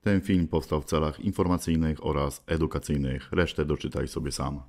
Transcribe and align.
Ten 0.00 0.20
film 0.20 0.48
powstał 0.48 0.80
w 0.80 0.84
celach 0.84 1.20
informacyjnych 1.20 2.06
oraz 2.06 2.42
edukacyjnych. 2.46 3.32
Resztę 3.32 3.64
doczytaj 3.64 4.08
sobie 4.08 4.32
sam. 4.32 4.62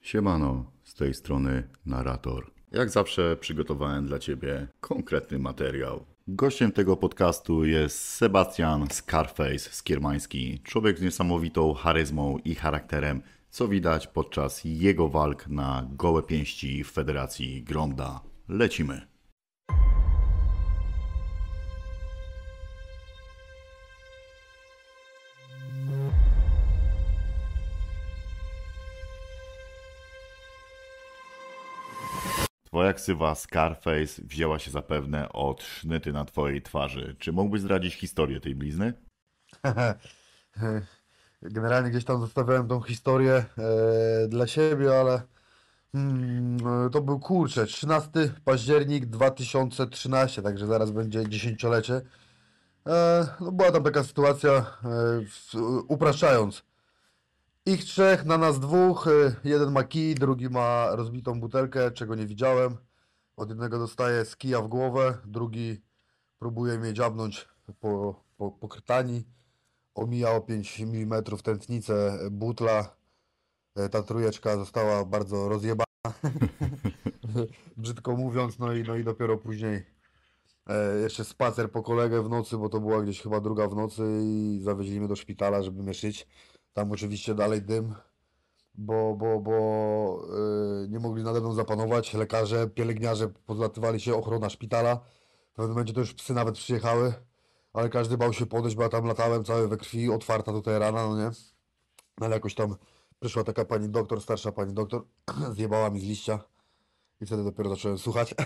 Siemano, 0.00 0.72
z 0.84 0.94
tej 0.94 1.14
strony 1.14 1.68
narrator. 1.86 2.50
Jak 2.72 2.90
zawsze 2.90 3.36
przygotowałem 3.36 4.06
dla 4.06 4.18
Ciebie 4.18 4.68
konkretny 4.80 5.38
materiał. 5.38 6.04
Gościem 6.28 6.72
tego 6.72 6.96
podcastu 6.96 7.64
jest 7.64 7.98
Sebastian 7.98 8.86
Scarface 8.90 9.58
Skiermański. 9.58 10.60
Człowiek 10.64 10.98
z 10.98 11.02
niesamowitą 11.02 11.74
charyzmą 11.74 12.38
i 12.44 12.54
charakterem, 12.54 13.22
co 13.50 13.68
widać 13.68 14.06
podczas 14.06 14.60
jego 14.64 15.08
walk 15.08 15.48
na 15.48 15.88
gołe 15.92 16.22
pięści 16.22 16.84
w 16.84 16.90
Federacji 16.90 17.62
Gronda. 17.62 18.20
Lecimy. 18.48 19.15
Twoja 32.76 32.92
ksywa 32.92 33.34
Scarface 33.34 34.22
wzięła 34.24 34.58
się 34.58 34.70
zapewne 34.70 35.28
od 35.28 35.62
sznyty 35.62 36.12
na 36.12 36.24
twojej 36.24 36.62
twarzy. 36.62 37.16
Czy 37.18 37.32
mógłbyś 37.32 37.60
zdradzić 37.60 37.94
historię 37.94 38.40
tej 38.40 38.54
blizny? 38.54 38.92
Generalnie 41.42 41.90
gdzieś 41.90 42.04
tam 42.04 42.20
zostawiałem 42.20 42.68
tą 42.68 42.80
historię 42.80 43.34
e, 43.34 44.28
dla 44.28 44.46
siebie, 44.46 45.00
ale 45.00 45.22
mm, 45.94 46.56
e, 46.86 46.90
to 46.90 47.02
był 47.02 47.20
kurczę, 47.20 47.66
13 47.66 48.10
październik 48.44 49.06
2013, 49.06 50.42
także 50.42 50.66
zaraz 50.66 50.90
będzie 50.90 51.28
dziesięciolecie. 51.28 52.00
E, 52.86 53.26
no 53.40 53.52
była 53.52 53.72
tam 53.72 53.82
taka 53.82 54.04
sytuacja, 54.04 54.50
e, 54.52 54.64
w, 55.26 55.54
upraszczając. 55.88 56.64
Ich 57.68 57.84
trzech, 57.84 58.24
na 58.24 58.38
nas 58.38 58.60
dwóch, 58.60 59.06
e, 59.06 59.36
jeden 59.44 59.72
ma 59.72 59.84
kij, 59.84 60.14
drugi 60.14 60.48
ma 60.50 60.96
rozbitą 60.96 61.40
butelkę, 61.40 61.90
czego 61.90 62.14
nie 62.14 62.26
widziałem. 62.26 62.76
Od 63.36 63.48
jednego 63.48 63.78
dostaje 63.78 64.24
z 64.24 64.36
kija 64.36 64.62
w 64.62 64.68
głowę, 64.68 65.18
drugi 65.24 65.82
próbuje 66.38 66.78
mnie 66.78 66.92
dziabnąć 66.92 67.48
po, 67.80 68.24
po, 68.36 68.50
po 68.50 68.68
krtani 68.68 69.24
omija 69.94 70.30
o 70.30 70.40
5 70.40 70.80
mm 70.80 71.22
tętnicę 71.44 72.18
butla. 72.30 72.96
E, 73.76 73.88
Ta 73.88 74.02
trójeczka 74.02 74.56
została 74.56 75.04
bardzo 75.04 75.48
rozjebana, 75.48 76.12
brzydko 77.76 78.16
mówiąc, 78.16 78.58
no 78.58 78.72
i, 78.72 78.82
no 78.82 78.96
i 78.96 79.04
dopiero 79.04 79.38
później 79.38 79.86
e, 80.66 80.96
jeszcze 80.96 81.24
spacer 81.24 81.70
po 81.70 81.82
kolegę 81.82 82.22
w 82.22 82.28
nocy, 82.28 82.56
bo 82.56 82.68
to 82.68 82.80
była 82.80 83.02
gdzieś 83.02 83.22
chyba 83.22 83.40
druga 83.40 83.68
w 83.68 83.74
nocy 83.74 84.02
i 84.22 84.60
zawieźli 84.62 84.98
mnie 84.98 85.08
do 85.08 85.16
szpitala, 85.16 85.62
żeby 85.62 85.82
mnie. 85.82 86.26
Tam 86.76 86.92
oczywiście 86.92 87.34
dalej 87.34 87.62
dym, 87.62 87.94
bo, 88.74 89.14
bo, 89.14 89.40
bo 89.40 89.52
e, 90.84 90.88
nie 90.88 90.98
mogli 90.98 91.24
nade 91.24 91.40
mną 91.40 91.52
zapanować. 91.52 92.14
Lekarze, 92.14 92.68
pielęgniarze 92.68 93.28
pozlatywali 93.28 94.00
się, 94.00 94.14
ochrona 94.14 94.50
szpitala. 94.50 94.96
W 95.52 95.56
pewnym 95.56 95.70
momencie 95.70 95.92
to 95.92 96.00
już 96.00 96.14
psy 96.14 96.34
nawet 96.34 96.54
przyjechały 96.54 97.12
ale 97.76 97.88
każdy 97.88 98.16
bał 98.16 98.32
się 98.32 98.46
podejść, 98.46 98.76
bo 98.76 98.82
ja 98.82 98.88
tam 98.88 99.04
latałem 99.04 99.44
cały 99.44 99.68
we 99.68 99.76
krwi, 99.76 100.10
otwarta 100.10 100.52
tutaj 100.52 100.78
rana, 100.78 101.08
no 101.08 101.16
nie? 101.16 101.30
No 102.18 102.26
ale 102.26 102.34
jakoś 102.34 102.54
tam 102.54 102.76
przyszła 103.20 103.44
taka 103.44 103.64
pani 103.64 103.88
doktor, 103.88 104.20
starsza 104.20 104.52
pani 104.52 104.74
doktor, 104.74 105.04
zjebała 105.56 105.90
mi 105.90 106.00
z 106.00 106.04
liścia 106.04 106.40
i 107.20 107.26
wtedy 107.26 107.44
dopiero 107.44 107.70
zacząłem 107.70 107.98
słuchać. 107.98 108.34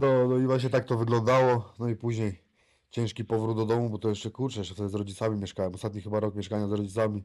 No, 0.00 0.28
no 0.28 0.38
i 0.38 0.46
właśnie 0.46 0.70
tak 0.70 0.84
to 0.84 0.98
wyglądało, 0.98 1.72
no 1.78 1.88
i 1.88 1.96
później 1.96 2.42
ciężki 2.90 3.24
powrót 3.24 3.56
do 3.56 3.66
domu, 3.66 3.90
bo 3.90 3.98
to 3.98 4.08
jeszcze 4.08 4.30
kurczę, 4.30 4.60
jeszcze 4.60 4.74
wtedy 4.74 4.88
z 4.88 4.94
rodzicami 4.94 5.38
mieszkałem, 5.38 5.74
ostatni 5.74 6.00
chyba 6.00 6.20
rok 6.20 6.34
mieszkania 6.34 6.68
z 6.68 6.72
rodzicami, 6.72 7.24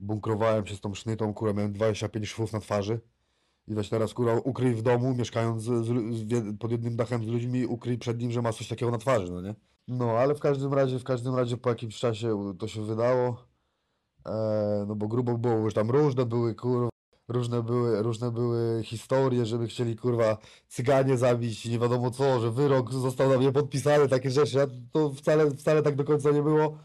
bunkrowałem 0.00 0.66
się 0.66 0.76
z 0.76 0.80
tą 0.80 0.94
sznytą, 0.94 1.34
kurwa, 1.34 1.54
miałem 1.54 1.72
25 1.72 2.28
szwów 2.28 2.52
na 2.52 2.60
twarzy. 2.60 3.00
I 3.66 3.74
weź 3.74 3.88
teraz 3.88 4.14
kurwa 4.14 4.34
ukryj 4.34 4.74
w 4.74 4.82
domu, 4.82 5.14
mieszkając 5.14 5.62
z, 5.62 5.86
z, 5.86 6.58
pod 6.58 6.70
jednym 6.70 6.96
dachem 6.96 7.24
z 7.24 7.26
ludźmi, 7.26 7.66
ukryj 7.66 7.98
przed 7.98 8.20
nim, 8.20 8.30
że 8.30 8.42
ma 8.42 8.52
coś 8.52 8.68
takiego 8.68 8.90
na 8.92 8.98
twarzy, 8.98 9.32
no 9.32 9.40
nie? 9.40 9.54
No, 9.88 10.10
ale 10.10 10.34
w 10.34 10.40
każdym 10.40 10.74
razie, 10.74 10.98
w 10.98 11.04
każdym 11.04 11.34
razie 11.34 11.56
po 11.56 11.68
jakimś 11.68 11.98
czasie 11.98 12.54
to 12.58 12.68
się 12.68 12.82
wydało. 12.82 13.44
E, 14.26 14.84
no 14.88 14.96
bo 14.96 15.08
grubo 15.08 15.38
było, 15.38 15.54
już 15.54 15.74
tam 15.74 15.90
różne 15.90 16.26
były 16.26 16.54
kurwa, 16.54 16.88
różne 17.28 17.62
były, 17.62 18.02
różne 18.02 18.30
były 18.30 18.82
historie, 18.84 19.46
żeby 19.46 19.66
chcieli 19.66 19.96
kurwa 19.96 20.38
cyganie 20.68 21.16
zabić, 21.16 21.64
nie 21.64 21.78
wiadomo 21.78 22.10
co, 22.10 22.40
że 22.40 22.50
wyrok 22.50 22.92
został 22.92 23.28
na 23.28 23.38
mnie 23.38 23.52
podpisany, 23.52 24.08
takie 24.08 24.30
rzeczy, 24.30 24.62
a 24.62 24.66
to 24.92 25.10
wcale, 25.10 25.50
wcale 25.50 25.82
tak 25.82 25.96
do 25.96 26.04
końca 26.04 26.30
nie 26.30 26.42
było. 26.42 26.78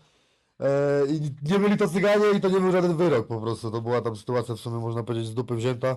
E, 0.59 1.02
I 1.09 1.22
nie 1.52 1.59
byli 1.59 1.78
to 1.78 1.88
cyganie 1.88 2.26
i 2.38 2.42
to 2.42 2.50
nie 2.50 2.59
był 2.59 2.72
żaden 2.72 2.98
wyrok 2.98 3.28
po 3.28 3.42
prostu. 3.42 3.72
To 3.72 3.81
była 3.81 4.02
tam 4.02 4.16
sytuacja 4.16 4.56
w 4.56 4.59
sumie 4.59 4.80
można 4.80 5.04
powiedzieć 5.04 5.28
z 5.28 5.34
dupy 5.34 5.56
wzięta, 5.56 5.96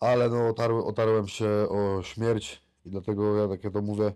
ale 0.00 0.28
no 0.28 0.48
otarłem, 0.48 0.82
otarłem 0.84 1.28
się 1.28 1.48
o 1.68 2.02
śmierć 2.02 2.62
i 2.84 2.90
dlatego 2.90 3.36
ja 3.36 3.48
takie 3.48 3.70
to 3.70 3.82
mówię, 3.82 4.12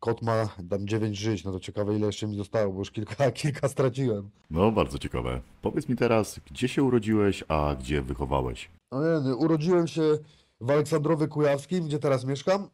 kot 0.00 0.22
ma 0.22 0.48
tam 0.70 0.86
9 0.86 1.18
żyć, 1.18 1.44
no 1.44 1.52
to 1.52 1.60
ciekawe 1.60 1.96
ile 1.96 2.06
jeszcze 2.06 2.26
mi 2.26 2.36
zostało, 2.36 2.72
bo 2.72 2.78
już 2.78 2.90
kilka, 2.90 3.30
kilka 3.42 3.68
straciłem. 3.68 4.30
No, 4.50 4.72
bardzo 4.72 4.98
ciekawe. 4.98 5.40
Powiedz 5.62 5.88
mi 5.88 5.96
teraz, 5.96 6.40
gdzie 6.50 6.68
się 6.68 6.82
urodziłeś, 6.82 7.44
a 7.48 7.76
gdzie 7.80 8.02
wychowałeś? 8.02 8.70
No 8.92 9.00
nie, 9.00 9.28
no, 9.28 9.36
urodziłem 9.36 9.88
się 9.88 10.18
w 10.60 10.70
Aleksandrowie 10.70 11.28
Kujawskim, 11.28 11.86
gdzie 11.86 11.98
teraz 11.98 12.24
mieszkam, 12.24 12.70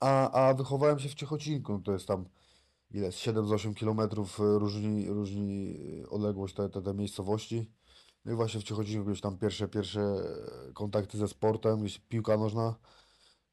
a, 0.00 0.30
a 0.30 0.54
wychowałem 0.54 0.98
się 0.98 1.08
w 1.08 1.14
Ciechocinku, 1.14 1.78
to 1.78 1.92
jest 1.92 2.06
tam 2.06 2.24
ile, 2.90 3.12
z 3.12 3.16
7 3.16 3.46
z 3.46 3.52
8 3.52 3.74
kilometrów 3.74 4.40
y, 4.40 4.58
różni, 4.58 5.08
różni 5.08 5.76
y, 6.02 6.10
odległość 6.10 6.54
te, 6.54 6.68
te, 6.68 6.82
te 6.82 6.94
miejscowości. 6.94 7.70
No 8.24 8.32
i 8.32 8.34
właśnie 8.34 8.60
w 8.60 8.64
Ciechocinku 8.64 9.04
gdzieś 9.04 9.20
tam 9.20 9.38
pierwsze, 9.38 9.68
pierwsze 9.68 10.00
e, 10.00 10.72
kontakty 10.72 11.18
ze 11.18 11.28
sportem, 11.28 11.80
gdzieś 11.80 11.98
piłka 11.98 12.36
nożna, 12.36 12.74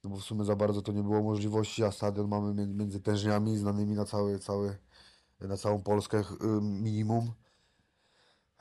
no 0.03 0.09
bo 0.09 0.17
w 0.17 0.23
sumie 0.23 0.45
za 0.45 0.55
bardzo 0.55 0.81
to 0.81 0.91
nie 0.91 1.03
było 1.03 1.23
możliwości, 1.23 1.83
a 1.83 1.91
stadion 1.91 2.27
mamy 2.27 2.53
między, 2.53 2.75
między 2.75 2.99
tężniami, 2.99 3.57
znanymi 3.57 3.95
na 3.95 4.05
cały, 4.05 4.39
cały, 4.39 4.77
na 5.39 5.57
całą 5.57 5.83
Polskę 5.83 6.23
minimum. 6.61 7.31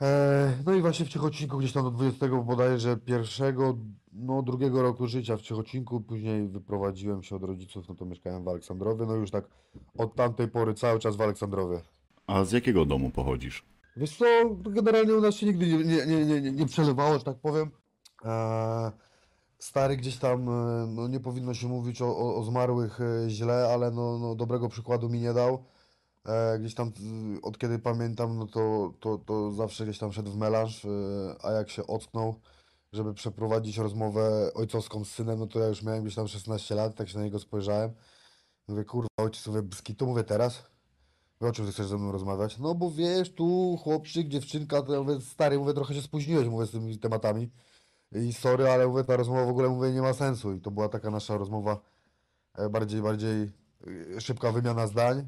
E, 0.01 0.53
no 0.65 0.73
i 0.73 0.81
właśnie 0.81 1.05
w 1.05 1.09
Ciechocinku 1.09 1.57
gdzieś 1.57 1.73
tam 1.73 1.83
do 1.83 1.91
20 1.91 2.27
bodajże 2.27 2.97
pierwszego, 2.97 3.77
no 4.13 4.41
drugiego 4.41 4.81
roku 4.81 5.07
życia 5.07 5.37
w 5.37 5.41
Ciechocinku, 5.41 6.01
później 6.01 6.47
wyprowadziłem 6.47 7.23
się 7.23 7.35
od 7.35 7.43
rodziców, 7.43 7.89
no 7.89 7.95
to 7.95 8.05
mieszkałem 8.05 8.43
w 8.43 8.47
Aleksandrowie, 8.47 9.05
no 9.05 9.15
już 9.15 9.31
tak 9.31 9.45
od 9.97 10.15
tamtej 10.15 10.47
pory 10.47 10.73
cały 10.73 10.99
czas 10.99 11.15
w 11.15 11.21
Aleksandrowie. 11.21 11.81
A 12.27 12.43
z 12.43 12.51
jakiego 12.51 12.85
domu 12.85 13.09
pochodzisz? 13.09 13.65
Wiesz 13.97 14.17
co, 14.17 14.25
generalnie 14.55 15.13
u 15.13 15.21
nas 15.21 15.35
się 15.35 15.45
nigdy 15.45 15.67
nie, 15.67 15.85
nie, 15.85 16.25
nie, 16.25 16.41
nie, 16.41 16.51
nie, 16.51 16.65
przelewało, 16.65 17.17
że 17.17 17.23
tak 17.23 17.37
powiem. 17.37 17.71
E, 18.25 18.91
stary 19.59 19.97
gdzieś 19.97 20.17
tam, 20.17 20.49
e, 20.49 20.87
no 20.87 21.07
nie 21.07 21.19
powinno 21.19 21.53
się 21.53 21.67
mówić 21.67 22.01
o, 22.01 22.17
o, 22.17 22.35
o 22.35 22.43
zmarłych 22.43 23.01
e, 23.01 23.29
źle, 23.29 23.69
ale 23.73 23.91
no, 23.91 24.19
no 24.19 24.35
dobrego 24.35 24.69
przykładu 24.69 25.09
mi 25.09 25.19
nie 25.19 25.33
dał. 25.33 25.63
E, 26.25 26.59
gdzieś 26.59 26.75
tam 26.75 26.91
od 27.41 27.57
kiedy 27.57 27.79
pamiętam, 27.79 28.37
no 28.37 28.47
to, 28.47 28.93
to, 28.99 29.17
to 29.17 29.51
zawsze 29.51 29.83
gdzieś 29.83 29.99
tam 29.99 30.13
szedł 30.13 30.31
w 30.31 30.37
melanż, 30.37 30.85
e, 30.85 30.89
a 31.41 31.51
jak 31.51 31.69
się 31.69 31.87
ocknął, 31.87 32.39
żeby 32.93 33.13
przeprowadzić 33.13 33.77
rozmowę 33.77 34.51
ojcowską 34.53 35.05
z 35.05 35.11
synem, 35.11 35.39
no 35.39 35.47
to 35.47 35.59
ja 35.59 35.67
już 35.67 35.83
miałem 35.83 36.03
gdzieś 36.03 36.15
tam 36.15 36.27
16 36.27 36.75
lat, 36.75 36.95
tak 36.95 37.09
się 37.09 37.17
na 37.17 37.23
niego 37.23 37.39
spojrzałem. 37.39 37.93
Mówię, 38.67 38.85
kurwa, 38.85 39.07
ojciec, 39.17 39.47
mówię, 39.47 39.61
to 39.97 40.05
mówię 40.05 40.23
teraz. 40.23 40.63
Mówię, 41.39 41.49
o 41.49 41.53
czym 41.53 41.65
ty 41.65 41.71
chcesz 41.71 41.87
ze 41.87 41.97
mną 41.97 42.11
rozmawiać? 42.11 42.57
No 42.57 42.75
bo 42.75 42.91
wiesz, 42.91 43.33
tu 43.33 43.77
chłopczyk, 43.83 44.27
dziewczynka, 44.27 44.81
to 44.81 44.93
ja 44.93 45.03
mówię, 45.03 45.21
stary, 45.21 45.59
mówię, 45.59 45.73
trochę 45.73 45.93
się 45.93 46.01
spóźniłeś, 46.01 46.47
mówię, 46.47 46.65
z 46.65 46.71
tymi 46.71 46.99
tematami. 46.99 47.51
I 48.11 48.33
sorry, 48.33 48.69
ale 48.69 48.87
mówię, 48.87 49.03
ta 49.03 49.17
rozmowa 49.17 49.45
w 49.45 49.49
ogóle, 49.49 49.69
mówię, 49.69 49.91
nie 49.91 50.01
ma 50.01 50.13
sensu. 50.13 50.53
I 50.53 50.61
to 50.61 50.71
była 50.71 50.89
taka 50.89 51.11
nasza 51.11 51.37
rozmowa, 51.37 51.79
e, 52.55 52.69
bardziej, 52.69 53.01
bardziej 53.01 53.51
e, 54.17 54.21
szybka 54.21 54.51
wymiana 54.51 54.87
zdań. 54.87 55.27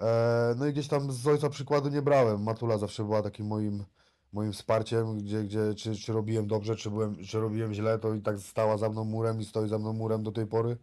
E, 0.00 0.54
No 0.58 0.66
i 0.66 0.72
gdzieś 0.72 0.88
tam 0.88 1.12
z 1.12 1.26
ojca 1.26 1.48
przykładu 1.50 1.88
nie 1.88 2.02
brałem. 2.02 2.42
Matula 2.42 2.78
zawsze 2.78 3.04
była 3.04 3.22
takim 3.22 3.46
moim, 3.46 3.84
moim 4.32 4.52
wsparciem, 4.52 5.18
gdzie, 5.18 5.44
gdzie 5.44 5.74
czy, 5.74 5.96
czy 5.96 6.12
robiłem 6.12 6.46
dobrze, 6.46 6.76
czy, 6.76 6.90
byłem, 6.90 7.16
czy 7.24 7.40
robiłem 7.40 7.74
źle, 7.74 7.98
to 7.98 8.14
i 8.14 8.20
tak 8.22 8.38
stała 8.38 8.78
za 8.78 8.88
mną 8.88 9.04
murem 9.04 9.40
i 9.40 9.44
stoi 9.44 9.68
za 9.68 9.78
mną 9.78 9.92
murem 9.92 10.22
do 10.22 10.32
tej 10.32 10.46
pory. 10.46 10.76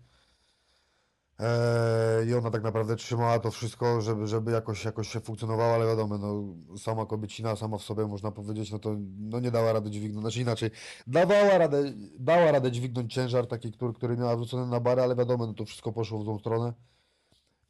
E, 1.40 2.26
I 2.28 2.34
ona 2.34 2.52
tak 2.52 2.64
naprawdę 2.64 2.96
trzymała 2.96 3.40
to 3.40 3.52
wszystko, 3.52 4.02
żeby, 4.02 4.28
żeby 4.28 4.52
jakoś, 4.52 4.86
jakoś 4.86 5.08
się 5.10 5.20
funkcjonowało, 5.20 5.74
ale 5.76 5.86
wiadomo, 5.88 6.18
no, 6.18 6.44
sama 6.78 7.06
kobiecina, 7.06 7.56
sama 7.56 7.78
w 7.78 7.84
sobie 7.84 8.08
można 8.08 8.32
powiedzieć, 8.32 8.72
no 8.72 8.80
to 8.80 8.96
no, 9.20 9.40
nie 9.40 9.52
dała 9.52 9.74
rady 9.74 9.92
dźwignąć, 9.92 10.22
znaczy 10.24 10.42
inaczej, 10.42 10.70
dawała 11.08 11.58
radę, 11.58 11.84
dała 12.20 12.52
radę 12.52 12.72
dźwignąć 12.72 13.14
ciężar 13.14 13.48
taki, 13.48 13.72
który, 13.72 13.94
który 13.94 14.18
miała 14.18 14.36
wrzucony 14.36 14.68
na 14.68 14.80
barę, 14.80 15.04
ale 15.04 15.16
wiadomo, 15.16 15.48
no 15.48 15.54
to 15.54 15.66
wszystko 15.66 15.92
poszło 15.94 16.20
w 16.20 16.24
złą 16.24 16.40
stronę. 16.40 16.74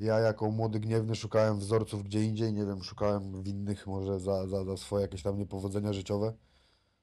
Ja 0.04 0.20
jako 0.20 0.52
młody 0.52 0.80
gniewny 0.80 1.16
szukałem 1.16 1.60
wzorców 1.60 2.04
gdzie 2.04 2.24
indziej, 2.24 2.54
nie 2.54 2.66
wiem, 2.66 2.84
szukałem 2.84 3.44
winnych 3.44 3.88
może 3.88 4.20
za, 4.20 4.48
za, 4.48 4.64
za 4.64 4.78
swoje 4.78 5.02
jakieś 5.02 5.24
tam 5.24 5.38
niepowodzenia 5.38 5.94
życiowe. 5.94 6.34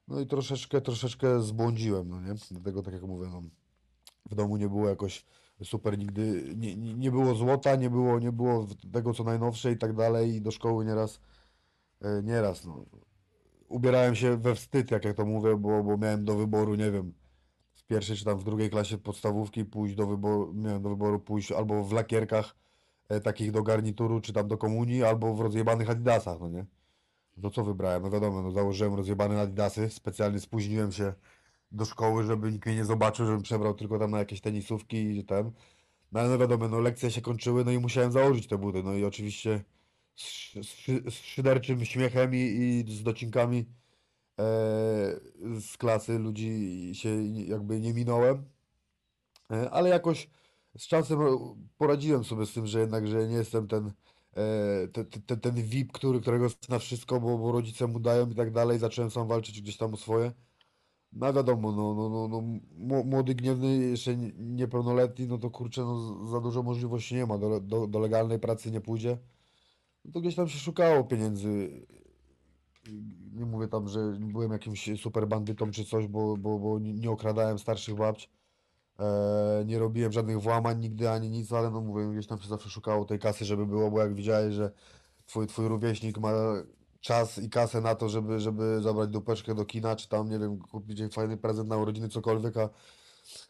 No 0.08 0.20
i 0.20 0.26
troszeczkę, 0.26 0.80
troszeczkę 0.80 1.42
zbłądziłem, 1.42 2.08
no 2.08 2.20
nie? 2.20 2.34
Dlatego 2.50 2.82
tak 2.82 2.94
jak 2.94 3.02
mówię, 3.02 3.28
no, 3.32 3.42
w 4.30 4.34
domu 4.34 4.56
nie 4.56 4.68
było 4.68 4.88
jakoś 4.88 5.26
super 5.64 5.98
nigdy, 5.98 6.54
nie, 6.56 6.76
nie 6.76 7.10
było 7.10 7.34
złota, 7.34 7.76
nie 7.76 7.90
było, 7.90 8.18
nie 8.18 8.32
było 8.32 8.66
tego 8.92 9.14
co 9.14 9.24
najnowsze 9.24 9.72
i 9.72 9.78
tak 9.78 9.92
dalej 9.92 10.34
i 10.34 10.40
do 10.40 10.50
szkoły 10.50 10.84
nieraz 10.84 11.20
e, 12.00 12.22
nieraz, 12.22 12.64
no. 12.64 12.84
Ubierałem 13.68 14.14
się 14.14 14.36
we 14.36 14.54
wstyd, 14.54 14.90
jak 14.90 15.04
ja 15.04 15.14
to 15.14 15.26
mówię, 15.26 15.56
bo, 15.56 15.84
bo 15.84 15.96
miałem 15.96 16.24
do 16.24 16.36
wyboru, 16.36 16.74
nie 16.74 16.90
wiem, 16.90 17.14
w 17.74 17.84
pierwszej 17.84 18.16
czy 18.16 18.24
tam 18.24 18.38
w 18.38 18.44
drugiej 18.44 18.70
klasie 18.70 18.98
podstawówki 18.98 19.64
pójść 19.64 19.94
do 19.94 20.06
wyboru, 20.06 20.54
miałem 20.54 20.82
do 20.82 20.88
wyboru 20.88 21.20
pójść 21.20 21.52
albo 21.52 21.84
w 21.84 21.92
lakierkach 21.92 22.54
takich 23.24 23.50
do 23.52 23.62
garnituru, 23.62 24.20
czy 24.20 24.32
tam 24.32 24.48
do 24.48 24.58
komunii, 24.58 25.04
albo 25.04 25.34
w 25.34 25.40
rozjebanych 25.40 25.90
adidasach, 25.90 26.40
no 26.40 26.48
nie? 26.48 26.66
No 27.36 27.50
co 27.50 27.64
wybrałem? 27.64 28.02
No 28.02 28.10
wiadomo, 28.10 28.42
no 28.42 28.50
założyłem 28.50 28.94
rozjebane 28.94 29.40
adidasy, 29.40 29.90
specjalnie 29.90 30.40
spóźniłem 30.40 30.92
się 30.92 31.12
do 31.72 31.84
szkoły, 31.84 32.24
żeby 32.24 32.52
nikt 32.52 32.66
mnie 32.66 32.76
nie 32.76 32.84
zobaczył, 32.84 33.26
żebym 33.26 33.42
przebrał 33.42 33.74
tylko 33.74 33.98
tam 33.98 34.10
na 34.10 34.18
jakieś 34.18 34.40
tenisówki 34.40 35.18
i 35.18 35.24
ten. 35.24 35.52
No 36.12 36.20
ale 36.20 36.28
no 36.28 36.38
wiadomo, 36.38 36.68
no 36.68 36.80
lekcje 36.80 37.10
się 37.10 37.20
kończyły, 37.20 37.64
no 37.64 37.70
i 37.70 37.78
musiałem 37.78 38.12
założyć 38.12 38.46
te 38.46 38.58
buty, 38.58 38.82
no 38.82 38.94
i 38.94 39.04
oczywiście 39.04 39.64
z, 40.16 40.52
z, 40.52 41.14
z 41.14 41.14
szyderczym 41.14 41.84
śmiechem 41.84 42.34
i, 42.34 42.38
i 42.38 42.92
z 42.96 43.02
docinkami 43.02 43.66
e, 44.38 44.44
z 45.60 45.76
klasy 45.78 46.18
ludzi 46.18 46.90
się 46.94 47.22
jakby 47.26 47.80
nie 47.80 47.94
minąłem. 47.94 48.44
E, 49.52 49.70
Ale 49.70 49.88
jakoś 49.90 50.30
z 50.78 50.86
czasem 50.86 51.20
e, 51.22 51.26
poradziłem 51.78 52.24
sobie 52.24 52.46
z 52.46 52.52
tym, 52.52 52.66
że 52.66 52.80
jednak, 52.80 53.06
że 53.08 53.28
nie 53.28 53.34
jestem 53.36 53.68
ten, 53.68 53.92
e, 54.36 54.88
te, 54.88 55.04
te, 55.04 55.20
te, 55.20 55.36
ten 55.36 55.54
VIP, 55.54 55.92
który, 55.92 56.20
którego 56.20 56.46
na 56.68 56.78
wszystko, 56.78 57.20
bo, 57.20 57.38
bo 57.38 57.52
rodzice 57.52 57.86
mu 57.86 58.00
dają 58.00 58.30
i 58.30 58.34
tak 58.34 58.52
dalej. 58.52 58.78
Zacząłem 58.78 59.10
sam 59.10 59.28
walczyć 59.28 59.62
gdzieś 59.62 59.76
tam 59.76 59.94
o 59.94 59.96
swoje. 59.96 60.32
No 61.12 61.32
wiadomo, 61.32 61.72
no, 61.72 61.94
no, 61.94 62.08
no, 62.08 62.28
no, 62.28 62.42
mło- 62.78 63.04
młody, 63.04 63.34
gniewny, 63.34 63.76
jeszcze 63.76 64.16
nie- 64.16 64.32
niepełnoletni, 64.38 65.26
no 65.26 65.38
to 65.38 65.50
kurczę, 65.50 65.82
no 65.82 66.26
za 66.28 66.40
dużo 66.40 66.62
możliwości 66.62 67.14
nie 67.14 67.26
ma, 67.26 67.38
do, 67.38 67.60
do, 67.60 67.86
do 67.86 67.98
legalnej 67.98 68.38
pracy 68.38 68.70
nie 68.70 68.80
pójdzie. 68.80 69.18
No 70.04 70.12
to 70.12 70.20
gdzieś 70.20 70.34
tam 70.34 70.48
się 70.48 70.58
szukało 70.58 71.04
pieniędzy. 71.04 71.70
Nie 73.32 73.44
mówię 73.46 73.68
tam, 73.68 73.88
że 73.88 74.00
byłem 74.20 74.52
jakimś 74.52 74.90
super 75.00 75.28
bandytą 75.28 75.70
czy 75.70 75.84
coś, 75.84 76.06
bo, 76.08 76.36
bo, 76.36 76.58
bo 76.58 76.78
nie 76.78 77.10
okradałem 77.10 77.58
starszych 77.58 77.94
babć. 77.96 78.30
E, 79.00 79.64
nie 79.66 79.78
robiłem 79.78 80.12
żadnych 80.12 80.40
włamań 80.40 80.80
nigdy 80.80 81.10
ani 81.10 81.30
nic, 81.30 81.52
ale 81.52 81.70
no 81.70 81.80
mówię, 81.80 82.08
gdzieś 82.12 82.26
tam 82.26 82.40
się 82.40 82.48
zawsze 82.48 82.70
szukało 82.70 83.04
tej 83.04 83.18
kasy, 83.18 83.44
żeby 83.44 83.66
było, 83.66 83.90
bo 83.90 84.00
jak 84.00 84.14
widziałeś, 84.14 84.54
że 84.54 84.72
twój, 85.26 85.46
twój 85.46 85.68
rówieśnik 85.68 86.18
ma 86.18 86.32
czas 87.00 87.38
i 87.38 87.50
kasę 87.50 87.80
na 87.80 87.94
to, 87.94 88.08
żeby, 88.08 88.40
żeby 88.40 88.80
zabrać 88.82 89.10
dupeczkę 89.10 89.54
do 89.54 89.64
kina, 89.64 89.96
czy 89.96 90.08
tam, 90.08 90.28
nie 90.28 90.38
wiem, 90.38 90.58
kupić 90.58 91.14
fajny 91.14 91.36
prezent 91.36 91.68
na 91.68 91.76
urodziny, 91.76 92.08
cokolwiek, 92.08 92.56
a 92.56 92.68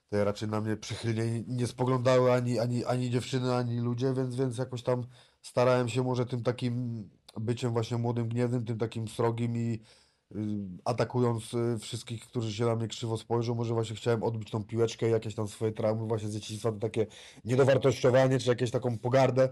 te 0.09 0.25
raczej 0.25 0.49
na 0.49 0.61
mnie 0.61 0.77
przychylnie 0.77 1.45
nie 1.47 1.67
spoglądały 1.67 2.33
ani, 2.33 2.59
ani, 2.59 2.85
ani 2.85 3.11
dziewczyny, 3.11 3.55
ani 3.55 3.81
ludzie, 3.81 4.15
więc, 4.15 4.37
więc 4.37 4.59
jakoś 4.59 4.83
tam 4.83 5.07
starałem 5.43 5.89
się 5.89 6.03
może 6.03 6.27
tym 6.27 6.43
takim 6.43 7.05
byciem 7.41 7.73
właśnie 7.73 7.97
młodym, 7.97 8.29
gniewnym, 8.29 8.65
tym 8.65 8.79
takim 8.79 9.09
srogim 9.09 9.57
i 9.57 9.81
atakując 10.85 11.55
y, 11.55 11.79
wszystkich, 11.79 12.23
którzy 12.27 12.53
się 12.53 12.65
na 12.65 12.77
mnie 12.77 12.89
krzywo 12.89 13.17
spojrzą, 13.17 13.55
może 13.55 13.75
właśnie 13.75 13.97
chciałem 13.97 14.23
odbić 14.23 14.51
tą 14.51 14.65
piłeczkę 14.65 15.09
i 15.09 15.13
jakieś 15.13 15.35
tam 15.35 15.49
swoje 15.49 15.73
traumy 15.73 16.07
właśnie 16.07 16.29
z 16.29 16.35
dzieciństwa, 16.35 16.73
to 16.73 16.79
takie 16.79 17.07
niedowartościowanie, 17.45 18.39
czy 18.39 18.49
jakieś 18.49 18.71
taką 18.71 18.99
pogardę, 18.99 19.49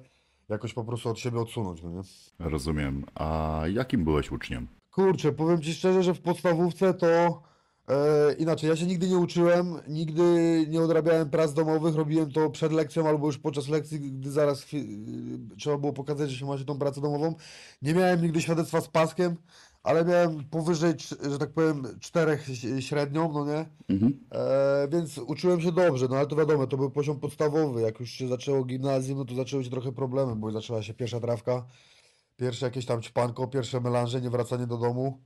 jakoś 0.49 0.73
po 0.75 0.85
prostu 0.85 1.09
od 1.09 1.19
siebie 1.19 1.41
odsunąć, 1.41 1.83
no 1.83 1.91
nie? 1.91 2.01
Rozumiem. 2.39 3.05
A 3.15 3.63
jakim 3.73 4.05
byłeś 4.05 4.33
uczniem? 4.33 4.69
Kurczę, 4.91 5.33
powiem 5.33 5.63
ci 5.63 5.75
szczerze, 5.75 6.03
że 6.03 6.15
w 6.15 6.21
podstawówce 6.21 6.95
to 6.95 7.43
e, 7.89 8.33
inaczej, 8.39 8.71
ja 8.71 8.77
się 8.77 8.87
nigdy 8.87 9.09
nie 9.09 9.19
uczyłem, 9.19 9.75
nigdy 9.89 10.23
nie 10.69 10.81
odrabiałem 10.81 11.31
prac 11.31 11.55
domowych, 11.55 11.95
robiłem 11.95 12.33
to 12.33 12.51
przed 12.51 12.73
lekcją 12.73 13.09
albo 13.09 13.27
już 13.27 13.39
podczas 13.39 13.69
lekcji, 13.69 14.01
gdy 14.01 14.31
zaraz 14.31 14.61
chwi- 14.67 15.53
y, 15.53 15.57
trzeba 15.57 15.79
było 15.79 15.93
pokazać, 15.93 16.31
że 16.31 16.37
się 16.37 16.47
ma 16.47 16.59
się 16.59 16.65
tą 16.65 16.79
pracę 16.79 17.01
domową. 17.01 17.35
Nie 17.83 17.95
miałem 17.95 18.23
nigdy 18.23 18.41
świadectwa 18.43 18.81
z 18.81 18.89
paskiem, 18.89 19.37
ale 19.89 20.05
miałem 20.05 20.45
powyżej, 20.45 20.95
że 21.31 21.39
tak 21.39 21.51
powiem, 21.53 21.87
czterech 22.01 22.47
średnią, 22.81 23.33
no 23.33 23.47
nie? 23.47 23.67
Mhm. 23.89 24.21
E, 24.33 24.89
więc 24.89 25.19
uczyłem 25.19 25.61
się 25.61 25.73
dobrze, 25.73 26.07
no 26.11 26.17
ale 26.17 26.27
to 26.27 26.37
wiadomo, 26.37 26.67
to 26.67 26.77
był 26.77 26.91
poziom 26.91 27.21
podstawowy. 27.21 27.81
Jak 27.81 28.01
już 28.01 28.11
się 28.11 28.29
zaczęło 28.29 28.65
gimnazjum, 28.65 29.19
no 29.19 29.25
to 29.25 29.35
zaczęły 29.35 29.65
się 29.65 29.71
trochę 29.71 29.93
problemy, 29.93 30.37
bo 30.37 30.53
zaczęła 30.53 30.83
się 30.83 30.95
pierwsza 30.95 31.21
trawka, 31.21 31.65
pierwsze 32.37 32.67
jakieś 32.67 32.87
tam 32.87 33.03
ćpanko, 33.03 33.49
pierwsze 33.49 33.81
melanże, 33.81 34.21
niewracanie 34.21 34.67
do 34.67 34.79
domu. 34.79 35.21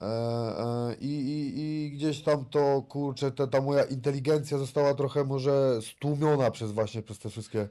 E, 0.00 0.06
e, 0.06 0.94
i, 1.00 1.08
i, 1.08 1.60
I 1.60 1.90
gdzieś 1.90 2.22
tam 2.22 2.44
to, 2.44 2.82
kurczę, 2.82 3.32
ta, 3.32 3.46
ta 3.46 3.60
moja 3.60 3.84
inteligencja 3.84 4.58
została 4.58 4.94
trochę 4.94 5.24
może 5.24 5.78
stłumiona 5.82 6.50
przez 6.50 6.72
właśnie, 6.72 7.02
przez 7.02 7.18
te 7.18 7.30
wszystkie 7.30 7.68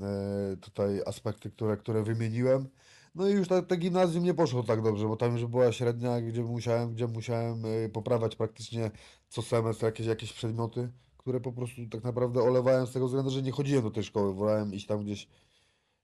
e, 0.00 0.56
tutaj 0.60 1.02
aspekty, 1.06 1.50
które, 1.50 1.76
które 1.76 2.02
wymieniłem. 2.02 2.68
No 3.14 3.28
i 3.28 3.32
już 3.32 3.48
te, 3.48 3.62
te 3.62 3.76
gimnazjum 3.76 4.24
nie 4.24 4.34
poszło 4.34 4.62
tak 4.62 4.82
dobrze, 4.82 5.08
bo 5.08 5.16
tam 5.16 5.32
już 5.32 5.46
była 5.46 5.72
średnia, 5.72 6.20
gdzie 6.20 6.42
musiałem, 6.42 6.94
gdzie 6.94 7.06
musiałem 7.06 7.64
e, 7.64 7.88
poprawiać 7.88 8.36
praktycznie 8.36 8.90
co 9.28 9.42
semestr 9.42 9.84
jakieś, 9.84 10.06
jakieś 10.06 10.32
przedmioty, 10.32 10.92
które 11.16 11.40
po 11.40 11.52
prostu 11.52 11.80
tak 11.90 12.04
naprawdę 12.04 12.42
olewałem 12.42 12.86
z 12.86 12.92
tego 12.92 13.06
względu, 13.06 13.30
że 13.30 13.42
nie 13.42 13.52
chodziłem 13.52 13.82
do 13.82 13.90
tej 13.90 14.04
szkoły. 14.04 14.34
Wolałem 14.34 14.74
iść 14.74 14.86
tam 14.86 15.04
gdzieś 15.04 15.28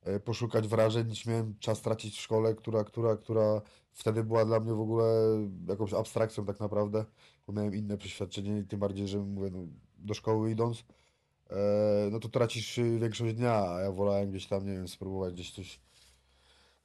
e, 0.02 0.20
poszukać 0.20 0.68
wrażeń, 0.68 1.08
niż 1.08 1.26
miałem 1.26 1.54
czas 1.58 1.82
tracić 1.82 2.16
w 2.16 2.20
szkole, 2.20 2.54
która, 2.54 2.84
która, 2.84 3.16
która 3.16 3.62
wtedy 3.92 4.24
była 4.24 4.44
dla 4.44 4.60
mnie 4.60 4.72
w 4.72 4.80
ogóle 4.80 5.04
jakąś 5.68 5.94
abstrakcją 5.94 6.44
tak 6.44 6.60
naprawdę, 6.60 7.04
bo 7.46 7.52
miałem 7.52 7.74
inne 7.74 7.98
przeświadczenie 7.98 8.64
tym 8.68 8.80
bardziej, 8.80 9.08
że 9.08 9.18
mówię, 9.18 9.50
no, 9.50 9.58
do 9.98 10.14
szkoły 10.14 10.50
idąc, 10.50 10.84
e, 11.50 12.08
no 12.10 12.20
to 12.20 12.28
tracisz 12.28 12.78
y, 12.78 12.98
większość 12.98 13.34
dnia, 13.34 13.68
a 13.68 13.80
ja 13.80 13.92
wolałem 13.92 14.30
gdzieś 14.30 14.46
tam, 14.46 14.66
nie 14.66 14.72
wiem, 14.72 14.88
spróbować 14.88 15.34
gdzieś 15.34 15.52
coś 15.52 15.80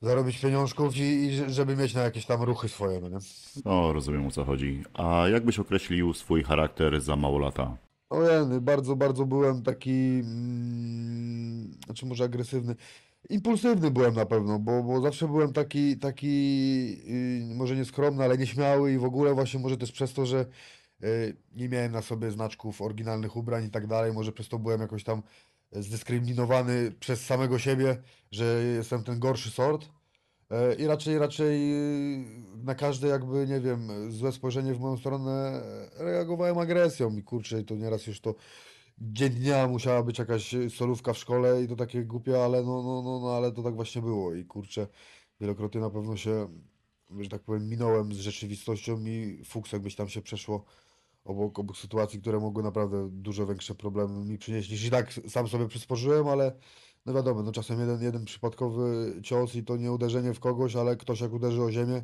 zarobić 0.01 0.40
pieniążków 0.40 0.98
i, 0.98 1.01
i 1.01 1.31
że- 1.36 1.50
żeby 1.50 1.75
mieć 1.75 1.94
na 1.94 2.01
jakieś 2.01 2.25
tam 2.25 2.42
ruchy 2.42 2.69
swoje, 2.69 3.00
no 3.00 3.10
nie? 3.10 3.18
O, 3.66 3.94
rozumiem 3.94 4.28
o 4.28 4.31
co 4.31 4.46
chodzi. 4.46 4.84
A 4.94 5.28
jak 5.31 5.46
byś 5.46 5.60
określił 5.60 6.13
swój 6.13 6.44
charakter 6.44 7.01
za 7.01 7.16
mało 7.16 7.40
lata? 7.40 7.78
Ojej, 8.10 8.62
bardzo, 8.62 8.96
bardzo 8.96 9.25
byłem 9.25 9.63
taki, 9.63 10.22
mm, 10.24 11.72
znaczy 11.86 12.06
może 12.06 12.24
agresywny, 12.24 12.75
impulsywny 13.30 13.92
byłem 13.92 14.16
na 14.16 14.25
pewno, 14.25 14.60
bo, 14.60 14.84
bo 14.84 15.01
zawsze 15.01 15.28
byłem 15.28 15.54
taki, 15.54 15.98
taki, 15.98 16.28
y, 17.52 17.56
może 17.56 17.75
nieskromny, 17.75 18.24
ale 18.24 18.38
nieśmiały 18.38 18.94
i 18.94 18.98
w 18.98 19.04
ogóle 19.04 19.34
właśnie 19.34 19.60
może 19.60 19.78
też 19.78 19.92
przez 19.92 20.13
to, 20.13 20.25
że 20.25 20.45
y, 21.04 21.38
nie 21.56 21.69
miałem 21.69 21.92
na 21.92 22.02
sobie 22.02 22.31
znaczków 22.31 22.81
oryginalnych 22.81 23.36
ubrań 23.36 23.66
i 23.66 23.69
tak 23.69 23.88
dalej, 23.88 24.13
może 24.13 24.31
przez 24.31 24.50
to 24.50 24.60
byłem 24.60 24.81
jakoś 24.81 25.04
tam 25.04 25.22
zdyskryminowany 25.71 26.92
przez 27.00 27.25
samego 27.25 27.60
siebie, 27.60 27.98
że 28.31 28.63
jestem 28.63 29.04
ten 29.04 29.19
gorszy 29.19 29.51
sort. 29.51 29.89
E, 30.50 30.75
I 30.75 30.88
raczej, 30.88 31.19
raczej 31.19 31.74
y, 31.74 32.25
na 32.63 32.75
każde 32.75 33.07
jakby, 33.07 33.48
nie 33.48 33.60
wiem, 33.60 34.11
złe 34.11 34.31
spojrzenie 34.31 34.73
w 34.73 34.80
moją 34.80 34.97
stronę 34.97 35.31
e, 35.31 36.04
reagowałem 36.04 36.57
agresją 36.57 37.18
i 37.18 37.23
kurczę, 37.23 37.64
to 37.64 37.76
nieraz 37.76 38.07
już 38.07 38.21
to 38.21 38.35
dzień 38.97 39.30
dnia 39.30 39.68
musiała 39.68 40.04
być 40.04 40.19
jakaś 40.19 40.56
solówka 40.69 41.14
w 41.14 41.18
szkole 41.18 41.64
i 41.64 41.68
to 41.68 41.76
takie 41.76 42.06
głupie, 42.06 42.44
ale 42.44 42.64
no, 42.64 42.83
no, 42.83 43.02
no, 43.02 43.19
no, 43.19 43.31
ale 43.31 43.52
to 43.52 43.64
tak 43.64 43.76
właśnie 43.76 44.02
było 44.02 44.33
i 44.33 44.45
kurczę, 44.45 44.88
wielokrotnie 45.42 45.81
na 45.81 45.90
pewno 45.90 46.18
się, 46.18 46.47
że 47.19 47.30
tak 47.30 47.42
powiem, 47.42 47.69
minąłem 47.69 48.14
z 48.14 48.18
rzeczywistością 48.18 49.06
i 49.06 49.42
fuks 49.45 49.71
jakbyś 49.71 49.95
tam 49.95 50.09
się 50.09 50.21
przeszło 50.21 50.66
obok, 51.26 51.59
obok 51.59 51.78
sytuacji, 51.78 52.21
które 52.21 52.40
mogły 52.40 52.64
naprawdę 52.64 53.09
dużo 53.11 53.47
większe 53.47 53.76
problemy 53.76 54.26
mi 54.26 54.38
przynieść 54.38 54.71
niż 54.71 54.85
i 54.85 54.90
tak 54.90 55.14
sam 55.28 55.47
sobie 55.47 55.68
przysporzyłem, 55.68 56.28
ale 56.28 56.56
no 57.06 57.14
wiadomo, 57.14 57.44
no 57.44 57.52
czasem 57.52 57.80
jeden, 57.80 58.02
jeden 58.02 58.26
przypadkowy 58.26 59.14
cios 59.23 59.56
i 59.56 59.64
to 59.64 59.78
nie 59.78 59.92
uderzenie 59.92 60.33
w 60.33 60.40
kogoś, 60.40 60.76
ale 60.76 60.97
ktoś 60.97 61.21
jak 61.21 61.33
uderzy 61.33 61.64
o 61.64 61.71
ziemię, 61.71 62.04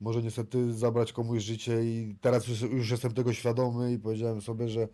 może 0.00 0.22
niestety 0.22 0.74
zabrać 0.74 1.12
komuś 1.12 1.42
życie 1.42 1.84
i 1.84 2.16
teraz 2.20 2.48
już, 2.48 2.60
już 2.60 2.90
jestem 2.90 3.14
tego 3.14 3.32
świadomy 3.32 3.92
i 3.92 3.98
powiedziałem 3.98 4.40
sobie, 4.40 4.68
że 4.68 4.88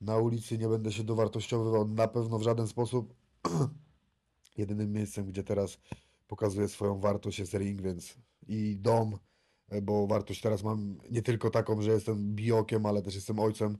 na 0.00 0.18
ulicy 0.18 0.58
nie 0.58 0.68
będę 0.68 0.92
się 0.92 1.04
dowartościowywał 1.04 1.88
na 1.88 2.08
pewno 2.08 2.38
w 2.38 2.42
żaden 2.42 2.66
sposób. 2.66 3.14
Jedynym 4.58 4.92
miejscem, 4.92 5.26
gdzie 5.26 5.44
teraz 5.44 5.78
pokazuję 6.28 6.68
swoją 6.68 7.00
wartość 7.00 7.38
jest 7.38 7.54
ring, 7.54 7.82
więc 7.82 8.14
i 8.48 8.76
dom, 8.76 9.18
bo 9.82 10.06
wartość 10.06 10.40
teraz 10.40 10.64
mam 10.64 10.98
nie 11.10 11.22
tylko 11.22 11.50
taką, 11.50 11.82
że 11.82 11.90
jestem 11.90 12.34
biokiem, 12.34 12.86
ale 12.86 13.02
też 13.02 13.14
jestem 13.14 13.38
ojcem, 13.38 13.78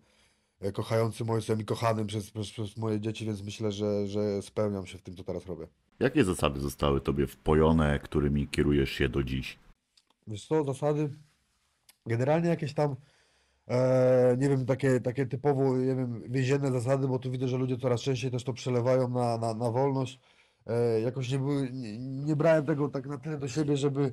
e, 0.61 0.73
kochającym 0.73 1.30
ojcem 1.30 1.61
i 1.61 1.64
kochanym 1.64 2.07
przez, 2.07 2.30
przez, 2.30 2.50
przez 2.50 2.76
moje 2.76 3.00
dzieci, 3.00 3.26
więc 3.26 3.42
myślę, 3.42 3.73
że, 3.73 4.07
że 4.07 4.42
spełniam 4.42 4.87
się 4.87 4.99
w 4.99 5.02
tym, 5.02 5.16
co 5.16 5.25
teraz 5.25 5.47
robię. 5.47 5.66
Jakie 6.00 6.25
zasady 6.25 6.61
zostały 6.61 7.00
tobie 7.00 7.26
wpojone, 7.26 7.99
którymi 7.99 8.49
kierujesz 8.49 8.90
się 8.90 9.09
do 9.09 9.23
dziś? 9.23 9.59
Wiesz 10.26 10.47
co, 10.47 10.64
zasady, 10.64 11.11
generalnie 12.07 12.49
jakieś 12.49 12.75
tam, 12.75 12.97
e, 13.68 14.37
nie 14.38 14.49
wiem, 14.49 14.66
takie, 14.66 15.00
takie 15.00 15.26
typowo, 15.26 15.76
nie 15.76 15.97
wiem, 15.97 16.23
więzienne 16.28 16.73
zasady, 16.73 17.09
bo 17.09 17.18
tu 17.18 17.30
widzę, 17.30 17.49
że 17.49 17.57
ludzie 17.57 17.76
coraz 17.76 18.00
częściej 18.00 18.30
też 18.30 18.45
to 18.45 18.52
przelewają 18.52 19.09
na, 19.09 19.38
na, 19.38 19.54
na 19.54 19.71
wolność. 19.71 20.21
E, 20.66 21.00
jakoś 21.00 21.30
nie, 21.30 21.38
były, 21.38 21.71
nie, 21.73 21.99
nie 21.99 22.37
brałem 22.37 22.66
tego 22.66 22.88
tak 22.88 23.07
na 23.07 23.18
tyle 23.18 23.38
do 23.38 23.49
siebie, 23.49 23.76
żeby, 23.76 24.02
e, 24.02 24.11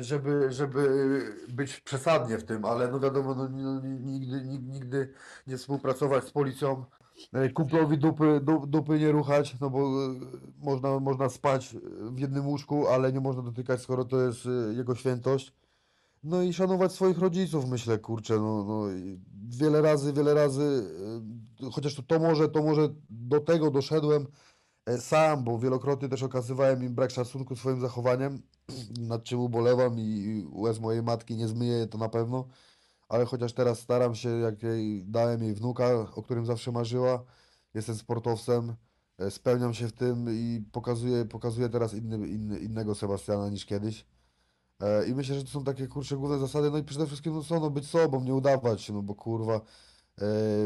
żeby, 0.00 0.52
żeby 0.52 1.22
być 1.48 1.80
przesadnie 1.80 2.38
w 2.38 2.44
tym, 2.44 2.64
ale 2.64 2.88
no 2.88 3.00
wiadomo, 3.00 3.34
no, 3.34 3.48
no, 3.48 3.80
nigdy, 3.80 4.44
nigdy, 4.44 4.72
nigdy 4.72 5.12
nie 5.46 5.56
współpracować 5.56 6.24
z 6.24 6.30
policją, 6.30 6.84
e, 7.32 7.50
kumplowi 7.50 7.98
dupy, 7.98 8.40
du, 8.42 8.66
dupy 8.66 8.98
nie 8.98 9.12
ruchać, 9.12 9.60
no 9.60 9.70
bo 9.70 9.78
e, 9.78 10.14
można, 10.58 11.00
można 11.00 11.28
spać 11.28 11.76
w 12.00 12.18
jednym 12.18 12.48
łóżku, 12.48 12.88
ale 12.88 13.12
nie 13.12 13.20
można 13.20 13.42
dotykać, 13.42 13.80
skoro 13.80 14.04
to 14.04 14.20
jest 14.20 14.46
e, 14.46 14.74
jego 14.74 14.94
świętość. 14.94 15.52
No 16.22 16.42
i 16.42 16.52
szanować 16.52 16.92
swoich 16.92 17.18
rodziców, 17.18 17.68
myślę, 17.68 17.98
kurczę, 17.98 18.36
no, 18.36 18.64
no 18.64 18.82
wiele 19.48 19.82
razy, 19.82 20.12
wiele 20.12 20.34
razy, 20.34 20.90
e, 21.62 21.70
chociaż 21.70 21.94
to, 21.94 22.02
to 22.02 22.18
może, 22.18 22.48
to 22.48 22.62
może 22.62 22.88
do 23.10 23.40
tego 23.40 23.70
doszedłem 23.70 24.22
e, 24.22 24.26
sam, 24.98 25.44
bo 25.44 25.58
wielokrotnie 25.58 26.08
też 26.08 26.22
okazywałem 26.22 26.84
im 26.84 26.94
brak 26.94 27.10
szacunku 27.10 27.56
swoim 27.56 27.80
zachowaniem, 27.80 28.42
nad 28.98 29.24
czym 29.24 29.40
ubolewam 29.40 29.98
i, 29.98 30.44
łez 30.52 30.80
mojej 30.80 31.02
matki 31.02 31.36
nie 31.36 31.48
zmyję 31.48 31.86
to 31.86 31.98
na 31.98 32.08
pewno, 32.08 32.48
ale 33.08 33.24
chociaż 33.24 33.52
teraz 33.52 33.78
staram 33.78 34.14
się, 34.14 34.28
jak 34.28 34.62
jej 34.62 35.04
dałem 35.04 35.42
jej 35.42 35.54
wnuka, 35.54 35.90
o 36.14 36.22
którym 36.22 36.46
zawsze 36.46 36.72
marzyła, 36.72 37.24
jestem 37.74 37.94
sportowcem, 37.94 38.74
e, 39.18 39.30
spełniam 39.30 39.74
się 39.74 39.88
w 39.88 39.92
tym 39.92 40.26
i 40.30 40.64
pokazuję, 40.72 41.24
pokazuję 41.24 41.68
teraz 41.68 41.94
inny, 41.94 42.28
inny, 42.28 42.58
innego 42.58 42.94
Sebastiana 42.94 43.48
niż 43.48 43.66
kiedyś. 43.66 44.06
E, 44.80 45.06
I 45.06 45.14
myślę, 45.14 45.34
że 45.34 45.44
to 45.44 45.50
są 45.50 45.64
takie 45.64 45.88
kurcze 45.88 46.16
główne 46.16 46.38
zasady. 46.38 46.70
No 46.70 46.78
i 46.78 46.84
przede 46.84 47.06
wszystkim 47.06 47.34
no 47.34 47.42
co, 47.42 47.60
no 47.60 47.70
być 47.70 47.86
sobą, 47.86 48.24
nie 48.24 48.34
udawać 48.34 48.82
się, 48.82 48.92
no 48.92 49.02
bo 49.02 49.14
kurwa 49.14 49.54
e, 49.54 49.60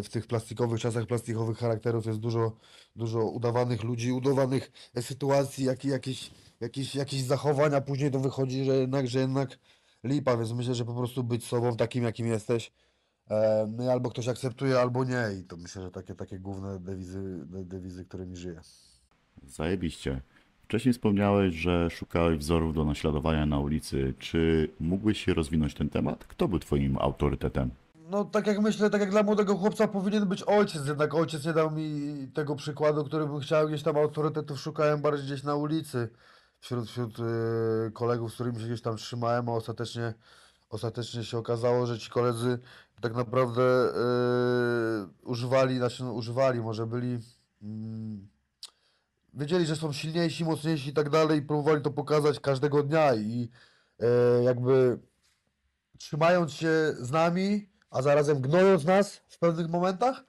w 0.02 0.08
tych 0.10 0.26
plastikowych 0.26 0.80
czasach 0.80 1.06
plastikowych 1.06 1.58
charakterów 1.58 2.06
jest 2.06 2.18
dużo, 2.18 2.56
dużo 2.96 3.24
udawanych 3.24 3.82
ludzi, 3.84 4.12
udawanych 4.12 4.72
e, 4.94 5.02
sytuacji, 5.02 5.64
jak, 5.64 5.84
jakieś, 5.84 6.30
jakieś, 6.60 6.94
jakieś 6.94 7.22
zachowania, 7.22 7.80
później 7.80 8.10
to 8.10 8.20
wychodzi, 8.20 8.64
że 8.64 8.76
jednak, 8.76 9.08
że 9.08 9.18
jednak 9.20 9.58
lipa, 10.04 10.36
więc 10.36 10.52
myślę, 10.52 10.74
że 10.74 10.84
po 10.84 10.94
prostu 10.94 11.24
być 11.24 11.44
sobą 11.46 11.76
takim, 11.76 12.04
jakim 12.04 12.26
jesteś. 12.26 12.72
E, 13.30 13.66
No 13.76 13.92
albo 13.92 14.10
ktoś 14.10 14.28
akceptuje, 14.28 14.80
albo 14.80 15.04
nie. 15.04 15.24
I 15.40 15.44
to 15.44 15.56
myślę, 15.56 15.82
że 15.82 15.90
takie, 15.90 16.14
takie 16.14 16.38
główne 16.38 16.78
dewizy, 16.80 17.46
de- 17.46 17.64
dewizy, 17.64 18.04
którymi 18.04 18.36
żyję. 18.36 18.60
Zajebiście. 19.46 20.20
Wcześniej 20.62 20.92
wspomniałeś, 20.94 21.54
że 21.54 21.90
szukałeś 21.90 22.38
wzorów 22.38 22.74
do 22.74 22.84
naśladowania 22.84 23.46
na 23.46 23.58
ulicy. 23.58 24.14
Czy 24.18 24.68
mógłbyś 24.80 25.24
się 25.24 25.34
rozwinąć 25.34 25.74
ten 25.74 25.88
temat? 25.90 26.24
Kto 26.24 26.48
był 26.48 26.58
twoim 26.58 26.98
autorytetem? 26.98 27.70
No 28.06 28.24
tak 28.24 28.46
jak 28.46 28.60
myślę, 28.60 28.90
tak 28.90 29.00
jak 29.00 29.10
dla 29.10 29.22
młodego 29.22 29.56
chłopca 29.56 29.88
powinien 29.88 30.26
być 30.28 30.42
ojciec, 30.42 30.86
jednak 30.86 31.14
ojciec 31.14 31.44
nie 31.44 31.52
dał 31.52 31.70
mi 31.70 32.28
tego 32.34 32.56
przykładu, 32.56 33.04
który 33.04 33.26
bym 33.26 33.40
chciał, 33.40 33.68
gdzieś 33.68 33.82
tam 33.82 33.96
autorytetów 33.96 34.60
szukałem 34.60 35.00
bardziej 35.00 35.26
gdzieś 35.26 35.42
na 35.42 35.54
ulicy, 35.54 36.08
wśród, 36.60 36.90
wśród 36.90 37.18
y, 37.18 37.22
kolegów, 37.92 38.32
z 38.32 38.34
którymi 38.34 38.60
się 38.60 38.66
gdzieś 38.66 38.82
tam 38.82 38.96
trzymałem, 38.96 39.48
a 39.48 39.52
ostatecznie, 39.52 40.14
ostatecznie 40.70 41.24
się 41.24 41.38
okazało, 41.38 41.86
że 41.86 41.98
ci 41.98 42.10
koledzy 42.10 42.58
tak 43.00 43.14
naprawdę 43.14 43.62
y, 43.62 45.28
używali, 45.28 45.78
znaczy 45.78 46.04
no, 46.04 46.12
używali, 46.12 46.60
może 46.60 46.86
byli, 46.86 47.18
mm, 47.62 48.28
wiedzieli, 49.34 49.66
że 49.66 49.76
są 49.76 49.92
silniejsi, 49.92 50.44
mocniejsi 50.44 50.90
i 50.90 50.94
tak 50.94 51.10
dalej 51.10 51.38
i 51.38 51.42
próbowali 51.42 51.82
to 51.82 51.90
pokazać 51.90 52.40
każdego 52.40 52.82
dnia 52.82 53.14
i 53.14 53.50
e, 54.00 54.42
jakby 54.42 54.98
trzymając 55.98 56.52
się 56.52 56.94
z 56.98 57.10
nami, 57.10 57.73
a 57.94 58.02
zarazem 58.02 58.40
gnojąc 58.40 58.84
nas 58.84 59.16
w 59.28 59.38
pewnych 59.38 59.68
momentach, 59.68 60.24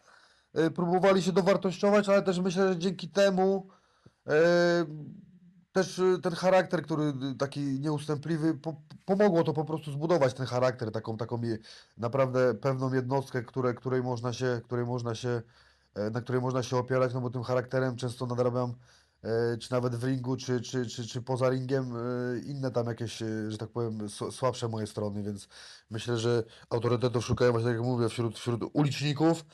e, 0.53 0.71
próbowali 0.71 1.23
się 1.23 1.31
dowartościować, 1.31 2.09
ale 2.09 2.21
też 2.21 2.39
myślę, 2.39 2.67
że 2.73 2.79
dzięki 2.79 3.09
temu 3.09 3.67
e, 4.27 4.31
też 5.71 5.99
e, 5.99 6.19
ten 6.23 6.33
charakter, 6.33 6.81
który 6.81 7.13
taki 7.39 7.79
nieustępliwy, 7.79 8.53
po, 8.53 8.81
pomogło 9.05 9.43
to 9.43 9.53
po 9.53 9.65
prostu 9.65 9.91
zbudować 9.91 10.33
ten 10.33 10.45
charakter, 10.45 10.91
taką, 10.91 11.17
taką 11.17 11.41
naprawdę 11.97 12.53
pewną 12.53 12.93
jednostkę, 12.93 13.43
które, 13.43 13.73
której 13.73 14.03
można 14.03 14.33
się, 14.33 14.61
której 14.63 14.85
można 14.85 15.15
się, 15.15 15.41
e, 15.95 16.09
na 16.09 16.21
której 16.21 16.41
można 16.41 16.63
się 16.63 16.77
opierać, 16.77 17.13
no 17.13 17.21
bo 17.21 17.29
tym 17.29 17.43
charakterem 17.43 17.95
często 17.95 18.25
nadrabiam 18.25 18.73
czy 19.59 19.71
nawet 19.71 19.95
w 19.95 20.03
ringu, 20.03 20.37
czy, 20.37 20.61
czy, 20.61 20.85
czy, 20.85 21.07
czy 21.07 21.21
poza 21.21 21.49
ringiem, 21.49 21.93
e, 21.97 22.39
inne 22.39 22.71
tam 22.71 22.87
jakieś, 22.87 23.21
e, 23.21 23.51
że 23.51 23.57
tak 23.57 23.69
powiem, 23.69 23.97
sł- 23.99 24.31
słabsze 24.31 24.67
moje 24.67 24.87
strony, 24.87 25.23
więc 25.23 25.47
myślę, 25.89 26.17
że 26.17 26.43
autorytetów 26.69 27.25
szukałem 27.25 27.51
właśnie, 27.53 27.69
tak 27.69 27.77
jak 27.77 27.85
mówię, 27.85 28.09
wśród, 28.09 28.39
wśród 28.39 28.61
uliczników. 28.73 29.45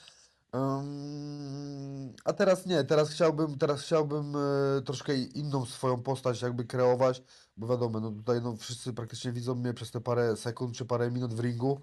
Ym, 0.55 2.13
a 2.25 2.33
teraz 2.33 2.65
nie, 2.65 2.83
teraz 2.83 3.09
chciałbym, 3.09 3.57
teraz 3.57 3.81
chciałbym 3.81 4.35
e, 4.35 4.81
troszkę 4.81 5.15
inną 5.17 5.65
swoją 5.65 6.03
postać 6.03 6.41
jakby 6.41 6.65
kreować, 6.65 7.23
bo 7.57 7.67
wiadomo, 7.67 7.99
no 7.99 8.11
tutaj 8.11 8.41
no 8.41 8.55
wszyscy 8.57 8.93
praktycznie 8.93 9.31
widzą 9.31 9.55
mnie 9.55 9.73
przez 9.73 9.91
te 9.91 10.01
parę 10.01 10.35
sekund 10.37 10.75
czy 10.75 10.85
parę 10.85 11.11
minut 11.11 11.33
w 11.33 11.39
ringu, 11.39 11.81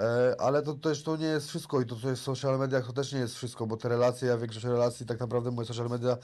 e, 0.00 0.36
ale 0.40 0.62
to 0.62 0.74
też 0.74 1.02
to 1.02 1.16
nie 1.16 1.26
jest 1.26 1.48
wszystko 1.48 1.80
i 1.80 1.86
to 1.86 1.96
co 1.96 2.08
jest 2.10 2.22
w 2.22 2.24
social 2.24 2.58
mediach 2.58 2.86
to 2.86 2.92
też 2.92 3.12
nie 3.12 3.18
jest 3.18 3.34
wszystko, 3.34 3.66
bo 3.66 3.76
te 3.76 3.88
relacje, 3.88 4.28
ja 4.28 4.38
większość 4.38 4.64
relacji 4.66 5.06
tak 5.06 5.20
naprawdę 5.20 5.50
moje 5.50 5.66
social 5.68 5.88
media 5.88 6.12
e, 6.12 6.18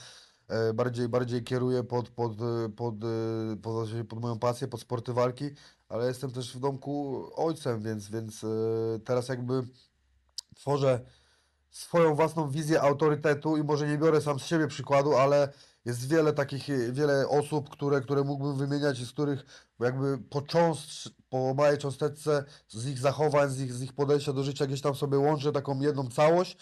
bardziej, 0.75 1.09
bardziej 1.09 1.45
kieruję 1.45 1.85
pod, 1.85 2.09
pod, 2.09 2.33
e, 2.33 2.69
pod, 2.77 2.95
e, 3.05 3.57
pod, 3.63 3.89
pod 4.09 4.21
moją 4.21 4.39
pasję, 4.39 4.69
pod 4.69 4.81
sporty 4.81 5.13
walki, 5.13 5.51
ale 5.89 6.07
jestem 6.07 6.31
też 6.31 6.57
w 6.57 6.61
domku 6.61 7.25
ojcem, 7.35 7.83
więc, 7.83 8.11
więc 8.11 8.45
e, 8.45 8.49
teraz 9.05 9.29
jakby 9.29 9.63
tworzę 10.55 11.01
swoją 11.71 12.15
własną 12.15 12.51
wizję 12.51 12.83
autorytetu 12.83 13.57
i 13.57 13.65
może 13.65 13.89
nie 13.89 13.99
biorę 13.99 14.21
sam 14.21 14.41
z 14.41 14.45
siebie 14.45 14.69
przykładu, 14.69 15.17
ale 15.17 15.53
jest 15.85 16.09
wiele 16.09 16.33
takich, 16.33 16.71
e, 16.71 16.93
wiele 16.93 17.29
osób, 17.29 17.69
które, 17.69 18.01
które 18.01 18.25
mógłbym 18.25 18.57
wymieniać 18.57 19.01
i 19.01 19.07
z 19.07 19.13
których 19.13 19.45
jakby 19.81 20.19
po 20.19 20.43
cząstcz, 20.43 21.11
po 21.29 21.55
małej 21.55 21.79
cząsteczce 21.79 22.45
z 22.69 22.87
ich 22.87 22.99
zachowań, 22.99 23.51
z 23.51 23.61
ich, 23.61 23.73
z 23.73 23.83
ich 23.83 23.93
podejścia 23.93 24.33
do 24.33 24.43
życia 24.43 24.67
gdzieś 24.67 24.81
tam 24.81 24.95
sobie 24.95 25.19
łączę 25.19 25.53
taką 25.53 25.81
jedną 25.81 26.11
całość, 26.11 26.57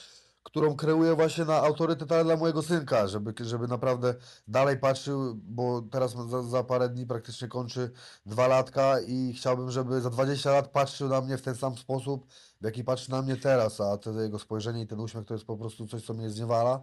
którą 0.49 0.76
kreuję 0.76 1.14
właśnie 1.14 1.45
na 1.45 1.57
autorytet, 1.57 2.12
ale 2.12 2.25
dla 2.25 2.37
mojego 2.37 2.62
synka, 2.62 3.07
żeby, 3.07 3.35
żeby 3.40 3.69
naprawdę 3.69 4.14
dalej 4.49 4.78
patrzył, 4.78 5.35
bo 5.35 5.83
teraz 5.83 6.12
za, 6.28 6.43
za 6.43 6.64
parę 6.64 6.88
dni 6.88 7.07
praktycznie 7.07 7.49
kończy 7.49 7.90
dwa 8.26 8.47
latka 8.47 9.00
i 9.00 9.33
chciałbym, 9.33 9.71
żeby 9.71 10.00
za 10.00 10.11
20 10.11 10.52
lat 10.52 10.69
patrzył 10.69 11.09
na 11.09 11.21
mnie 11.21 11.37
w 11.37 11.43
ten 11.43 11.55
sam 11.55 11.76
sposób, 11.76 12.26
w 12.61 12.64
jaki 12.64 12.85
patrzy 12.85 13.11
na 13.11 13.23
mnie 13.23 13.37
teraz, 13.37 13.81
a 13.81 13.97
to 13.97 14.21
jego 14.21 14.38
spojrzenie 14.38 14.83
i 14.83 14.87
ten 14.87 15.00
uśmiech 15.00 15.25
to 15.25 15.35
jest 15.35 15.47
po 15.47 15.57
prostu 15.57 15.87
coś, 15.87 16.05
co 16.05 16.14
mnie 16.14 16.31
zniewala. 16.31 16.83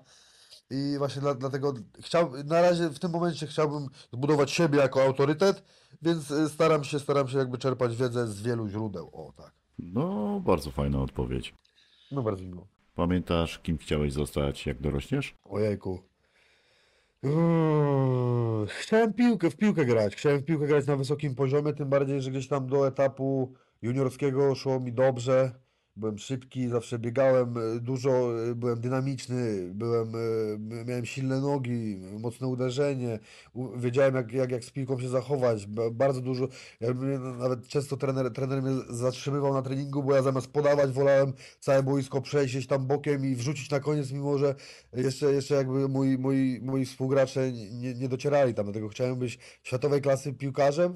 I 0.69 0.95
właśnie 0.97 1.21
dla, 1.21 1.33
dlatego 1.33 1.73
chciał, 1.99 2.31
na 2.45 2.61
razie 2.61 2.89
w 2.89 2.99
tym 2.99 3.11
momencie 3.11 3.47
chciałbym 3.47 3.87
zbudować 4.13 4.51
siebie 4.51 4.79
jako 4.79 5.03
autorytet, 5.03 5.63
więc 6.01 6.31
y, 6.31 6.49
staram 6.49 6.83
się, 6.83 6.99
staram 6.99 7.27
się 7.27 7.37
jakby 7.37 7.57
czerpać 7.57 7.95
wiedzę 7.95 8.27
z 8.27 8.41
wielu 8.41 8.67
źródeł. 8.67 9.09
O 9.13 9.33
tak. 9.37 9.51
No, 9.79 10.39
bardzo 10.39 10.71
fajna 10.71 11.01
odpowiedź. 11.01 11.53
No 12.11 12.23
bardzo 12.23 12.43
miło. 12.43 12.74
Pamiętasz, 12.95 13.59
kim 13.59 13.77
chciałeś 13.77 14.13
zostać, 14.13 14.65
jak 14.65 14.81
dorośniesz? 14.81 15.35
Ojejku. 15.43 16.03
Chciałem 18.67 19.13
piłkę, 19.13 19.49
w 19.49 19.55
piłkę 19.55 19.85
grać. 19.85 20.15
Chciałem 20.15 20.39
w 20.39 20.45
piłkę 20.45 20.67
grać 20.67 20.87
na 20.87 20.95
wysokim 20.95 21.35
poziomie, 21.35 21.73
tym 21.73 21.89
bardziej, 21.89 22.21
że 22.21 22.31
gdzieś 22.31 22.47
tam 22.47 22.67
do 22.67 22.87
etapu 22.87 23.53
juniorskiego 23.81 24.55
szło 24.55 24.79
mi 24.79 24.93
dobrze. 24.93 25.51
Byłem 25.97 26.17
szybki, 26.17 26.67
zawsze 26.69 26.99
biegałem 26.99 27.57
e, 27.57 27.79
dużo, 27.79 28.09
e, 28.51 28.55
byłem 28.55 28.79
dynamiczny, 28.81 29.69
byłem, 29.73 30.11
e, 30.15 30.85
miałem 30.85 31.05
silne 31.05 31.41
nogi, 31.41 31.97
mocne 32.19 32.47
uderzenie. 32.47 33.19
Wiedziałem, 33.77 34.15
jak, 34.15 34.31
jak, 34.31 34.51
jak 34.51 34.63
z 34.65 34.71
piłką 34.71 34.99
się 34.99 35.09
zachować. 35.09 35.67
Ba- 35.67 35.89
Bardzo 35.91 36.21
dużo. 36.21 36.47
Ja 36.79 36.93
nawet 37.39 37.67
często 37.67 37.97
trener, 37.97 38.33
trener 38.33 38.63
mnie 38.63 38.71
zatrzymywał 38.89 39.53
na 39.53 39.61
treningu, 39.61 40.03
bo 40.03 40.15
ja 40.15 40.21
zamiast 40.21 40.47
podawać, 40.47 40.91
wolałem 40.91 41.33
całe 41.59 41.83
boisko 41.83 42.21
przejść 42.21 42.67
tam 42.67 42.87
bokiem 42.87 43.25
i 43.25 43.35
wrzucić 43.35 43.69
na 43.69 43.79
koniec, 43.79 44.11
mimo 44.11 44.37
że 44.37 44.55
jeszcze, 44.93 45.33
jeszcze 45.33 45.55
jakby 45.55 45.89
moi, 45.89 46.17
moi, 46.17 46.59
moi 46.63 46.85
współgracze 46.85 47.51
nie, 47.51 47.93
nie 47.93 48.09
docierali 48.09 48.53
tam, 48.53 48.65
dlatego 48.65 48.87
chciałem 48.89 49.15
być 49.19 49.39
światowej 49.63 50.01
klasy 50.01 50.33
piłkarzem. 50.33 50.95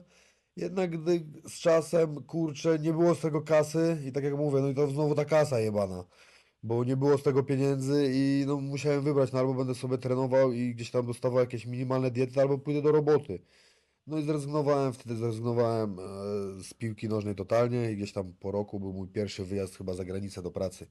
Jednak 0.62 1.02
gdy 1.02 1.26
z 1.48 1.60
czasem, 1.60 2.24
kurczę, 2.24 2.80
nie 2.80 2.94
było 2.94 3.16
z 3.16 3.20
tego 3.20 3.42
kasy 3.42 3.98
i 4.06 4.12
tak 4.12 4.24
jak 4.24 4.38
mówię, 4.38 4.62
no 4.62 4.70
i 4.70 4.76
to 4.76 4.88
znowu 4.88 5.16
ta 5.16 5.26
kasa 5.26 5.60
jebana, 5.60 6.04
bo 6.64 6.84
nie 6.84 6.98
było 6.98 7.18
z 7.18 7.24
tego 7.24 7.44
pieniędzy 7.44 8.12
i 8.14 8.44
no 8.48 8.62
musiałem 8.62 9.02
wybrać, 9.04 9.32
no 9.32 9.40
albo 9.40 9.54
będę 9.54 9.76
sobie 9.76 9.98
trenował 9.98 10.52
i 10.52 10.76
gdzieś 10.76 10.92
tam 10.92 11.06
dostawał 11.06 11.40
jakieś 11.40 11.66
minimalne 11.66 12.12
diety, 12.12 12.42
albo 12.42 12.58
pójdę 12.58 12.82
do 12.82 12.92
roboty. 12.92 13.40
No 14.08 14.18
i 14.20 14.24
zrezygnowałem, 14.24 14.94
wtedy 14.94 15.16
zrezygnowałem 15.16 16.00
e, 16.00 16.04
z 16.64 16.74
piłki 16.74 17.10
nożnej 17.10 17.36
totalnie 17.36 17.92
i 17.92 17.96
gdzieś 17.96 18.14
tam 18.14 18.34
po 18.34 18.52
roku 18.52 18.80
był 18.80 18.94
mój 18.94 19.08
pierwszy 19.08 19.46
wyjazd 19.46 19.78
chyba 19.78 19.94
za 19.94 20.06
granicę 20.06 20.42
do 20.42 20.52
pracy. 20.52 20.88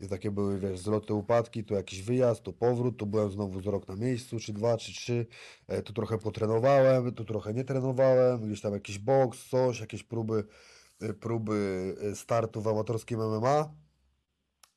I 0.00 0.08
takie 0.08 0.30
były, 0.30 0.58
wiesz, 0.58 0.78
zloty, 0.80 1.14
upadki, 1.14 1.64
tu 1.64 1.74
jakiś 1.74 2.02
wyjazd, 2.02 2.42
tu 2.42 2.52
powrót, 2.52 2.96
tu 2.96 3.06
byłem 3.06 3.30
znowu 3.30 3.60
z 3.60 3.66
rok 3.66 3.88
na 3.88 3.96
miejscu, 3.96 4.40
czy 4.40 4.52
dwa, 4.52 4.76
czy 4.76 4.92
trzy, 4.92 5.26
e, 5.68 5.82
tu 5.82 5.92
trochę 5.92 6.18
potrenowałem, 6.18 7.14
tu 7.14 7.24
trochę 7.24 7.54
nie 7.54 7.64
trenowałem, 7.64 8.46
gdzieś 8.46 8.60
tam 8.60 8.72
jakiś 8.72 8.98
boks, 8.98 9.48
coś, 9.48 9.80
jakieś 9.80 10.02
próby, 10.02 10.44
e, 11.00 11.14
próby 11.14 11.94
e, 12.02 12.16
startu 12.16 12.60
w 12.62 12.68
amatorskim 12.68 13.20
MMA. 13.20 13.74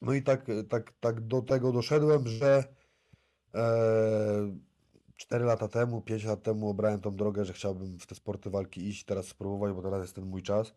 No 0.01 0.13
i 0.13 0.23
tak, 0.23 0.49
e, 0.49 0.63
tak, 0.63 0.93
tak 0.99 1.21
do 1.21 1.41
tego 1.41 1.71
doszedłem, 1.71 2.27
że 2.27 2.63
e, 3.55 4.57
4 5.17 5.45
lata 5.45 5.67
temu, 5.67 6.01
5 6.01 6.23
lat 6.23 6.43
temu 6.43 6.69
obrałem 6.69 7.01
tą 7.01 7.11
drogę, 7.15 7.45
że 7.45 7.53
chciałbym 7.53 7.99
w 7.99 8.07
te 8.07 8.15
sporty 8.15 8.49
walki 8.49 8.87
iść, 8.87 9.05
teraz 9.05 9.27
spróbować, 9.27 9.73
bo 9.73 9.81
teraz 9.81 10.01
jest 10.01 10.15
ten 10.15 10.25
mój 10.25 10.43
czas. 10.43 10.73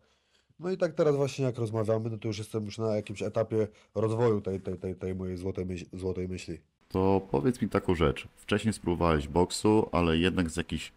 No 0.59 0.71
i 0.71 0.77
tak 0.77 0.93
teraz 0.93 1.15
właśnie 1.15 1.45
jak 1.45 1.57
rozmawiamy, 1.57 2.09
no 2.09 2.17
to 2.17 2.27
już 2.27 2.37
jestem 2.37 2.65
już 2.65 2.77
na 2.77 2.95
jakimś 2.95 3.21
etapie 3.21 3.67
rozwoju 3.95 4.41
tej, 4.41 4.61
tej, 4.61 4.77
tej, 4.77 4.95
tej 4.95 5.15
mojej 5.15 5.37
złotej, 5.37 5.65
myśl, 5.65 5.85
złotej 5.93 6.27
myśli. 6.27 6.57
To 6.89 7.27
powiedz 7.31 7.61
mi 7.61 7.69
taką 7.69 7.95
rzecz. 7.95 8.27
Wcześniej 8.35 8.73
spróbowałeś 8.73 9.27
boksu, 9.27 9.89
ale 9.91 10.17
jednak 10.17 10.49
z 10.49 10.57
jakichś 10.57 10.91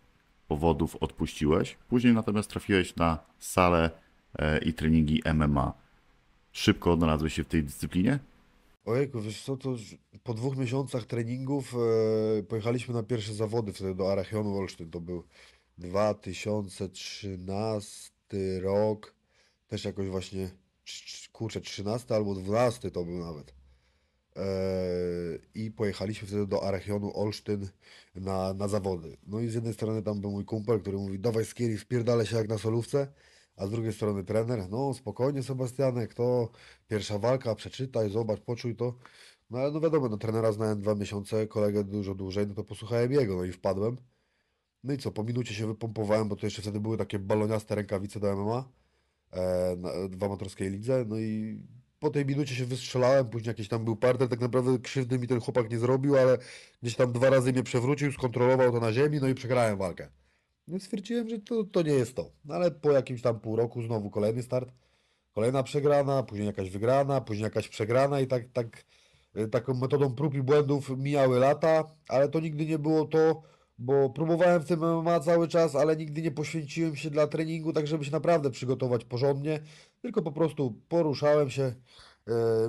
powodów 0.48 0.96
odpuściłeś. 0.96 1.76
Później 1.88 2.14
natomiast 2.14 2.50
trafiłeś 2.50 2.96
na 2.96 3.18
salę 3.38 3.90
e, 4.38 4.58
i 4.58 4.74
treningi 4.74 5.22
MMA. 5.34 5.72
Szybko 6.52 6.92
odnalazłeś 6.92 7.34
się 7.34 7.44
w 7.44 7.48
tej 7.48 7.64
dyscyplinie? 7.64 8.18
Ojejku, 8.84 9.20
wiesz 9.20 9.42
co, 9.42 9.56
to 9.56 9.76
po 10.22 10.34
dwóch 10.34 10.56
miesiącach 10.56 11.04
treningów 11.04 11.74
e, 11.74 11.78
pojechaliśmy 12.42 12.94
na 12.94 13.02
pierwsze 13.02 13.34
zawody 13.34 13.72
wtedy 13.72 13.94
do 13.94 14.12
Arachionu 14.12 14.56
Olsztyn. 14.56 14.90
To 14.90 15.00
był 15.00 15.24
2013 15.78 18.10
rok, 18.62 19.14
też 19.70 19.84
jakoś 19.84 20.08
właśnie, 20.08 20.50
kurczę, 21.32 21.60
13 21.60 22.14
albo 22.14 22.34
12 22.34 22.90
to 22.90 23.04
był 23.04 23.18
nawet. 23.18 23.54
E, 24.36 24.42
I 25.54 25.70
pojechaliśmy 25.70 26.28
wtedy 26.28 26.46
do 26.46 26.64
Arachionu 26.64 27.16
Olsztyn 27.16 27.68
na, 28.14 28.54
na 28.54 28.68
zawody. 28.68 29.16
No 29.26 29.40
i 29.40 29.48
z 29.48 29.54
jednej 29.54 29.74
strony 29.74 30.02
tam 30.02 30.20
był 30.20 30.30
mój 30.30 30.44
kumpel, 30.44 30.80
który 30.80 30.96
mówi, 30.96 31.18
dawaj 31.18 31.44
Skieri, 31.44 31.78
wpierdalaj 31.78 32.26
się 32.26 32.36
jak 32.36 32.48
na 32.48 32.58
solówce, 32.58 33.12
a 33.56 33.66
z 33.66 33.70
drugiej 33.70 33.92
strony 33.92 34.24
trener, 34.24 34.68
no 34.70 34.94
spokojnie 34.94 35.42
Sebastianek, 35.42 36.14
to 36.14 36.50
pierwsza 36.88 37.18
walka, 37.18 37.54
przeczytaj, 37.54 38.10
zobacz, 38.10 38.40
poczuj 38.40 38.76
to. 38.76 38.94
No 39.50 39.58
ale 39.58 39.70
no 39.70 39.80
wiadomo, 39.80 40.08
no 40.08 40.16
trenera 40.16 40.52
znałem 40.52 40.80
dwa 40.80 40.94
miesiące, 40.94 41.46
kolegę 41.46 41.84
dużo 41.84 42.14
dłużej, 42.14 42.46
no 42.46 42.54
to 42.54 42.64
posłuchałem 42.64 43.12
jego, 43.12 43.36
no 43.36 43.44
i 43.44 43.52
wpadłem. 43.52 43.96
No 44.84 44.92
i 44.92 44.98
co, 44.98 45.12
po 45.12 45.24
minucie 45.24 45.54
się 45.54 45.66
wypompowałem, 45.66 46.28
bo 46.28 46.36
to 46.36 46.46
jeszcze 46.46 46.62
wtedy 46.62 46.80
były 46.80 46.96
takie 46.96 47.18
baloniaste 47.18 47.74
rękawice 47.74 48.20
do 48.20 48.36
MMA 48.36 48.79
w 50.10 50.25
amatorskiej 50.25 50.70
lidze, 50.70 51.04
no 51.08 51.18
i 51.18 51.60
po 52.00 52.10
tej 52.10 52.26
minucie 52.26 52.54
się 52.54 52.64
wystrzelałem, 52.64 53.28
później 53.28 53.49
jakiś 53.49 53.68
tam 53.68 53.84
był 53.84 53.96
parter, 53.96 54.28
tak 54.28 54.40
naprawdę 54.40 54.78
krzywdy 54.78 55.18
mi 55.18 55.28
ten 55.28 55.40
chłopak 55.40 55.70
nie 55.70 55.78
zrobił, 55.78 56.16
ale 56.16 56.38
gdzieś 56.82 56.96
tam 56.96 57.12
dwa 57.12 57.30
razy 57.30 57.52
mnie 57.52 57.62
przewrócił, 57.62 58.12
skontrolował 58.12 58.72
to 58.72 58.80
na 58.80 58.92
ziemi, 58.92 59.18
no 59.20 59.28
i 59.28 59.34
przegrałem 59.34 59.78
walkę. 59.78 60.08
No 60.68 60.78
stwierdziłem, 60.78 61.28
że 61.28 61.38
to, 61.38 61.64
to 61.64 61.82
nie 61.82 61.92
jest 61.92 62.16
to. 62.16 62.30
No 62.44 62.54
ale 62.54 62.70
po 62.70 62.92
jakimś 62.92 63.22
tam 63.22 63.40
pół 63.40 63.56
roku 63.56 63.82
znowu 63.82 64.10
kolejny 64.10 64.42
start, 64.42 64.72
kolejna 65.32 65.62
przegrana, 65.62 66.22
później 66.22 66.46
jakaś 66.46 66.70
wygrana, 66.70 67.20
później 67.20 67.44
jakaś 67.44 67.68
przegrana 67.68 68.20
i 68.20 68.26
tak, 68.26 68.42
tak 68.52 68.84
y, 69.37 69.49
taką 69.49 69.75
metodą 69.75 70.14
prób 70.14 70.34
i 70.34 70.42
błędów 70.42 70.90
mijały 70.99 71.38
lata, 71.38 71.84
ale 72.08 72.28
to 72.28 72.40
nigdy 72.40 72.66
nie 72.66 72.78
było 72.78 73.04
to, 73.04 73.42
bo 73.80 74.10
próbowałem 74.10 74.62
w 74.62 74.66
tym 74.66 74.80
MMA 74.80 75.20
cały 75.20 75.49
czas, 75.49 75.76
ale 75.76 75.96
nigdy 75.96 76.22
nie 76.22 76.30
poświęciłem 76.30 76.96
się 76.96 77.10
dla 77.10 77.26
treningu, 77.26 77.72
tak 77.72 77.87
żeby 77.87 78.04
się 78.04 78.12
naprawdę 78.12 78.50
przygotować 78.50 79.04
porządnie, 79.04 79.60
tylko 80.02 80.22
po 80.22 80.32
prostu 80.32 80.80
poruszałem 80.88 81.50
się, 81.50 81.62
e, 81.62 81.75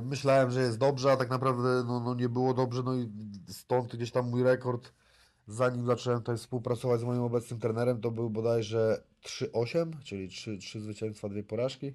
myślałem, 0.04 0.52
że 0.52 0.62
jest 0.62 0.78
dobrze, 0.78 1.12
a 1.12 1.18
tak 1.18 1.30
naprawdę 1.30 1.84
no, 1.88 2.00
no 2.00 2.16
nie 2.16 2.30
było 2.30 2.54
dobrze, 2.54 2.84
no 2.84 2.96
i 2.96 3.10
stąd 3.48 3.96
gdzieś 3.96 4.12
tam 4.12 4.30
mój 4.30 4.44
rekord, 4.44 4.94
zanim 5.48 5.86
zacząłem 5.86 6.20
tutaj 6.20 6.38
współpracować 6.38 7.00
z 7.00 7.04
moim 7.04 7.22
obecnym 7.22 7.60
trenerem, 7.60 8.02
to 8.02 8.12
był 8.12 8.30
bodajże 8.30 9.04
3-8, 9.24 9.92
czyli 10.04 10.30
3, 10.30 10.58
3 10.58 10.82
zwycięstwa, 10.82 11.30
dwie 11.30 11.44
porażki. 11.44 11.94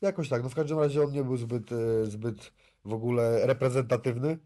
Jakoś 0.00 0.28
tak, 0.28 0.42
no 0.42 0.48
w 0.48 0.54
każdym 0.54 0.78
razie 0.78 1.02
on 1.02 1.12
nie 1.12 1.24
był 1.24 1.36
zbyt, 1.36 1.72
e, 1.72 2.06
zbyt 2.06 2.52
w 2.84 2.92
ogóle 2.92 3.46
reprezentatywny. 3.46 4.38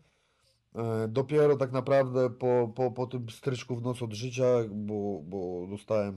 E, 0.75 1.09
Dopiero 1.09 1.57
tak 1.57 1.73
naprawdę 1.73 2.31
po, 2.31 2.73
po, 2.75 2.90
po 2.90 3.07
tym 3.07 3.31
stryczku 3.31 3.76
w 3.76 3.83
nos 3.83 4.02
od 4.02 4.12
życia, 4.12 4.47
bo, 4.71 5.21
bo 5.23 5.66
dostałem, 5.71 6.16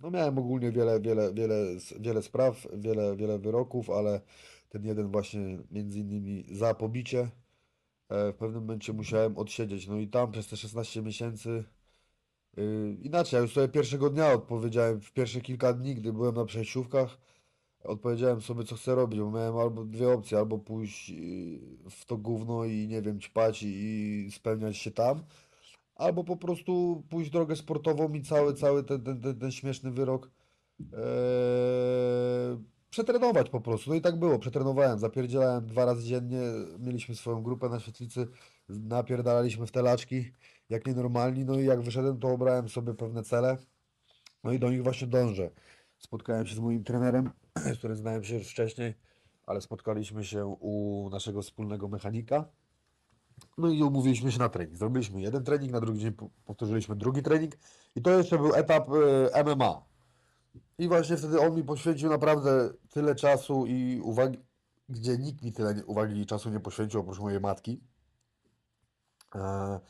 no 0.00 0.10
miałem 0.10 0.38
ogólnie 0.38 0.72
wiele, 0.72 1.00
wiele, 1.00 1.34
wiele, 1.34 1.54
wiele 2.00 2.22
spraw, 2.22 2.66
wiele, 2.72 3.16
wiele 3.16 3.38
wyroków, 3.38 3.90
ale 3.90 4.20
ten 4.68 4.84
jeden 4.84 5.10
właśnie 5.10 5.58
między 5.70 5.98
innymi 6.00 6.44
za 6.50 6.74
pobicie 6.74 7.30
e, 8.08 8.32
w 8.32 8.36
pewnym 8.36 8.60
momencie 8.60 8.92
musiałem 8.92 9.38
odsiedzieć. 9.38 9.88
No 9.88 9.96
i 9.96 10.08
tam 10.08 10.32
przez 10.32 10.48
te 10.48 10.56
16 10.56 11.02
miesięcy 11.02 11.64
Yy, 12.56 12.96
inaczej, 13.02 13.36
ja 13.36 13.42
już 13.42 13.52
sobie 13.52 13.68
pierwszego 13.68 14.10
dnia 14.10 14.32
odpowiedziałem, 14.32 15.00
w 15.00 15.12
pierwsze 15.12 15.40
kilka 15.40 15.72
dni, 15.72 15.94
gdy 15.94 16.12
byłem 16.12 16.34
na 16.34 16.44
przejściówkach, 16.44 17.18
odpowiedziałem 17.84 18.40
sobie, 18.40 18.64
co 18.64 18.76
chcę 18.76 18.94
robić, 18.94 19.20
bo 19.20 19.30
miałem 19.30 19.56
albo 19.56 19.84
dwie 19.84 20.12
opcje, 20.12 20.38
albo 20.38 20.58
pójść 20.58 21.08
yy, 21.10 21.90
w 21.90 22.04
to 22.04 22.16
gówno 22.16 22.64
i 22.64 22.88
nie 22.88 23.02
wiem, 23.02 23.20
ćpać 23.20 23.62
i, 23.62 23.68
i 24.26 24.32
spełniać 24.32 24.76
się 24.76 24.90
tam, 24.90 25.22
albo 25.94 26.24
po 26.24 26.36
prostu 26.36 27.02
pójść 27.10 27.30
drogę 27.30 27.56
sportową 27.56 28.12
i 28.12 28.22
cały, 28.22 28.54
cały 28.54 28.84
ten, 28.84 29.02
ten, 29.02 29.20
ten, 29.20 29.38
ten 29.38 29.52
śmieszny 29.52 29.90
wyrok 29.90 30.30
ee, 30.80 32.58
przetrenować 32.90 33.50
po 33.50 33.60
prostu. 33.60 33.90
No 33.90 33.96
i 33.96 34.00
tak 34.00 34.18
było, 34.18 34.38
przetrenowałem, 34.38 34.98
zapierdzielałem 34.98 35.66
dwa 35.66 35.84
razy 35.84 36.06
dziennie, 36.06 36.40
mieliśmy 36.78 37.14
swoją 37.14 37.42
grupę 37.42 37.68
na 37.68 37.80
świetlicy, 37.80 38.28
napierdalaliśmy 38.68 39.66
w 39.66 39.70
telaczki 39.70 40.32
jak 40.68 40.86
nienormalni, 40.86 41.44
no 41.44 41.60
i 41.60 41.64
jak 41.64 41.80
wyszedłem, 41.80 42.18
to 42.18 42.28
obrałem 42.28 42.68
sobie 42.68 42.94
pewne 42.94 43.22
cele, 43.22 43.56
no 44.44 44.52
i 44.52 44.58
do 44.58 44.70
nich 44.70 44.82
właśnie 44.82 45.06
dążę. 45.06 45.50
Spotkałem 45.98 46.46
się 46.46 46.54
z 46.54 46.58
moim 46.58 46.84
trenerem, 46.84 47.30
z 47.74 47.78
którym 47.78 47.96
znałem 47.96 48.24
się 48.24 48.34
już 48.38 48.48
wcześniej, 48.50 48.94
ale 49.46 49.60
spotkaliśmy 49.60 50.24
się 50.24 50.46
u 50.46 51.08
naszego 51.10 51.42
wspólnego 51.42 51.88
mechanika, 51.88 52.44
no 53.58 53.68
i 53.68 53.82
umówiliśmy 53.82 54.32
się 54.32 54.38
na 54.38 54.48
trening. 54.48 54.76
Zrobiliśmy 54.78 55.20
jeden 55.20 55.44
trening, 55.44 55.72
na 55.72 55.80
drugi 55.80 56.00
dzień 56.00 56.12
po- 56.12 56.30
powtórzyliśmy 56.44 56.96
drugi 56.96 57.22
trening 57.22 57.54
i 57.94 58.02
to 58.02 58.10
jeszcze 58.10 58.38
był 58.38 58.54
etap 58.54 58.88
e, 59.34 59.44
MMA. 59.44 59.82
I 60.78 60.88
właśnie 60.88 61.16
wtedy 61.16 61.40
on 61.40 61.54
mi 61.54 61.64
poświęcił 61.64 62.10
naprawdę 62.10 62.70
tyle 62.90 63.14
czasu 63.14 63.66
i 63.66 64.00
uwagi, 64.00 64.38
gdzie 64.88 65.18
nikt 65.18 65.42
mi 65.42 65.52
tyle 65.52 65.84
uwagi 65.86 66.20
i 66.20 66.26
czasu 66.26 66.50
nie 66.50 66.60
poświęcił 66.60 67.00
oprócz 67.00 67.18
mojej 67.18 67.40
matki. 67.40 67.80
E, 69.34 69.80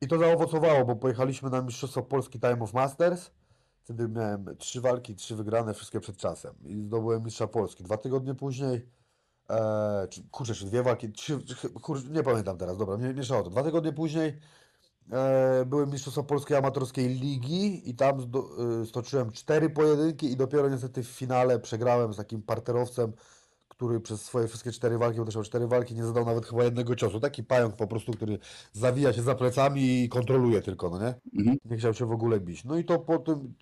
I 0.00 0.08
to 0.08 0.18
zaowocowało, 0.18 0.84
bo 0.84 0.96
pojechaliśmy 0.96 1.50
na 1.50 1.62
Mistrzostwo 1.62 2.02
Polski 2.02 2.40
Time 2.40 2.60
of 2.60 2.74
Masters. 2.74 3.30
Wtedy 3.88 4.08
miałem 4.08 4.56
trzy 4.58 4.80
walki, 4.80 5.14
trzy 5.14 5.36
wygrane, 5.36 5.74
wszystkie 5.74 6.00
przed 6.00 6.16
czasem. 6.16 6.54
I 6.64 6.82
zdobyłem 6.82 7.24
Mistrza 7.24 7.46
Polski. 7.46 7.84
Dwa 7.84 7.96
tygodnie 7.96 8.34
później, 8.34 8.86
e, 9.50 10.08
czy, 10.10 10.22
kurczę, 10.30 10.54
czy 10.54 10.66
dwie 10.66 10.82
walki, 10.82 11.12
trzy, 11.12 11.38
kurczę, 11.82 12.08
nie 12.08 12.22
pamiętam 12.22 12.58
teraz, 12.58 12.78
dobra, 12.78 12.96
mie- 12.96 13.14
mieszało 13.14 13.42
to. 13.42 13.50
Dwa 13.50 13.62
tygodnie 13.62 13.92
później 13.92 14.38
e, 15.12 15.64
byłem 15.66 15.90
Mistrzostwo 15.90 16.24
Polskiej 16.24 16.56
Amatorskiej 16.56 17.08
Ligi 17.08 17.90
i 17.90 17.94
tam 17.94 18.20
zdo, 18.20 18.48
e, 18.82 18.86
stoczyłem 18.86 19.32
cztery 19.32 19.70
pojedynki 19.70 20.32
i 20.32 20.36
dopiero 20.36 20.68
niestety 20.68 21.02
w 21.02 21.08
finale 21.08 21.58
przegrałem 21.58 22.12
z 22.14 22.16
takim 22.16 22.42
parterowcem, 22.42 23.12
który 23.78 24.00
przez 24.00 24.22
swoje 24.22 24.48
wszystkie 24.48 24.72
cztery 24.72 24.98
walki, 24.98 25.18
bo 25.18 25.24
też 25.24 25.34
miał 25.34 25.44
cztery 25.44 25.66
walki, 25.66 25.94
nie 25.94 26.04
zadał 26.04 26.24
nawet 26.24 26.46
chyba 26.46 26.64
jednego 26.64 26.96
ciosu. 26.96 27.20
Taki 27.20 27.44
pająk 27.44 27.76
po 27.76 27.86
prostu, 27.86 28.12
który 28.12 28.38
zawija 28.72 29.12
się 29.12 29.22
za 29.22 29.34
plecami 29.34 30.02
i 30.04 30.08
kontroluje 30.08 30.62
tylko, 30.62 30.90
no 30.90 30.98
nie? 30.98 31.14
Mhm. 31.38 31.58
Nie 31.64 31.76
chciał 31.76 31.94
się 31.94 32.06
w 32.06 32.12
ogóle 32.12 32.40
bić. 32.40 32.64
No 32.64 32.76
i 32.78 32.84
to 32.84 32.98
po 32.98 33.18
tym, 33.18 33.54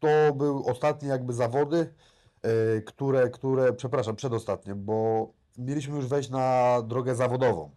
to 0.00 0.08
był 0.34 0.68
ostatnie 0.68 1.08
jakby 1.08 1.32
zawody, 1.32 1.94
e, 2.42 2.80
które, 2.80 3.30
które, 3.30 3.72
przepraszam, 3.72 4.16
przedostatnie, 4.16 4.74
bo 4.74 5.28
mieliśmy 5.58 5.96
już 5.96 6.06
wejść 6.06 6.30
na 6.30 6.76
drogę 6.82 7.14
zawodową. 7.14 7.70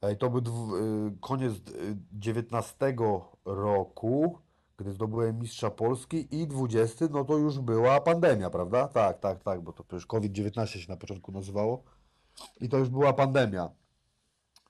E, 0.00 0.16
To 0.16 0.30
był 0.30 0.40
y, 0.40 1.12
koniec 1.20 1.52
y, 1.52 1.96
19 2.12 2.94
roku, 3.44 4.38
gdy 4.80 4.92
zdobyłem 4.92 5.38
mistrza 5.38 5.70
Polski 5.70 6.40
i 6.40 6.46
20, 6.46 7.06
no 7.10 7.24
to 7.24 7.36
już 7.36 7.58
była 7.58 8.00
pandemia, 8.00 8.50
prawda? 8.50 8.88
Tak, 8.88 9.18
tak, 9.18 9.42
tak, 9.42 9.60
bo 9.60 9.72
to 9.72 9.84
przecież 9.84 10.06
COVID-19 10.06 10.66
się 10.66 10.90
na 10.92 10.96
początku 10.96 11.32
nazywało 11.32 11.84
i 12.60 12.68
to 12.68 12.78
już 12.78 12.88
była 12.88 13.12
pandemia. 13.12 13.70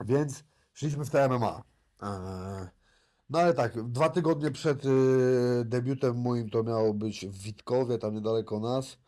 Więc 0.04 0.44
szliśmy 0.72 1.04
w 1.04 1.10
te 1.10 1.28
MMA. 1.28 1.62
Eee, 2.02 2.68
No 3.30 3.38
ale 3.38 3.54
tak, 3.54 3.82
dwa 3.82 4.08
tygodnie 4.08 4.50
przed 4.50 4.84
y, 4.84 5.64
debiutem 5.64 6.20
moim 6.20 6.50
to 6.50 6.62
miało 6.62 6.94
być 6.94 7.26
w 7.26 7.42
Witkowie, 7.42 7.98
tam 7.98 8.14
niedaleko 8.14 8.60
nas. 8.60 8.98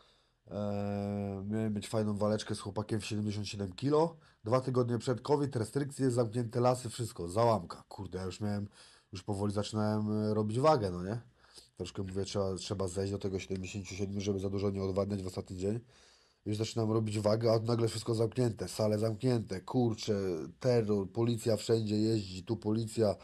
Eee, 0.50 1.44
miałem 1.44 1.74
mieć 1.74 1.88
fajną 1.88 2.16
waleczkę 2.16 2.54
z 2.54 2.60
chłopakiem 2.60 3.00
w 3.00 3.06
77 3.06 3.72
kg. 3.72 4.16
Dwa 4.44 4.60
tygodnie 4.60 4.98
przed 4.98 5.20
COVID, 5.20 5.56
restrykcje, 5.56 6.10
zamknięte 6.10 6.60
lasy, 6.60 6.90
wszystko, 6.90 7.28
załamka. 7.28 7.84
Kurde, 7.88 8.18
ja 8.18 8.24
już 8.24 8.40
miałem, 8.40 8.68
już 9.12 9.22
powoli 9.22 9.52
zaczynałem 9.52 10.12
e, 10.12 10.34
robić 10.34 10.60
wagę, 10.60 10.90
no 10.90 11.04
nie? 11.04 11.20
Troszkę 11.76 12.02
mówię, 12.02 12.24
trzeba, 12.24 12.54
trzeba 12.54 12.88
zejść 12.88 13.12
do 13.12 13.18
tego 13.18 13.38
77, 13.38 14.20
żeby 14.20 14.38
za 14.38 14.50
dużo 14.50 14.70
nie 14.70 14.82
odwadniać 14.82 15.22
w 15.22 15.26
ostatni 15.26 15.56
dzień. 15.56 15.80
Już 16.46 16.56
zaczynam 16.56 16.92
robić 16.92 17.18
wagę, 17.18 17.52
a 17.52 17.58
nagle 17.58 17.88
wszystko 17.88 18.14
zamknięte, 18.14 18.68
sale 18.68 18.98
zamknięte, 18.98 19.60
kurcze, 19.60 20.14
terror, 20.60 21.12
policja 21.12 21.56
wszędzie 21.56 21.98
jeździ, 21.98 22.44
tu 22.44 22.56
policja, 22.56 23.14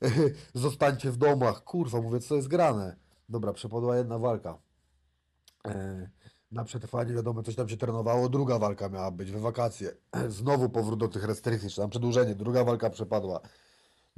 zostańcie 0.54 1.10
w 1.10 1.16
domach, 1.16 1.64
kurwa, 1.64 2.00
mówię, 2.00 2.20
co 2.20 2.36
jest 2.36 2.48
grane. 2.48 2.96
Dobra, 3.28 3.52
przepadła 3.52 3.96
jedna 3.96 4.18
walka. 4.18 4.58
E, 5.66 6.10
na 6.52 6.64
przetrwanie, 6.64 7.14
wiadomo, 7.14 7.42
coś 7.42 7.54
tam 7.54 7.68
się 7.68 7.76
trenowało, 7.76 8.28
druga 8.28 8.58
walka 8.58 8.88
miała 8.88 9.10
być 9.10 9.30
we 9.30 9.40
wakacje. 9.40 9.96
Znowu 10.28 10.68
powrót 10.68 11.00
do 11.00 11.08
tych 11.08 11.24
restrykcji, 11.24 11.70
czy 11.70 11.76
tam 11.76 11.90
przedłużenie, 11.90 12.34
druga 12.34 12.64
walka 12.64 12.90
przepadła. 12.90 13.40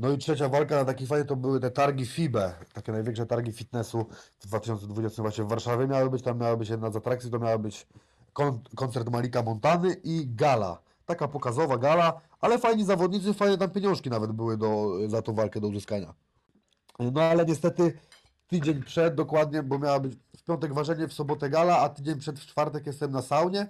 No 0.03 0.11
i 0.11 0.19
trzecia 0.19 0.49
walka 0.49 0.77
na 0.77 0.85
takiej 0.85 1.07
fajnie 1.07 1.25
to 1.25 1.37
były 1.37 1.61
te 1.61 1.71
targi 1.71 2.07
FIBE, 2.07 2.55
takie 2.73 2.93
największe 2.93 3.27
targi 3.27 3.53
fitnessu 3.53 4.07
w 4.41 4.47
2020 4.47 5.23
właśnie 5.23 5.45
w 5.45 5.49
Warszawie 5.49 5.87
miały 5.87 6.11
być, 6.11 6.23
tam 6.23 6.39
miała 6.39 6.57
być 6.57 6.69
jedna 6.69 6.91
z 6.91 6.97
atrakcji, 6.97 7.31
to 7.31 7.39
miała 7.39 7.59
być 7.59 7.87
kon 8.33 8.61
koncert 8.77 9.11
Malika 9.11 9.43
Montany 9.43 9.97
i 10.05 10.27
gala. 10.27 10.79
Taka 11.07 11.29
pokazowa 11.29 11.79
gala, 11.79 12.21
ale 12.41 12.59
fajni 12.59 12.85
zawodnicy, 12.85 13.35
fajne 13.35 13.59
tam 13.59 13.71
pieniążki 13.71 14.11
nawet 14.11 14.33
były 14.33 14.57
do, 14.57 14.91
za 15.09 15.23
tą 15.23 15.35
walkę 15.35 15.61
do 15.61 15.69
uzyskania. 15.69 16.15
No 16.99 17.23
ale 17.23 17.45
niestety 17.45 17.99
tydzień 18.49 18.83
przed 18.83 19.15
dokładnie, 19.15 19.63
bo 19.63 19.79
miała 19.79 20.01
być 20.01 20.19
w 20.37 20.45
piątek 20.45 20.75
ważenie, 20.75 21.09
w 21.09 21.13
sobotę 21.13 21.51
gala, 21.51 21.79
a 21.79 21.89
tydzień 21.89 22.19
przed 22.19 22.41
w 22.41 22.47
czwartek 22.47 22.87
jestem 22.87 23.13
na 23.13 23.23
saunie. 23.23 23.67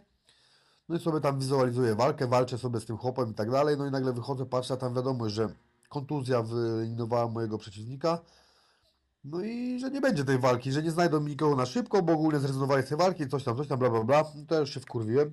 No 0.88 0.96
i 0.96 1.00
sobie 1.00 1.20
tam 1.20 1.38
wizualizuję 1.38 1.94
walkę, 1.94 2.26
walczę 2.26 2.58
sobie 2.58 2.80
z 2.80 2.84
tym 2.84 2.96
chłopem 2.96 3.30
i 3.30 3.34
tak 3.34 3.50
dalej. 3.50 3.76
No 3.78 3.86
i 3.86 3.90
nagle 3.90 4.12
wychodzę, 4.12 4.46
patrzę, 4.46 4.74
a 4.74 4.76
tam 4.76 4.94
wiadomość, 4.94 5.34
że 5.34 5.48
kontuzja 5.92 6.42
wyeliminowała 6.42 7.28
mojego 7.28 7.58
przeciwnika. 7.58 8.18
No 9.24 9.40
i 9.44 9.80
że 9.80 9.90
nie 9.90 10.00
będzie 10.00 10.24
tej 10.24 10.38
walki, 10.38 10.72
że 10.72 10.82
nie 10.82 10.90
znajdą 10.90 11.20
mi 11.20 11.30
nikogo 11.30 11.56
na 11.56 11.66
szybko, 11.66 12.02
bo 12.02 12.12
ogólnie 12.12 12.38
zrezygnowali 12.38 12.82
z 12.82 12.88
tej 12.88 12.98
walki, 12.98 13.28
coś 13.28 13.44
tam, 13.44 13.56
coś 13.56 13.68
tam, 13.68 13.78
bla, 13.78 13.90
bla, 13.90 14.04
bla. 14.04 14.24
No 14.34 14.44
to 14.46 14.54
ja 14.54 14.60
już 14.60 14.74
się 14.74 14.80
wkurwiłem. 14.80 15.30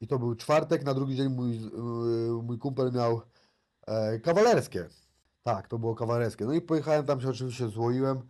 I 0.00 0.06
to 0.06 0.18
był 0.18 0.34
czwartek, 0.34 0.84
na 0.84 0.94
drugi 0.94 1.16
dzień 1.16 1.28
mój, 1.28 1.60
yy, 1.60 2.42
mój 2.42 2.58
kumpel 2.58 2.92
miał 2.92 3.22
e, 3.86 4.18
kawalerskie. 4.18 4.88
Tak, 5.42 5.68
to 5.68 5.78
było 5.78 5.94
kawalerskie. 5.94 6.44
No 6.44 6.52
i 6.52 6.60
pojechałem 6.60 7.06
tam 7.06 7.20
się 7.20 7.28
oczywiście 7.28 7.68
złoiłem. 7.68 8.22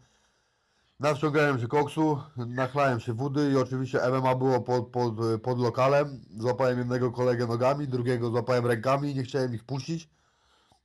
Nawciągałem 1.00 1.60
się 1.60 1.68
koksu, 1.68 2.18
nachlałem 2.36 3.00
się 3.00 3.12
wody 3.12 3.50
i 3.50 3.56
oczywiście 3.56 4.00
MMA 4.10 4.34
było 4.34 4.60
pod, 4.60 4.86
pod, 4.86 5.14
pod 5.42 5.58
lokalem. 5.58 6.20
Złapałem 6.38 6.78
jednego 6.78 7.12
kolegę 7.12 7.46
nogami, 7.46 7.88
drugiego 7.88 8.30
złapałem 8.30 8.66
rękami, 8.66 9.14
nie 9.14 9.22
chciałem 9.22 9.54
ich 9.54 9.64
puścić. 9.64 10.17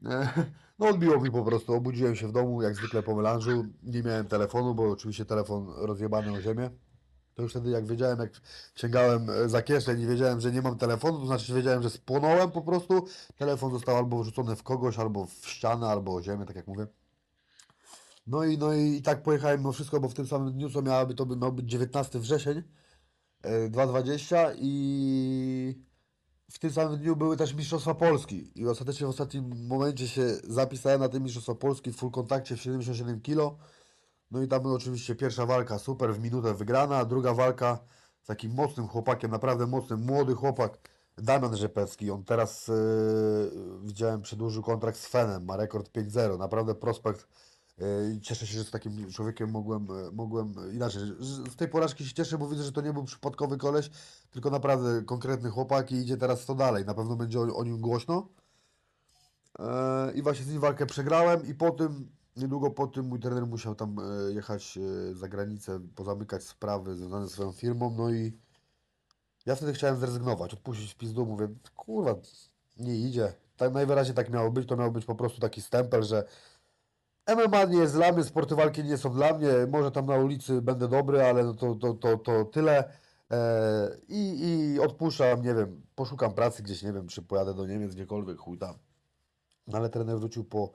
E, 0.06 0.28
No 0.80 0.88
odbiło 0.90 1.22
mi 1.22 1.32
po 1.32 1.44
prostu, 1.44 1.74
obudziłem 1.74 2.16
się 2.16 2.28
w 2.28 2.32
domu 2.32 2.62
jak 2.62 2.76
zwykle 2.76 3.04
po 3.04 3.16
melanżu, 3.16 3.66
nie 3.84 4.04
miałem 4.04 4.28
telefonu, 4.28 4.76
bo 4.76 4.92
oczywiście 4.92 5.26
telefon 5.26 5.68
rozjebany 5.78 6.32
o 6.32 6.42
ziemię. 6.42 6.70
To 7.36 7.42
już 7.42 7.52
wtedy 7.52 7.70
jak 7.70 7.86
wiedziałem, 7.86 8.20
jak 8.20 8.32
sięgałem 8.76 9.30
e, 9.30 9.50
za 9.50 9.62
kieszeń 9.62 10.02
i 10.02 10.08
wiedziałem, 10.08 10.40
że 10.42 10.52
nie 10.52 10.62
mam 10.62 10.78
telefonu, 10.78 11.20
to 11.20 11.26
znaczy 11.26 11.54
wiedziałem, 11.54 11.84
że 11.84 11.90
spłonąłem 11.90 12.52
po 12.52 12.62
prostu. 12.62 13.08
Telefon 13.38 13.72
został 13.72 13.98
albo 13.98 14.24
wrzucony 14.24 14.56
w 14.56 14.64
kogoś, 14.64 15.00
albo 15.00 15.26
w 15.26 15.48
ścianę, 15.48 15.88
albo 15.88 16.16
o 16.16 16.22
ziemię, 16.22 16.46
tak 16.46 16.56
jak 16.56 16.68
mówię. 16.68 16.88
No 18.28 18.44
i, 18.44 18.58
no 18.58 18.74
i 18.74 19.02
tak 19.02 19.24
pojechałem 19.24 19.60
mimo 19.60 19.72
wszystko, 19.72 20.00
bo 20.00 20.10
w 20.10 20.14
tym 20.14 20.28
samym 20.28 20.54
dniu, 20.54 20.70
co 20.70 20.82
miałaby 20.82 21.16
to 21.16 21.26
by 21.26 21.38
miał 21.38 21.52
być 21.52 21.70
19 21.70 22.20
wrzesień 22.20 22.64
e, 23.42 23.70
2.20 23.70 24.56
i 24.58 25.84
w 26.52 26.60
tym 26.60 26.72
samym 26.72 26.98
dniu 26.98 27.16
były 27.16 27.38
też 27.38 27.54
Mistrzostwa 27.54 27.94
Polski 27.94 28.52
i 28.56 28.68
ostatecznie 28.68 29.08
w 29.08 29.10
ostatnim 29.10 29.68
momencie 29.68 30.08
się 30.08 30.28
zapisałem 30.44 31.00
na 31.00 31.10
te 31.10 31.20
Mistrzostwa 31.20 31.56
Polski 31.56 31.92
w 31.92 31.96
full 31.96 32.12
kontakcie 32.12 32.56
w 32.56 32.62
77 32.62 33.22
kg. 33.22 33.58
No 34.32 34.42
i 34.42 34.48
tam 34.48 34.62
była 34.62 34.74
oczywiście 34.74 35.16
pierwsza 35.16 35.46
walka 35.46 35.80
super 35.80 36.16
w 36.16 36.20
minutę 36.20 36.54
wygrana, 36.54 36.98
a 36.98 37.06
druga 37.06 37.34
walka 37.34 37.80
z 38.22 38.26
takim 38.26 38.54
mocnym 38.54 38.88
chłopakiem, 38.88 39.32
naprawdę 39.32 39.68
mocnym, 39.68 40.06
młody 40.06 40.36
chłopak, 40.36 40.90
Damian 41.18 41.58
Rzepecki. 41.58 42.12
On 42.12 42.24
teraz 42.24 42.70
e, 42.70 42.74
widziałem 43.84 44.22
przedłużył 44.22 44.64
kontrakt 44.64 44.98
z 45.00 45.08
Fenem, 45.08 45.46
ma 45.46 45.58
rekord 45.58 45.92
5-0, 45.92 46.40
naprawdę 46.40 46.76
prospekt. 46.76 47.28
E, 47.84 48.12
i 48.12 48.22
Cieszę 48.22 48.48
się, 48.48 48.58
że 48.58 48.64
z 48.64 48.72
takim 48.72 49.12
człowiekiem 49.12 49.52
mogłem, 49.52 49.88
e, 49.92 50.12
mogłem 50.12 50.56
inaczej. 50.74 51.02
Z 51.20 51.56
tej 51.56 51.68
porażki 51.68 52.06
się 52.06 52.14
cieszę, 52.14 52.38
bo 52.38 52.48
widzę, 52.48 52.64
że 52.64 52.72
to 52.72 52.82
nie 52.82 52.94
był 52.94 53.04
przypadkowy 53.04 53.58
koleś, 53.58 53.90
tylko 54.32 54.50
naprawdę 54.50 55.02
konkretny 55.02 55.50
chłopak 55.50 55.92
i 55.92 55.96
idzie 55.96 56.18
teraz 56.18 56.46
to 56.46 56.56
dalej. 56.56 56.86
Na 56.86 56.94
pewno 56.94 57.16
będzie 57.16 57.40
o, 57.40 57.56
o 57.56 57.64
nim 57.64 57.82
głośno. 57.82 58.28
E, 59.60 60.12
I 60.16 60.22
właśnie 60.22 60.46
z 60.46 60.50
nim 60.50 60.60
walkę 60.60 60.86
przegrałem 60.86 61.48
i 61.48 61.54
po 61.54 61.72
tym, 61.72 62.12
niedługo 62.38 62.72
po 62.72 62.88
tym 62.88 63.06
mój 63.06 63.20
trener 63.20 63.48
musiał 63.48 63.76
tam 63.76 63.96
jechać 64.30 64.80
za 65.14 65.28
granicę, 65.28 65.80
pozamykać 65.96 66.44
sprawy 66.44 66.96
związane 66.96 67.28
ze 67.28 67.34
swoją 67.34 67.52
firmą, 67.52 67.96
no 67.98 68.12
i 68.12 68.34
ja 69.46 69.56
wtedy 69.56 69.74
chciałem 69.74 70.00
zrezygnować, 70.00 70.54
odpuścić 70.54 70.94
w 70.94 70.98
pizdu, 70.98 71.26
mówię, 71.26 71.48
kurwa, 71.76 72.16
nie 72.78 72.96
idzie. 72.96 73.34
Tak 73.58 73.74
najwyraźniej 73.74 74.16
tak 74.16 74.30
miało 74.30 74.52
być, 74.52 74.68
to 74.68 74.78
miał 74.78 74.92
być 74.92 75.06
po 75.06 75.16
prostu 75.16 75.42
taki 75.42 75.62
stempel, 75.62 76.04
że 76.04 76.24
MMA 77.28 77.64
nie 77.64 77.78
jest 77.78 77.94
dla 77.94 78.12
mnie, 78.12 78.24
sporty 78.24 78.56
walki 78.56 78.84
nie 78.84 78.98
są 78.98 79.14
dla 79.14 79.34
mnie, 79.34 79.50
może 79.70 79.92
tam 79.92 80.06
na 80.06 80.16
ulicy 80.16 80.62
będę 80.62 80.88
dobry, 80.88 81.26
ale 81.26 81.44
no 81.44 81.54
to, 81.54 81.76
to, 81.76 81.94
to, 81.94 82.18
to 82.18 82.46
tyle. 82.46 82.94
E, 83.32 83.98
i, 84.08 84.40
I 84.42 84.80
odpuszczam, 84.80 85.42
nie 85.42 85.54
wiem, 85.54 85.82
poszukam 85.96 86.34
pracy 86.34 86.64
gdzieś, 86.64 86.84
nie 86.84 86.94
wiem, 86.94 87.08
czy 87.08 87.22
pojadę 87.22 87.54
do 87.54 87.68
Niemiec, 87.68 87.96
gdziekolwiek, 87.96 88.38
chuj 88.38 88.58
tam. 88.58 88.76
No 89.68 89.78
ale 89.78 89.90
trener 89.90 90.20
wrócił 90.20 90.44
po 90.44 90.72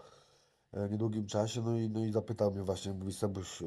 e, 0.73 0.89
niedługim 0.89 1.27
czasie, 1.27 1.63
no 1.63 1.79
i, 1.79 1.91
no 1.91 2.05
i 2.05 2.13
zapytał 2.13 2.51
mnie 2.51 2.63
właśnie, 2.63 2.93
mówi 2.93 3.13
Sebuś, 3.13 3.63
e, 3.63 3.67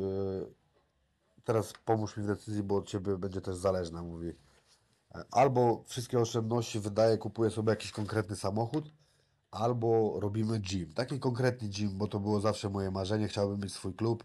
teraz 1.44 1.74
pomóż 1.86 2.18
mi 2.18 2.24
w 2.24 2.28
decyzji, 2.28 2.64
bo 2.64 2.76
od 2.76 2.88
Ciebie 2.88 3.18
będzie 3.18 3.42
też 3.42 3.56
zależna, 3.56 4.04
mówi. 4.04 4.34
Albo 5.32 5.84
wszystkie 5.88 6.20
oszczędności 6.20 6.80
wydaję, 6.80 7.18
kupuję 7.18 7.50
sobie 7.50 7.70
jakiś 7.70 7.92
konkretny 7.92 8.36
samochód, 8.36 8.92
albo 9.52 10.20
robimy 10.20 10.60
gym. 10.60 10.94
Taki 10.94 11.20
konkretny 11.20 11.70
gym, 11.70 11.98
bo 11.98 12.08
to 12.08 12.20
było 12.20 12.42
zawsze 12.42 12.70
moje 12.70 12.92
marzenie, 12.92 13.28
chciałbym 13.28 13.60
mieć 13.60 13.74
swój 13.74 13.94
klub. 13.94 14.24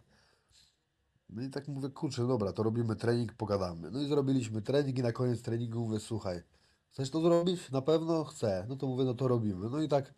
No 1.28 1.42
i 1.42 1.50
tak 1.50 1.68
mówię, 1.68 1.88
kurczę, 1.88 2.26
dobra, 2.26 2.52
to 2.52 2.62
robimy 2.62 2.96
trening, 2.96 3.34
pogadamy. 3.34 3.90
No 3.90 4.00
i 4.00 4.08
zrobiliśmy 4.08 4.62
trening 4.62 4.98
i 4.98 5.02
na 5.02 5.12
koniec 5.12 5.42
treningu 5.42 5.80
mówię, 5.80 6.00
słuchaj, 6.00 6.42
chcesz 6.90 7.10
to 7.10 7.20
zrobić? 7.20 7.70
Na 7.70 7.82
pewno 7.82 8.24
chcę. 8.24 8.66
No 8.68 8.76
to 8.76 8.86
mówię, 8.86 9.04
no 9.04 9.14
to 9.14 9.28
robimy. 9.28 9.70
No 9.70 9.82
i 9.82 9.88
tak 9.88 10.14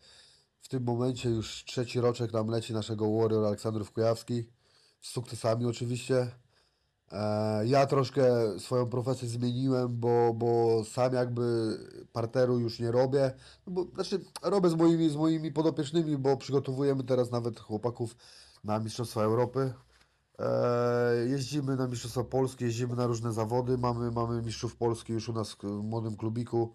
w 0.61 0.69
tym 0.69 0.85
momencie 0.85 1.31
już 1.31 1.65
trzeci 1.65 2.01
roczek 2.01 2.33
nam 2.33 2.49
leci 2.49 2.73
naszego 2.73 3.17
Warrior 3.17 3.45
Aleksandrów 3.45 3.93
Kujawski. 3.93 4.45
Z 5.01 5.09
sukcesami 5.09 5.67
oczywiście. 5.67 6.31
E, 7.13 7.67
ja 7.67 7.87
troszkę 7.87 8.25
swoją 8.59 8.87
profesję 8.87 9.29
zmieniłem, 9.29 10.01
bo, 10.01 10.35
bo 10.35 10.83
sam 10.85 11.13
jakby 11.13 11.77
parteru 12.13 12.59
już 12.59 12.81
nie 12.81 12.91
robię. 12.91 13.35
No 13.67 13.73
bo, 13.73 13.85
znaczy 13.95 14.21
robię 14.43 14.69
z 14.69 14.75
moimi, 14.75 15.11
z 15.11 15.17
moimi 15.17 15.53
podopiecznymi, 15.53 16.19
bo 16.19 16.37
przygotowujemy 16.37 17.05
teraz 17.05 17.31
nawet 17.31 17.61
chłopaków 17.61 18.17
na 18.65 18.79
Mistrzostwa 18.79 19.23
Europy. 19.23 19.75
E, 20.39 21.15
jeździmy 21.27 21.77
na 21.77 21.89
Mistrzostwa 21.89 22.25
Polskie, 22.25 22.65
jeździmy 22.65 22.97
na 22.97 23.07
różne 23.07 23.33
zawody. 23.33 23.79
Mamy, 23.79 24.11
mamy 24.11 24.43
mistrzów 24.43 24.77
Polski 24.77 25.13
już 25.13 25.29
u 25.29 25.33
nas 25.33 25.53
w 25.53 25.83
młodym 25.83 26.17
klubiku. 26.17 26.75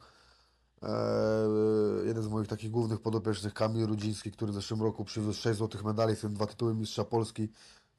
Eee, 0.84 2.08
jeden 2.08 2.24
z 2.24 2.28
moich 2.28 2.48
takich 2.48 2.72
głównych 2.72 3.00
podopiecznych, 3.00 3.54
Kamil 3.54 3.86
Rudziński, 3.88 4.32
który 4.32 4.52
w 4.52 4.56
zeszłym 4.56 4.82
roku 4.82 5.06
przywiózł 5.06 5.42
6 5.42 5.58
złotych 5.58 5.84
medali, 5.84 6.16
w 6.16 6.22
tym 6.22 6.34
dwa 6.34 6.48
tytuły 6.48 6.76
mistrza 6.76 7.04
Polski. 7.04 7.50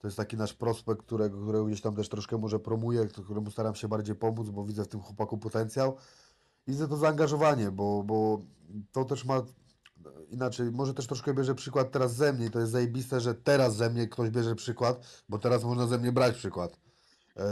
To 0.05 0.09
jest 0.09 0.17
taki 0.17 0.37
nasz 0.37 0.55
prospekt, 0.55 1.03
którego, 1.03 1.43
którego 1.43 1.65
gdzieś 1.65 1.81
tam 1.81 1.97
też 1.97 2.09
troszkę 2.09 2.39
może 2.39 2.61
promuję, 2.61 3.07
któremu 3.07 3.51
staram 3.51 3.75
się 3.75 3.89
bardziej 3.89 4.15
pomóc, 4.15 4.51
bo 4.51 4.65
widzę 4.65 4.85
w 4.85 4.89
tym 4.89 5.01
chłopaku 5.01 5.39
potencjał. 5.39 5.97
I 6.67 6.71
widzę 6.71 6.89
to 6.89 6.97
zaangażowanie, 6.97 7.71
bo, 7.71 8.03
bo 8.03 8.43
to 8.93 9.05
też 9.05 9.25
ma 9.25 9.43
inaczej, 10.31 10.71
może 10.71 10.95
też 10.95 11.07
troszkę 11.07 11.35
bierze 11.35 11.55
przykład 11.55 11.91
teraz 11.91 12.15
ze 12.15 12.33
mnie 12.33 12.51
to 12.51 12.61
jest 12.61 12.73
zajebiste, 12.73 13.21
że 13.21 13.35
teraz 13.35 13.77
ze 13.77 13.91
mnie 13.91 14.09
ktoś 14.09 14.31
bierze 14.31 14.55
przykład, 14.55 15.25
bo 15.29 15.39
teraz 15.39 15.65
można 15.65 15.87
ze 15.87 15.99
mnie 15.99 16.13
brać 16.13 16.37
przykład. 16.37 16.77
E, 17.37 17.47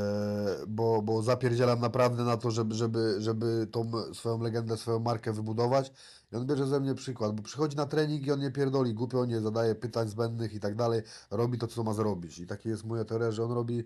bo, 0.68 1.02
bo 1.02 1.22
zapierdzielam 1.22 1.80
naprawdę 1.80 2.24
na 2.24 2.36
to, 2.36 2.50
żeby, 2.50 2.74
żeby, 2.74 3.16
żeby 3.18 3.66
tą 3.70 3.90
swoją 4.14 4.40
legendę, 4.40 4.76
swoją 4.76 4.98
markę 4.98 5.32
wybudować. 5.32 5.92
I 6.32 6.36
on 6.36 6.46
bierze 6.46 6.66
ze 6.66 6.80
mnie 6.80 6.94
przykład, 6.94 7.36
bo 7.36 7.42
przychodzi 7.42 7.76
na 7.76 7.86
trening 7.86 8.26
i 8.26 8.32
on 8.32 8.40
nie 8.40 8.50
pierdoli, 8.50 8.94
głupio 8.94 9.24
nie 9.24 9.40
zadaje 9.40 9.74
pytań 9.74 10.08
zbędnych 10.08 10.54
i 10.54 10.60
tak 10.60 10.74
dalej, 10.74 11.02
robi 11.30 11.58
to, 11.58 11.66
co 11.66 11.82
ma 11.82 11.94
zrobić. 11.94 12.38
I 12.38 12.46
takie 12.46 12.68
jest 12.68 12.84
moja 12.84 13.04
teoria, 13.04 13.30
że 13.30 13.44
on 13.44 13.52
robi 13.52 13.84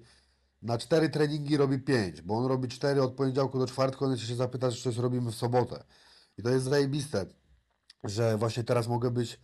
na 0.63 0.79
cztery 0.79 1.09
treningi 1.09 1.57
robi 1.57 1.79
pięć, 1.79 2.23
bo 2.23 2.35
on 2.39 2.47
robi 2.47 2.69
cztery 2.69 3.03
od 3.03 3.15
poniedziałku 3.15 3.59
do 3.59 3.67
czwartku, 3.67 4.05
on 4.05 4.11
jeszcze 4.11 4.27
się 4.27 4.35
zapyta, 4.35 4.73
czy 4.73 4.83
coś 4.83 4.97
robimy 4.97 5.31
w 5.31 5.35
sobotę. 5.35 5.85
I 6.39 6.43
to 6.43 6.51
jest 6.51 6.65
zajebiste, 6.65 7.27
że 8.05 8.37
właśnie 8.39 8.65
teraz 8.65 8.89
mogę 8.89 9.11
być 9.11 9.41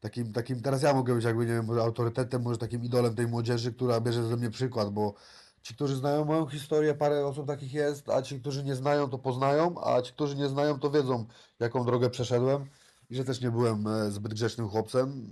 takim, 0.00 0.32
takim, 0.32 0.62
teraz 0.62 0.82
ja 0.82 0.94
mogę 0.94 1.14
być 1.14 1.24
jakby, 1.24 1.46
nie 1.46 1.52
wiem, 1.52 1.70
autorytetem, 1.70 2.42
może 2.42 2.58
takim 2.58 2.84
idolem 2.84 3.14
tej 3.14 3.26
młodzieży, 3.26 3.72
która 3.72 4.00
bierze 4.00 4.28
ze 4.28 4.36
mnie 4.36 4.50
przykład, 4.50 4.90
bo 4.90 5.14
Ci, 5.62 5.74
którzy 5.74 5.96
znają 5.96 6.24
moją 6.24 6.46
historię, 6.46 6.94
parę 6.94 7.26
osób 7.26 7.46
takich 7.46 7.72
jest, 7.72 8.08
a 8.08 8.22
ci, 8.22 8.40
którzy 8.40 8.64
nie 8.64 8.74
znają, 8.74 9.10
to 9.10 9.18
poznają, 9.18 9.84
a 9.84 10.02
ci, 10.02 10.12
którzy 10.12 10.36
nie 10.36 10.48
znają, 10.48 10.78
to 10.78 10.90
wiedzą, 10.90 11.26
jaką 11.60 11.84
drogę 11.84 12.10
przeszedłem 12.10 12.66
i 13.10 13.16
że 13.16 13.24
też 13.24 13.40
nie 13.40 13.50
byłem 13.50 13.86
e, 13.86 14.10
zbyt 14.10 14.34
grzecznym 14.34 14.68
chłopcem 14.68 15.30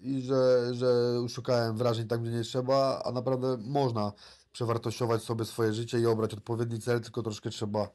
i 0.00 0.22
że, 0.22 0.74
że 0.74 0.88
szukałem 1.28 1.76
wrażeń 1.76 2.08
tam, 2.08 2.22
gdzie 2.22 2.30
nie 2.30 2.42
trzeba, 2.42 3.02
a 3.04 3.12
naprawdę 3.12 3.56
można 3.56 4.12
przewartościować 4.52 5.22
sobie 5.22 5.44
swoje 5.44 5.72
życie 5.72 6.00
i 6.00 6.06
obrać 6.06 6.34
odpowiedni 6.34 6.80
cel, 6.80 7.00
tylko 7.00 7.22
troszkę 7.22 7.50
trzeba, 7.50 7.88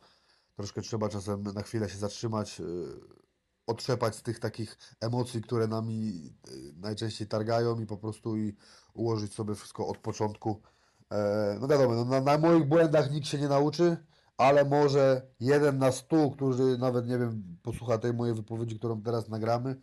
troszkę 0.56 0.82
trzeba 0.82 1.10
czasem 1.10 1.44
na 1.44 1.62
chwilę 1.62 1.90
się 1.90 1.98
zatrzymać, 1.98 2.60
e, 2.60 2.64
otrzepać 3.68 4.16
z 4.16 4.22
tych 4.22 4.40
takich 4.40 4.78
emocji, 5.00 5.42
które 5.42 5.68
nami 5.68 6.30
e, 6.48 6.52
najczęściej 6.76 7.28
targają 7.28 7.80
i 7.80 7.86
po 7.86 7.98
prostu 7.98 8.38
i 8.38 8.56
ułożyć 8.94 9.34
sobie 9.34 9.56
wszystko 9.56 9.88
od 9.88 9.98
początku. 9.98 10.62
E, 11.12 11.58
No 11.62 11.68
wiadomo, 11.68 11.96
no, 11.96 12.06
na, 12.06 12.22
na 12.22 12.38
moich 12.38 12.66
błędach 12.68 13.12
nikt 13.12 13.28
się 13.28 13.38
nie 13.38 13.48
nauczy, 13.48 13.98
ale 14.38 14.66
może 14.66 15.22
jeden 15.40 15.78
na 15.78 15.92
stu, 15.92 16.32
którzy 16.32 16.78
nawet, 16.78 17.08
nie 17.08 17.18
wiem, 17.18 17.58
posłucha 17.64 17.98
tej 17.98 18.14
mojej 18.14 18.36
wypowiedzi, 18.36 18.80
którą 18.80 19.02
teraz 19.02 19.30
nagramy 19.30 19.76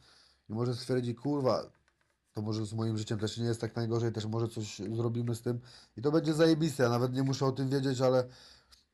i 0.48 0.52
może 0.52 0.74
stwierdzi, 0.74 1.14
kurwa, 1.14 1.62
to 2.32 2.42
może 2.42 2.66
z 2.66 2.72
moim 2.72 2.98
życiem 2.98 3.18
też 3.18 3.38
nie 3.38 3.44
jest 3.44 3.60
tak 3.60 3.76
najgorzej, 3.76 4.12
też 4.12 4.26
może 4.26 4.48
coś 4.48 4.78
zrobimy 4.78 5.34
z 5.34 5.42
tym 5.42 5.60
i 5.96 6.02
to 6.02 6.12
będzie 6.12 6.34
zajebiste, 6.34 6.82
ja 6.82 6.88
nawet 6.88 7.12
nie 7.14 7.22
muszę 7.22 7.46
o 7.46 7.52
tym 7.52 7.68
wiedzieć, 7.68 8.00
ale 8.00 8.24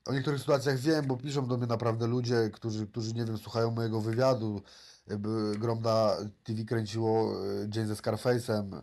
o 0.07 0.13
niektórych 0.13 0.41
sytuacjach 0.41 0.79
wiem, 0.79 1.07
bo 1.07 1.17
piszą 1.17 1.47
do 1.47 1.57
mnie 1.57 1.67
naprawdę 1.67 2.07
ludzie, 2.07 2.51
którzy, 2.53 2.87
którzy 2.87 3.15
nie 3.15 3.25
wiem, 3.25 3.39
słuchają 3.39 3.71
mojego 3.71 4.01
wywiadu, 4.01 4.63
Gromda 5.59 6.17
TV 6.45 6.65
kręciło 6.65 7.33
e, 7.63 7.69
Dzień 7.69 7.87
ze 7.87 7.95
Scarface'em, 7.95 8.83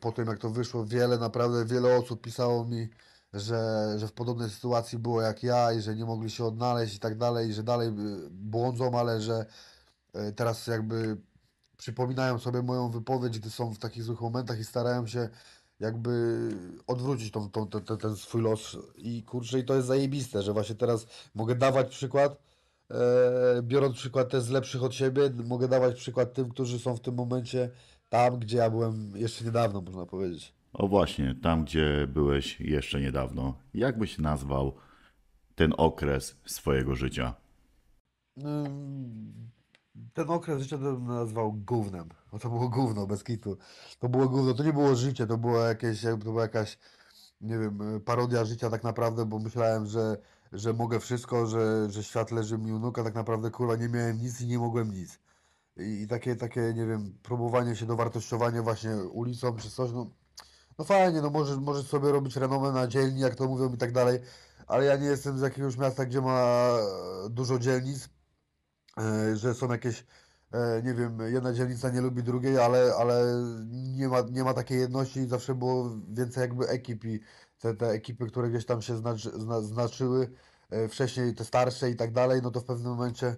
po 0.00 0.12
tym 0.12 0.26
jak 0.26 0.38
to 0.38 0.50
wyszło, 0.50 0.86
wiele, 0.86 1.18
naprawdę 1.18 1.64
wiele 1.64 1.96
osób 1.96 2.20
pisało 2.20 2.64
mi, 2.64 2.88
że, 3.32 3.94
że 3.98 4.08
w 4.08 4.12
podobnej 4.12 4.50
sytuacji 4.50 4.98
było 4.98 5.22
jak 5.22 5.42
ja 5.42 5.72
i 5.72 5.80
że 5.80 5.96
nie 5.96 6.04
mogli 6.04 6.30
się 6.30 6.44
odnaleźć 6.44 6.94
i 6.96 6.98
tak 6.98 7.18
dalej, 7.18 7.48
i 7.48 7.52
że 7.52 7.62
dalej 7.62 7.88
e, 7.88 7.92
błądzą, 8.30 8.98
ale 8.98 9.20
że 9.20 9.46
e, 10.14 10.32
teraz 10.32 10.66
jakby 10.66 11.16
przypominają 11.76 12.38
sobie 12.38 12.62
moją 12.62 12.90
wypowiedź, 12.90 13.38
gdy 13.38 13.50
są 13.50 13.74
w 13.74 13.78
takich 13.78 14.02
złych 14.02 14.20
momentach 14.20 14.58
i 14.58 14.64
starają 14.64 15.06
się 15.06 15.28
jakby 15.80 16.38
odwrócić 16.86 17.32
tą, 17.32 17.50
tą, 17.50 17.68
ten, 17.68 17.98
ten, 17.98 18.16
swój 18.16 18.42
los. 18.42 18.76
I 18.96 19.22
kurczę, 19.22 19.58
i 19.58 19.64
to 19.64 19.74
jest 19.74 19.88
zajebiste, 19.88 20.42
że 20.42 20.52
właśnie 20.52 20.74
teraz 20.74 21.06
mogę 21.34 21.54
dawać 21.54 21.88
przykład, 21.88 22.36
e, 22.90 23.62
biorąc 23.62 23.96
przykład 23.96 24.28
też 24.28 24.42
z 24.42 24.48
lepszych 24.50 24.82
od 24.82 24.94
siebie, 24.94 25.30
mogę 25.44 25.68
dawać 25.68 25.96
przykład 25.96 26.34
tym, 26.34 26.48
którzy 26.48 26.78
są 26.78 26.96
w 26.96 27.00
tym 27.00 27.14
momencie 27.14 27.70
tam, 28.08 28.38
gdzie 28.38 28.56
ja 28.56 28.70
byłem 28.70 29.12
jeszcze 29.14 29.44
niedawno, 29.44 29.80
można 29.80 30.06
powiedzieć. 30.06 30.54
O 30.72 30.88
właśnie, 30.88 31.34
tam 31.42 31.64
gdzie 31.64 32.06
byłeś 32.06 32.60
jeszcze 32.60 33.00
niedawno, 33.00 33.54
jak 33.74 33.98
byś 33.98 34.18
nazwał 34.18 34.74
ten 35.54 35.74
okres 35.76 36.36
swojego 36.46 36.94
życia? 36.94 37.34
Ten 40.14 40.30
okres 40.30 40.62
życia 40.62 40.78
to 40.78 40.82
bym 40.84 41.06
nazwał 41.06 41.52
gównem. 41.52 42.08
Bo 42.32 42.38
to 42.38 42.48
było 42.48 42.68
gówno, 42.68 43.06
bez 43.06 43.24
kitu. 43.24 43.56
To 43.98 44.08
było 44.08 44.28
gówno, 44.28 44.54
to 44.54 44.64
nie 44.64 44.72
było 44.72 44.94
życie, 44.94 45.26
to 45.26 45.38
było 45.38 45.58
jakieś, 45.58 46.02
jakby 46.02 46.24
to 46.24 46.30
była 46.30 46.42
jakaś, 46.42 46.78
nie 47.40 47.58
wiem, 47.58 47.78
parodia 48.04 48.44
życia 48.44 48.70
tak 48.70 48.84
naprawdę, 48.84 49.26
bo 49.26 49.38
myślałem, 49.38 49.86
że, 49.86 50.16
że 50.52 50.72
mogę 50.72 51.00
wszystko, 51.00 51.46
że, 51.46 51.90
że 51.90 52.04
świat 52.04 52.30
leży 52.30 52.58
mi 52.58 52.72
u 52.72 52.78
nóg, 52.78 52.98
a 52.98 53.04
tak 53.04 53.14
naprawdę 53.14 53.50
kurwa 53.50 53.76
nie 53.76 53.88
miałem 53.88 54.18
nic 54.18 54.40
i 54.40 54.46
nie 54.46 54.58
mogłem 54.58 54.90
nic. 54.92 55.18
I, 55.78 56.06
takie, 56.08 56.36
takie, 56.36 56.60
nie 56.60 56.86
wiem, 56.86 57.18
próbowanie 57.22 57.76
się 57.76 57.86
dowartościowania 57.86 58.62
właśnie 58.62 58.96
ulicą 58.96 59.56
czy 59.56 59.70
coś, 59.70 59.92
no, 59.92 60.10
no 60.78 60.84
fajnie, 60.84 61.22
no 61.22 61.30
możesz, 61.30 61.58
możesz 61.58 61.86
sobie 61.86 62.12
robić 62.12 62.36
renomę 62.36 62.72
na 62.72 62.86
dzielni, 62.86 63.20
jak 63.20 63.34
to 63.34 63.48
mówią 63.48 63.74
i 63.74 63.78
tak 63.78 63.92
dalej, 63.92 64.20
ale 64.66 64.84
ja 64.84 64.96
nie 64.96 65.06
jestem 65.06 65.38
z 65.38 65.40
jakiegoś 65.42 65.76
miasta, 65.76 66.06
gdzie 66.06 66.20
ma 66.20 66.68
e, 67.26 67.30
dużo 67.30 67.58
dzielnic, 67.58 68.08
e, 68.98 69.36
że 69.36 69.54
są 69.54 69.72
jakieś, 69.72 70.06
e, 70.52 70.82
nie 70.84 70.94
wiem, 70.94 71.18
jedna 71.20 71.52
dzielnica 71.52 71.90
nie 71.90 72.00
lubi 72.00 72.22
drugiej, 72.22 72.58
ale, 72.58 72.94
ale 72.98 73.24
nie 73.70 74.08
ma, 74.08 74.20
nie 74.20 74.44
ma 74.44 74.54
takiej 74.54 74.80
jedności 74.80 75.20
i 75.20 75.28
zawsze 75.28 75.54
było 75.54 75.90
więcej 76.08 76.40
jakby 76.40 76.68
ekip 76.68 77.04
i 77.04 77.20
te, 77.58 77.74
te 77.74 77.88
ekipy, 77.90 78.26
które 78.26 78.50
gdzieś 78.50 78.66
tam 78.66 78.82
się 78.82 78.96
znaczy, 78.96 79.30
zna, 79.36 79.60
znaczyły, 79.60 80.30
wcześniej 80.90 81.34
te 81.34 81.44
starsze 81.44 81.90
i 81.90 81.96
tak 81.96 82.12
dalej, 82.12 82.40
no 82.42 82.50
to 82.50 82.60
w 82.60 82.64
pewnym 82.64 82.92
momencie, 82.92 83.36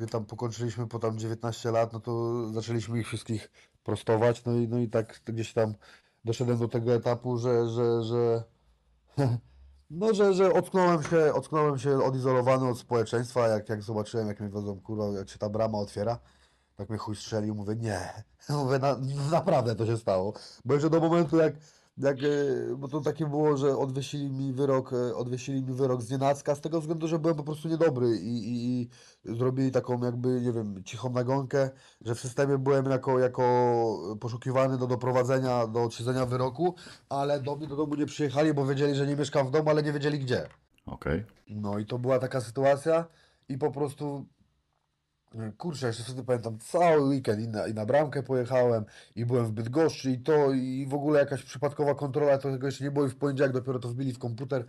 gdy 0.00 0.06
tam 0.06 0.24
pokończyliśmy 0.24 0.86
po 0.86 0.98
tam 0.98 1.18
19 1.18 1.70
lat, 1.70 1.92
no 1.92 2.00
to 2.00 2.32
zaczęliśmy 2.52 2.98
ich 2.98 3.06
wszystkich 3.06 3.50
prostować, 3.84 4.44
no 4.44 4.52
i, 4.56 4.68
no 4.68 4.78
i 4.78 4.88
tak 4.88 5.20
gdzieś 5.24 5.52
tam 5.52 5.74
doszedłem 6.24 6.58
do 6.58 6.68
tego 6.68 6.94
etapu, 6.94 7.38
że, 7.38 7.68
że, 7.68 8.02
że 8.02 8.42
no, 9.90 10.14
że, 10.14 10.34
że 10.34 10.52
ocknąłem 10.52 11.02
się, 11.02 11.34
ocknąłem 11.34 11.78
się 11.78 12.04
odizolowany 12.04 12.68
od 12.68 12.78
społeczeństwa, 12.78 13.48
jak, 13.48 13.68
jak 13.68 13.82
zobaczyłem, 13.82 14.28
jak 14.28 14.40
mnie 14.40 14.50
wiozą, 14.50 14.80
kurwa, 14.80 15.04
jak 15.04 15.28
się 15.28 15.38
ta 15.38 15.48
brama 15.48 15.78
otwiera, 15.78 16.18
tak 16.76 16.88
mnie 16.88 16.98
chuj 16.98 17.16
strzelił, 17.16 17.54
mówię, 17.54 17.76
nie, 17.76 18.24
mówię, 18.64 18.78
na, 18.78 18.96
naprawdę 19.30 19.74
to 19.74 19.86
się 19.86 19.96
stało, 19.96 20.32
bo 20.64 20.74
jeszcze 20.74 20.90
do 20.90 21.00
momentu, 21.00 21.36
jak, 21.36 21.54
jak, 22.02 22.18
e, 22.18 22.76
bo 22.76 22.88
to 22.88 23.00
takie 23.00 23.26
było, 23.26 23.56
że 23.56 23.78
odwiesili 23.78 24.30
mi 24.30 24.52
wyrok, 24.52 24.92
e, 24.92 25.16
odwiesili 25.16 25.62
mi 25.62 25.74
wyrok 25.74 26.02
z 26.02 26.10
nienacka, 26.10 26.54
z 26.54 26.60
tego 26.60 26.80
względu, 26.80 27.08
że 27.08 27.18
byłem 27.18 27.36
po 27.36 27.44
prostu 27.44 27.68
niedobry 27.68 28.16
i, 28.16 28.48
i, 28.48 28.80
i 29.24 29.36
zrobili 29.36 29.70
taką 29.70 30.04
jakby, 30.04 30.40
nie 30.40 30.52
wiem, 30.52 30.84
cichą 30.84 31.10
nagonkę, 31.10 31.70
że 32.00 32.14
w 32.14 32.20
systemie 32.20 32.58
byłem 32.58 32.86
jako, 32.86 33.18
jako 33.18 34.16
poszukiwany 34.20 34.78
do 34.78 34.86
doprowadzenia, 34.86 35.66
do 35.66 35.82
odsiedzenia 35.82 36.26
wyroku, 36.26 36.74
ale 37.08 37.40
do 37.40 37.56
mnie 37.56 37.66
do 37.66 37.76
domu 37.76 37.94
nie 37.94 38.06
przyjechali, 38.06 38.54
bo 38.54 38.66
wiedzieli, 38.66 38.94
że 38.94 39.06
nie 39.06 39.16
mieszkam 39.16 39.46
w 39.46 39.50
domu, 39.50 39.70
ale 39.70 39.82
nie 39.82 39.92
wiedzieli 39.92 40.18
gdzie. 40.18 40.48
Okej. 40.86 41.24
No 41.48 41.78
i 41.78 41.86
to 41.86 41.98
była 41.98 42.18
taka 42.18 42.40
sytuacja 42.40 43.04
i 43.48 43.58
po 43.58 43.70
prostu 43.70 44.26
kurczę, 45.58 45.86
jeszcze 45.86 46.02
wtedy 46.02 46.24
pamiętam 46.24 46.58
cały 46.58 47.00
weekend 47.00 47.40
i 47.40 47.48
na, 47.48 47.66
i 47.66 47.74
na 47.74 47.86
bramkę 47.86 48.22
pojechałem 48.22 48.84
i 49.16 49.26
byłem 49.26 49.46
w 49.46 49.52
Bydgoszczy 49.52 50.10
i 50.10 50.18
to 50.18 50.52
i 50.52 50.86
w 50.88 50.94
ogóle 50.94 51.20
jakaś 51.20 51.42
przypadkowa 51.42 51.94
kontrola, 51.94 52.38
to 52.38 52.50
tego 52.50 52.66
jeszcze 52.66 52.84
nie 52.84 52.90
było 52.90 53.06
i 53.06 53.08
w 53.08 53.16
poniedziałek 53.16 53.52
dopiero 53.52 53.78
to 53.78 53.88
wbili 53.88 54.12
w 54.12 54.18
komputer 54.18 54.64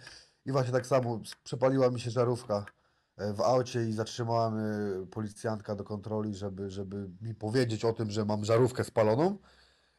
i 0.45 0.52
właśnie 0.52 0.74
tak 0.74 0.88
samo 0.88 1.19
przepaliła 1.43 1.89
mi 1.89 2.00
się 2.00 2.12
żarówka 2.12 2.65
e, 3.17 3.34
w 3.34 3.41
aucie 3.41 3.89
i 3.89 3.93
zatrzymała 3.93 4.52
mnie 4.52 5.06
policjantka 5.12 5.76
do 5.76 5.84
kontroli, 5.84 6.36
żeby, 6.36 6.69
żeby 6.69 7.10
mi 7.21 7.36
powiedzieć 7.36 7.86
o 7.86 7.93
tym, 7.93 8.12
że 8.12 8.26
mam 8.26 8.45
żarówkę 8.45 8.84
spaloną. 8.84 9.38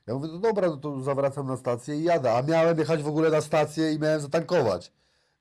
Ja 0.06 0.14
mówię, 0.14 0.28
no 0.32 0.38
dobra, 0.38 0.68
no 0.68 0.76
to 0.76 1.00
zawracam 1.00 1.46
na 1.46 1.56
stację 1.56 1.96
i 1.96 2.02
jadę, 2.02 2.32
a 2.34 2.42
miałem 2.42 2.78
jechać 2.78 3.02
w 3.02 3.08
ogóle 3.08 3.30
na 3.30 3.40
stację 3.40 3.92
i 3.92 3.98
miałem 3.98 4.20
zatankować. 4.20 4.92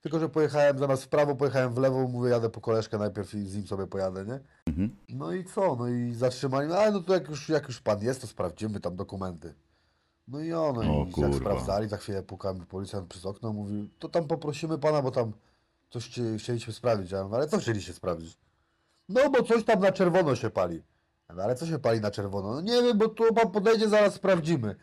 Tylko, 0.02 0.20
że 0.20 0.30
pojechałem 0.30 0.80
zamiast 0.80 1.04
w 1.04 1.08
prawo, 1.08 1.36
pojechałem 1.36 1.74
w 1.74 1.78
lewo, 1.78 2.08
mówię, 2.08 2.30
jadę 2.30 2.50
po 2.50 2.62
koleżkę 2.62 2.98
najpierw 2.98 3.34
i 3.34 3.48
z 3.50 3.56
nim 3.56 3.68
sobie 3.68 3.88
pojadę, 3.88 4.26
nie? 4.26 4.40
Mhm. 4.66 4.96
No 5.10 5.32
i 5.34 5.46
co? 5.46 5.76
No 5.76 5.88
i 5.88 6.14
zatrzymali, 6.14 6.68
no 6.68 6.76
ale 6.76 6.92
no 6.92 7.00
to 7.04 7.14
jak 7.14 7.30
już, 7.30 7.50
jak 7.50 7.68
już 7.68 7.82
pan 7.82 8.02
jest, 8.04 8.22
to 8.22 8.28
sprawdzimy 8.28 8.80
tam 8.80 8.96
dokumenty. 8.96 9.54
No 10.28 10.40
i 10.40 10.54
ono, 10.54 10.82
O 10.82 10.84
i 11.04 11.06
jak 11.06 11.12
kurwa. 11.16 11.38
sprawdzali, 11.38 11.90
za 11.90 11.98
chwilę 11.98 12.24
pukam 12.24 12.66
policjant 12.66 13.08
przez 13.10 13.26
okno, 13.26 13.54
mówi, 13.54 13.90
to 14.00 14.10
tam 14.10 14.28
poprosimy 14.28 14.78
pana, 14.78 15.02
bo 15.02 15.12
tam 15.12 15.32
coś 15.90 16.10
chci- 16.10 16.38
chcieliśmy 16.40 16.74
sprawdzić. 16.74 17.12
Ja 17.12 17.24
mówię, 17.24 17.36
ale 17.36 17.48
co 17.48 17.58
chcieliście 17.58 17.94
sprawdzić? 17.94 18.38
No 19.10 19.30
bo 19.30 19.44
coś 19.44 19.64
tam 19.64 19.80
na 19.80 19.92
czerwono 19.92 20.36
się 20.36 20.50
pali. 20.50 20.76
Ja 21.30 21.36
mówię, 21.36 21.44
ale 21.44 21.56
co 21.56 21.66
się 21.68 21.80
pali 21.80 22.02
na 22.02 22.12
czerwono? 22.12 22.54
No 22.54 22.62
nie 22.62 22.82
wiem, 22.84 22.98
bo 22.98 23.08
tu 23.10 23.34
pan 23.34 23.52
podejdzie, 23.52 23.90
zaraz 23.90 24.14
sprawdzimy. 24.14 24.76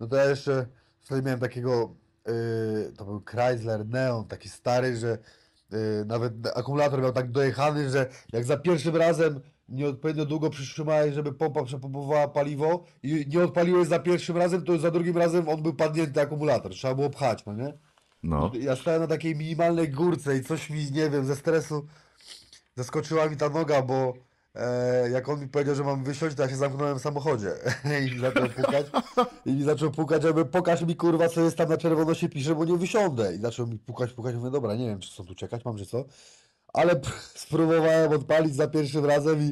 No 0.00 0.06
to 0.06 0.16
ja 0.16 0.24
jeszcze 0.24 0.66
wtedy 1.00 1.22
miałem 1.22 1.40
takiego, 1.40 1.94
yy, 2.26 2.92
to 2.96 3.04
był 3.04 3.22
Chrysler 3.26 3.86
Neon, 3.86 4.24
taki 4.24 4.48
stary, 4.48 4.96
że 4.96 5.18
yy, 5.70 5.78
nawet 6.06 6.32
akumulator 6.54 7.02
miał 7.02 7.12
tak 7.12 7.30
dojechany, 7.30 7.90
że 7.90 8.06
jak 8.32 8.44
za 8.44 8.56
pierwszym 8.56 8.96
razem 8.96 9.40
nieodpowiednio 9.68 10.24
długo 10.24 10.50
przytrzymałeś, 10.50 11.14
żeby 11.14 11.32
pompa 11.32 11.64
przepompowała 11.64 12.28
paliwo 12.28 12.84
i 13.02 13.26
nie 13.28 13.44
odpaliłeś 13.44 13.88
za 13.88 13.98
pierwszym 13.98 14.36
razem, 14.36 14.64
to 14.64 14.78
za 14.78 14.90
drugim 14.90 15.16
razem 15.16 15.48
on 15.48 15.62
był 15.62 15.74
padnięty 15.74 16.20
akumulator. 16.20 16.72
Trzeba 16.72 16.94
było 16.94 17.10
pchać, 17.10 17.46
no 17.46 17.52
nie? 17.52 17.78
No. 18.22 18.52
Ja 18.60 18.76
stałem 18.76 19.00
na 19.00 19.06
takiej 19.06 19.36
minimalnej 19.36 19.90
górce 19.90 20.36
i 20.36 20.44
coś 20.44 20.70
mi, 20.70 20.92
nie 20.92 21.10
wiem, 21.10 21.24
ze 21.24 21.36
stresu 21.36 21.86
zaskoczyła 22.76 23.28
mi 23.28 23.36
ta 23.36 23.48
noga, 23.48 23.82
bo 23.82 24.14
jak 25.12 25.28
on 25.28 25.40
mi 25.40 25.48
powiedział, 25.48 25.74
że 25.74 25.84
mam 25.84 26.04
wysiąść, 26.04 26.36
to 26.36 26.42
ja 26.42 26.48
się 26.48 26.56
zamknąłem 26.56 26.98
w 26.98 27.02
samochodzie. 27.02 27.52
I 28.06 28.14
mi 28.14 28.18
zaczął 28.18 28.48
pukać. 28.48 28.86
I 29.46 29.52
mi 29.52 29.62
zaczął 29.62 29.90
pukać, 29.90 30.22
żeby 30.22 30.44
pokaż 30.44 30.82
mi 30.82 30.96
kurwa, 30.96 31.28
co 31.28 31.40
jest 31.40 31.56
tam 31.56 31.68
na 31.68 31.76
czerwono 31.76 32.14
się 32.14 32.28
pisze, 32.28 32.54
bo 32.54 32.64
nie 32.64 32.76
wysiądę. 32.76 33.34
I 33.34 33.38
zaczął 33.38 33.66
mi 33.66 33.78
pukać, 33.78 34.12
pukać, 34.12 34.34
mówię, 34.34 34.50
dobra, 34.50 34.74
nie 34.74 34.86
wiem, 34.86 34.98
czy 34.98 35.10
są 35.10 35.24
tu 35.24 35.34
czekać, 35.34 35.64
mam, 35.64 35.76
czy 35.76 35.86
co, 35.86 36.04
ale 36.76 37.00
spróbowałem 37.44 38.12
odpalić 38.12 38.54
za 38.54 38.68
pierwszym 38.68 39.04
razem 39.04 39.42
i 39.42 39.46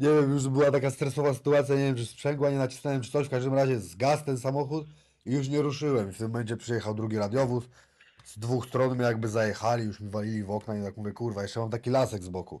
nie 0.00 0.08
wiem, 0.08 0.32
już 0.32 0.48
była 0.48 0.70
taka 0.70 0.90
stresowa 0.90 1.34
sytuacja, 1.34 1.74
nie 1.74 1.84
wiem, 1.84 1.96
czy 1.96 2.06
sprzęgła 2.06 2.50
nie 2.50 2.58
nacisnąłem, 2.58 3.00
czy 3.00 3.10
coś, 3.10 3.26
w 3.26 3.30
każdym 3.30 3.54
razie 3.54 3.80
zgasł 3.80 4.24
ten 4.24 4.38
samochód 4.38 4.86
i 5.26 5.32
już 5.32 5.48
nie 5.48 5.62
ruszyłem. 5.62 6.12
W 6.12 6.18
tym 6.18 6.26
momencie 6.26 6.56
przyjechał 6.56 6.94
drugi 6.94 7.18
radiowóz, 7.18 7.64
z 8.24 8.38
dwóch 8.38 8.66
stron 8.66 8.94
mnie 8.94 9.04
jakby 9.04 9.28
zajechali, 9.28 9.84
już 9.84 10.00
mi 10.00 10.10
walili 10.10 10.42
w 10.42 10.50
okna 10.50 10.76
i 10.76 10.82
tak 10.82 10.96
mówię, 10.96 11.12
kurwa, 11.12 11.42
jeszcze 11.42 11.60
mam 11.60 11.70
taki 11.70 11.90
lasek 11.90 12.22
z 12.22 12.28
boku. 12.28 12.60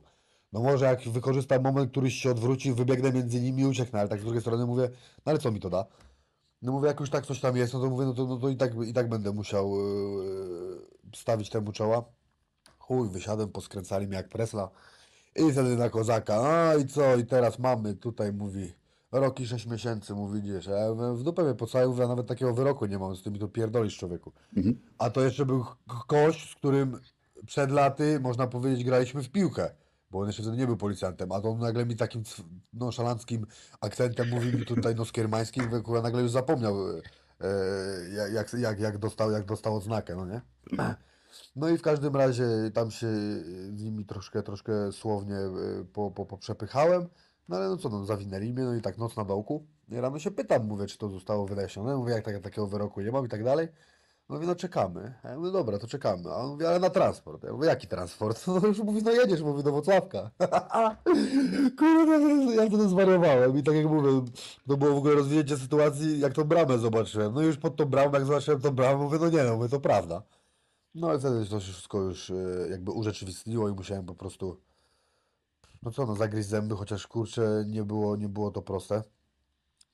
No 0.52 0.60
może 0.60 0.84
jak 0.84 1.00
wykorzystam 1.08 1.62
moment, 1.62 1.90
któryś 1.90 2.14
się 2.14 2.30
odwróci, 2.30 2.72
wybiegnę 2.72 3.12
między 3.12 3.40
nimi 3.40 3.62
i 3.62 3.66
ucieknę, 3.66 4.00
ale 4.00 4.08
tak 4.08 4.20
z 4.20 4.22
drugiej 4.24 4.40
strony 4.40 4.66
mówię, 4.66 4.90
no 5.26 5.30
ale 5.30 5.38
co 5.38 5.52
mi 5.52 5.60
to 5.60 5.70
da? 5.70 5.84
No 6.62 6.72
mówię, 6.72 6.88
jak 6.88 7.00
już 7.00 7.10
tak 7.10 7.26
coś 7.26 7.40
tam 7.40 7.56
jest, 7.56 7.72
no 7.74 7.80
to 7.80 7.90
mówię, 7.90 8.04
no 8.06 8.14
to, 8.14 8.26
no 8.26 8.36
to 8.36 8.48
i, 8.48 8.56
tak, 8.56 8.72
i 8.86 8.92
tak 8.92 9.08
będę 9.08 9.32
musiał 9.32 9.72
yy, 9.76 10.86
stawić 11.16 11.50
temu 11.50 11.72
czoła. 11.72 12.04
Chuj, 12.78 13.08
wysiadłem, 13.10 13.48
poskręcali 13.48 14.06
mnie 14.06 14.16
jak 14.16 14.28
presla 14.28 14.70
i 15.36 15.52
wtedy 15.52 15.76
na 15.76 15.90
kozaka, 15.90 16.34
a 16.34 16.74
i 16.76 16.86
co, 16.86 17.16
i 17.16 17.26
teraz 17.26 17.58
mamy, 17.58 17.94
tutaj 17.94 18.32
mówi, 18.32 18.72
rok 19.12 19.40
i 19.40 19.46
sześć 19.46 19.66
miesięcy, 19.66 20.14
mówi, 20.14 20.42
widzisz, 20.42 20.68
a 20.68 20.70
ja 20.70 20.92
w 21.14 21.22
dupę 21.22 21.42
mnie 21.44 21.54
pocałuj, 21.54 21.88
mówię, 21.88 22.04
a 22.04 22.08
nawet 22.08 22.26
takiego 22.26 22.54
wyroku 22.54 22.86
nie 22.86 22.98
mam, 22.98 23.16
z 23.16 23.22
tym 23.22 23.32
mi 23.32 23.38
to 23.38 23.48
pierdolisz 23.48 23.96
człowieku. 23.98 24.32
A 24.98 25.10
to 25.10 25.20
jeszcze 25.20 25.46
był 25.46 25.64
k- 25.64 25.76
gość, 26.08 26.50
z 26.52 26.54
którym 26.54 27.00
przed 27.46 27.70
laty, 27.70 28.20
można 28.20 28.46
powiedzieć, 28.46 28.84
graliśmy 28.84 29.22
w 29.22 29.30
piłkę. 29.30 29.70
Bo 30.10 30.18
on 30.20 30.26
jeszcze 30.26 30.42
wtedy 30.42 30.56
nie 30.56 30.66
był 30.66 30.76
policjantem, 30.76 31.32
a 31.32 31.40
to 31.40 31.48
on 31.48 31.58
nagle 31.58 31.86
mi 31.86 31.96
takim 31.96 32.22
cw- 32.22 32.44
nonszalanckim 32.72 33.46
akcentem 33.80 34.28
mówi 34.28 34.56
mi 34.56 34.66
tutaj 34.66 34.94
no 34.94 35.04
skiermańskim, 35.04 35.82
kurwa, 35.82 36.02
nagle 36.02 36.22
już 36.22 36.30
zapomniał 36.30 36.74
e, 36.88 37.02
jak, 38.14 38.32
jak, 38.32 38.52
jak, 38.52 38.80
jak, 38.80 38.98
dostał, 38.98 39.30
jak 39.30 39.44
dostał 39.44 39.76
odznakę, 39.76 40.16
no 40.16 40.26
nie? 40.26 40.40
No 41.56 41.68
i 41.68 41.78
w 41.78 41.82
każdym 41.82 42.16
razie 42.16 42.46
tam 42.74 42.90
się 42.90 43.06
z 43.74 43.82
nimi 43.82 44.06
troszkę, 44.06 44.42
troszkę 44.42 44.92
słownie 44.92 45.36
e, 45.36 45.50
po, 45.92 46.10
po, 46.10 46.26
poprzepychałem. 46.26 47.08
No 47.48 47.56
ale 47.56 47.68
no 47.68 47.76
co, 47.76 47.88
no 47.88 48.04
zawinęli 48.04 48.52
mnie, 48.52 48.64
no 48.64 48.74
i 48.74 48.80
tak 48.80 48.98
noc 48.98 49.16
na 49.16 49.24
dołku. 49.24 49.66
I 49.88 49.96
rano 49.96 50.18
się 50.18 50.30
pytam, 50.30 50.66
mówię, 50.66 50.86
czy 50.86 50.98
to 50.98 51.08
zostało 51.08 51.46
wyjaśnione. 51.46 51.96
Mówię, 51.96 52.12
jak 52.12 52.24
tak, 52.24 52.40
takiego 52.42 52.66
wyroku 52.66 53.00
nie 53.00 53.10
mam 53.12 53.26
i 53.26 53.28
tak 53.28 53.44
dalej. 53.44 53.68
No 54.30 54.36
mówię, 54.36 54.46
no 54.46 54.54
czekamy. 54.54 55.14
Ja 55.24 55.36
mówię, 55.36 55.50
dobra, 55.50 55.78
to 55.78 55.86
czekamy. 55.86 56.30
A 56.30 56.36
on 56.36 56.50
mówi, 56.50 56.66
ale 56.66 56.78
na 56.80 56.90
transport. 56.90 57.44
Ja 57.44 57.52
mówię, 57.52 57.66
jaki 57.66 57.86
transport? 57.86 58.46
No 58.46 58.66
już 58.66 58.78
mówi, 58.78 59.02
no 59.02 59.10
jedziesz, 59.10 59.42
mówi, 59.42 59.62
do 59.62 59.72
Wrocławka. 59.72 60.30
Kurde, 61.78 62.54
ja 62.54 62.66
wtedy 62.66 62.88
zwariowałem 62.88 63.58
i 63.58 63.62
tak 63.62 63.74
jak 63.74 63.86
mówię, 63.86 64.24
to 64.68 64.76
było 64.76 64.94
w 64.94 64.98
ogóle 64.98 65.14
rozwinięcie 65.14 65.56
sytuacji, 65.56 66.20
jak 66.20 66.32
tą 66.32 66.44
bramę 66.44 66.78
zobaczyłem. 66.78 67.34
No 67.34 67.42
już 67.42 67.56
pod 67.56 67.76
tą 67.76 67.84
bramą, 67.84 68.12
jak 68.12 68.24
zobaczyłem 68.24 68.60
tą 68.60 68.70
bramę, 68.70 69.04
mówię, 69.04 69.18
no 69.20 69.30
nie 69.30 69.44
no, 69.44 69.56
mówię, 69.56 69.68
to 69.68 69.80
prawda. 69.80 70.22
No 70.94 71.08
ale 71.08 71.18
wtedy 71.18 71.46
to 71.46 71.60
się 71.60 71.72
wszystko 71.72 71.98
już 71.98 72.30
e, 72.30 72.34
jakby 72.70 72.90
urzeczywistniło 72.90 73.68
i 73.68 73.72
musiałem 73.72 74.06
po 74.06 74.14
prostu, 74.14 74.60
no 75.82 75.90
co 75.90 76.06
no, 76.06 76.16
zagryźć 76.16 76.48
zęby, 76.48 76.76
chociaż 76.76 77.06
kurczę, 77.06 77.64
nie 77.66 77.84
było, 77.84 78.16
nie 78.16 78.28
było 78.28 78.50
to 78.50 78.62
proste, 78.62 79.02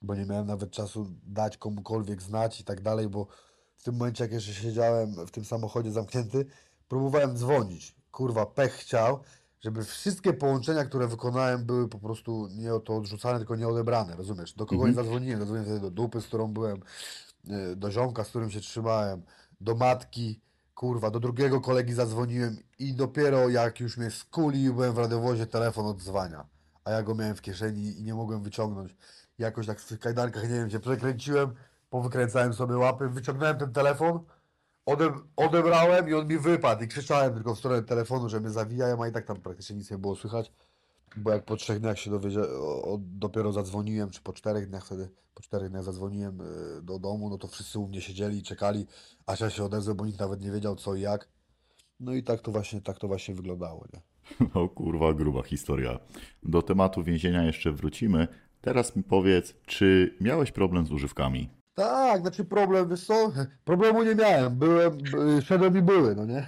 bo 0.03 0.15
nie 0.15 0.27
miałem 0.27 0.47
nawet 0.47 0.71
czasu 0.71 1.07
dać 1.23 1.57
komukolwiek 1.57 2.23
znać 2.23 2.61
i 2.61 2.65
tak 2.65 2.81
dalej, 2.81 3.09
bo 3.09 3.27
tym 3.87 3.97
momencie, 3.97 4.25
jak 4.25 4.33
jeszcze 4.33 4.53
siedziałem 4.53 5.27
w 5.27 5.31
tym 5.31 5.45
samochodzie 5.45 5.93
zamknięty, 5.93 6.47
próbowałem 6.89 7.37
dzwonić. 7.37 7.97
Kurwa, 8.11 8.47
pech 8.47 8.73
chciał, 8.73 9.21
żeby 9.61 9.85
wszystkie 9.85 10.33
połączenia, 10.33 10.85
które 10.85 11.09
wykonałem, 11.09 11.65
były 11.65 11.89
po 11.89 11.99
prostu 11.99 12.49
nie 12.51 12.75
o 12.75 12.81
to 12.81 12.97
odrzucane, 12.97 13.39
tylko 13.39 13.57
nie 13.57 13.69
odebrane, 13.69 14.17
rozumiesz? 14.17 14.53
Do 14.53 14.67
kogo 14.67 14.89
nie 14.89 14.95
zadzwoniłem, 14.95 15.39
zadzwoniłem 15.39 15.65
wtedy 15.65 15.81
do 15.81 15.91
dupy, 15.91 16.21
z 16.21 16.27
którą 16.27 16.49
byłem, 16.49 16.81
y, 17.73 17.77
do 17.77 17.91
ziomka, 17.91 18.25
z 18.25 18.29
którym 18.29 18.51
się 18.51 18.61
trzymałem, 18.61 19.23
do 19.61 19.75
matki, 19.75 20.41
kurwa, 20.75 21.11
do 21.11 21.21
drugiego 21.21 21.61
kolegi 21.61 21.93
zadzwoniłem 21.93 22.57
i 22.79 22.95
dopiero 22.95 23.49
jak 23.49 23.81
już 23.81 23.97
mnie 23.97 24.11
skuli 24.11 24.71
byłem 24.71 24.93
w 24.93 24.99
radiowozie, 24.99 25.47
telefon 25.47 25.87
odzwania. 25.87 26.47
A 26.85 26.91
ja 26.91 27.03
go 27.03 27.15
miałem 27.15 27.37
w 27.37 27.43
kieszeni 27.43 27.99
i 27.99 28.03
nie 28.03 28.15
mogłem 28.15 28.43
wyciągnąć. 28.43 28.97
Jakoś 29.39 29.67
tak 29.67 29.81
w 29.81 29.89
tych 29.89 30.01
kajdankach, 30.01 30.43
nie 30.43 30.49
wiem, 30.49 30.71
się 30.71 30.81
przekręciłem, 30.81 31.55
powykręcałem 31.97 32.55
sobie 32.55 32.77
łapy, 32.77 33.09
wyciągnąłem 33.09 33.59
ten 33.59 33.73
telefon, 33.73 34.21
ode, 34.87 35.13
odebrałem 35.37 36.09
i 36.09 36.15
on 36.15 36.29
mi 36.29 36.39
wypadł 36.39 36.85
i 36.85 36.89
krzyczałem 36.89 37.35
tylko 37.35 37.55
w 37.55 37.59
stronę 37.59 37.83
telefonu, 37.83 38.29
że 38.29 38.41
mnie 38.41 38.51
zawijają, 38.51 39.03
a 39.03 39.09
i 39.09 39.13
tak 39.13 39.25
tam 39.27 39.37
praktycznie 39.37 39.77
nic 39.77 39.91
nie 39.91 39.99
było 39.99 40.17
słychać. 40.17 40.53
Bo 41.17 41.31
jak 41.31 41.45
po 41.45 41.57
trzech 41.57 41.81
dniach 41.81 41.99
się 41.99 42.11
dowiedzia, 42.11 42.41
o, 42.41 42.83
o, 42.83 42.99
dopiero 43.01 43.53
zadzwoniłem, 43.53 44.11
czy 44.11 44.23
po 44.23 44.33
czterech 44.33 44.69
dniach 44.69 44.87
wtedy, 44.87 45.11
po 45.35 45.43
czterech 45.43 45.71
dniach 45.71 45.83
zadzwoniłem 45.83 46.41
y, 46.41 46.83
do 46.83 46.99
domu, 46.99 47.31
no 47.31 47.39
to 47.39 47.49
wszyscy 47.49 47.79
u 47.79 47.89
mnie 47.89 48.01
siedzieli 48.01 48.39
i 48.39 48.43
czekali, 48.43 48.87
aż 49.27 49.41
ja 49.41 49.51
się 49.51 49.65
odezwę, 49.65 49.95
bo 49.95 50.07
nikt 50.07 50.21
nawet 50.21 50.41
nie 50.41 50.51
wiedział 50.51 50.77
co 50.77 50.95
i 50.95 51.01
jak. 51.01 51.29
No 52.01 52.15
i 52.15 52.23
tak 52.23 52.41
to 52.41 52.53
właśnie, 52.53 52.81
tak 52.81 52.99
to 52.99 53.09
właśnie 53.09 53.35
wyglądało, 53.35 53.85
nie? 53.93 54.01
No 54.55 54.69
kurwa, 54.69 55.15
gruba 55.15 55.43
historia. 55.43 55.99
Do 56.43 56.63
tematu 56.63 57.03
więzienia 57.03 57.43
jeszcze 57.43 57.73
wrócimy. 57.73 58.29
Teraz 58.61 58.97
mi 58.97 59.03
powiedz, 59.03 59.55
czy 59.67 60.17
miałeś 60.21 60.53
problem 60.53 60.87
z 60.87 60.93
używkami? 60.93 61.56
Tak, 61.77 62.21
znaczy 62.21 62.45
problem, 62.45 62.89
wiesz 62.89 63.07
co, 63.07 63.33
problemu 63.65 64.03
nie 64.03 64.15
miałem, 64.15 64.57
byłem, 64.57 64.99
by- 64.99 65.43
szedłem 65.43 65.79
i 65.79 65.83
były, 65.83 66.15
no 66.15 66.25
nie? 66.25 66.47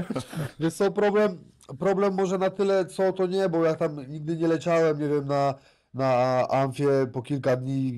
Wiesz 0.60 0.74
co, 0.74 0.90
problem, 0.92 1.38
problem 1.78 2.14
może 2.14 2.38
na 2.38 2.50
tyle, 2.50 2.86
co 2.86 3.12
to 3.12 3.26
nie, 3.26 3.48
bo 3.48 3.64
ja 3.64 3.74
tam 3.74 4.10
nigdy 4.10 4.36
nie 4.36 4.48
leciałem, 4.48 4.98
nie 5.00 5.08
wiem, 5.08 5.26
na, 5.26 5.54
na 5.94 6.42
amfie 6.48 7.06
po 7.12 7.22
kilka 7.22 7.56
dni 7.56 7.92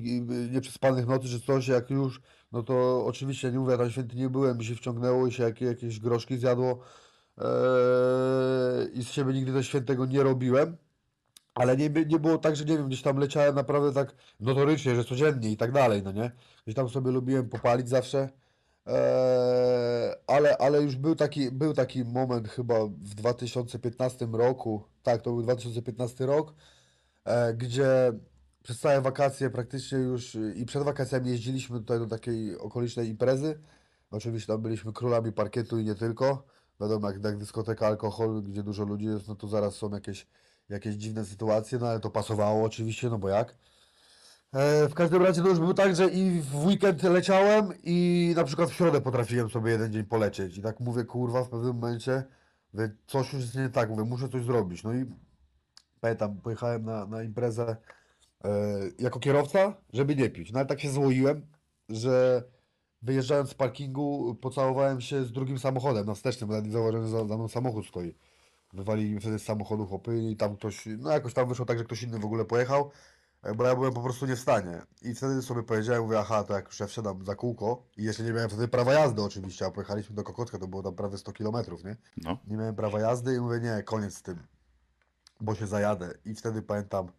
nieprzespanych 0.51 1.07
nocy 1.07 1.27
czy 1.27 1.41
coś, 1.41 1.67
jak 1.67 1.89
już, 1.89 2.21
no 2.51 2.63
to 2.63 3.05
oczywiście, 3.05 3.51
nie 3.51 3.59
mówię, 3.59 3.71
ja 3.71 3.77
tam 3.77 3.91
święty 3.91 4.15
nie 4.15 4.29
byłem, 4.29 4.57
mi 4.57 4.65
się 4.65 4.75
wciągnęło 4.75 5.27
i 5.27 5.31
się 5.31 5.43
jakieś, 5.43 5.67
jakieś 5.67 5.99
groszki 5.99 6.37
zjadło 6.37 6.79
eee, 7.37 8.99
i 8.99 9.03
z 9.03 9.07
siebie 9.11 9.33
nigdy 9.33 9.53
coś 9.53 9.67
świętego 9.67 10.05
nie 10.05 10.23
robiłem. 10.23 10.77
Ale 11.55 11.77
nie, 11.77 11.89
nie 11.89 12.19
było 12.19 12.37
tak, 12.37 12.55
że 12.55 12.65
nie 12.65 12.77
wiem, 12.77 12.87
gdzieś 12.87 13.01
tam 13.01 13.17
leciałem 13.17 13.55
naprawdę 13.55 13.93
tak 13.93 14.15
notorycznie, 14.39 14.95
że 14.95 15.03
codziennie 15.03 15.51
i 15.51 15.57
tak 15.57 15.71
dalej, 15.71 16.03
no 16.03 16.11
nie? 16.11 16.31
Gdzieś 16.69 16.75
tam 16.75 16.89
sobie 16.89 17.11
lubiłem 17.11 17.49
popalić 17.49 17.89
zawsze, 17.89 18.29
eee, 18.85 18.93
ale, 20.27 20.57
ale 20.57 20.81
już 20.81 20.95
był 20.95 21.15
taki, 21.15 21.51
był 21.51 21.73
taki 21.73 22.05
moment 22.05 22.49
chyba 22.49 22.85
w 22.85 23.15
2015 23.15 24.27
roku, 24.31 24.83
tak, 25.03 25.21
to 25.21 25.31
był 25.31 25.41
2015 25.41 26.25
rok, 26.25 26.53
e, 27.25 27.53
gdzie 27.53 28.13
przez 28.63 28.79
całe 28.79 29.01
wakacje 29.01 29.49
praktycznie 29.49 29.97
już 29.97 30.37
i 30.55 30.65
przed 30.65 30.83
wakacjami 30.83 31.29
jeździliśmy 31.29 31.79
tutaj 31.79 31.99
do 31.99 32.07
takiej 32.07 32.57
okolicznej 32.57 33.09
imprezy. 33.09 33.59
Oczywiście 34.11 34.53
tam 34.53 34.61
byliśmy 34.61 34.93
królami 34.93 35.31
parkietu 35.31 35.79
i 35.79 35.83
nie 35.83 35.95
tylko. 35.95 36.43
Wiadomo, 36.81 37.11
jak, 37.11 37.23
jak 37.23 37.37
dyskoteka, 37.37 37.87
alkohol, 37.87 38.43
gdzie 38.43 38.63
dużo 38.63 38.83
ludzi 38.83 39.05
jest, 39.05 39.27
no 39.27 39.35
to 39.35 39.47
zaraz 39.47 39.75
są 39.75 39.89
jakieś, 39.91 40.27
jakieś 40.69 40.95
dziwne 40.95 41.25
sytuacje, 41.25 41.79
no 41.79 41.87
ale 41.87 41.99
to 41.99 42.09
pasowało 42.09 42.63
oczywiście, 42.65 43.09
no 43.09 43.17
bo 43.17 43.29
jak. 43.29 43.55
E, 44.53 44.89
w 44.89 44.93
każdym 44.93 45.23
razie 45.23 45.41
to 45.41 45.47
już 45.47 45.59
było 45.59 45.73
tak, 45.73 45.95
że 45.95 46.09
i 46.09 46.41
w 46.41 46.65
weekend 46.65 47.03
leciałem 47.03 47.73
i 47.83 48.33
na 48.35 48.43
przykład 48.43 48.69
w 48.69 48.73
środę 48.73 49.01
potrafiłem 49.01 49.49
sobie 49.49 49.71
jeden 49.71 49.93
dzień 49.93 50.03
polecieć. 50.03 50.57
I 50.57 50.61
tak 50.61 50.79
mówię, 50.79 51.03
kurwa, 51.03 51.43
w 51.43 51.49
pewnym 51.49 51.75
momencie, 51.75 52.23
mówię, 52.73 52.91
coś 53.07 53.33
już 53.33 53.41
jest 53.41 53.55
nie 53.55 53.69
tak, 53.69 53.89
mówię, 53.89 54.03
muszę 54.03 54.29
coś 54.29 54.43
zrobić. 54.43 54.83
No 54.83 54.93
i 54.93 55.05
pamiętam, 56.01 56.37
pojechałem 56.41 56.85
na, 56.85 57.05
na 57.05 57.23
imprezę 57.23 57.75
e, 58.43 58.49
jako 58.99 59.19
kierowca, 59.19 59.73
żeby 59.93 60.15
nie 60.15 60.29
pić. 60.29 60.51
No 60.51 60.59
ale 60.59 60.67
tak 60.67 60.81
się 60.81 60.89
złoiłem, 60.89 61.45
że 61.89 62.43
wyjeżdżając 63.01 63.49
z 63.49 63.53
parkingu 63.53 64.35
pocałowałem 64.41 65.01
się 65.01 65.23
z 65.23 65.31
drugim 65.31 65.59
samochodem 65.59 66.05
na 66.05 66.13
wstecznym, 66.13 66.49
nawet 66.49 66.65
nie 66.65 66.71
zauważyłem, 66.71 67.05
że 67.05 67.11
za, 67.11 67.25
za 67.25 67.35
mną 67.35 67.47
samochód 67.47 67.87
stoi. 67.87 68.15
Wywalili 68.73 69.13
mi 69.13 69.19
wtedy 69.19 69.39
z 69.39 69.43
samochodu 69.43 69.85
chłopy 69.85 70.19
i 70.23 70.35
tam 70.35 70.55
ktoś, 70.55 70.87
no 70.97 71.11
jakoś 71.11 71.33
tam 71.33 71.49
wyszło 71.49 71.65
tak, 71.65 71.77
że 71.77 71.83
ktoś 71.83 72.03
inny 72.03 72.19
w 72.19 72.25
ogóle 72.25 72.45
pojechał, 72.45 72.91
bo 73.55 73.63
ja 73.63 73.75
byłem 73.75 73.93
po 73.93 74.01
prostu 74.01 74.25
nie 74.25 74.35
w 74.35 74.39
stanie. 74.39 74.81
I 75.01 75.15
wtedy 75.15 75.41
sobie 75.41 75.63
powiedziałem, 75.63 76.03
mówię, 76.03 76.19
aha, 76.19 76.43
to 76.43 76.53
jak 76.53 76.65
już 76.65 76.79
ja 76.79 76.87
wsiadam 76.87 77.25
za 77.25 77.35
kółko 77.35 77.83
i 77.97 78.03
jeszcze 78.03 78.23
nie 78.23 78.33
miałem 78.33 78.49
wtedy 78.49 78.67
prawa 78.67 78.93
jazdy 78.93 79.21
oczywiście, 79.23 79.65
a 79.65 79.71
pojechaliśmy 79.71 80.15
do 80.15 80.23
Kokotka, 80.23 80.57
to 80.57 80.67
było 80.67 80.83
tam 80.83 80.95
prawie 80.95 81.17
100 81.17 81.31
kilometrów, 81.31 81.83
nie? 81.83 81.95
No. 82.17 82.37
Nie 82.47 82.57
miałem 82.57 82.75
prawa 82.75 82.99
jazdy 82.99 83.35
i 83.35 83.39
mówię, 83.39 83.59
nie, 83.59 83.83
koniec 83.83 84.13
z 84.13 84.21
tym, 84.21 84.39
bo 85.41 85.55
się 85.55 85.67
zajadę. 85.67 86.13
I 86.25 86.35
wtedy 86.35 86.61
pamiętam, 86.61 87.11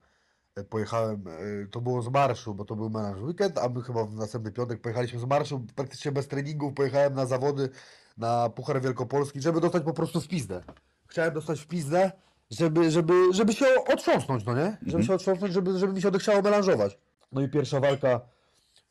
e, 0.54 0.64
pojechałem, 0.64 1.24
e, 1.28 1.66
to 1.66 1.80
było 1.80 2.02
z 2.02 2.08
marszu, 2.08 2.54
bo 2.54 2.64
to 2.64 2.76
był 2.76 2.90
menaż 2.90 3.20
weekend, 3.20 3.58
a 3.58 3.68
my 3.68 3.82
chyba 3.82 4.04
w 4.04 4.14
następny 4.14 4.52
piątek 4.52 4.80
pojechaliśmy 4.80 5.20
z 5.20 5.24
marszu, 5.24 5.66
praktycznie 5.74 6.12
bez 6.12 6.28
treningów, 6.28 6.74
pojechałem 6.74 7.14
na 7.14 7.26
zawody 7.26 7.68
na 8.16 8.50
Puchar 8.50 8.82
Wielkopolski, 8.82 9.40
żeby 9.40 9.60
dostać 9.60 9.82
po 9.84 9.92
prostu 9.92 10.20
w 10.20 10.28
pizdę. 10.28 10.62
Chciałem 11.06 11.34
dostać 11.34 11.60
w 11.60 11.66
pizdę, 11.66 12.12
żeby, 12.50 12.90
żeby, 12.90 13.14
żeby 13.32 13.52
się 13.52 13.66
otrząsnąć, 13.88 14.44
no 14.44 14.54
nie? 14.54 14.78
Żeby 14.86 15.04
się 15.04 15.14
otrząsnąć, 15.14 15.54
żeby, 15.54 15.78
żeby 15.78 15.92
mi 15.92 16.02
się 16.02 16.08
odechciało 16.08 16.42
melanżować. 16.42 16.98
No 17.32 17.40
i 17.40 17.48
pierwsza 17.48 17.80
walka 17.80 18.20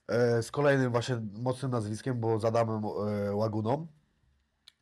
e, 0.07 0.43
z 0.43 0.51
kolejnym 0.51 0.91
właśnie 0.91 1.21
mocnym 1.33 1.71
nazwiskiem, 1.71 2.19
bo 2.19 2.39
z 2.39 2.45
Adamem 2.45 2.83
e, 2.85 3.35
Łaguną, 3.35 3.87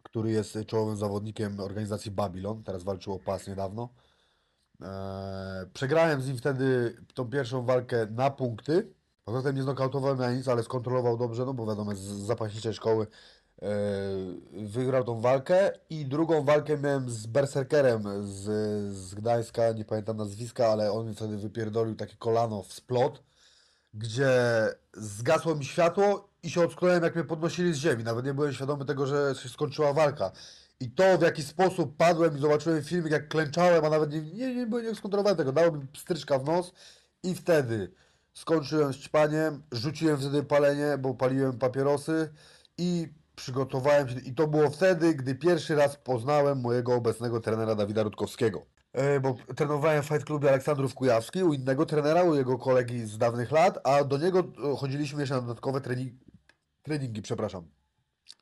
który 0.03 0.31
jest 0.31 0.57
czołowym 0.67 0.97
zawodnikiem 0.97 1.59
organizacji 1.59 2.11
Babylon, 2.11 2.63
teraz 2.63 2.83
walczył 2.83 3.13
o 3.13 3.19
pas 3.19 3.47
niedawno. 3.47 3.89
Eee, 4.81 4.87
przegrałem 5.73 6.21
z 6.21 6.27
nim 6.27 6.37
wtedy 6.37 6.97
tą 7.13 7.29
pierwszą 7.29 7.65
walkę 7.65 8.07
na 8.11 8.29
punkty. 8.29 8.93
Poza 9.25 9.41
tym 9.41 9.55
nie 9.55 9.63
znokautowałem 9.63 10.17
na 10.17 10.33
nic, 10.33 10.47
ale 10.47 10.63
skontrolował 10.63 11.17
dobrze, 11.17 11.45
no 11.45 11.53
bo 11.53 11.65
wiadomo, 11.65 11.95
z 11.95 11.99
zapaśniczej 11.99 12.73
szkoły 12.73 13.07
wygrał 14.51 15.03
tą 15.03 15.21
walkę. 15.21 15.71
I 15.89 16.05
drugą 16.05 16.43
walkę 16.43 16.77
miałem 16.77 17.09
z 17.09 17.27
Berserkerem 17.27 18.03
z, 18.27 18.43
z 18.93 19.15
Gdańska, 19.15 19.71
nie 19.71 19.85
pamiętam 19.85 20.17
nazwiska, 20.17 20.67
ale 20.67 20.91
on 20.91 21.07
mi 21.07 21.15
wtedy 21.15 21.37
wypierdolił 21.37 21.95
takie 21.95 22.15
kolano 22.15 22.63
w 22.63 22.73
splot, 22.73 23.23
gdzie 23.93 24.31
zgasło 24.93 25.55
mi 25.55 25.65
światło 25.65 26.29
i 26.43 26.49
się 26.49 26.63
ocknąłem, 26.63 27.03
jak 27.03 27.15
mnie 27.15 27.23
podnosili 27.23 27.73
z 27.73 27.77
ziemi. 27.77 28.03
Nawet 28.03 28.25
nie 28.25 28.33
byłem 28.33 28.53
świadomy 28.53 28.85
tego, 28.85 29.05
że 29.05 29.35
się 29.43 29.49
skończyła 29.49 29.93
walka. 29.93 30.31
I 30.79 30.91
to, 30.91 31.17
w 31.17 31.21
jaki 31.21 31.43
sposób 31.43 31.97
padłem 31.97 32.37
i 32.37 32.41
zobaczyłem 32.41 32.83
filmik, 32.83 33.11
jak 33.11 33.27
klęczałem, 33.27 33.85
a 33.85 33.89
nawet 33.89 34.11
nie, 34.11 34.21
nie, 34.21 34.55
nie, 34.55 34.65
nie 34.65 34.95
skontrolowałem 34.95 35.37
tego. 35.37 35.51
Dało 35.51 35.71
mi 35.71 35.87
pstryczka 35.87 36.39
w 36.39 36.45
nos 36.45 36.73
i 37.23 37.35
wtedy 37.35 37.91
skończyłem 38.33 38.93
z 38.93 38.97
ćpaniem, 38.97 39.63
rzuciłem 39.71 40.17
wtedy 40.17 40.43
palenie, 40.43 40.97
bo 40.97 41.13
paliłem 41.13 41.59
papierosy 41.59 42.29
i 42.77 43.13
przygotowałem 43.37 44.09
się. 44.09 44.19
I 44.19 44.33
to 44.33 44.47
było 44.47 44.69
wtedy, 44.69 45.15
gdy 45.15 45.35
pierwszy 45.35 45.75
raz 45.75 45.95
poznałem 45.95 46.61
mojego 46.61 46.95
obecnego 46.95 47.39
trenera 47.39 47.75
Dawida 47.75 48.03
Rutkowskiego. 48.03 48.65
E, 48.93 49.19
Bo 49.19 49.35
trenowałem 49.55 50.03
w 50.03 50.05
Fight 50.05 50.25
Clubie 50.25 50.49
Aleksandrów 50.49 50.95
Kujawski 50.95 51.43
u 51.43 51.53
innego 51.53 51.85
trenera, 51.85 52.23
u 52.23 52.35
jego 52.35 52.57
kolegi 52.57 53.05
z 53.05 53.17
dawnych 53.17 53.51
lat, 53.51 53.79
a 53.83 54.03
do 54.03 54.17
niego 54.17 54.39
e, 54.39 54.75
chodziliśmy 54.77 55.21
jeszcze 55.21 55.35
na 55.35 55.41
dodatkowe 55.41 55.81
trening, 55.81 56.13
treningi, 56.83 57.21
przepraszam. 57.21 57.69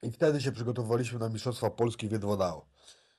I 0.01 0.11
wtedy 0.11 0.41
się 0.41 0.51
przygotowywaliśmy 0.51 1.19
na 1.19 1.29
Mistrzostwa 1.29 1.69
Polski 1.69 2.07
w 2.07 2.11
Jedwodao. 2.11 2.65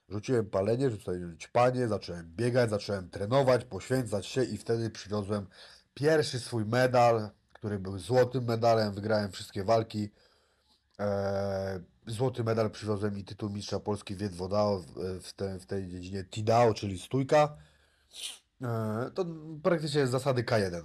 Rzuciłem 0.08 0.46
palenie, 0.46 0.90
rzuciłem 0.90 1.38
ćpanie, 1.38 1.88
zacząłem 1.88 2.32
biegać, 2.36 2.70
zacząłem 2.70 3.10
trenować, 3.10 3.64
poświęcać 3.64 4.26
się 4.26 4.44
i 4.44 4.58
wtedy 4.58 4.90
przywiozłem 4.90 5.46
pierwszy 5.94 6.40
swój 6.40 6.64
medal, 6.64 7.30
który 7.52 7.78
był 7.78 7.98
złotym 7.98 8.44
medalem, 8.44 8.92
wygrałem 8.92 9.32
wszystkie 9.32 9.64
walki. 9.64 10.10
Eee, 10.98 11.80
złoty 12.06 12.44
medal 12.44 12.70
przywiozłem 12.70 13.18
i 13.18 13.24
tytuł 13.24 13.50
mistrza 13.50 13.80
Polski 13.80 14.16
w 14.16 14.20
Jedwodao 14.20 14.84
w, 15.22 15.32
te, 15.32 15.58
w 15.58 15.66
tej 15.66 15.88
dziedzinie 15.88 16.24
Tidao, 16.24 16.74
czyli 16.74 16.98
stójka. 16.98 17.56
E, 18.62 19.10
to 19.14 19.26
praktycznie 19.62 20.00
jest 20.00 20.12
zasady 20.12 20.42
K1. 20.42 20.82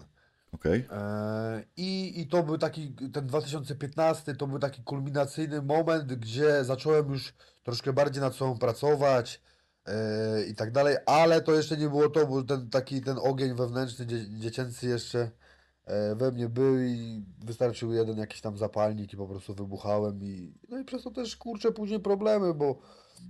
Okej? 0.51 0.87
E, 0.91 1.63
I, 1.77 2.21
I 2.21 2.27
to 2.27 2.43
był 2.43 2.57
taki, 2.57 2.95
ten 3.13 3.27
2015 3.27 4.35
to 4.35 4.47
był 4.47 4.59
taki 4.59 4.83
kulminacyjny 4.83 5.61
moment, 5.61 6.13
gdzie 6.13 6.63
zacząłem 6.65 7.09
już 7.11 7.33
troszkę 7.63 7.93
bardziej 7.93 8.21
nad 8.21 8.35
sobą 8.35 8.57
pracować 8.57 9.41
e, 9.85 10.43
i 10.43 10.55
tak 10.55 10.71
dalej, 10.71 10.97
ale 11.05 11.41
to 11.41 11.53
jeszcze 11.53 11.77
nie 11.77 11.89
było 11.89 12.09
to, 12.09 12.27
bo 12.27 12.43
ten 12.43 12.69
taki 12.69 13.01
ten 13.01 13.17
ogień 13.21 13.55
wewnętrzny, 13.55 14.05
dzie, 14.05 14.29
dziecięcy 14.29 14.87
jeszcze 14.87 15.19
e, 15.19 15.31
we 16.15 16.31
mnie 16.31 16.49
był 16.49 16.81
i 16.81 17.25
wystarczył 17.45 17.93
jeden 17.93 18.17
jakiś 18.17 18.41
tam 18.41 18.57
zapalnik 18.57 19.13
i 19.13 19.17
po 19.17 19.27
prostu 19.27 19.53
wybuchałem 19.53 20.23
i 20.23 20.53
no 20.69 20.79
i 20.79 20.85
przez 20.85 21.03
to 21.03 21.11
też 21.11 21.35
kurczę 21.35 21.71
później 21.71 21.99
problemy, 21.99 22.53
bo 22.53 22.75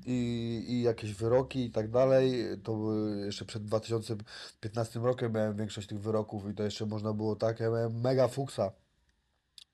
i, 0.05 0.65
i 0.67 0.81
jakieś 0.81 1.13
wyroki 1.13 1.65
i 1.65 1.71
tak 1.71 1.91
dalej, 1.91 2.45
to 2.63 2.93
jeszcze 3.25 3.45
przed 3.45 3.65
2015 3.65 4.99
rokiem 4.99 5.33
miałem 5.33 5.57
większość 5.57 5.87
tych 5.87 5.99
wyroków 5.99 6.49
i 6.49 6.53
to 6.53 6.63
jeszcze 6.63 6.85
można 6.85 7.13
było 7.13 7.35
tak, 7.35 7.59
ja 7.59 7.69
miałem 7.69 8.01
mega 8.01 8.27
fuksa, 8.27 8.71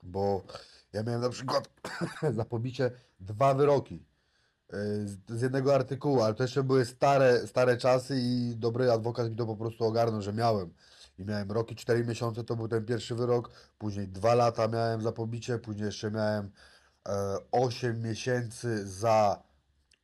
bo 0.03 0.43
ja 0.93 1.03
miałem 1.03 1.21
na 1.21 1.29
przykład 1.29 1.69
za 2.37 2.45
pobicie 2.45 2.91
dwa 3.19 3.53
wyroki 3.53 4.05
z, 5.05 5.17
z 5.27 5.41
jednego 5.41 5.75
artykułu, 5.75 6.21
ale 6.21 6.33
to 6.33 6.43
jeszcze 6.43 6.63
były 6.63 6.85
stare, 6.85 7.47
stare 7.47 7.77
czasy 7.77 8.19
i 8.19 8.55
dobry 8.55 8.91
adwokat 8.91 9.29
mi 9.29 9.35
to 9.35 9.45
po 9.45 9.55
prostu 9.55 9.85
ogarnął, 9.85 10.21
że 10.21 10.33
miałem. 10.33 10.73
I 11.17 11.25
miałem 11.25 11.51
rok 11.51 11.71
i 11.71 11.75
4 11.75 12.05
miesiące, 12.05 12.43
to 12.43 12.55
był 12.55 12.67
ten 12.67 12.85
pierwszy 12.85 13.15
wyrok, 13.15 13.49
później 13.77 14.07
dwa 14.07 14.35
lata 14.35 14.67
miałem 14.67 15.01
za 15.01 15.11
pobicie, 15.11 15.59
później 15.59 15.85
jeszcze 15.85 16.11
miałem 16.11 16.51
e, 17.09 17.37
8 17.51 18.01
miesięcy 18.01 18.87
za 18.87 19.43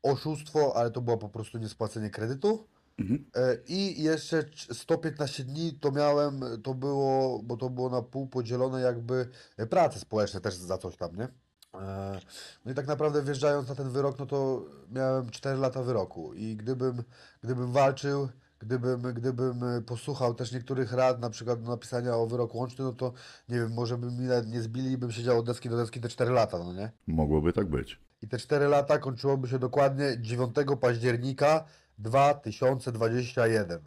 oszustwo, 0.03 0.73
ale 0.77 0.91
to 0.91 1.01
było 1.01 1.17
po 1.17 1.29
prostu 1.29 1.57
niespłacenie 1.57 2.09
kredytu. 2.09 2.67
Mhm. 2.99 3.25
E, 3.35 3.57
I 3.67 4.03
jeszcze 4.03 4.43
c- 4.43 4.73
115 4.73 5.43
dni 5.43 5.73
to 5.79 5.91
miałem, 5.91 6.41
to 6.63 6.73
było, 6.73 7.39
bo 7.43 7.57
to 7.57 7.69
było 7.69 7.89
na 7.89 8.01
pół 8.01 8.27
podzielone 8.27 8.81
jakby 8.81 9.29
prace 9.69 9.99
społeczne 9.99 10.41
też 10.41 10.55
za 10.55 10.77
coś 10.77 10.97
tam, 10.97 11.15
nie? 11.15 11.27
E, 11.73 12.19
No 12.65 12.71
i 12.71 12.75
tak 12.75 12.87
naprawdę 12.87 13.23
wjeżdżając 13.23 13.69
na 13.69 13.75
ten 13.75 13.89
wyrok, 13.89 14.19
no 14.19 14.25
to 14.25 14.65
miałem 14.91 15.29
4 15.29 15.59
lata 15.59 15.83
wyroku 15.83 16.33
i 16.33 16.55
gdybym, 16.55 17.03
gdybym 17.43 17.71
walczył, 17.71 18.29
gdybym, 18.63 19.01
gdybym 19.01 19.63
e, 19.63 19.81
posłuchał 19.81 20.33
też 20.33 20.51
niektórych 20.51 20.93
rad, 20.93 21.19
na 21.19 21.29
przykład 21.29 21.61
do 21.63 21.71
napisania 21.71 22.15
o 22.15 22.27
wyrok 22.27 22.55
łączny, 22.55 22.85
no 22.85 22.93
to 22.93 23.13
nie 23.49 23.59
wiem, 23.59 23.73
może 23.73 23.97
by 23.97 24.11
mi 24.11 24.27
nawet 24.27 24.47
nie 24.47 24.61
zbili 24.61 24.91
i 24.91 24.97
bym 24.97 25.11
siedział 25.11 25.39
od 25.39 25.45
deski 25.45 25.69
do 25.69 25.77
deski 25.77 26.01
te 26.01 26.09
4 26.09 26.31
lata, 26.31 26.57
no 26.57 26.73
nie? 26.73 26.91
Mogłoby 27.07 27.53
tak 27.53 27.67
być. 27.67 27.99
I 28.21 28.27
te 28.27 28.37
4 28.37 28.67
lata 28.67 28.97
kończyłoby 28.97 29.47
się 29.47 29.59
dokładnie 29.59 30.17
9 30.19 30.55
października 30.81 31.65
2021. 31.97 33.79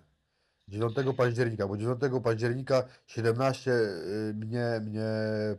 9 0.68 0.96
października, 1.16 1.68
bo 1.68 1.76
9 1.76 2.00
października 2.24 2.84
17 3.06 3.70
y, 3.70 4.34
mnie, 4.34 4.80
mnie 4.84 5.08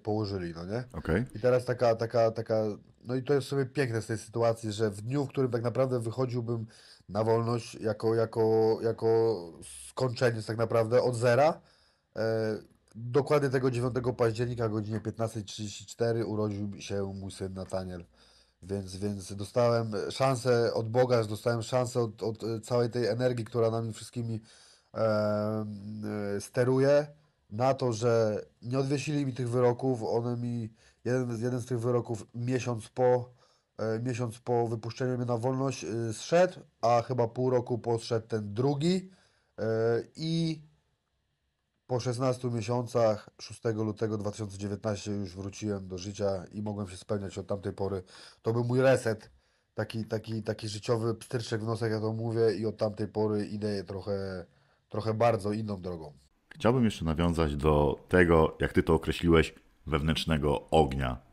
położyli, 0.04 0.54
no 0.56 0.66
nie? 0.66 0.84
Okej? 0.94 1.26
I 1.36 1.40
teraz 1.40 1.66
taka, 1.66 1.96
taka, 1.96 2.32
taka, 2.32 2.64
no 3.04 3.16
i 3.16 3.24
to 3.24 3.34
jest 3.34 3.48
sobie 3.48 3.66
piękne 3.66 4.02
z 4.02 4.08
tej 4.08 4.18
sytuacji, 4.18 4.72
że 4.72 4.90
w 4.90 5.02
dniu, 5.02 5.26
w 5.26 5.30
którym 5.30 5.52
tak 5.52 5.64
naprawdę 5.64 6.00
wychodziłbym 6.00 6.66
na 7.10 7.24
wolność 7.24 7.76
jako, 7.76 8.16
jako, 8.16 8.78
jako 8.82 9.38
skończeniec 9.90 10.46
tak 10.46 10.58
naprawdę 10.58 11.02
od 11.02 11.16
zera, 11.16 11.62
e, 12.16 12.58
dokładnie 12.96 13.50
tego 13.50 13.72
9 13.72 13.96
października 14.18 14.66
o 14.66 14.70
godzinie 14.70 15.00
15.34 15.00 16.26
urodził 16.26 16.82
się 16.82 17.14
mój 17.16 17.32
syn 17.32 17.54
Nataniel. 17.54 18.06
Więc, 18.64 18.96
więc 18.96 19.34
dostałem 19.34 19.92
szansę 20.10 20.74
od 20.74 20.90
Boga, 20.90 21.24
dostałem 21.24 21.62
szansę 21.62 22.02
od, 22.02 22.24
od 22.24 22.44
e, 22.44 22.60
całej 22.60 22.90
tej 22.90 23.06
energii, 23.08 23.46
która 23.46 23.72
nami 23.72 23.94
wszystkimi 23.94 24.42
em, 24.94 25.02
e, 26.36 26.42
steruje, 26.42 27.08
na 27.50 27.74
to, 27.74 27.94
że 27.94 28.42
nie 28.62 28.80
odwiesili 28.80 29.26
mi 29.26 29.34
tych 29.34 29.50
wyroków. 29.50 30.04
One 30.04 30.38
mi, 30.38 30.70
jeden, 31.06 31.44
jeden 31.44 31.60
z 31.60 31.66
tych 31.66 31.80
wyroków 31.80 32.28
miesiąc 32.36 32.90
po, 32.90 33.06
e, 33.06 33.37
miesiąc 34.04 34.40
po 34.40 34.68
wypuszczeniu 34.68 35.18
mnie 35.18 35.26
na 35.26 35.38
wolność 35.38 35.84
e, 35.84 36.14
zszedł, 36.14 36.60
a 36.82 37.02
chyba 37.02 37.28
pół 37.28 37.50
roku 37.50 37.78
po 37.78 38.00
zszedł 38.00 38.28
ten 38.28 38.54
drugi. 38.54 39.10
E, 39.60 39.64
I 40.16 40.62
po 41.88 42.00
16 42.00 42.50
miesiącach 42.52 43.30
6 43.42 43.62
lutego 43.76 44.18
2019 44.18 45.12
już 45.12 45.36
wróciłem 45.36 45.88
do 45.88 45.98
życia 45.98 46.46
i 46.52 46.62
mogłem 46.62 46.88
się 46.88 46.98
spełniać 46.98 47.38
od 47.38 47.48
tamtej 47.48 47.74
pory. 47.74 48.04
To 48.42 48.54
był 48.54 48.64
mój 48.64 48.82
reset, 48.82 49.30
taki, 49.74 50.06
taki, 50.06 50.44
taki 50.44 50.68
życiowy 50.68 51.16
pstryczek 51.16 51.62
w 51.62 51.66
nosek, 51.66 51.92
ja 51.92 52.00
to 52.00 52.14
mówię 52.14 52.56
i 52.56 52.66
od 52.66 52.78
tamtej 52.78 53.08
pory 53.08 53.46
idę 53.46 53.84
trochę, 53.84 54.46
trochę 54.90 55.14
bardzo 55.14 55.52
inną 55.52 55.82
drogą. 55.82 56.14
Chciałbym 56.50 56.86
jeszcze 56.86 57.06
nawiązać 57.06 57.56
do 57.56 58.00
tego, 58.10 58.58
jak 58.60 58.74
ty 58.74 58.84
to 58.84 58.94
określiłeś, 58.94 59.54
wewnętrznego 59.86 60.70
ognia. 60.70 61.27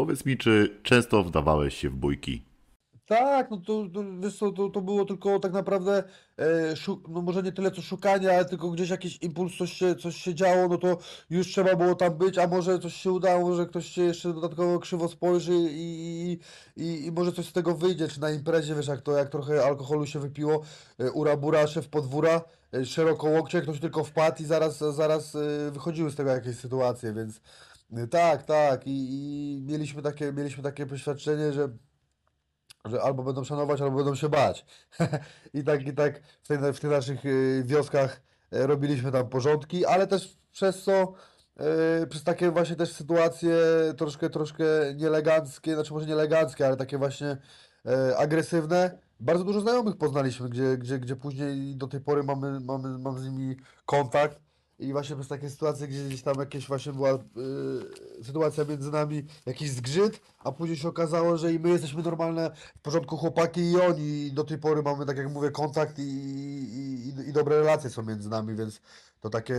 Powiedz 0.00 0.26
mi, 0.26 0.36
czy 0.36 0.80
często 0.82 1.24
wdawałeś 1.24 1.76
się 1.76 1.90
w 1.90 1.94
bójki? 1.94 2.44
Tak, 3.06 3.50
no 3.50 3.56
to, 3.56 3.84
to 3.92 4.52
to, 4.52 4.68
to 4.68 4.80
było 4.80 5.04
tylko 5.04 5.38
tak 5.38 5.52
naprawdę, 5.52 6.02
e, 6.38 6.74
no 7.08 7.22
może 7.22 7.42
nie 7.42 7.52
tyle 7.52 7.70
co 7.70 7.82
szukanie, 7.82 8.30
ale 8.30 8.44
tylko 8.44 8.70
gdzieś 8.70 8.90
jakiś 8.90 9.18
impuls, 9.22 9.56
coś 9.56 9.72
się, 9.72 9.94
coś 9.94 10.16
się 10.16 10.34
działo, 10.34 10.68
no 10.68 10.78
to 10.78 10.98
już 11.30 11.46
trzeba 11.46 11.76
było 11.76 11.94
tam 11.94 12.14
być, 12.14 12.38
a 12.38 12.46
może 12.46 12.78
coś 12.78 12.94
się 12.94 13.12
udało, 13.12 13.48
może 13.48 13.66
ktoś 13.66 13.86
się 13.86 14.02
jeszcze 14.02 14.32
dodatkowo 14.34 14.78
krzywo 14.78 15.08
spojrzy 15.08 15.54
i, 15.70 16.38
i, 16.76 17.06
i, 17.06 17.12
może 17.12 17.32
coś 17.32 17.46
z 17.46 17.52
tego 17.52 17.74
wyjdzie, 17.74 18.08
czy 18.08 18.20
na 18.20 18.30
imprezie, 18.30 18.74
wiesz, 18.74 18.88
jak 18.88 19.00
to, 19.00 19.12
jak 19.12 19.28
trochę 19.28 19.64
alkoholu 19.64 20.06
się 20.06 20.18
wypiło, 20.18 20.62
e, 20.98 21.10
ura 21.10 21.36
bura, 21.36 21.66
szef 21.66 21.88
podwóra, 21.88 22.40
e, 22.74 22.84
szeroko 22.84 23.28
łokcie, 23.28 23.60
ktoś 23.60 23.80
tylko 23.80 24.04
wpadł 24.04 24.42
i 24.42 24.46
zaraz, 24.46 24.78
zaraz 24.78 25.34
e, 25.34 25.70
wychodziły 25.70 26.10
z 26.10 26.16
tego 26.16 26.30
jakieś 26.30 26.56
sytuacje, 26.56 27.12
więc 27.12 27.40
tak, 28.10 28.42
tak 28.42 28.86
i, 28.86 28.90
i 28.90 29.62
mieliśmy 29.62 30.02
takie, 30.02 30.32
mieliśmy 30.32 30.62
takie 30.62 30.86
przeświadczenie, 30.86 31.52
że 31.52 31.68
że 32.84 33.02
albo 33.02 33.22
będą 33.22 33.44
szanować, 33.44 33.80
albo 33.80 33.96
będą 33.96 34.14
się 34.14 34.28
bać. 34.28 34.66
I 35.54 35.64
tak, 35.64 35.86
i 35.86 35.92
tak 35.94 36.20
w, 36.42 36.48
tej, 36.48 36.58
w 36.58 36.80
tych 36.80 36.90
naszych 36.90 37.24
y, 37.24 37.62
wioskach 37.66 38.20
e, 38.52 38.66
robiliśmy 38.66 39.12
tam 39.12 39.28
porządki, 39.28 39.86
ale 39.86 40.06
też 40.06 40.38
przez 40.52 40.82
co, 40.82 41.12
przez 42.08 42.24
takie 42.24 42.50
właśnie 42.50 42.76
też 42.76 42.92
sytuacje 42.92 43.54
troszkę, 43.96 44.30
troszkę 44.30 44.64
nieeleganckie, 44.96 45.74
znaczy 45.74 45.92
może 45.92 46.06
nieeleganckie, 46.06 46.66
ale 46.66 46.76
takie 46.76 46.98
właśnie 46.98 47.36
agresywne. 48.18 48.98
Bardzo 49.20 49.44
dużo 49.44 49.60
znajomych 49.60 49.96
poznaliśmy, 49.96 50.48
gdzie, 50.48 50.78
gdzie, 50.78 50.98
gdzie 50.98 51.16
później 51.16 51.76
do 51.76 51.88
tej 51.88 52.00
pory 52.00 52.22
mamy, 52.22 52.60
mamy, 52.60 52.98
mam 52.98 53.18
z 53.18 53.24
nimi 53.24 53.56
kontakt. 53.86 54.40
I 54.80 54.92
właśnie 54.92 55.16
przez 55.16 55.28
takie 55.28 55.50
sytuacje, 55.50 55.88
gdzie 55.88 56.04
gdzieś 56.04 56.22
tam 56.22 56.34
jakieś 56.38 56.66
właśnie 56.66 56.92
była 56.92 57.14
y, 57.14 58.24
sytuacja 58.24 58.64
między 58.64 58.90
nami, 58.90 59.22
jakiś 59.46 59.70
zgrzyt, 59.70 60.20
a 60.44 60.52
później 60.52 60.76
się 60.78 60.88
okazało, 60.88 61.36
że 61.36 61.52
i 61.52 61.58
my 61.58 61.68
jesteśmy 61.68 62.02
normalne, 62.02 62.50
w 62.78 62.82
porządku 62.82 63.16
chłopaki 63.16 63.60
i 63.60 63.76
oni. 63.80 64.32
Do 64.32 64.44
tej 64.44 64.58
pory 64.58 64.82
mamy, 64.82 65.06
tak 65.06 65.16
jak 65.16 65.30
mówię, 65.32 65.50
kontakt 65.50 65.98
i, 65.98 66.02
i, 66.02 67.08
i, 67.08 67.28
i 67.28 67.32
dobre 67.32 67.56
relacje 67.58 67.90
są 67.90 68.02
między 68.02 68.28
nami, 68.30 68.54
więc 68.56 68.80
to 69.20 69.30
takie, 69.30 69.56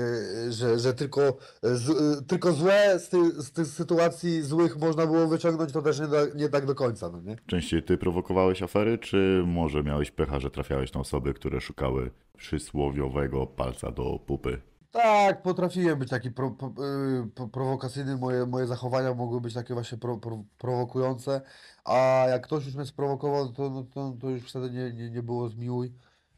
że, 0.49 0.79
że 0.79 0.93
tylko, 0.93 1.37
z, 1.63 1.89
y, 1.89 2.25
tylko 2.27 2.51
złe 2.51 2.99
z, 2.99 3.09
ty, 3.09 3.41
z 3.43 3.51
tych 3.51 3.67
sytuacji 3.67 4.41
złych 4.41 4.77
można 4.77 5.05
było 5.07 5.27
wyciągnąć, 5.27 5.71
to 5.71 5.81
też 5.81 5.99
nie, 5.99 6.07
da- 6.07 6.33
nie 6.35 6.49
tak 6.49 6.65
do 6.65 6.75
końca, 6.75 7.09
no 7.09 7.21
nie? 7.21 7.35
Częściej 7.47 7.83
ty 7.83 7.97
prowokowałeś 7.97 8.63
afery, 8.63 8.97
czy 8.97 9.43
może 9.47 9.83
miałeś 9.83 10.11
pecha, 10.11 10.39
że 10.39 10.51
trafiałeś 10.51 10.93
na 10.93 10.99
osoby, 11.01 11.33
które 11.33 11.61
szukały 11.61 12.11
przysłowiowego 12.37 13.47
palca 13.47 13.91
do 13.91 14.19
pupy? 14.25 14.61
Tak, 14.91 15.41
potrafiłem 15.41 15.99
być 15.99 16.09
taki 16.09 16.31
pro, 16.31 16.47
y, 16.47 17.29
pro, 17.35 17.47
prowokacyjny, 17.47 18.17
moje, 18.17 18.45
moje 18.45 18.67
zachowania 18.67 19.13
mogły 19.13 19.41
być 19.41 19.53
takie 19.53 19.73
właśnie 19.73 19.97
pro, 19.97 20.17
pro, 20.17 20.43
prowokujące, 20.57 21.41
a 21.85 22.25
jak 22.29 22.43
ktoś 22.43 22.65
już 22.65 22.75
mnie 22.75 22.85
sprowokował, 22.85 23.53
to, 23.53 23.69
no, 23.69 23.83
to, 23.83 24.13
to 24.21 24.29
już 24.29 24.49
wtedy 24.49 24.69
nie, 24.71 24.93
nie, 24.93 25.09
nie 25.09 25.23
było 25.23 25.49
zmiłuj. 25.49 25.93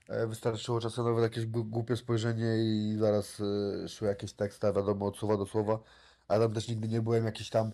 E, 0.10 0.28
Wystarczyło 0.28 0.80
czasem 0.80 1.06
nawet 1.06 1.24
jakieś 1.24 1.46
głupie 1.46 1.96
spojrzenie 1.98 2.58
i 2.58 2.96
zaraz 3.00 3.42
e, 3.86 3.88
szły 3.90 4.08
jakieś 4.08 4.34
teksty, 4.34 4.68
wiadomo, 4.68 5.06
od 5.06 5.18
słowa 5.18 5.38
do 5.38 5.46
słowa. 5.46 5.80
A 6.28 6.40
tam 6.40 6.54
też 6.54 6.68
nigdy 6.68 6.88
nie 6.88 7.02
byłem 7.02 7.26
jakiś 7.26 7.50
tam 7.50 7.72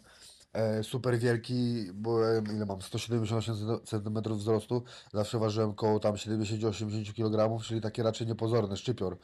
super 0.83 1.19
wielki, 1.19 1.85
byłem, 1.93 2.45
ile 2.45 2.65
mam, 2.65 2.81
178 2.81 3.55
cm 3.85 4.33
wzrostu, 4.35 4.83
zawsze 5.13 5.39
ważyłem 5.39 5.73
koło 5.73 5.99
tam 5.99 6.13
70-80 6.15 7.13
kg, 7.13 7.63
czyli 7.63 7.81
takie 7.81 8.03
raczej 8.03 8.27
niepozorne, 8.27 8.77
szczypior. 8.77 9.17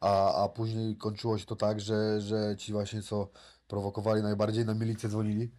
A, 0.00 0.44
a 0.44 0.48
później 0.48 0.96
kończyło 0.96 1.38
się 1.38 1.46
to 1.46 1.56
tak, 1.56 1.80
że, 1.80 2.20
że 2.20 2.56
ci 2.58 2.72
właśnie 2.72 3.02
co 3.02 3.28
prowokowali 3.68 4.22
najbardziej 4.22 4.66
na 4.66 4.74
milicję 4.74 5.08
dzwonili. 5.08 5.50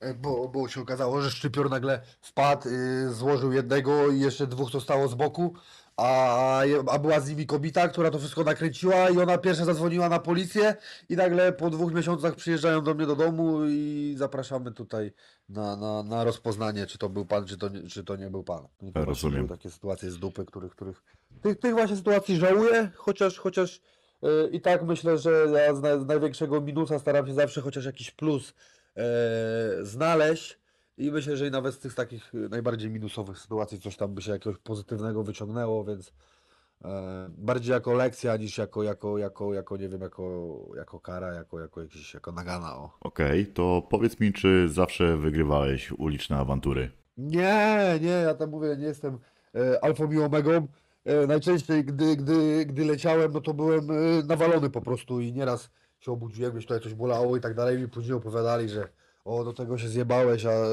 E, 0.00 0.14
Bo, 0.14 0.48
bo 0.48 0.68
się 0.68 0.80
okazało, 0.80 1.20
że 1.22 1.30
szczypior 1.30 1.70
nagle 1.70 2.00
wpadł, 2.20 2.68
y, 2.68 3.14
złożył 3.14 3.52
jednego 3.52 4.10
i 4.10 4.20
jeszcze 4.20 4.46
dwóch 4.46 4.70
to 4.70 4.80
stało 4.80 5.08
z 5.08 5.14
boku, 5.14 5.54
a, 5.98 6.62
a 6.86 6.98
była 6.98 7.20
z 7.20 7.28
nimi 7.28 7.46
kobieta, 7.46 7.88
która 7.88 8.10
to 8.10 8.18
wszystko 8.18 8.44
nakręciła 8.44 9.10
i 9.10 9.18
ona 9.18 9.38
pierwsza 9.38 9.64
zadzwoniła 9.64 10.08
na 10.08 10.18
policję 10.18 10.76
i 11.08 11.16
nagle 11.16 11.52
po 11.52 11.70
dwóch 11.70 11.94
miesiącach 11.94 12.34
przyjeżdżają 12.34 12.82
do 12.82 12.94
mnie 12.94 13.06
do 13.06 13.16
domu 13.16 13.64
i 13.68 14.14
zapraszamy 14.18 14.72
tutaj 14.72 15.12
na, 15.48 15.76
na, 15.76 16.02
na 16.02 16.24
rozpoznanie, 16.24 16.86
czy 16.86 16.98
to 16.98 17.08
był 17.08 17.24
pan, 17.24 17.46
czy 17.46 17.58
to 17.58 17.68
nie, 17.68 17.82
czy 17.82 18.04
to 18.04 18.16
nie 18.16 18.30
był 18.30 18.44
pan. 18.44 18.68
I 18.82 18.92
to 18.92 19.04
Rozumiem. 19.04 19.46
były 19.46 19.58
takie 19.58 19.70
sytuacje 19.70 20.10
z 20.10 20.18
dupy, 20.18 20.44
których, 20.44 20.72
których 20.72 21.02
tych, 21.42 21.58
tych 21.58 21.74
właśnie 21.74 21.96
sytuacji 21.96 22.36
żałuję, 22.36 22.90
chociaż, 22.94 23.38
chociaż 23.38 23.80
y, 24.24 24.48
i 24.52 24.60
tak 24.60 24.82
myślę, 24.82 25.18
że 25.18 25.46
ja 25.66 25.74
z, 25.74 25.82
na, 25.82 25.98
z 25.98 26.06
największego 26.06 26.60
minusa 26.60 26.98
staram 26.98 27.26
się 27.26 27.34
zawsze 27.34 27.60
chociaż 27.60 27.84
jakiś 27.84 28.10
plus 28.10 28.54
e, 28.96 29.04
znaleźć 29.82 30.58
i 30.98 31.10
myślę, 31.10 31.36
że 31.36 31.46
i 31.46 31.50
nawet 31.50 31.74
z 31.74 31.78
tych 31.78 31.94
takich 31.94 32.34
y, 32.34 32.48
najbardziej 32.48 32.90
minusowych 32.90 33.38
sytuacji 33.38 33.80
coś 33.80 33.96
tam 33.96 34.14
by 34.14 34.22
się 34.22 34.32
jakiegoś 34.32 34.58
pozytywnego 34.58 35.24
wyciągnęło, 35.24 35.84
więc 35.84 36.12
e, 36.84 37.30
bardziej 37.38 37.72
jako 37.72 37.92
lekcja 37.92 38.36
niż 38.36 38.58
jako, 38.58 38.82
jako, 38.82 39.18
jako, 39.18 39.54
jako 39.54 39.76
nie 39.76 39.88
wiem, 39.88 40.00
jako, 40.00 40.58
jako 40.76 41.00
kara, 41.00 41.34
jako, 41.34 41.60
jako 41.60 41.82
jakiś, 41.82 42.14
jako 42.14 42.32
nagana. 42.32 42.90
Okej, 43.00 43.46
to 43.46 43.82
powiedz 43.90 44.20
mi, 44.20 44.32
czy 44.32 44.68
zawsze 44.68 45.16
wygrywałeś 45.16 45.92
uliczne 45.92 46.36
awantury? 46.36 46.90
Nie, 47.16 47.98
nie, 48.00 48.08
ja 48.08 48.34
tam 48.34 48.50
mówię, 48.50 48.76
nie 48.76 48.86
jestem 48.86 49.18
e, 49.54 49.84
alfą 49.84 50.12
i 50.12 50.18
omegą. 50.18 50.68
E, 51.04 51.26
najczęściej, 51.26 51.84
gdy, 51.84 52.16
gdy, 52.16 52.66
gdy 52.66 52.84
leciałem, 52.84 53.32
no 53.32 53.40
to 53.40 53.54
byłem 53.54 53.90
e, 53.90 53.94
nawalony 54.26 54.70
po 54.70 54.80
prostu 54.80 55.20
i 55.20 55.32
nieraz 55.32 55.70
się 56.00 56.12
obudziłem, 56.12 56.52
gdzieś 56.52 56.64
tutaj 56.66 56.80
coś 56.80 56.94
bolało 56.94 57.36
i 57.36 57.40
tak 57.40 57.54
dalej. 57.54 57.82
I 57.82 57.88
później 57.88 58.16
opowiadali, 58.16 58.68
że 58.68 58.88
o, 59.28 59.44
do 59.44 59.52
tego 59.52 59.78
się 59.78 59.88
zjebałeś, 59.88 60.44
a 60.46 60.50
e, 60.50 60.68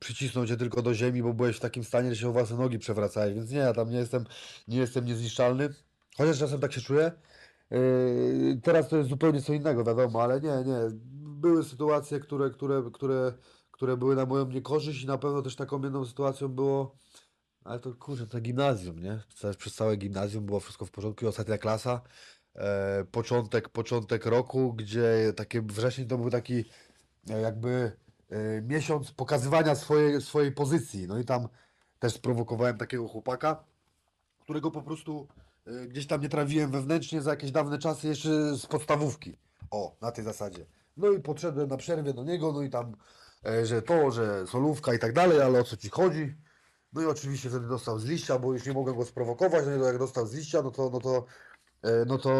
przycisnął 0.00 0.46
cię 0.46 0.56
tylko 0.56 0.82
do 0.82 0.94
ziemi, 0.94 1.22
bo 1.22 1.34
byłeś 1.34 1.56
w 1.56 1.60
takim 1.60 1.84
stanie, 1.84 2.14
że 2.14 2.20
się 2.20 2.28
o 2.28 2.32
własne 2.32 2.56
nogi 2.56 2.78
przewracałeś. 2.78 3.34
Więc 3.34 3.50
nie, 3.50 3.58
ja 3.58 3.72
tam 3.72 3.90
nie 3.90 3.98
jestem, 3.98 4.24
nie 4.68 4.78
jestem 4.78 5.04
niezniszczalny. 5.04 5.68
Chociaż 6.16 6.38
czasem 6.38 6.60
tak 6.60 6.72
się 6.72 6.80
czuję. 6.80 7.12
E, 7.70 7.78
teraz 8.62 8.88
to 8.88 8.96
jest 8.96 9.08
zupełnie 9.08 9.42
co 9.42 9.52
innego, 9.52 9.84
wiadomo, 9.84 10.22
ale 10.22 10.40
nie, 10.40 10.64
nie. 10.66 10.78
Były 11.14 11.64
sytuacje, 11.64 12.20
które, 12.20 12.50
które, 12.50 12.82
które, 12.92 13.32
które 13.70 13.96
były 13.96 14.16
na 14.16 14.26
moją 14.26 14.46
niekorzyść 14.46 15.02
i 15.02 15.06
na 15.06 15.18
pewno 15.18 15.42
też 15.42 15.56
taką 15.56 15.82
jedną 15.82 16.04
sytuacją 16.04 16.48
było, 16.48 16.96
ale 17.64 17.80
to 17.80 17.94
kurczę, 17.94 18.26
to 18.26 18.40
gimnazjum, 18.40 18.98
nie? 18.98 19.20
Przez, 19.56 19.74
całe 19.74 19.96
gimnazjum 19.96 20.46
było 20.46 20.60
wszystko 20.60 20.86
w 20.86 20.90
porządku 20.90 21.24
i 21.24 21.28
ostatnia 21.28 21.58
klasa, 21.58 22.00
e, 22.54 23.04
początek, 23.10 23.68
początek 23.68 24.26
roku, 24.26 24.72
gdzie 24.72 25.32
takie 25.36 25.62
wrzesień 25.62 26.08
to 26.08 26.18
był 26.18 26.30
taki 26.30 26.64
jakby 27.26 27.92
e, 28.30 28.62
miesiąc 28.62 29.12
pokazywania 29.12 29.74
swojej, 29.74 30.22
swojej 30.22 30.52
pozycji, 30.52 31.06
no 31.06 31.18
i 31.18 31.24
tam 31.24 31.48
też 31.98 32.12
sprowokowałem 32.14 32.78
takiego 32.78 33.08
chłopaka, 33.08 33.64
którego 34.40 34.70
po 34.70 34.82
prostu 34.82 35.28
e, 35.66 35.86
gdzieś 35.86 36.06
tam 36.06 36.20
nie 36.20 36.28
trawiłem 36.28 36.70
wewnętrznie 36.70 37.22
za 37.22 37.30
jakieś 37.30 37.50
dawne 37.50 37.78
czasy 37.78 38.08
jeszcze 38.08 38.56
z 38.56 38.66
podstawówki. 38.66 39.36
O, 39.70 39.96
na 40.00 40.12
tej 40.12 40.24
zasadzie. 40.24 40.66
No 40.96 41.10
i 41.10 41.20
podszedłem 41.20 41.68
na 41.68 41.76
przerwie 41.76 42.14
do 42.14 42.24
niego, 42.24 42.52
no 42.52 42.62
i 42.62 42.70
tam, 42.70 42.96
e, 43.46 43.66
że 43.66 43.82
to, 43.82 44.10
że 44.10 44.46
solówka 44.46 44.94
i 44.94 44.98
tak 44.98 45.12
dalej, 45.12 45.42
ale 45.42 45.60
o 45.60 45.64
co 45.64 45.76
ci 45.76 45.88
chodzi? 45.88 46.34
No 46.92 47.02
i 47.02 47.06
oczywiście 47.06 47.48
wtedy 47.50 47.66
dostał 47.66 47.98
z 47.98 48.04
liścia, 48.04 48.38
bo 48.38 48.52
już 48.52 48.66
nie 48.66 48.72
mogłem 48.72 48.96
go 48.96 49.04
sprowokować, 49.04 49.64
no 49.66 49.76
i 49.76 49.80
jak 49.80 49.98
dostał 49.98 50.26
z 50.26 50.34
liścia, 50.34 50.62
no 50.62 50.70
to, 50.70 50.90
no 50.90 51.00
to, 51.00 51.16
e, 51.16 51.24
no 52.06 52.18
to 52.18 52.30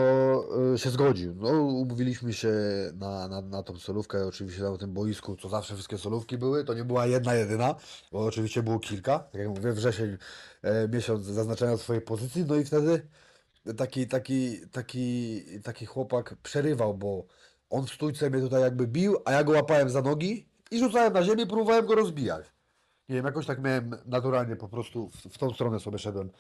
e, 0.74 0.78
się 0.78 0.90
zgodził. 0.90 1.34
No 1.34 1.48
umówiliśmy 1.48 2.32
się 2.32 2.52
na, 2.94 3.28
na, 3.28 3.40
na 3.40 3.62
tą 3.62 3.78
solówkę, 3.78 4.26
oczywiście 4.26 4.62
na 4.62 4.78
tym 4.78 4.92
boisku, 4.92 5.36
co 5.36 5.48
zawsze 5.48 5.74
wszystkie 5.74 5.98
solówki 5.98 6.38
były, 6.38 6.64
to 6.64 6.74
nie 6.74 6.84
była 6.84 7.06
jedna, 7.06 7.34
jedyna, 7.34 7.74
bo 8.12 8.24
oczywiście 8.24 8.62
było 8.62 8.78
kilka, 8.78 9.18
tak 9.18 9.34
jak 9.34 9.48
mówię, 9.48 9.72
wrzesień, 9.72 10.16
e, 10.62 10.88
miesiąc 10.88 11.24
zaznaczania 11.24 11.76
swojej 11.76 12.02
pozycji, 12.02 12.44
no 12.48 12.56
i 12.56 12.64
wtedy 12.64 13.08
taki, 13.76 14.06
taki, 14.06 14.68
taki, 14.72 15.42
taki 15.62 15.86
chłopak 15.86 16.36
przerywał, 16.42 16.94
bo 16.94 17.26
on 17.70 17.86
w 17.86 17.90
stójce 17.90 18.30
mnie 18.30 18.40
tutaj 18.40 18.62
jakby 18.62 18.86
bił, 18.86 19.16
a 19.24 19.32
ja 19.32 19.44
go 19.44 19.52
łapałem 19.52 19.90
za 19.90 20.02
nogi 20.02 20.48
i 20.70 20.78
rzucałem 20.78 21.12
na 21.12 21.22
ziemię, 21.22 21.46
próbowałem 21.46 21.86
go 21.86 21.94
rozbijać. 21.94 22.46
Nie 23.08 23.16
wiem, 23.16 23.24
jakoś 23.24 23.46
tak 23.46 23.62
miałem 23.62 23.90
naturalnie 24.06 24.56
po 24.56 24.68
prostu 24.68 25.08
w, 25.08 25.16
w 25.16 25.38
tą 25.38 25.50
stronę 25.50 25.80
sobie 25.80 25.98
szedłem. 25.98 26.30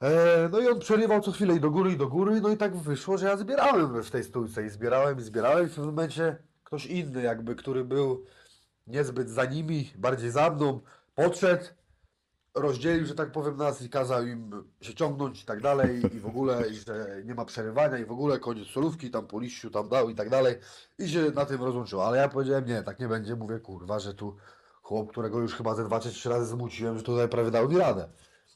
E, 0.00 0.48
no 0.52 0.60
i 0.60 0.68
on 0.68 0.78
przerywał 0.78 1.20
co 1.20 1.32
chwilę 1.32 1.54
i 1.54 1.60
do 1.60 1.70
góry, 1.70 1.92
i 1.92 1.96
do 1.96 2.08
góry, 2.08 2.40
no 2.40 2.48
i 2.48 2.56
tak 2.56 2.76
wyszło, 2.76 3.18
że 3.18 3.26
ja 3.26 3.36
zbierałem 3.36 4.02
w 4.02 4.10
tej 4.10 4.24
stójce 4.24 4.66
i 4.66 4.68
zbierałem, 4.68 5.18
i 5.18 5.22
zbierałem 5.22 5.66
i 5.66 5.68
w 5.68 5.74
pewnym 5.74 5.94
momencie 5.94 6.36
ktoś 6.64 6.86
inny 6.86 7.22
jakby, 7.22 7.54
który 7.54 7.84
był 7.84 8.24
niezbyt 8.86 9.30
za 9.30 9.44
nimi, 9.44 9.92
bardziej 9.96 10.30
za 10.30 10.50
mną, 10.50 10.80
podszedł, 11.14 11.64
rozdzielił, 12.54 13.06
że 13.06 13.14
tak 13.14 13.32
powiem, 13.32 13.56
nas 13.56 13.82
i 13.82 13.90
kazał 13.90 14.26
im 14.26 14.64
się 14.80 14.94
ciągnąć 14.94 15.42
i 15.42 15.46
tak 15.46 15.60
dalej 15.60 16.16
i 16.16 16.20
w 16.20 16.26
ogóle, 16.26 16.68
i 16.68 16.74
że 16.74 17.22
nie 17.24 17.34
ma 17.34 17.44
przerywania 17.44 17.98
i 17.98 18.04
w 18.04 18.12
ogóle 18.12 18.38
koniec 18.38 18.68
solówki, 18.68 19.10
tam 19.10 19.26
po 19.26 19.40
liściu 19.40 19.70
tam 19.70 19.88
dał 19.88 20.10
i 20.10 20.14
tak 20.14 20.30
dalej 20.30 20.56
i 20.98 21.08
się 21.08 21.30
na 21.30 21.46
tym 21.46 21.62
rozłączył, 21.62 22.00
ale 22.00 22.18
ja 22.18 22.28
powiedziałem 22.28 22.66
nie, 22.66 22.82
tak 22.82 23.00
nie 23.00 23.08
będzie, 23.08 23.36
mówię 23.36 23.58
kurwa, 23.58 23.98
że 23.98 24.14
tu 24.14 24.36
chłop, 24.82 25.10
którego 25.10 25.40
już 25.40 25.54
chyba 25.54 25.74
ze 25.74 25.84
dwa 25.84 26.00
czy 26.00 26.10
trzy 26.10 26.28
razy 26.28 26.46
zmuciłem, 26.46 26.98
że 26.98 27.04
tutaj 27.04 27.28
prawie 27.28 27.50
dał 27.50 27.68
mi 27.68 27.78
radę. 27.78 28.08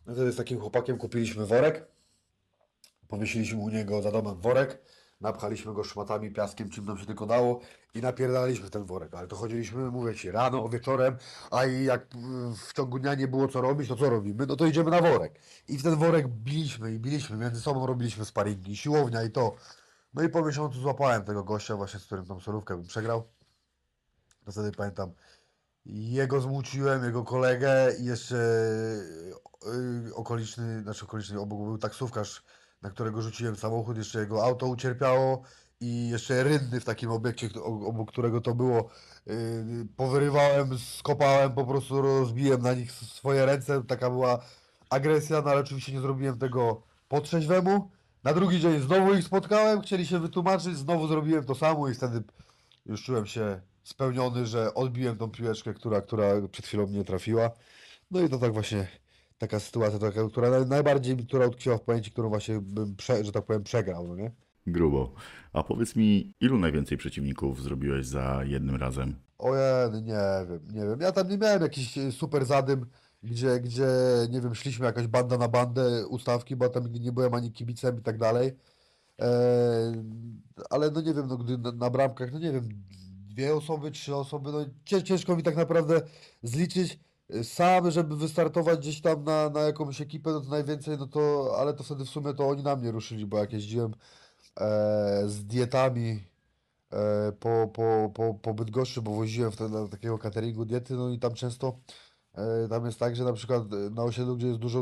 No 0.08 0.14
wtedy 0.14 0.32
z 0.32 0.36
takim 0.36 0.60
chłopakiem 0.60 0.98
kupiliśmy 0.98 1.46
worek, 1.46 1.86
powiesiliśmy 3.08 3.58
u 3.58 3.68
niego 3.68 4.02
za 4.02 4.12
domem 4.12 4.40
worek, 4.40 4.82
napchaliśmy 5.20 5.74
go 5.74 5.84
szmatami, 5.84 6.30
piaskiem, 6.30 6.70
czym 6.70 6.84
nam 6.84 6.98
się 6.98 7.06
tylko 7.06 7.26
dało 7.26 7.60
i 7.94 8.00
napierdalaliśmy 8.00 8.66
w 8.66 8.70
ten 8.70 8.84
worek, 8.84 9.14
ale 9.14 9.28
to 9.28 9.36
chodziliśmy, 9.36 9.90
mówię 9.90 10.14
Ci, 10.14 10.30
rano, 10.30 10.68
wieczorem, 10.68 11.16
a 11.50 11.64
i 11.66 11.84
jak 11.84 12.06
w 12.68 12.72
ciągu 12.72 12.98
dnia 12.98 13.14
nie 13.14 13.28
było 13.28 13.48
co 13.48 13.60
robić, 13.60 13.88
to 13.88 13.96
co 13.96 14.10
robimy? 14.10 14.46
No 14.46 14.56
to 14.56 14.66
idziemy 14.66 14.90
na 14.90 15.00
worek. 15.00 15.40
I 15.68 15.78
w 15.78 15.82
ten 15.82 15.96
worek 15.96 16.28
biliśmy 16.28 16.92
i 16.92 16.98
biliśmy, 16.98 17.36
między 17.36 17.60
sobą 17.60 17.86
robiliśmy 17.86 18.24
sparingi, 18.24 18.76
siłownia 18.76 19.24
i 19.24 19.30
to. 19.30 19.54
No 20.14 20.22
i 20.22 20.28
po 20.28 20.42
miesiącu 20.44 20.80
złapałem 20.80 21.24
tego 21.24 21.44
gościa 21.44 21.76
właśnie, 21.76 22.00
z 22.00 22.06
którym 22.06 22.26
tą 22.26 22.40
solówkę 22.40 22.76
bym 22.76 22.86
przegrał. 22.86 23.28
To 24.44 24.52
wtedy 24.52 24.72
pamiętam, 24.72 25.12
jego 25.88 26.40
zmuciłem, 26.40 27.04
jego 27.04 27.24
kolegę 27.24 27.92
i 28.00 28.04
jeszcze 28.04 28.36
yy, 30.04 30.14
okoliczny, 30.14 30.82
znaczy 30.82 31.04
okoliczny, 31.04 31.40
obok 31.40 31.58
był 31.58 31.78
taksówkarz, 31.78 32.42
na 32.82 32.90
którego 32.90 33.22
rzuciłem 33.22 33.56
samochód, 33.56 33.96
jeszcze 33.96 34.20
jego 34.20 34.44
auto 34.44 34.66
ucierpiało 34.66 35.42
i 35.80 36.08
jeszcze 36.08 36.44
rynny 36.44 36.80
w 36.80 36.84
takim 36.84 37.10
obiekcie, 37.10 37.48
obok 37.62 38.12
którego 38.12 38.40
to 38.40 38.54
było, 38.54 38.88
yy, 39.26 39.34
powyrywałem, 39.96 40.78
skopałem, 40.78 41.52
po 41.52 41.64
prostu 41.64 42.02
rozbiłem 42.02 42.62
na 42.62 42.74
nich 42.74 42.92
swoje 42.92 43.46
ręce, 43.46 43.82
taka 43.84 44.10
była 44.10 44.38
agresja, 44.90 45.42
no 45.42 45.50
ale 45.50 45.60
oczywiście 45.60 45.92
nie 45.92 46.00
zrobiłem 46.00 46.38
tego 46.38 46.82
po 47.08 47.20
trzeźwemu. 47.20 47.90
Na 48.24 48.34
drugi 48.34 48.60
dzień 48.60 48.80
znowu 48.80 49.14
ich 49.14 49.24
spotkałem, 49.24 49.80
chcieli 49.80 50.06
się 50.06 50.18
wytłumaczyć, 50.18 50.76
znowu 50.76 51.08
zrobiłem 51.08 51.44
to 51.44 51.54
samo 51.54 51.88
i 51.88 51.94
wtedy 51.94 52.22
już 52.86 53.04
czułem 53.04 53.26
się 53.26 53.60
spełniony, 53.88 54.46
że 54.46 54.74
odbiłem 54.74 55.16
tą 55.16 55.30
piłeczkę, 55.30 55.74
która, 55.74 56.00
która 56.00 56.26
przed 56.52 56.66
chwilą 56.66 56.86
mnie 56.86 57.04
trafiła. 57.04 57.50
No 58.10 58.20
i 58.20 58.28
to 58.28 58.38
tak 58.38 58.52
właśnie 58.52 58.88
taka 59.38 59.60
sytuacja, 59.60 59.98
taka, 59.98 60.28
która 60.28 60.50
naj- 60.50 60.68
najbardziej 60.68 61.16
która 61.16 61.46
utkwiła 61.46 61.78
w 61.78 61.82
pamięci, 61.82 62.10
którą 62.10 62.28
właśnie 62.28 62.60
bym, 62.60 62.96
prze, 62.96 63.24
że 63.24 63.32
tak 63.32 63.44
powiem, 63.44 63.62
przegrał, 63.62 64.08
no 64.08 64.16
nie? 64.16 64.30
Grubo. 64.66 65.12
A 65.52 65.62
powiedz 65.62 65.96
mi, 65.96 66.34
ilu 66.40 66.58
najwięcej 66.58 66.98
przeciwników 66.98 67.62
zrobiłeś 67.62 68.06
za 68.06 68.40
jednym 68.44 68.76
razem? 68.76 69.14
Ojej, 69.38 70.02
nie 70.02 70.44
wiem, 70.48 70.60
nie 70.72 70.80
wiem. 70.80 71.00
Ja 71.00 71.12
tam 71.12 71.28
nie 71.28 71.38
miałem 71.38 71.62
jakiś 71.62 71.98
e, 71.98 72.12
super 72.12 72.44
zadym, 72.44 72.86
gdzie, 73.22 73.60
gdzie, 73.60 73.86
nie 74.30 74.40
wiem, 74.40 74.54
szliśmy 74.54 74.86
jakaś 74.86 75.06
banda 75.06 75.38
na 75.38 75.48
bandę, 75.48 76.06
ustawki, 76.06 76.56
bo 76.56 76.68
tam 76.68 76.82
nigdy 76.84 77.00
nie 77.00 77.12
byłem 77.12 77.34
ani 77.34 77.52
kibicem 77.52 77.98
i 77.98 78.02
tak 78.02 78.18
dalej. 78.18 78.52
E, 79.20 79.28
ale 80.70 80.90
no 80.90 81.00
nie 81.00 81.14
wiem, 81.14 81.26
no 81.26 81.36
gdy 81.36 81.58
na, 81.58 81.72
na 81.72 81.90
bramkach, 81.90 82.32
no 82.32 82.38
nie 82.38 82.52
wiem, 82.52 82.68
dwie 83.38 83.54
osoby, 83.54 83.90
trzy 83.90 84.16
osoby, 84.16 84.52
no 84.52 84.58
cię- 84.84 85.02
ciężko 85.02 85.36
mi 85.36 85.42
tak 85.42 85.56
naprawdę 85.56 86.00
zliczyć. 86.42 86.98
E, 87.30 87.44
Sam, 87.44 87.90
żeby 87.90 88.16
wystartować 88.16 88.78
gdzieś 88.78 89.00
tam 89.00 89.24
na, 89.24 89.50
na 89.50 89.60
jakąś 89.60 90.00
ekipę, 90.00 90.30
no 90.30 90.40
to 90.40 90.50
najwięcej, 90.50 90.98
no 90.98 91.06
to, 91.06 91.54
ale 91.58 91.74
to 91.74 91.84
wtedy 91.84 92.04
w 92.04 92.08
sumie 92.08 92.34
to 92.34 92.48
oni 92.48 92.62
na 92.62 92.76
mnie 92.76 92.90
ruszyli, 92.90 93.26
bo 93.26 93.38
jak 93.38 93.52
jeździłem 93.52 93.94
e, 94.60 95.22
z 95.26 95.44
dietami 95.44 96.24
e, 96.92 97.32
po, 97.32 97.68
po, 97.72 98.10
po, 98.14 98.34
po 98.34 98.54
Bydgoszczy, 98.54 99.02
bo 99.02 99.14
woziłem 99.14 99.52
wtedy 99.52 99.70
do 99.70 99.88
takiego 99.88 100.18
cateringu 100.18 100.64
diety, 100.64 100.94
no 100.94 101.10
i 101.10 101.18
tam 101.18 101.34
często 101.34 101.78
e, 102.34 102.68
tam 102.68 102.86
jest 102.86 102.98
tak, 102.98 103.16
że 103.16 103.24
na 103.24 103.32
przykład 103.32 103.62
na 103.90 104.02
osiedlu, 104.02 104.36
gdzie 104.36 104.46
jest 104.46 104.60
dużo 104.60 104.80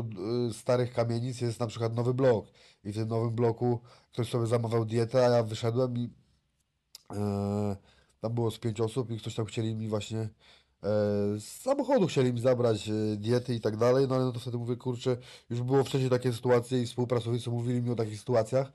e, 0.49 0.53
starych 0.53 0.93
kamienic, 0.93 1.41
jest 1.41 1.59
na 1.59 1.67
przykład 1.67 1.95
nowy 1.95 2.13
blok 2.13 2.45
i 2.83 2.91
w 2.91 2.95
tym 2.95 3.07
nowym 3.07 3.35
bloku 3.35 3.79
ktoś 4.13 4.29
sobie 4.29 4.47
zamawiał 4.47 4.85
dietę, 4.85 5.25
a 5.25 5.29
ja 5.29 5.43
wyszedłem 5.43 5.97
i 5.97 6.09
e, 7.13 7.96
tam 8.21 8.33
było 8.33 8.51
z 8.51 8.59
pięć 8.59 8.81
osób 8.81 9.11
i 9.11 9.17
ktoś 9.17 9.35
tam 9.35 9.45
chcieli 9.45 9.75
mi 9.75 9.87
właśnie 9.87 10.19
e, 10.19 10.29
z 11.39 11.43
samochodu 11.43 12.07
chcieli 12.07 12.33
mi 12.33 12.39
zabrać 12.39 12.89
e, 12.89 12.93
diety 13.17 13.55
i 13.55 13.61
tak 13.61 13.77
dalej, 13.77 14.07
no 14.07 14.15
ale 14.15 14.25
no 14.25 14.31
to 14.31 14.39
wtedy 14.39 14.57
mówię, 14.57 14.75
kurczę, 14.75 15.17
już 15.49 15.61
było 15.61 15.83
wcześniej 15.83 16.09
takie 16.09 16.33
sytuacje 16.33 16.81
i 16.81 16.85
współpracownicy 16.85 17.49
mówili 17.49 17.81
mi 17.81 17.89
o 17.89 17.95
takich 17.95 18.19
sytuacjach, 18.19 18.71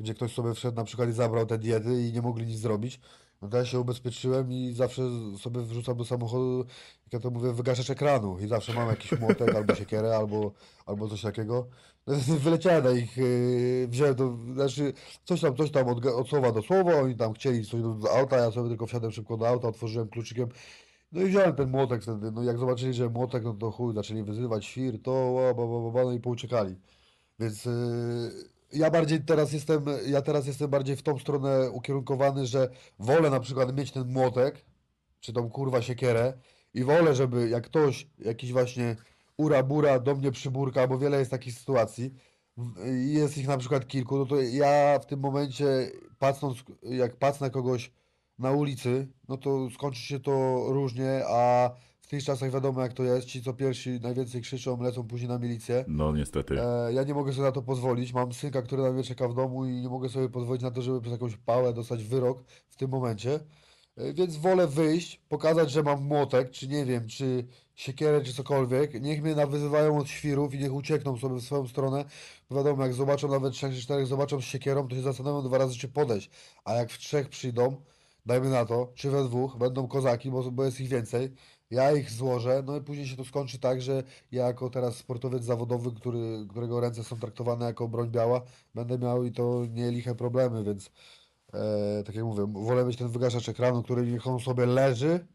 gdzie 0.00 0.14
ktoś 0.14 0.34
sobie 0.34 0.54
wszedł 0.54 0.76
na 0.76 0.84
przykład 0.84 1.08
i 1.08 1.12
zabrał 1.12 1.46
te 1.46 1.58
diety 1.58 2.02
i 2.02 2.12
nie 2.12 2.22
mogli 2.22 2.46
nic 2.46 2.58
zrobić. 2.58 3.00
No 3.42 3.48
to 3.48 3.56
ja 3.56 3.64
się 3.64 3.80
ubezpieczyłem 3.80 4.52
i 4.52 4.72
zawsze 4.72 5.02
sobie 5.38 5.60
wrzucam 5.62 5.96
do 5.96 6.04
samochodu, 6.04 6.58
jak 7.04 7.12
ja 7.12 7.20
to 7.20 7.30
mówię, 7.30 7.52
wygaszacz 7.52 7.90
ekranu 7.90 8.38
i 8.38 8.46
zawsze 8.48 8.72
mam 8.74 8.88
jakiś 8.88 9.20
młotek 9.20 9.54
albo 9.54 9.74
siekierę, 9.74 10.16
albo, 10.16 10.52
albo 10.86 11.08
coś 11.08 11.22
takiego. 11.22 11.68
No, 12.06 12.14
wyleciałem 12.44 12.84
na 12.84 12.90
ich, 12.90 13.16
yy, 13.16 13.88
wziąłem 13.88 14.14
to, 14.14 14.38
znaczy 14.54 14.92
coś 15.24 15.40
tam, 15.40 15.56
coś 15.56 15.70
tam 15.70 15.88
od, 15.88 16.06
od 16.06 16.28
słowa 16.28 16.52
do 16.52 16.62
słowa, 16.62 17.00
oni 17.00 17.16
tam 17.16 17.32
chcieli 17.32 17.64
coś 17.64 17.82
do, 17.82 17.94
do 17.94 18.16
auta, 18.16 18.36
ja 18.36 18.50
sobie 18.50 18.68
tylko 18.68 18.86
wsiadłem 18.86 19.12
szybko 19.12 19.36
do 19.36 19.48
auta, 19.48 19.68
otworzyłem 19.68 20.08
kluczykiem, 20.08 20.48
no 21.12 21.22
i 21.22 21.24
wziąłem 21.24 21.54
ten 21.54 21.70
młotek 21.70 22.02
wtedy, 22.02 22.32
no 22.32 22.42
jak 22.42 22.58
zobaczyli, 22.58 22.94
że 22.94 23.08
młotek, 23.08 23.44
no 23.44 23.54
to 23.54 23.70
chuj, 23.70 23.94
zaczęli 23.94 24.22
wyzywać, 24.22 24.64
świr, 24.64 25.02
to, 25.02 25.34
ba, 25.34 25.54
ba, 25.54 25.80
ba, 25.80 25.90
ba, 25.90 26.04
no 26.04 26.12
i 26.12 26.20
pouciekali. 26.20 26.76
Więc 27.38 27.64
yy, 27.64 28.55
ja 28.72 28.90
bardziej 28.90 29.20
teraz 29.20 29.52
jestem, 29.52 29.84
ja 30.06 30.22
teraz 30.22 30.46
jestem 30.46 30.70
bardziej 30.70 30.96
w 30.96 31.02
tą 31.02 31.18
stronę 31.18 31.70
ukierunkowany, 31.70 32.46
że 32.46 32.68
wolę 32.98 33.30
na 33.30 33.40
przykład 33.40 33.76
mieć 33.76 33.92
ten 33.92 34.12
młotek, 34.12 34.64
czy 35.20 35.32
tą 35.32 35.50
kurwa 35.50 35.82
siekierę 35.82 36.32
i 36.74 36.84
wolę, 36.84 37.14
żeby 37.14 37.48
jak 37.48 37.64
ktoś, 37.64 38.06
jakiś 38.18 38.52
właśnie 38.52 38.96
ura 39.36 39.62
bura 39.62 39.98
do 39.98 40.14
mnie 40.14 40.32
przyburka, 40.32 40.86
bo 40.86 40.98
wiele 40.98 41.18
jest 41.18 41.30
takich 41.30 41.54
sytuacji, 41.54 42.14
jest 43.06 43.38
ich 43.38 43.48
na 43.48 43.58
przykład 43.58 43.86
kilku, 43.86 44.16
no 44.16 44.26
to 44.26 44.40
ja 44.40 44.98
w 44.98 45.06
tym 45.06 45.20
momencie 45.20 45.90
patrząc, 46.18 46.58
jak 46.82 47.16
patrzę 47.16 47.44
na 47.44 47.50
kogoś 47.50 47.92
na 48.38 48.50
ulicy, 48.52 49.08
no 49.28 49.36
to 49.36 49.70
skończy 49.70 50.00
się 50.00 50.20
to 50.20 50.64
różnie, 50.68 51.22
a 51.28 51.70
w 52.06 52.08
tych 52.08 52.24
czasach 52.24 52.50
wiadomo 52.50 52.82
jak 52.82 52.92
to 52.92 53.02
jest, 53.02 53.26
ci 53.26 53.42
co 53.42 53.52
pierwsi 53.52 54.00
najwięcej 54.00 54.42
krzyczą, 54.42 54.82
lecą 54.82 55.04
później 55.04 55.28
na 55.28 55.38
milicję. 55.38 55.84
No 55.88 56.12
niestety. 56.12 56.62
E, 56.62 56.92
ja 56.92 57.02
nie 57.02 57.14
mogę 57.14 57.32
sobie 57.32 57.42
na 57.44 57.52
to 57.52 57.62
pozwolić. 57.62 58.12
Mam 58.12 58.32
synka, 58.32 58.62
który 58.62 58.82
na 58.82 58.92
mnie 58.92 59.02
czeka 59.02 59.28
w 59.28 59.34
domu 59.34 59.66
i 59.66 59.72
nie 59.80 59.88
mogę 59.88 60.08
sobie 60.08 60.28
pozwolić 60.28 60.62
na 60.62 60.70
to, 60.70 60.82
żeby 60.82 61.00
przez 61.00 61.12
jakąś 61.12 61.36
pałę 61.36 61.72
dostać 61.72 62.04
wyrok 62.04 62.44
w 62.68 62.76
tym 62.76 62.90
momencie. 62.90 63.40
E, 63.96 64.12
więc 64.12 64.36
wolę 64.36 64.66
wyjść, 64.66 65.20
pokazać, 65.28 65.70
że 65.70 65.82
mam 65.82 66.02
młotek, 66.02 66.50
czy 66.50 66.68
nie 66.68 66.84
wiem, 66.84 67.08
czy 67.08 67.46
siekierę, 67.74 68.22
czy 68.22 68.34
cokolwiek. 68.34 69.02
Niech 69.02 69.22
mnie 69.22 69.34
nawyzywają 69.34 69.98
od 69.98 70.08
świrów 70.08 70.54
i 70.54 70.58
niech 70.58 70.74
uciekną 70.74 71.18
sobie 71.18 71.34
w 71.34 71.42
swoją 71.42 71.68
stronę. 71.68 72.04
Bo 72.50 72.56
wiadomo, 72.56 72.82
jak 72.82 72.94
zobaczą 72.94 73.28
nawet 73.28 73.52
trzech 73.52 73.74
czy 73.74 73.80
czterech, 73.80 74.06
zobaczą 74.06 74.40
z 74.40 74.44
siekierą, 74.44 74.88
to 74.88 74.96
się 74.96 75.02
zastanawią 75.02 75.42
dwa 75.42 75.58
razy, 75.58 75.74
czy 75.78 75.88
podejść. 75.88 76.30
A 76.64 76.74
jak 76.74 76.90
w 76.90 76.98
trzech 76.98 77.28
przyjdą, 77.28 77.76
dajmy 78.26 78.50
na 78.50 78.64
to, 78.64 78.92
czy 78.94 79.10
we 79.10 79.24
dwóch, 79.24 79.56
będą 79.58 79.88
kozaki, 79.88 80.30
bo, 80.30 80.50
bo 80.50 80.64
jest 80.64 80.80
ich 80.80 80.88
więcej. 80.88 81.32
Ja 81.70 81.92
ich 81.92 82.10
złożę, 82.10 82.62
no 82.66 82.76
i 82.76 82.80
później 82.80 83.06
się 83.06 83.16
to 83.16 83.24
skończy 83.24 83.58
tak, 83.58 83.82
że 83.82 84.02
ja 84.32 84.46
jako 84.46 84.70
teraz 84.70 84.96
sportowiec 84.96 85.44
zawodowy, 85.44 85.92
który, 85.92 86.46
którego 86.50 86.80
ręce 86.80 87.04
są 87.04 87.16
traktowane 87.16 87.66
jako 87.66 87.88
broń 87.88 88.10
biała, 88.10 88.42
będę 88.74 88.98
miał 88.98 89.24
i 89.24 89.32
to 89.32 89.66
nie 89.70 89.90
liche 89.90 90.14
problemy, 90.14 90.64
więc 90.64 90.90
e, 91.54 92.02
tak 92.06 92.14
jak 92.14 92.24
mówię, 92.24 92.46
wolę 92.52 92.84
mieć 92.84 92.96
ten 92.96 93.08
wygaszacz 93.08 93.48
ekranu, 93.48 93.82
który 93.82 94.06
niech 94.06 94.26
on 94.26 94.40
sobie 94.40 94.66
leży, 94.66 95.26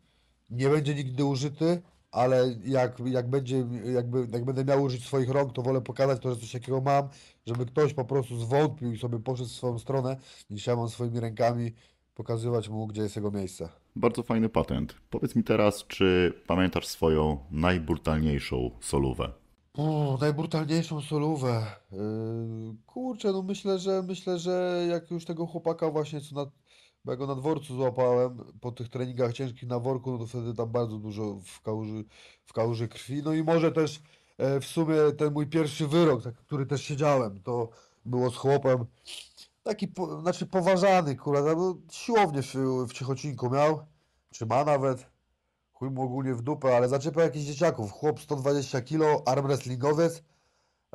nie 0.49 0.69
będzie 0.69 0.95
nigdy 0.95 1.25
użyty, 1.25 1.81
ale 2.11 2.55
jak, 2.65 2.99
jak 3.05 3.29
będzie, 3.29 3.65
jakby, 3.93 4.27
jak 4.31 4.45
będę 4.45 4.65
miał 4.65 4.83
użyć 4.83 5.05
swoich 5.05 5.29
rąk, 5.29 5.53
to 5.53 5.61
wolę 5.61 5.81
pokazać 5.81 6.21
to, 6.21 6.33
że 6.33 6.41
coś 6.41 6.51
takiego 6.51 6.81
mam, 6.81 7.09
żeby 7.45 7.65
ktoś 7.65 7.93
po 7.93 8.05
prostu 8.05 8.39
zwątpił 8.39 8.91
i 8.93 8.99
sobie 8.99 9.19
poszedł 9.19 9.49
w 9.49 9.53
swoją 9.53 9.79
stronę, 9.79 10.17
niż 10.49 10.67
ja 10.67 10.75
mam 10.75 10.89
swoimi 10.89 11.19
rękami 11.19 11.73
pokazywać 12.15 12.69
mu, 12.69 12.87
gdzie 12.87 13.01
jest 13.01 13.15
jego 13.15 13.31
miejsce. 13.31 13.80
Bardzo 13.95 14.23
fajny 14.23 14.49
patent. 14.49 14.95
Powiedz 15.09 15.35
mi 15.35 15.43
teraz, 15.43 15.85
czy 15.87 16.33
pamiętasz 16.47 16.87
swoją 16.87 17.37
najbrutalniejszą 17.51 18.71
solówę? 18.81 19.33
O, 19.73 20.17
najbrutalniejszą 20.21 21.01
solówę. 21.01 21.65
Yy, 21.91 21.99
kurczę, 22.85 23.31
no 23.31 23.43
myślę, 23.43 23.79
że 23.79 24.03
myślę, 24.03 24.39
że 24.39 24.85
jak 24.89 25.11
już 25.11 25.25
tego 25.25 25.45
chłopaka 25.45 25.91
właśnie 25.91 26.21
co 26.21 26.35
na, 26.35 26.51
bo 27.05 27.11
ja 27.11 27.17
go 27.17 27.27
na 27.27 27.35
dworcu 27.35 27.75
złapałem 27.75 28.37
po 28.61 28.71
tych 28.71 28.89
treningach 28.89 29.33
ciężkich 29.33 29.69
na 29.69 29.79
worku, 29.79 30.11
no 30.11 30.17
to 30.17 30.25
wtedy 30.27 30.53
tam 30.53 30.71
bardzo 30.71 30.97
dużo 30.97 31.39
w 31.45 31.61
kałuży, 31.61 32.03
w 32.45 32.53
kałuży 32.53 32.87
krwi. 32.87 33.23
No 33.23 33.33
i 33.33 33.43
może 33.43 33.71
też 33.71 34.01
e, 34.37 34.59
w 34.59 34.65
sumie 34.65 34.95
ten 35.17 35.33
mój 35.33 35.47
pierwszy 35.47 35.87
wyrok, 35.87 36.23
tak, 36.23 36.35
który 36.35 36.65
też 36.65 36.81
siedziałem, 36.81 37.41
to 37.43 37.69
było 38.05 38.29
z 38.29 38.35
chłopem 38.35 38.85
taki, 39.63 39.87
po, 39.87 40.21
znaczy 40.21 40.45
poważany, 40.47 41.15
kurwa, 41.15 41.55
no, 41.55 41.77
siłownię 41.91 42.41
w, 42.41 42.55
w 42.87 42.93
Ciechocinku 42.93 43.49
miał, 43.49 43.85
czy 44.31 44.45
ma 44.45 44.63
nawet. 44.63 45.11
Chuj 45.73 45.89
mu 45.89 46.01
ogólnie 46.03 46.33
w 46.33 46.41
dupę, 46.41 46.77
ale 46.77 46.89
zaczepiał 46.89 47.23
jakichś 47.23 47.45
dzieciaków. 47.45 47.91
Chłop 47.91 48.19
120 48.19 48.81
kg, 48.81 49.23
arm 49.25 49.47
wrestlingowiec. 49.47 50.23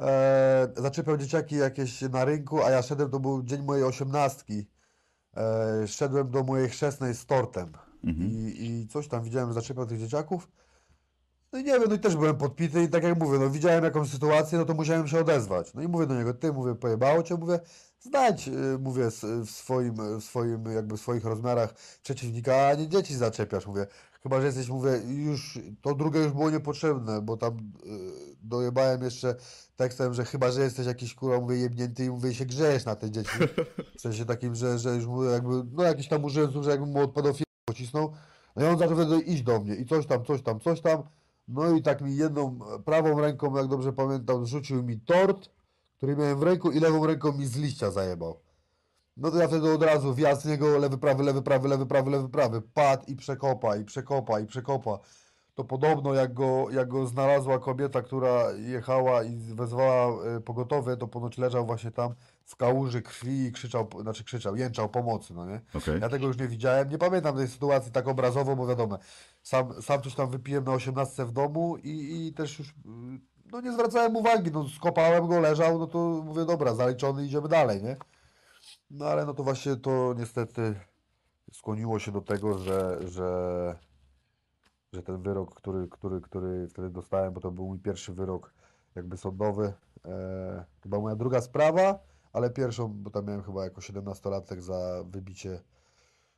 E, 0.00 0.68
zaczepiał 0.76 1.16
dzieciaki 1.16 1.56
jakieś 1.56 2.00
na 2.00 2.24
rynku, 2.24 2.62
a 2.62 2.70
ja 2.70 2.82
szedłem, 2.82 3.10
to 3.10 3.20
był 3.20 3.42
dzień 3.42 3.62
mojej 3.62 3.84
osiemnastki. 3.84 4.66
E, 5.36 5.88
szedłem 5.88 6.30
do 6.30 6.42
mojej 6.42 6.68
chrzestnej 6.68 7.14
z 7.14 7.26
tortem. 7.26 7.72
Mhm. 8.04 8.30
I, 8.30 8.64
I 8.64 8.88
coś 8.88 9.08
tam 9.08 9.24
widziałem, 9.24 9.52
zaczepiał 9.52 9.86
tych 9.86 9.98
dzieciaków. 9.98 10.48
No 11.52 11.58
i 11.58 11.64
nie 11.64 11.72
wiem, 11.72 11.84
no 11.88 11.94
i 11.94 11.98
też 11.98 12.16
byłem 12.16 12.36
podpity 12.36 12.82
i 12.82 12.88
tak 12.88 13.02
jak 13.02 13.18
mówię, 13.18 13.38
no 13.38 13.50
widziałem 13.50 13.84
jakąś 13.84 14.10
sytuację, 14.10 14.58
no 14.58 14.64
to 14.64 14.74
musiałem 14.74 15.08
się 15.08 15.20
odezwać. 15.20 15.74
No 15.74 15.82
i 15.82 15.88
mówię 15.88 16.06
do 16.06 16.14
niego, 16.14 16.34
ty, 16.34 16.52
mówię, 16.52 16.74
pojebało 16.74 17.22
cię, 17.22 17.34
mówię, 17.34 17.60
znajdź, 18.06 18.48
y, 18.48 18.78
mówię, 18.80 19.10
w 19.46 19.50
swoim, 19.50 20.20
w 20.20 20.24
swoim, 20.24 20.64
jakby 20.74 20.98
swoich 20.98 21.24
rozmiarach 21.24 21.74
przeciwnika, 22.02 22.68
a 22.68 22.74
nie 22.74 22.88
dzieci 22.88 23.16
zaczepiasz, 23.16 23.66
mówię. 23.66 23.86
Chyba, 24.22 24.40
że 24.40 24.46
jesteś, 24.46 24.68
mówię, 24.68 24.90
już, 25.06 25.58
to 25.82 25.94
drugie 25.94 26.20
już 26.20 26.32
było 26.32 26.50
niepotrzebne, 26.50 27.22
bo 27.22 27.36
tam 27.36 27.56
y, 27.56 28.36
dojebałem 28.42 29.02
jeszcze 29.02 29.34
tekstem, 29.76 30.14
że 30.14 30.24
chyba, 30.24 30.50
że 30.50 30.60
jesteś 30.60 30.86
jakiś, 30.86 31.14
kurwa, 31.14 31.40
mówię, 31.40 31.56
jebnięty 31.56 32.04
i 32.04 32.10
mówię, 32.10 32.34
się 32.34 32.46
grzejesz 32.46 32.84
na 32.84 32.96
te 32.96 33.10
dzieci. 33.10 33.30
W 33.98 34.00
sensie 34.00 34.24
takim, 34.24 34.54
że, 34.54 34.78
że 34.78 34.94
już 34.94 35.06
mówię, 35.06 35.28
jakby, 35.28 35.62
no 35.72 35.82
jakiś 35.82 36.08
tam 36.08 36.24
użyłem 36.24 36.62
że 36.62 36.70
jakbym 36.70 36.88
mu 36.88 37.00
od 37.00 37.12
pedofila 37.12 37.46
pocisnął. 37.64 38.12
No 38.56 38.62
i 38.62 38.68
on 38.68 38.78
zaczął 38.78 38.96
wtedy 38.96 39.20
iść 39.20 39.42
do 39.42 39.60
mnie 39.60 39.74
i 39.74 39.86
coś 39.86 40.06
tam, 40.06 40.24
coś 40.24 40.42
tam, 40.42 40.60
coś 40.60 40.80
tam. 40.80 41.02
No 41.48 41.70
i 41.70 41.82
tak 41.82 42.00
mi 42.00 42.16
jedną 42.16 42.58
prawą 42.84 43.20
ręką, 43.20 43.56
jak 43.56 43.66
dobrze 43.66 43.92
pamiętam, 43.92 44.46
rzucił 44.46 44.82
mi 44.82 45.00
tort, 45.00 45.50
który 45.96 46.16
miałem 46.16 46.38
w 46.38 46.42
ręku 46.42 46.70
i 46.70 46.80
lewą 46.80 47.06
ręką 47.06 47.32
mi 47.32 47.46
z 47.46 47.56
liścia 47.56 47.90
zajebał. 47.90 48.40
No 49.16 49.30
to 49.30 49.38
ja 49.38 49.48
wtedy 49.48 49.72
od 49.72 49.82
razu 49.82 50.14
wjazd 50.14 50.42
z 50.42 50.44
niego, 50.44 50.78
lewy, 50.78 50.98
prawy, 50.98 51.22
lewy, 51.22 51.42
prawy, 51.42 51.68
lewy, 51.68 51.86
prawy, 51.86 52.10
lewy, 52.10 52.28
prawy. 52.28 52.62
Padł 52.62 53.04
i 53.06 53.16
przekopa, 53.16 53.76
i 53.76 53.84
przekopa, 53.84 54.40
i 54.40 54.46
przekopa. 54.46 54.98
To 55.54 55.64
podobno 55.64 56.14
jak 56.14 56.34
go, 56.34 56.66
jak 56.70 56.88
go 56.88 57.06
znalazła 57.06 57.58
kobieta, 57.58 58.02
która 58.02 58.52
jechała 58.52 59.22
i 59.22 59.36
wezwała 59.36 60.24
e, 60.24 60.40
pogotowie, 60.40 60.96
to 60.96 61.08
ponoć 61.08 61.38
leżał 61.38 61.66
właśnie 61.66 61.90
tam 61.90 62.14
w 62.44 62.56
kałuży 62.56 63.02
krwi 63.02 63.44
i 63.44 63.52
krzyczał, 63.52 63.88
znaczy 64.00 64.24
krzyczał, 64.24 64.56
jęczał 64.56 64.88
pomocy, 64.88 65.34
no 65.34 65.46
nie? 65.46 65.60
Okej. 65.74 66.00
Ja 66.00 66.08
tego 66.08 66.26
już 66.26 66.38
nie 66.38 66.48
widziałem. 66.48 66.88
Nie 66.88 66.98
pamiętam 66.98 67.36
tej 67.36 67.48
sytuacji 67.48 67.92
tak 67.92 68.08
obrazowo, 68.08 68.56
bo 68.56 68.66
wiadomo, 68.66 68.98
sam, 69.42 69.82
sam 69.82 70.02
coś 70.02 70.14
tam 70.14 70.30
wypiłem 70.30 70.64
na 70.64 70.72
18 70.72 71.24
w 71.24 71.32
domu 71.32 71.76
i, 71.76 72.26
i 72.26 72.32
też 72.32 72.58
już 72.58 72.74
no 73.52 73.60
nie 73.60 73.72
zwracałem 73.72 74.16
uwagi, 74.16 74.50
no 74.50 74.68
skopałem 74.68 75.26
go, 75.26 75.40
leżał, 75.40 75.78
no 75.78 75.86
to 75.86 75.98
mówię, 76.24 76.44
dobra, 76.44 76.74
zaliczony, 76.74 77.24
idziemy 77.24 77.48
dalej, 77.48 77.82
nie? 77.82 77.96
No 78.90 79.06
ale 79.06 79.26
no 79.26 79.34
to 79.34 79.44
właśnie 79.44 79.76
to 79.76 80.14
niestety 80.18 80.74
skłoniło 81.52 81.98
się 81.98 82.12
do 82.12 82.20
tego, 82.20 82.58
że, 82.58 82.98
że, 83.08 83.78
że 84.92 85.02
ten 85.02 85.22
wyrok, 85.22 85.54
który, 85.54 85.88
który, 85.88 86.20
który 86.20 86.68
wtedy 86.68 86.90
dostałem, 86.90 87.32
bo 87.32 87.40
to 87.40 87.50
był 87.50 87.66
mój 87.66 87.78
pierwszy 87.78 88.12
wyrok 88.12 88.54
jakby 88.94 89.16
sądowy, 89.16 89.72
e, 90.04 90.64
chyba 90.82 91.00
moja 91.00 91.16
druga 91.16 91.40
sprawa, 91.40 91.98
ale 92.32 92.50
pierwszą, 92.50 92.88
bo 92.88 93.10
tam 93.10 93.26
miałem 93.26 93.42
chyba 93.42 93.64
jako 93.64 93.80
17-latek 93.80 94.60
za 94.60 95.04
wybicie 95.04 95.60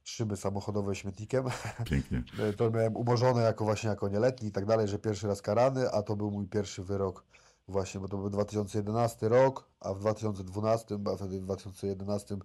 szyby 0.09 0.37
samochodowej 0.37 0.95
śmietnikiem. 0.97 1.45
Pięknie. 1.91 2.23
E, 2.41 2.53
To 2.53 2.71
miałem 2.71 2.97
umorzone 2.97 3.43
jako 3.43 3.65
właśnie 3.65 3.91
jako 3.91 4.09
nieletni 4.09 4.49
i 4.49 4.53
tak 4.53 4.67
dalej, 4.67 4.89
że 4.89 4.99
pierwszy 4.99 5.27
raz 5.29 5.43
karany, 5.43 5.91
a 5.91 6.03
to 6.03 6.17
był 6.17 6.31
mój 6.31 6.47
pierwszy 6.47 6.83
wyrok 6.85 7.25
właśnie, 7.69 8.01
bo 8.01 8.09
to 8.09 8.17
był 8.17 8.31
2011 8.31 9.29
rok, 9.29 9.69
a 9.81 9.95
w 9.95 9.99
2012, 9.99 10.99
a 11.13 11.17
wtedy 11.17 11.41
w 11.41 11.43
2011, 11.43 12.37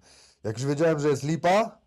jak 0.43 0.57
już 0.57 0.67
wiedziałem, 0.67 0.99
że 0.99 1.09
jest 1.09 1.23
lipa, 1.23 1.77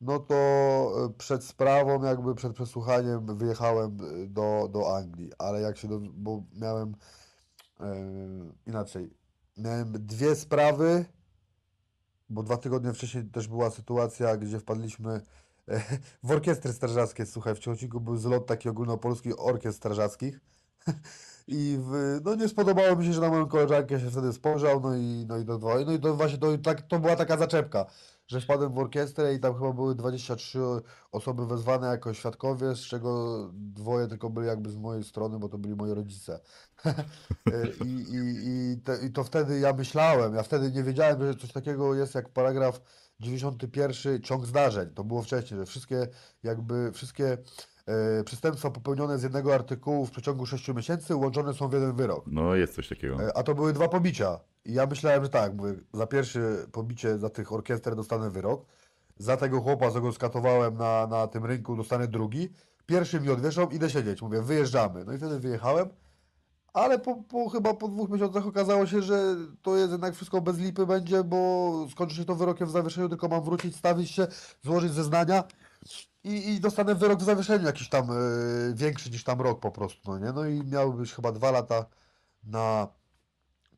no 0.00 0.18
to 0.18 0.34
e, 0.34 1.08
przed 1.18 1.44
sprawą, 1.44 2.04
jakby 2.04 2.34
przed 2.34 2.52
przesłuchaniem 2.52 3.38
wyjechałem 3.38 3.98
e, 4.00 4.26
do, 4.26 4.68
do 4.72 4.96
Anglii, 4.96 5.32
ale 5.38 5.60
jak 5.60 5.76
się, 5.76 5.88
do, 5.88 6.00
bo 6.00 6.42
miałem 6.60 6.94
e, 7.80 7.94
inaczej, 8.66 9.10
miałem 9.56 9.92
dwie 9.92 10.34
sprawy, 10.34 11.04
bo 12.28 12.42
dwa 12.42 12.56
tygodnie 12.56 12.92
wcześniej 12.92 13.24
też 13.24 13.48
była 13.48 13.70
sytuacja, 13.70 14.36
gdzie 14.36 14.58
wpadliśmy 14.58 15.20
e, 15.68 15.80
w 16.22 16.30
orkiestry 16.30 16.72
strażackie, 16.72 17.26
słuchaj, 17.26 17.54
w 17.54 17.58
Ciechocinku 17.58 18.00
był 18.00 18.16
zlot 18.16 18.46
taki 18.46 18.68
ogólnopolski 18.68 19.36
orkiestr 19.36 19.78
strażackich. 19.78 20.40
I 21.48 21.78
w, 21.80 22.20
no 22.24 22.34
nie 22.34 22.48
spodobało 22.48 22.96
mi 22.96 23.06
się, 23.06 23.12
że 23.12 23.20
na 23.20 23.28
moją 23.28 23.46
koleżankę 23.46 24.00
się 24.00 24.10
wtedy 24.10 24.32
spojrzał, 24.32 24.80
no 24.80 24.96
i, 24.96 25.24
no 25.28 25.38
i 25.38 25.44
to, 25.44 25.58
no 25.86 25.92
i 25.92 26.00
to 26.00 26.16
właśnie 26.16 26.38
to, 26.38 26.58
tak, 26.58 26.82
to 26.82 26.98
była 26.98 27.16
taka 27.16 27.36
zaczepka, 27.36 27.86
że 28.26 28.40
wpadłem 28.40 28.72
w 28.72 28.78
orkiestrę 28.78 29.34
i 29.34 29.40
tam 29.40 29.54
chyba 29.54 29.72
były 29.72 29.94
23 29.94 30.58
osoby 31.12 31.46
wezwane 31.46 31.86
jako 31.86 32.14
świadkowie, 32.14 32.74
z 32.74 32.80
czego 32.80 33.40
dwoje 33.52 34.08
tylko 34.08 34.30
byli 34.30 34.46
jakby 34.46 34.70
z 34.70 34.76
mojej 34.76 35.04
strony, 35.04 35.38
bo 35.38 35.48
to 35.48 35.58
byli 35.58 35.74
moi 35.74 35.94
rodzice. 35.94 36.40
I, 37.84 37.88
i, 37.88 38.16
i, 38.44 38.80
te, 38.84 39.06
I 39.06 39.10
to 39.10 39.24
wtedy 39.24 39.58
ja 39.58 39.72
myślałem, 39.72 40.34
ja 40.34 40.42
wtedy 40.42 40.72
nie 40.72 40.82
wiedziałem, 40.82 41.26
że 41.26 41.34
coś 41.34 41.52
takiego 41.52 41.94
jest 41.94 42.14
jak 42.14 42.28
paragraf 42.28 42.80
91 43.20 44.22
ciąg 44.22 44.46
zdarzeń. 44.46 44.90
To 44.94 45.04
było 45.04 45.22
wcześniej, 45.22 45.60
że 45.60 45.66
wszystkie 45.66 46.08
jakby 46.42 46.92
wszystkie 46.92 47.38
e, 47.86 48.24
przestępstwa 48.24 48.70
popełnione 48.70 49.18
z 49.18 49.22
jednego 49.22 49.54
artykułu 49.54 50.06
w 50.06 50.10
przeciągu 50.10 50.46
6 50.46 50.68
miesięcy 50.68 51.16
łączone 51.16 51.54
są 51.54 51.68
w 51.68 51.72
jeden 51.72 51.96
wyrok. 51.96 52.24
No 52.26 52.54
jest 52.54 52.74
coś 52.74 52.88
takiego. 52.88 53.22
E, 53.22 53.36
A 53.36 53.42
to 53.42 53.54
były 53.54 53.72
dwa 53.72 53.88
pobicia. 53.88 54.40
Ja 54.68 54.86
myślałem, 54.86 55.24
że 55.24 55.30
tak, 55.30 55.54
mówię, 55.54 55.74
za 55.92 56.06
pierwsze 56.06 56.40
pobicie 56.72 57.18
za 57.18 57.30
tych 57.30 57.52
orkiester 57.52 57.96
dostanę 57.96 58.30
wyrok. 58.30 58.66
Za 59.18 59.36
tego 59.36 59.60
chłopa, 59.60 59.90
co 59.90 60.00
go 60.00 60.12
skatowałem 60.12 60.76
na, 60.76 61.06
na 61.06 61.26
tym 61.26 61.44
rynku, 61.44 61.76
dostanę 61.76 62.08
drugi. 62.08 62.52
Pierwszy 62.86 63.20
mi 63.20 63.30
odwieszą, 63.30 63.68
idę 63.68 63.90
siedzieć. 63.90 64.22
Mówię, 64.22 64.42
wyjeżdżamy. 64.42 65.04
No 65.04 65.12
i 65.12 65.18
wtedy 65.18 65.38
wyjechałem. 65.38 65.88
Ale 66.72 66.98
po, 66.98 67.16
po 67.16 67.48
chyba 67.48 67.74
po 67.74 67.88
dwóch 67.88 68.10
miesiącach 68.10 68.46
okazało 68.46 68.86
się, 68.86 69.02
że 69.02 69.36
to 69.62 69.76
jest 69.76 69.92
jednak 69.92 70.14
wszystko 70.14 70.40
bez 70.40 70.58
lipy 70.58 70.86
będzie, 70.86 71.24
bo 71.24 71.72
skończy 71.90 72.16
się 72.16 72.24
to 72.24 72.34
wyrokiem 72.34 72.68
w 72.68 72.70
zawieszeniu, 72.70 73.08
tylko 73.08 73.28
mam 73.28 73.44
wrócić, 73.44 73.76
stawić 73.76 74.10
się, 74.10 74.26
złożyć 74.64 74.92
zeznania 74.92 75.44
i, 76.24 76.54
i 76.54 76.60
dostanę 76.60 76.94
wyrok 76.94 77.20
w 77.20 77.24
zawieszeniu 77.24 77.66
jakiś 77.66 77.88
tam 77.88 78.10
e, 78.10 78.14
większy 78.74 79.10
niż 79.10 79.24
tam 79.24 79.40
rok 79.40 79.60
po 79.60 79.70
prostu, 79.70 80.10
no 80.10 80.18
nie? 80.18 80.32
No 80.32 80.46
i 80.46 80.62
miały 80.64 80.92
być 80.92 81.12
chyba 81.12 81.32
dwa 81.32 81.50
lata 81.50 81.86
na 82.44 82.88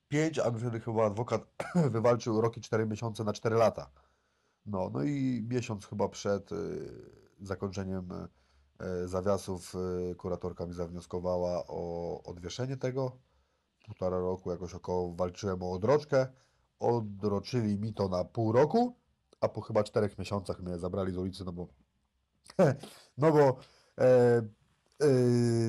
pięć, 0.08 0.38
a 0.38 0.50
wtedy 0.50 0.80
chyba 0.80 1.06
adwokat 1.06 1.42
wywalczył 1.90 2.40
rok 2.40 2.56
i 2.56 2.60
cztery 2.60 2.86
miesiące 2.86 3.24
na 3.24 3.32
cztery 3.32 3.56
lata. 3.56 3.90
No, 4.66 4.90
no 4.92 5.02
i 5.02 5.46
miesiąc 5.50 5.86
chyba 5.86 6.08
przed 6.08 6.52
y, 6.52 6.56
zakończeniem 7.40 8.28
y, 9.04 9.08
zawiasów 9.08 9.74
y, 10.10 10.14
kuratorka 10.14 10.66
mi 10.66 10.74
zawnioskowała 10.74 11.64
o 11.66 12.22
odwieszenie 12.24 12.76
tego. 12.76 13.18
Półtora 13.86 14.18
roku 14.18 14.50
jakoś 14.50 14.74
około 14.74 15.14
walczyłem 15.14 15.62
o 15.62 15.72
odroczkę. 15.72 16.26
Odroczyli 16.78 17.78
mi 17.78 17.94
to 17.94 18.08
na 18.08 18.24
pół 18.24 18.52
roku, 18.52 18.96
a 19.40 19.48
po 19.48 19.60
chyba 19.60 19.84
czterech 19.84 20.18
miesiącach 20.18 20.60
mnie 20.60 20.78
zabrali 20.78 21.12
z 21.12 21.16
ulicy, 21.16 21.44
no 21.44 21.52
bo 21.52 21.68
no 23.18 23.32
bo 23.32 23.56
e, 23.98 24.06
e, 24.06 24.44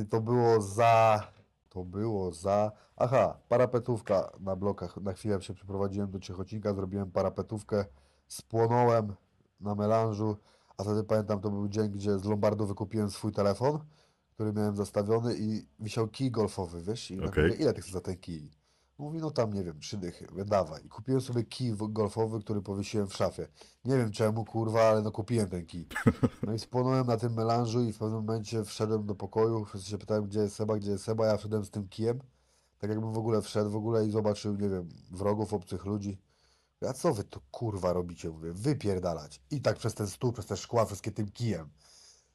to 0.10 0.22
było 0.22 0.62
za 0.62 1.24
to 1.80 1.86
było 1.86 2.32
za 2.32 2.72
aha, 2.96 3.38
parapetówka 3.50 4.32
na 4.40 4.56
blokach. 4.56 4.98
Na 4.98 5.14
chwilę 5.14 5.42
się 5.42 5.54
przeprowadziłem 5.54 6.12
do 6.12 6.20
Ciechocinka, 6.20 6.74
zrobiłem 6.74 7.12
parapetówkę, 7.12 7.86
spłonąłem 8.28 9.14
na 9.60 9.76
melanżu, 9.76 10.38
a 10.78 10.84
wtedy 10.84 11.04
pamiętam, 11.04 11.40
to 11.42 11.50
był 11.50 11.68
dzień, 11.68 11.90
gdzie 11.92 12.20
z 12.20 12.26
Lombardu 12.26 12.66
wykupiłem 12.66 13.10
swój 13.10 13.32
telefon, 13.32 13.80
który 14.34 14.54
miałem 14.54 14.76
zastawiony 14.76 15.36
i 15.38 15.66
wisiał 15.80 16.08
kij 16.08 16.32
golfowy, 16.32 16.82
wiesz? 16.82 17.12
I 17.12 17.18
mówię, 17.18 17.56
ile 17.56 17.74
ty 17.74 17.82
chcesz 17.82 17.94
za 17.94 18.02
ten 18.02 18.18
kij? 18.18 18.52
Mówi, 19.00 19.20
no 19.20 19.32
tam, 19.32 19.54
nie 19.54 19.64
wiem, 19.64 19.80
trzy 19.80 19.97
dychy, 19.97 20.28
mówię, 20.32 20.45
dawaj. 20.45 20.86
I 20.86 20.89
kupiłem 20.89 21.22
sobie 21.22 21.43
kij 21.43 21.74
golfowy, 21.89 22.39
który 22.39 22.62
powiesiłem 22.62 23.08
w 23.08 23.16
szafie. 23.16 23.47
Nie 23.86 23.97
wiem 23.97 24.12
czemu, 24.12 24.45
kurwa, 24.45 24.82
ale 24.82 25.02
no 25.02 25.12
kupiłem 25.12 25.50
ten 25.50 25.66
kij. 25.66 25.88
No 26.43 26.54
i 26.54 26.60
spłonąłem 26.60 27.08
na 27.08 27.18
tym 27.18 27.34
melanżu 27.34 27.82
i 27.82 27.93
w 27.93 27.97
pewnym 27.97 28.20
momencie 28.20 28.64
wszedłem 28.64 29.06
do 29.06 29.16
pokoju, 29.16 29.66
wszyscy 29.66 29.89
się 29.89 29.97
pytają, 29.97 30.22
gdzie 30.22 30.39
jest 30.39 30.56
Seba, 30.56 30.78
gdzie 30.78 30.91
jest 30.91 31.04
Seba, 31.04 31.26
ja 31.26 31.38
wszedłem 31.38 31.66
z 31.66 31.72
tym 31.72 31.88
kijem, 31.88 32.20
tak 32.78 32.89
jakbym 32.89 33.14
w 33.14 33.18
ogóle 33.18 33.41
wszedł 33.41 33.70
w 33.70 33.76
ogóle 33.76 34.08
i 34.08 34.12
zobaczył, 34.12 34.56
nie 34.56 34.70
wiem, 34.70 34.89
wrogów, 35.12 35.54
obcych 35.54 35.86
ludzi. 35.86 36.22
A 36.89 36.93
co 36.93 37.14
wy 37.14 37.24
tu 37.24 37.39
kurwa 37.52 37.93
robicie? 37.93 38.30
Mówię, 38.30 38.54
wypierdalać. 38.54 39.41
I 39.52 39.62
tak 39.62 39.78
przez 39.78 39.93
ten 39.93 40.08
stół, 40.08 40.32
przez 40.32 40.45
te 40.45 40.58
szkła, 40.58 40.86
wszystkie 40.86 41.12
tym 41.12 41.32
kijem. 41.32 41.70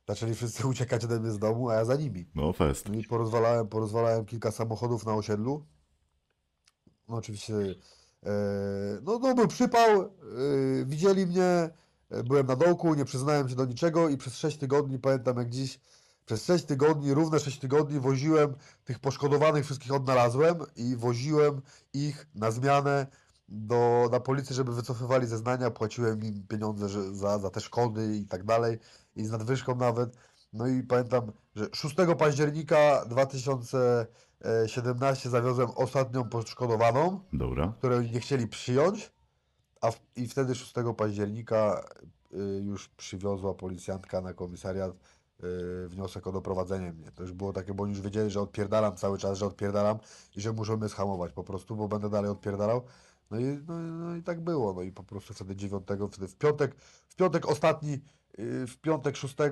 Zaczęli 0.08 0.34
wszyscy 0.34 0.66
uciekać 0.66 1.04
ode 1.04 1.20
mnie 1.20 1.30
z 1.30 1.38
domu, 1.38 1.68
a 1.68 1.74
ja 1.74 1.84
za 1.84 1.96
nimi. 1.96 2.26
No 2.34 2.52
fest. 2.52 2.88
No 2.88 2.94
i 2.94 3.04
porozwalałem, 3.04 3.68
porozwalałem 3.68 4.24
kilka 4.24 4.50
samochodów 4.50 5.06
na 5.06 5.14
osiedlu. 5.14 5.66
No 7.08 7.16
oczywiście, 7.16 7.54
e, 7.54 8.30
no, 9.02 9.18
no 9.18 9.34
był 9.34 9.48
przypał, 9.48 10.02
e, 10.02 10.08
widzieli 10.84 11.26
mnie, 11.26 11.70
e, 12.10 12.22
byłem 12.24 12.46
na 12.46 12.56
dołku, 12.56 12.94
nie 12.94 13.04
przyznałem 13.04 13.48
się 13.48 13.54
do 13.54 13.64
niczego 13.64 14.08
i 14.08 14.16
przez 14.16 14.36
6 14.36 14.58
tygodni, 14.58 14.98
pamiętam 14.98 15.36
jak 15.36 15.50
dziś, 15.50 15.80
przez 16.26 16.44
6 16.44 16.64
tygodni, 16.64 17.14
równe 17.14 17.40
6 17.40 17.58
tygodni 17.58 18.00
woziłem 18.00 18.54
tych 18.84 18.98
poszkodowanych, 18.98 19.64
wszystkich 19.64 19.92
odnalazłem 19.92 20.56
i 20.76 20.96
woziłem 20.96 21.62
ich 21.92 22.26
na 22.34 22.50
zmianę 22.50 23.06
do, 23.48 24.08
na 24.12 24.20
policję, 24.20 24.56
żeby 24.56 24.74
wycofywali 24.74 25.26
zeznania, 25.26 25.70
płaciłem 25.70 26.24
im 26.24 26.46
pieniądze 26.48 27.14
za, 27.14 27.38
za 27.38 27.50
te 27.50 27.60
szkody 27.60 28.16
i 28.16 28.26
tak 28.26 28.44
dalej 28.44 28.78
i 29.16 29.24
z 29.24 29.30
nadwyżką 29.30 29.74
nawet. 29.74 30.16
No 30.52 30.66
i 30.66 30.82
pamiętam, 30.82 31.32
że 31.54 31.68
6 31.72 31.96
października 32.18 33.04
2017 34.44 35.30
zawiozłem 35.30 35.70
ostatnią 35.76 36.28
poszkodowaną, 36.28 37.20
Dobra. 37.32 37.72
której 37.78 38.10
nie 38.10 38.20
chcieli 38.20 38.48
przyjąć, 38.48 39.12
a 39.80 39.90
w, 39.90 40.00
i 40.16 40.28
wtedy 40.28 40.54
6 40.54 40.74
października 40.96 41.84
y, 42.32 42.36
już 42.62 42.88
przywiozła 42.88 43.54
policjantka 43.54 44.20
na 44.20 44.34
komisariat 44.34 44.92
y, 44.94 45.88
wniosek 45.88 46.26
o 46.26 46.32
doprowadzenie 46.32 46.92
mnie. 46.92 47.10
To 47.12 47.22
już 47.22 47.32
było 47.32 47.52
takie, 47.52 47.74
bo 47.74 47.84
oni 47.84 47.92
już 47.92 48.00
wiedzieli, 48.00 48.30
że 48.30 48.40
odpierdalam 48.40 48.96
cały 48.96 49.18
czas, 49.18 49.38
że 49.38 49.46
odpierdalam 49.46 49.98
i 50.36 50.40
że 50.40 50.52
muszą 50.52 50.76
mnie 50.76 50.88
schamować 50.88 51.32
po 51.32 51.44
prostu, 51.44 51.76
bo 51.76 51.88
będę 51.88 52.10
dalej 52.10 52.30
odpierdalał. 52.30 52.82
No 53.30 53.38
i, 53.38 53.44
no, 53.68 53.78
no 53.78 54.16
i 54.16 54.22
tak 54.22 54.40
było. 54.40 54.72
No 54.72 54.82
i 54.82 54.92
po 54.92 55.02
prostu 55.02 55.34
wtedy 55.34 55.56
9, 55.56 55.86
wtedy 56.10 56.28
w 56.28 56.36
piątek, 56.36 56.74
w 57.08 57.16
piątek 57.16 57.46
ostatni, 57.46 57.92
y, 58.38 58.66
w 58.66 58.76
piątek 58.80 59.16
6 59.16 59.36
y, 59.40 59.44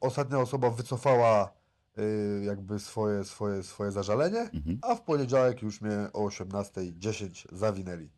ostatnia 0.00 0.38
osoba 0.38 0.70
wycofała 0.70 1.63
y, 1.98 2.44
jakby 2.44 2.78
swoje, 2.78 3.24
swoje, 3.24 3.62
swoje 3.62 3.90
zażalenie, 3.90 4.40
Mhm. 4.40 4.78
a 4.82 4.94
w 4.94 5.02
poniedziałek 5.02 5.62
już 5.62 5.80
mnie 5.80 6.08
o 6.12 6.24
18.10 6.28 7.46
zawinęli. 7.52 8.08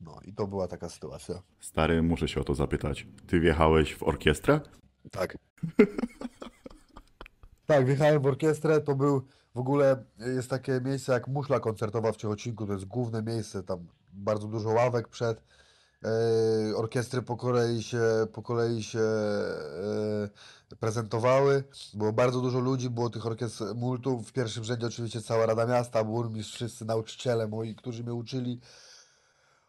No 0.00 0.18
i 0.24 0.32
to 0.32 0.46
była 0.46 0.68
taka 0.68 0.88
sytuacja. 0.88 1.42
Stary, 1.60 2.02
muszę 2.02 2.28
się 2.28 2.40
o 2.40 2.44
to 2.44 2.54
zapytać. 2.54 3.06
Ty 3.26 3.40
wjechałeś 3.40 3.94
w 3.94 4.02
orkiestrę? 4.02 4.60
Tak. 5.10 5.36
Tak, 7.66 7.86
wjechałem 7.86 8.22
w 8.22 8.26
orkiestrę, 8.26 8.80
to 8.80 8.94
był 8.94 9.22
w 9.54 9.58
ogóle, 9.58 10.04
jest 10.18 10.50
takie 10.50 10.80
miejsce 10.84 11.12
jak 11.12 11.28
muszla 11.28 11.60
koncertowa 11.60 12.12
w 12.12 12.16
Ciechocinku, 12.16 12.66
to 12.66 12.72
jest 12.72 12.84
główne 12.84 13.22
miejsce, 13.22 13.62
tam 13.62 13.86
bardzo 14.12 14.48
dużo 14.48 14.68
ławek 14.70 15.08
przed, 15.08 15.42
e, 16.04 16.76
orkiestry 16.76 17.22
po 17.22 17.36
kolei 17.36 17.82
się, 17.82 18.00
po 18.32 18.42
kolei 18.42 18.82
się 18.82 18.98
e, 18.98 20.28
prezentowały, 20.80 21.64
było 21.94 22.12
bardzo 22.12 22.40
dużo 22.40 22.58
ludzi, 22.58 22.90
było 22.90 23.10
tych 23.10 23.26
orkiestr 23.26 23.64
multum, 23.74 24.24
w 24.24 24.32
pierwszym 24.32 24.64
rzędzie 24.64 24.86
oczywiście 24.86 25.22
cała 25.22 25.46
Rada 25.46 25.66
Miasta, 25.66 26.04
burmistrz, 26.04 26.54
wszyscy 26.54 26.84
nauczyciele 26.84 27.48
moi, 27.48 27.74
którzy 27.74 28.02
mnie 28.02 28.14
uczyli, 28.14 28.60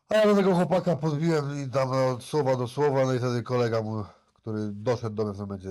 a 0.09 0.15
ja 0.15 0.25
do 0.25 0.35
tego 0.35 0.55
chłopaka 0.55 0.95
podbiłem 0.95 1.63
i 1.63 1.69
tam 1.69 1.89
no, 1.89 2.07
od 2.07 2.23
słowa 2.23 2.55
do 2.55 2.67
słowa, 2.67 3.05
no 3.05 3.13
i 3.13 3.19
wtedy 3.19 3.43
kolega 3.43 3.81
mu, 3.81 4.03
który 4.33 4.71
doszedł 4.71 5.15
do 5.15 5.25
mnie 5.25 5.33
w 5.33 5.39
momencie, 5.39 5.69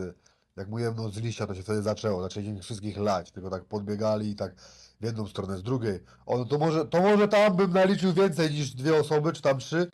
jak 0.57 0.68
mu 0.68 0.79
jemnął 0.79 1.11
z 1.11 1.16
liścia, 1.16 1.47
to 1.47 1.55
się 1.55 1.62
wtedy 1.62 1.83
zaczęło, 1.83 2.22
zaczęli 2.22 2.49
ich 2.49 2.62
wszystkich 2.62 2.99
lać, 2.99 3.31
tylko 3.31 3.51
tak 3.51 3.64
podbiegali 3.64 4.31
i 4.31 4.37
tak 4.37 4.61
w 5.01 5.05
jedną 5.05 5.27
stronę, 5.27 5.59
z 5.59 5.62
drugiej. 5.62 6.01
On, 6.27 6.49
to 6.49 6.59
może, 6.59 6.85
to 6.85 7.03
może 7.03 7.29
tam 7.29 7.57
bym 7.57 7.72
naliczył 7.72 8.12
więcej 8.12 8.51
niż 8.51 8.74
dwie 8.74 8.97
osoby, 8.97 9.33
czy 9.33 9.43
tam 9.43 9.59
trzy, 9.59 9.91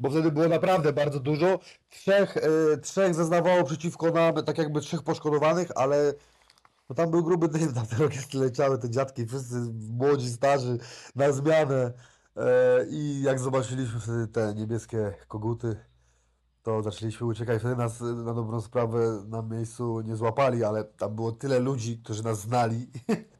bo 0.00 0.10
wtedy 0.10 0.32
było 0.32 0.48
naprawdę 0.48 0.92
bardzo 0.92 1.20
dużo. 1.20 1.58
Trzech, 1.90 2.36
yy, 2.70 2.78
trzech 2.78 3.14
zeznawało 3.14 3.64
przeciwko 3.64 4.10
nam, 4.10 4.34
tak 4.34 4.58
jakby 4.58 4.80
trzech 4.80 5.02
poszkodowanych, 5.02 5.70
ale 5.74 6.14
no 6.88 6.94
tam 6.94 7.10
był 7.10 7.24
gruby 7.24 7.48
dym, 7.48 7.74
tam 7.74 7.86
te 7.86 8.04
orkiestry 8.04 8.40
leciały, 8.40 8.78
te 8.78 8.90
dziadki, 8.90 9.26
wszyscy 9.26 9.56
młodzi, 9.90 10.30
starzy, 10.30 10.78
na 11.16 11.32
zmianę. 11.32 11.92
E, 12.36 12.86
I 12.90 13.22
jak 13.22 13.38
zobaczyliśmy 13.38 14.00
wtedy 14.00 14.26
te 14.26 14.54
niebieskie 14.54 15.14
koguty, 15.28 15.76
to 16.62 16.82
zaczęliśmy 16.82 17.26
uciekać. 17.26 17.60
Wtedy 17.60 17.76
nas 17.76 18.00
na 18.00 18.34
dobrą 18.34 18.60
sprawę 18.60 19.24
na 19.28 19.42
miejscu 19.42 20.00
nie 20.00 20.16
złapali, 20.16 20.64
ale 20.64 20.84
tam 20.84 21.14
było 21.14 21.32
tyle 21.32 21.58
ludzi, 21.58 22.00
którzy 22.04 22.24
nas 22.24 22.40
znali. 22.40 22.86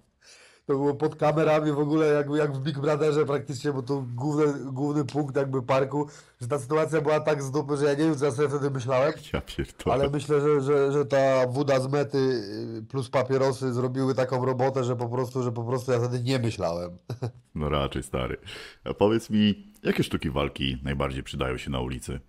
To 0.68 0.74
było 0.74 0.94
pod 0.94 1.16
kamerami 1.16 1.72
w 1.72 1.78
ogóle, 1.78 2.06
jak, 2.06 2.26
jak 2.30 2.52
w 2.56 2.60
Big 2.60 2.78
Brotherze 2.78 3.26
praktycznie, 3.26 3.72
bo 3.72 3.82
to 3.82 4.04
główny, 4.14 4.72
główny 4.72 5.04
punkt 5.04 5.36
jakby 5.36 5.62
parku, 5.62 6.08
że 6.40 6.48
ta 6.48 6.58
sytuacja 6.58 7.00
była 7.00 7.20
tak 7.20 7.42
z 7.42 7.50
dupy, 7.50 7.76
że 7.76 7.84
ja 7.84 7.90
nie 7.90 8.04
wiem, 8.04 8.16
co 8.16 8.24
ja 8.24 8.30
sobie 8.30 8.48
wtedy 8.48 8.70
myślałem. 8.70 9.12
Ja 9.32 9.40
pierdolę. 9.40 9.94
Ale 9.94 10.10
myślę, 10.10 10.40
że, 10.40 10.60
że, 10.60 10.92
że 10.92 11.06
ta 11.06 11.46
woda 11.46 11.80
z 11.80 11.88
mety 11.88 12.18
y, 12.18 12.82
plus 12.88 13.10
papierosy 13.10 13.72
zrobiły 13.72 14.14
taką 14.14 14.44
robotę, 14.44 14.84
że 14.84 14.96
po 14.96 15.08
prostu, 15.08 15.42
że 15.42 15.52
po 15.52 15.64
prostu 15.64 15.92
ja 15.92 15.98
wtedy 15.98 16.20
nie 16.20 16.38
myślałem. 16.38 16.90
No 17.54 17.68
raczej, 17.68 18.02
stary. 18.02 18.36
A 18.84 18.94
powiedz 18.94 19.30
mi, 19.30 19.72
jakie 19.82 20.02
sztuki 20.04 20.30
walki 20.30 20.78
najbardziej 20.82 21.22
przydają 21.22 21.56
się 21.56 21.70
na 21.70 21.80
ulicy? 21.80 22.20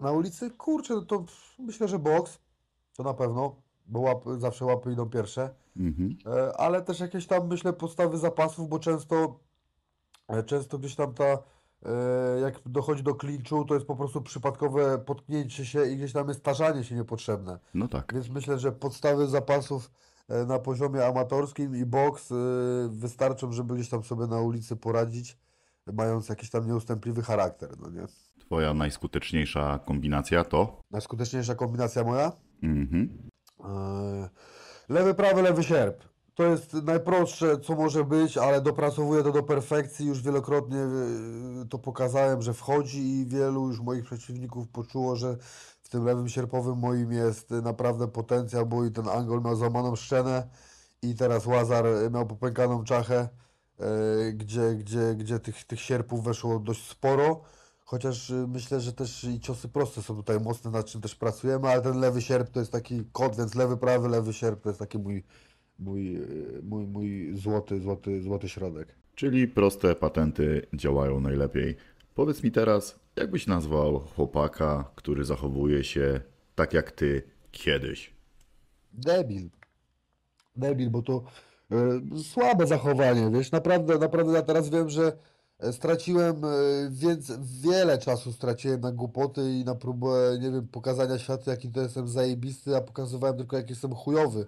Na 0.00 0.12
ulicy, 0.12 0.50
kurczę, 0.50 0.94
no 0.94 1.02
to 1.02 1.24
myślę, 1.58 1.88
że 1.88 1.98
boks, 1.98 2.38
to 2.96 3.02
na 3.02 3.14
pewno, 3.14 3.62
bo 3.86 4.00
łapy, 4.00 4.40
zawsze 4.40 4.64
łapy 4.64 4.92
idą 4.92 5.10
pierwsze, 5.10 5.50
Mhm. 5.76 6.16
E, 6.26 6.56
ale 6.56 6.82
też 6.82 7.00
jakieś 7.00 7.26
tam, 7.26 7.48
myślę, 7.48 7.72
podstawy 7.72 8.18
zapasów, 8.18 8.68
bo 8.68 8.78
często, 8.78 9.40
e, 10.28 10.42
często 10.42 10.78
gdzieś 10.78 10.94
tam 10.94 11.14
ta, 11.14 11.24
e, 11.24 11.38
jak 12.40 12.60
dochodzi 12.66 13.02
do 13.02 13.14
klinczu, 13.14 13.64
to 13.64 13.74
jest 13.74 13.86
po 13.86 13.96
prostu 13.96 14.22
przypadkowe 14.22 14.98
potknięcie 14.98 15.66
się 15.66 15.86
i 15.86 15.96
gdzieś 15.96 16.12
tam 16.12 16.28
jest 16.28 16.42
tarzanie 16.42 16.84
się 16.84 16.94
niepotrzebne. 16.94 17.58
No 17.74 17.88
tak. 17.88 18.14
Więc 18.14 18.28
myślę, 18.28 18.58
że 18.58 18.72
podstawy 18.72 19.28
zapasów 19.28 19.90
na 20.46 20.58
poziomie 20.58 21.06
amatorskim 21.06 21.76
i 21.76 21.84
boks 21.84 22.32
wystarczą, 22.88 23.52
żeby 23.52 23.74
gdzieś 23.74 23.88
tam 23.88 24.04
sobie 24.04 24.26
na 24.26 24.40
ulicy 24.40 24.76
poradzić. 24.76 25.38
mając 25.92 26.28
jakiś 26.28 26.50
tam 26.50 26.66
nieustępliwy 26.66 27.22
charakter, 27.22 27.78
no 27.80 27.90
nie? 27.90 28.06
Twoja 28.40 28.74
najskuteczniejsza 28.74 29.78
kombinacja 29.78 30.44
to? 30.44 30.80
Najskuteczniejsza 30.90 31.54
kombinacja 31.54 32.04
moja? 32.04 32.32
Mhm. 32.62 33.30
Eee, 33.64 34.28
Lewy, 34.88 35.14
prawy, 35.14 35.42
lewy 35.42 35.64
sierp. 35.64 36.04
To 36.34 36.44
jest 36.44 36.72
najprostsze, 36.72 37.60
co 37.60 37.74
może 37.74 38.04
być, 38.04 38.38
ale 38.38 38.60
dopracowuję 38.60 39.22
to 39.22 39.32
do 39.32 39.42
perfekcji. 39.42 40.06
Już 40.06 40.22
wielokrotnie 40.22 40.78
e, 40.78 40.88
to 41.70 41.78
pokazałem, 41.78 42.42
że 42.42 42.54
wchodzi 42.54 43.20
i 43.20 43.26
wielu 43.26 43.68
już 43.68 43.80
moich 43.80 44.04
przeciwników 44.04 44.68
poczuło, 44.68 45.16
że 45.16 45.36
w 45.82 45.88
tym 45.88 46.04
lewym 46.04 46.28
sierpowym 46.28 46.78
moim 46.78 47.12
jest 47.12 47.50
naprawdę 47.50 48.08
potencjał, 48.08 48.66
bo 48.66 48.84
i 48.84 48.90
ten 48.90 49.08
Angol 49.08 49.42
miał 49.42 49.56
złamaną 49.56 49.96
szczenę 49.96 50.48
i 51.02 51.14
teraz 51.14 51.46
Łazar 51.46 51.84
miał 52.10 52.26
popękaną 52.26 52.84
czachę, 52.84 53.28
e, 53.78 54.32
gdzie, 54.32 54.74
gdzie, 54.74 55.14
gdzie 55.14 55.40
tych, 55.40 55.64
tych 55.64 55.80
sierpów 55.80 56.24
weszło 56.24 56.58
dość 56.58 56.90
sporo. 56.90 57.40
Chociaż 57.94 58.30
y, 58.30 58.46
myślę, 58.48 58.80
że 58.80 58.92
też 58.92 59.24
i 59.24 59.40
ciosy 59.40 59.68
proste 59.68 60.02
są 60.02 60.16
tutaj 60.16 60.40
mocne, 60.40 60.70
nad 60.70 60.86
czym 60.86 61.00
też 61.00 61.14
pracujemy, 61.14 61.68
ale 61.68 61.82
ten 61.82 62.00
lewy 62.00 62.22
sierp 62.22 62.50
to 62.50 62.60
jest 62.60 62.72
taki 62.72 63.04
kod, 63.12 63.36
więc 63.36 63.54
lewy, 63.54 63.76
prawy, 63.76 64.08
lewy 64.08 64.32
sierp 64.32 64.62
to 64.62 64.68
jest 64.68 64.78
taki 64.78 64.98
mój, 64.98 65.24
mój, 65.78 66.16
y, 66.16 66.60
mój, 66.62 66.86
mój 66.86 67.36
złoty, 67.36 67.80
złoty, 67.80 68.22
złoty 68.22 68.48
środek. 68.48 68.94
Czyli 69.14 69.48
proste 69.48 69.94
patenty 69.94 70.66
działają 70.72 71.20
najlepiej. 71.20 71.76
Powiedz 72.14 72.42
mi 72.42 72.52
teraz, 72.52 72.98
jak 73.16 73.30
byś 73.30 73.46
nazwał 73.46 74.00
chłopaka, 74.00 74.90
który 74.94 75.24
zachowuje 75.24 75.84
się 75.84 76.20
tak 76.54 76.72
jak 76.72 76.92
ty 76.92 77.22
kiedyś? 77.50 78.12
Debil. 78.92 79.50
Debil, 80.56 80.90
bo 80.90 81.02
to 81.02 81.24
y, 81.72 82.22
słabe 82.22 82.66
zachowanie, 82.66 83.30
wiesz, 83.30 83.52
naprawdę, 83.52 83.98
naprawdę 83.98 84.32
ja 84.32 84.42
teraz 84.42 84.70
wiem, 84.70 84.88
że 84.88 85.12
straciłem, 85.72 86.44
y, 86.44 86.88
więc 86.90 87.32
wiele 87.60 87.98
czasu 87.98 88.32
straciłem 88.32 88.80
na 88.80 88.92
głupoty 88.92 89.52
i 89.52 89.64
na 89.64 89.74
próbę, 89.74 90.38
nie 90.40 90.50
wiem, 90.50 90.68
pokazania 90.68 91.18
światu, 91.18 91.50
jaki 91.50 91.70
to 91.70 91.80
jestem 91.80 92.08
zajebisty, 92.08 92.76
a 92.76 92.80
pokazywałem 92.80 93.36
tylko, 93.36 93.56
jak 93.56 93.70
jestem 93.70 93.94
chujowy. 93.94 94.46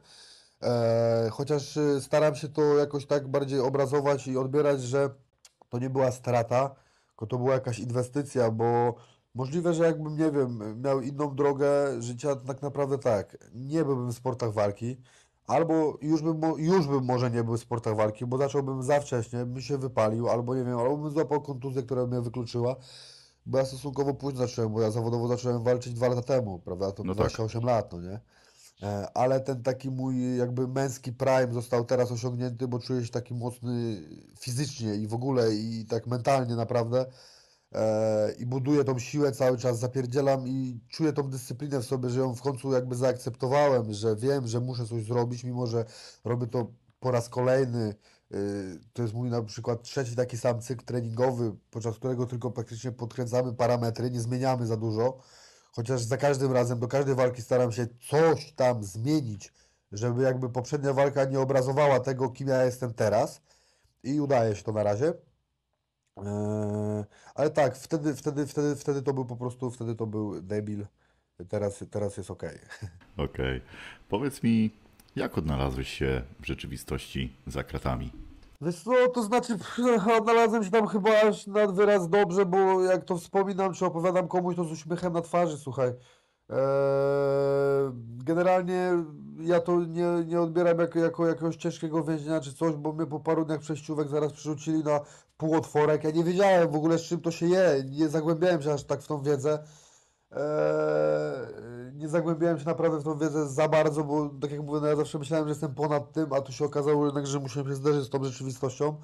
E, 0.62 1.28
chociaż 1.32 1.76
y, 1.76 2.00
staram 2.00 2.34
się 2.34 2.48
to 2.48 2.62
jakoś 2.62 3.06
tak 3.06 3.28
bardziej 3.28 3.60
obrazować 3.60 4.26
i 4.26 4.36
odbierać, 4.36 4.82
że 4.82 5.10
to 5.68 5.78
nie 5.78 5.90
była 5.90 6.12
strata, 6.12 6.74
tylko 7.08 7.26
to 7.26 7.38
była 7.38 7.54
jakaś 7.54 7.78
inwestycja, 7.78 8.50
bo 8.50 8.94
możliwe, 9.34 9.74
że 9.74 9.84
jakbym, 9.84 10.16
nie 10.16 10.30
wiem, 10.30 10.82
miał 10.82 11.00
inną 11.00 11.34
drogę 11.34 12.02
życia, 12.02 12.36
tak 12.36 12.62
naprawdę 12.62 12.98
tak, 12.98 13.36
nie 13.54 13.84
byłbym 13.84 14.10
w 14.12 14.16
sportach 14.16 14.52
walki, 14.52 14.96
albo 15.46 15.98
już 16.02 16.22
bym, 16.22 16.40
już 16.58 16.86
bym 16.86 17.04
może 17.04 17.30
nie 17.30 17.44
był 17.44 17.56
w 17.56 17.60
sportach 17.60 17.96
walki, 17.96 18.26
bo 18.26 18.38
zacząłbym 18.38 18.82
za 18.82 19.00
wcześnie, 19.00 19.46
bym 19.46 19.62
się 19.62 19.78
wypalił, 19.78 20.28
albo 20.28 20.54
nie 20.54 20.64
wiem, 20.64 20.78
albo 20.78 20.96
bym 20.96 21.10
złapał 21.10 21.42
kontuzję, 21.42 21.82
która 21.82 22.06
mnie 22.06 22.20
wykluczyła, 22.20 22.76
bo 23.46 23.58
ja 23.58 23.64
stosunkowo 23.64 24.14
późno 24.14 24.38
zacząłem, 24.38 24.72
bo 24.72 24.80
ja 24.80 24.90
zawodowo 24.90 25.28
zacząłem 25.28 25.62
walczyć 25.62 25.94
dwa 25.94 26.08
lata 26.08 26.22
temu, 26.22 26.58
prawda, 26.58 26.92
to 26.92 27.04
No 27.04 27.14
tak. 27.14 27.16
28 27.16 27.64
lat, 27.64 27.92
no 27.92 28.00
nie? 28.00 28.20
E, 28.82 29.10
Ale 29.16 29.40
ten 29.40 29.62
taki 29.62 29.90
mój 29.90 30.36
jakby 30.36 30.68
męski 30.68 31.12
prime 31.12 31.52
został 31.52 31.84
teraz 31.84 32.12
osiągnięty, 32.12 32.68
bo 32.68 32.78
czuję 32.78 33.04
się 33.04 33.12
taki 33.12 33.34
mocny 33.34 34.02
fizycznie 34.38 34.94
i 34.94 35.06
w 35.06 35.14
ogóle 35.14 35.54
i 35.54 35.86
tak 35.88 36.06
mentalnie 36.06 36.56
naprawdę. 36.56 37.06
I 38.38 38.46
buduję 38.46 38.84
tą 38.84 38.98
siłę 38.98 39.32
cały 39.32 39.58
czas, 39.58 39.78
zapierdzielam 39.78 40.48
i 40.48 40.80
czuję 40.88 41.12
tą 41.12 41.22
dyscyplinę 41.30 41.80
w 41.80 41.84
sobie, 41.84 42.10
że 42.10 42.20
ją 42.20 42.34
w 42.34 42.42
końcu 42.42 42.72
jakby 42.72 42.94
zaakceptowałem, 42.96 43.92
że 43.92 44.16
wiem, 44.16 44.46
że 44.46 44.60
muszę 44.60 44.86
coś 44.86 45.04
zrobić, 45.04 45.44
mimo 45.44 45.66
że 45.66 45.84
robię 46.24 46.46
to 46.46 46.72
po 47.00 47.10
raz 47.10 47.28
kolejny. 47.28 47.94
Y, 48.34 48.80
To 48.92 49.02
jest 49.02 49.14
mój 49.14 49.30
na 49.30 49.42
przykład 49.42 49.82
trzeci 49.82 50.16
taki 50.16 50.38
sam 50.38 50.60
cykl 50.60 50.84
treningowy, 50.84 51.52
podczas 51.70 51.96
którego 51.96 52.26
tylko 52.26 52.50
praktycznie 52.50 52.92
podkręcamy 52.92 53.54
parametry, 53.54 54.10
nie 54.10 54.20
zmieniamy 54.20 54.66
za 54.66 54.76
dużo. 54.76 55.18
Chociaż 55.72 56.02
za 56.02 56.16
każdym 56.16 56.52
razem, 56.52 56.78
do 56.78 56.88
każdej 56.88 57.14
walki 57.14 57.42
staram 57.42 57.72
się 57.72 57.86
coś 58.10 58.52
tam 58.52 58.84
zmienić, 58.84 59.52
żeby 59.92 60.22
jakby 60.22 60.50
poprzednia 60.50 60.92
walka 60.92 61.24
nie 61.24 61.40
obrazowała 61.40 62.00
tego, 62.00 62.30
kim 62.30 62.48
ja 62.48 62.64
jestem 62.64 62.94
teraz. 62.94 63.40
I 64.02 64.20
udaje 64.20 64.56
się 64.56 64.62
to 64.64 64.72
na 64.72 64.82
razie. 64.82 65.14
Eee, 66.16 67.04
ale 67.34 67.50
tak, 67.50 67.76
wtedy, 67.76 68.14
wtedy, 68.14 68.46
wtedy, 68.46 68.76
wtedy 68.76 69.02
to 69.02 69.12
był 69.12 69.24
po 69.24 69.36
prostu, 69.36 69.70
wtedy 69.70 69.94
to 69.94 70.06
był 70.06 70.42
debil. 70.42 70.86
Teraz, 71.48 71.84
teraz 71.90 72.16
jest 72.16 72.30
okej. 72.30 72.58
Okej. 73.16 73.60
Powiedz 74.08 74.42
mi, 74.42 74.70
jak 75.16 75.38
odnalazłeś 75.38 75.88
się 75.88 76.22
w 76.40 76.46
rzeczywistości 76.46 77.36
za 77.46 77.64
kratami? 77.64 78.12
Wiesz 78.60 78.82
co, 78.82 79.08
to 79.08 79.22
znaczy 79.22 79.58
odnalazłem 80.20 80.64
się 80.64 80.70
tam 80.70 80.86
chyba 80.86 81.20
aż 81.20 81.46
nad 81.46 81.74
wyraz 81.74 82.08
dobrze, 82.08 82.46
bo 82.46 82.82
jak 82.82 83.04
to 83.04 83.16
wspominam, 83.16 83.74
czy 83.74 83.86
opowiadam 83.86 84.28
komuś, 84.28 84.56
to 84.56 84.64
z 84.64 84.72
uśmiechem 84.72 85.12
na 85.12 85.22
twarzy, 85.22 85.58
słuchaj. 85.58 85.88
Eee, 85.88 86.56
generalnie 88.24 88.90
ja 89.40 89.60
to 89.60 89.84
nie, 89.84 90.06
nie 90.26 90.40
odbieram 90.40 90.78
jako, 90.78 90.98
jako 90.98 91.26
jakiegoś 91.26 91.56
ciężkiego 91.56 92.04
więzienia 92.04 92.40
czy 92.40 92.54
coś, 92.54 92.74
bo 92.74 92.92
mnie 92.92 93.06
po 93.06 93.20
paru 93.20 93.44
dniach 93.44 93.60
przejściówek 93.60 94.08
zaraz 94.08 94.32
przerzucili 94.32 94.84
na 94.84 95.00
półotworek. 95.36 96.04
Ja 96.04 96.10
nie 96.10 96.24
wiedziałem 96.24 96.70
w 96.70 96.76
ogóle 96.76 96.98
z 96.98 97.02
czym 97.02 97.20
to 97.20 97.30
się 97.30 97.46
je, 97.46 97.84
nie 97.90 98.08
zagłębiałem 98.08 98.62
się 98.62 98.72
aż 98.72 98.84
tak 98.84 99.02
w 99.02 99.06
tą 99.06 99.22
wiedzę. 99.22 99.58
Eee, 100.30 100.38
nie 101.94 102.08
zagłębiałem 102.08 102.58
się 102.58 102.64
naprawdę 102.64 102.98
w 102.98 103.04
tą 103.04 103.18
wiedzę 103.18 103.48
za 103.48 103.68
bardzo, 103.68 104.04
bo 104.04 104.30
tak 104.40 104.50
jak 104.50 104.60
mówię, 104.62 104.80
no 104.80 104.86
ja 104.86 104.96
zawsze 104.96 105.18
myślałem, 105.18 105.46
że 105.46 105.50
jestem 105.50 105.74
ponad 105.74 106.12
tym, 106.12 106.32
a 106.32 106.40
tu 106.40 106.52
się 106.52 106.64
okazało 106.64 107.04
jednak, 107.06 107.26
że 107.26 107.40
musiałem 107.40 107.68
się 107.68 107.74
zderzyć 107.74 108.04
z 108.04 108.10
tą 108.10 108.24
rzeczywistością. 108.24 108.96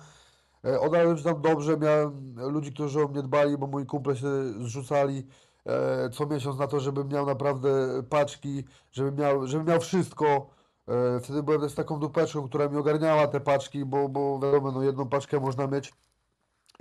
E, 0.65 0.81
Odnalazłem 0.81 1.19
się 1.19 1.25
tam 1.25 1.43
dobrze, 1.43 1.77
miałem 1.77 2.35
ludzi, 2.37 2.73
którzy 2.73 3.03
o 3.03 3.09
mnie 3.09 3.23
dbali, 3.23 3.59
bo 3.59 3.67
moi 3.67 3.87
kumple 3.87 4.17
się 4.17 4.29
zrzucali 4.61 5.27
e, 5.67 6.11
co 6.11 6.27
miesiąc 6.27 6.59
na 6.59 6.67
to, 6.67 6.81
żebym 6.81 7.09
miał 7.09 7.27
naprawdę 7.27 8.03
paczki, 8.11 8.65
żebym 8.93 9.15
miał, 9.17 9.47
żebym 9.47 9.67
miał 9.67 9.81
wszystko. 9.81 10.51
E, 10.89 11.21
wtedy 11.21 11.43
byłem 11.43 11.61
też 11.61 11.75
taką 11.75 11.99
dupeczką, 11.99 12.49
która 12.49 12.69
mi 12.69 12.77
ogarniała 12.77 13.27
te 13.27 13.41
paczki, 13.41 13.85
bo, 13.85 14.09
bo 14.09 14.39
wiadomo, 14.39 14.73
no 14.73 14.83
jedną 14.83 15.09
paczkę 15.09 15.41
można 15.41 15.67
mieć 15.67 15.93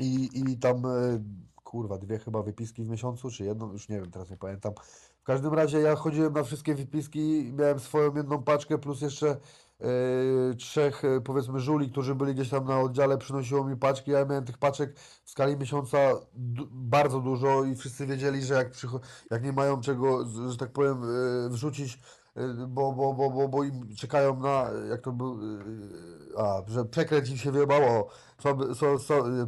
i, 0.02 0.30
i 0.52 0.58
tam, 0.58 0.86
e, 0.86 0.89
kurwa, 1.64 1.97
dwie 1.97 2.20
chyba 2.20 2.43
wypiski 2.43 2.84
w 2.84 2.89
miesiącu, 2.89 3.32
czy 3.32 3.43
jedną, 3.43 3.72
już 3.72 3.89
nie 3.89 4.02
wiem, 4.02 4.12
teraz 4.12 4.30
nie 4.30 4.38
pamiętam. 4.38 4.74
W 5.22 5.24
każdym 5.24 5.54
razie 5.54 5.80
ja 5.80 5.95
chodziłem 5.95 6.34
na 6.34 6.43
wszystkie 6.43 6.76
wypiski, 6.76 7.54
miałem 7.58 7.80
swoją 7.80 8.16
jedną 8.16 8.43
paczkę, 8.43 8.78
plus 8.78 9.02
jeszcze 9.02 9.30
e, 9.30 9.86
trzech, 10.58 11.06
e, 11.06 11.22
powiedzmy, 11.22 11.60
żuli, 11.60 11.91
którzy 11.91 12.16
byli 12.16 12.34
gdzieś 12.34 12.49
tam 12.49 12.66
na 12.66 12.80
oddziale, 12.80 13.18
przynosiło 13.18 13.64
mi 13.64 13.78
paczki. 13.78 14.12
Ja 14.12 14.26
miałem 14.26 14.45
tych 14.45 14.58
paczek 14.58 14.99
w 14.99 15.30
skali 15.30 15.58
miesiąca 15.58 15.97
bardzo 16.72 17.20
dużo 17.20 17.64
i 17.64 17.76
wszyscy 17.76 18.06
wiedzieli, 18.06 18.41
że 18.41 18.54
jak, 18.54 18.68
jak 19.32 19.43
nie 19.43 19.54
mają 19.54 19.82
czego, 19.82 20.26
że 20.49 20.58
tak 20.58 20.72
powiem, 20.72 21.02
wrzucić, 21.49 21.99
bo, 22.68 22.94
bo, 22.94 23.14
bo, 23.14 23.30
bo, 23.30 23.48
bo 23.48 23.64
im 23.64 23.96
czekają 23.96 24.40
na, 24.40 24.70
jak 24.90 25.02
to 25.02 25.12
był, 25.12 25.34
e, 25.34 26.40
a, 26.40 26.62
że 26.68 26.86
przekręt 26.86 27.30
im 27.30 27.38
się 27.38 27.52
słaby, 28.42 28.76
so, 28.76 29.00
so, 29.00 29.28
e, 29.28 29.48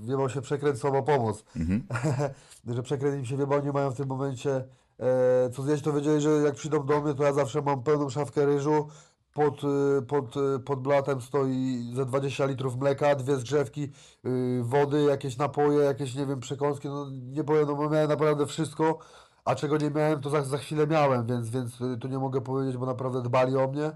wiebał 0.00 0.28
się 0.28 0.40
przekręt, 0.40 0.78
słaba 0.78 1.02
pomoc 1.02 1.44
Mhm. 1.56 1.82
że 2.74 2.82
przekręt 2.82 3.18
im 3.18 3.24
się 3.24 3.36
wiebał, 3.36 3.64
nie 3.64 3.72
mają 3.72 3.90
w 3.90 3.96
tym 3.96 4.08
momencie 4.08 4.64
e, 5.00 5.50
co 5.50 5.62
zjeść, 5.62 5.82
to 5.82 5.92
wiedzieli, 5.92 6.20
że 6.20 6.30
jak 6.30 6.54
przyjdą 6.54 6.86
do 6.86 7.00
mnie, 7.00 7.14
to 7.14 7.22
ja 7.22 7.32
zawsze 7.32 7.62
mam 7.62 7.82
pełną 7.82 8.10
szafkę 8.10 8.46
ryżu, 8.46 8.88
pod, 9.34 9.62
e, 9.64 10.02
pod, 10.02 10.36
e, 10.36 10.58
pod 10.58 10.82
blatem 10.82 11.20
stoi 11.20 11.90
ze 11.94 12.06
20 12.06 12.46
litrów 12.46 12.76
mleka, 12.76 13.14
dwie 13.14 13.36
zgrzewki, 13.36 13.92
y, 14.26 14.62
wody, 14.62 15.02
jakieś 15.02 15.36
napoje, 15.36 15.78
jakieś, 15.78 16.14
nie 16.14 16.26
wiem, 16.26 16.40
przekąski, 16.40 16.88
no 16.88 17.06
nie 17.10 17.44
powiem, 17.44 17.66
no 17.66 17.74
bo 17.74 17.90
miałem 17.90 18.08
naprawdę 18.08 18.46
wszystko, 18.46 18.98
a 19.44 19.54
czego 19.54 19.76
nie 19.76 19.90
miałem, 19.90 20.20
to 20.20 20.30
za, 20.30 20.42
za 20.42 20.58
chwilę 20.58 20.86
miałem, 20.86 21.26
więc, 21.26 21.50
więc 21.50 21.78
tu 22.00 22.08
nie 22.08 22.18
mogę 22.18 22.40
powiedzieć, 22.40 22.76
bo 22.76 22.86
naprawdę 22.86 23.22
dbali 23.22 23.56
o 23.56 23.68
mnie. 23.68 23.92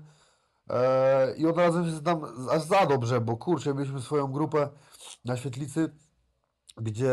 E, 0.70 1.34
I 1.36 1.46
odnalazłem 1.46 1.86
się 1.86 2.02
tam 2.02 2.22
aż 2.50 2.62
za 2.62 2.86
dobrze, 2.86 3.20
bo 3.20 3.36
kurczę, 3.36 3.74
mieliśmy 3.74 4.00
swoją 4.00 4.26
grupę 4.32 4.68
na 5.24 5.36
świetlicy, 5.36 5.90
gdzie 6.76 7.12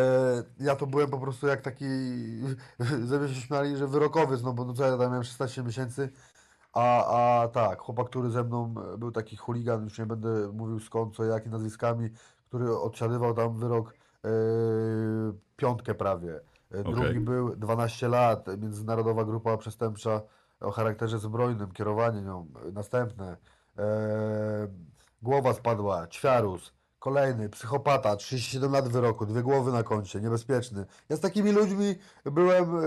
ja 0.59 0.75
to 0.75 0.88
byłem 0.88 1.09
po 1.09 1.19
prostu 1.19 1.47
jak 1.47 1.61
taki, 1.61 1.86
mnie 3.19 3.27
się 3.27 3.41
śmiali, 3.41 3.77
że 3.77 3.88
wyrokowiec, 3.88 4.43
no 4.43 4.53
bo 4.53 4.65
no 4.65 4.73
co 4.73 4.83
ja 4.86 4.97
tam 4.97 5.09
miałem 5.09 5.23
16 5.23 5.63
miesięcy, 5.63 6.09
a, 6.73 7.05
a 7.41 7.47
tak, 7.47 7.79
chłopak, 7.79 8.07
który 8.09 8.29
ze 8.29 8.43
mną 8.43 8.73
e, 8.93 8.97
był 8.97 9.11
taki 9.11 9.38
chuligan, 9.38 9.83
już 9.83 9.99
nie 9.99 10.05
będę 10.05 10.51
mówił 10.53 10.79
skąd, 10.79 11.15
co, 11.15 11.23
jak 11.23 11.45
i 11.45 11.49
nazwiskami, 11.49 12.09
który 12.47 12.77
odsiadywał 12.77 13.33
tam 13.33 13.57
wyrok 13.57 13.93
e, 14.25 14.29
piątkę 15.57 15.95
prawie. 15.95 16.39
E, 16.72 16.84
Drugi 16.84 16.99
Okej. 16.99 17.20
był 17.20 17.55
12 17.55 18.07
lat, 18.07 18.47
międzynarodowa 18.57 19.26
grupa 19.26 19.57
przestępcza 19.57 20.22
o 20.59 20.72
charakterze 20.72 21.20
zbrojnym, 21.20 21.72
kierowanie 21.72 22.22
nią, 22.22 22.47
e, 22.68 22.72
następne. 22.72 23.38
E, 23.78 23.88
głowa 25.22 25.53
spadła, 25.53 26.07
ćwiarus, 26.07 26.74
kolejny, 26.99 27.49
psychopata, 27.49 28.16
37 28.16 28.72
lat 28.72 28.88
wyroku, 28.88 29.26
dwie 29.26 29.43
głowy 29.43 29.72
na 29.72 29.84
koncie, 29.84 30.22
niebezpieczny. 30.22 30.86
Ja 31.09 31.18
z 31.18 31.20
takimi 31.20 31.51
ludźmi 31.51 31.95
byłem 32.26 32.76
e, 32.76 32.82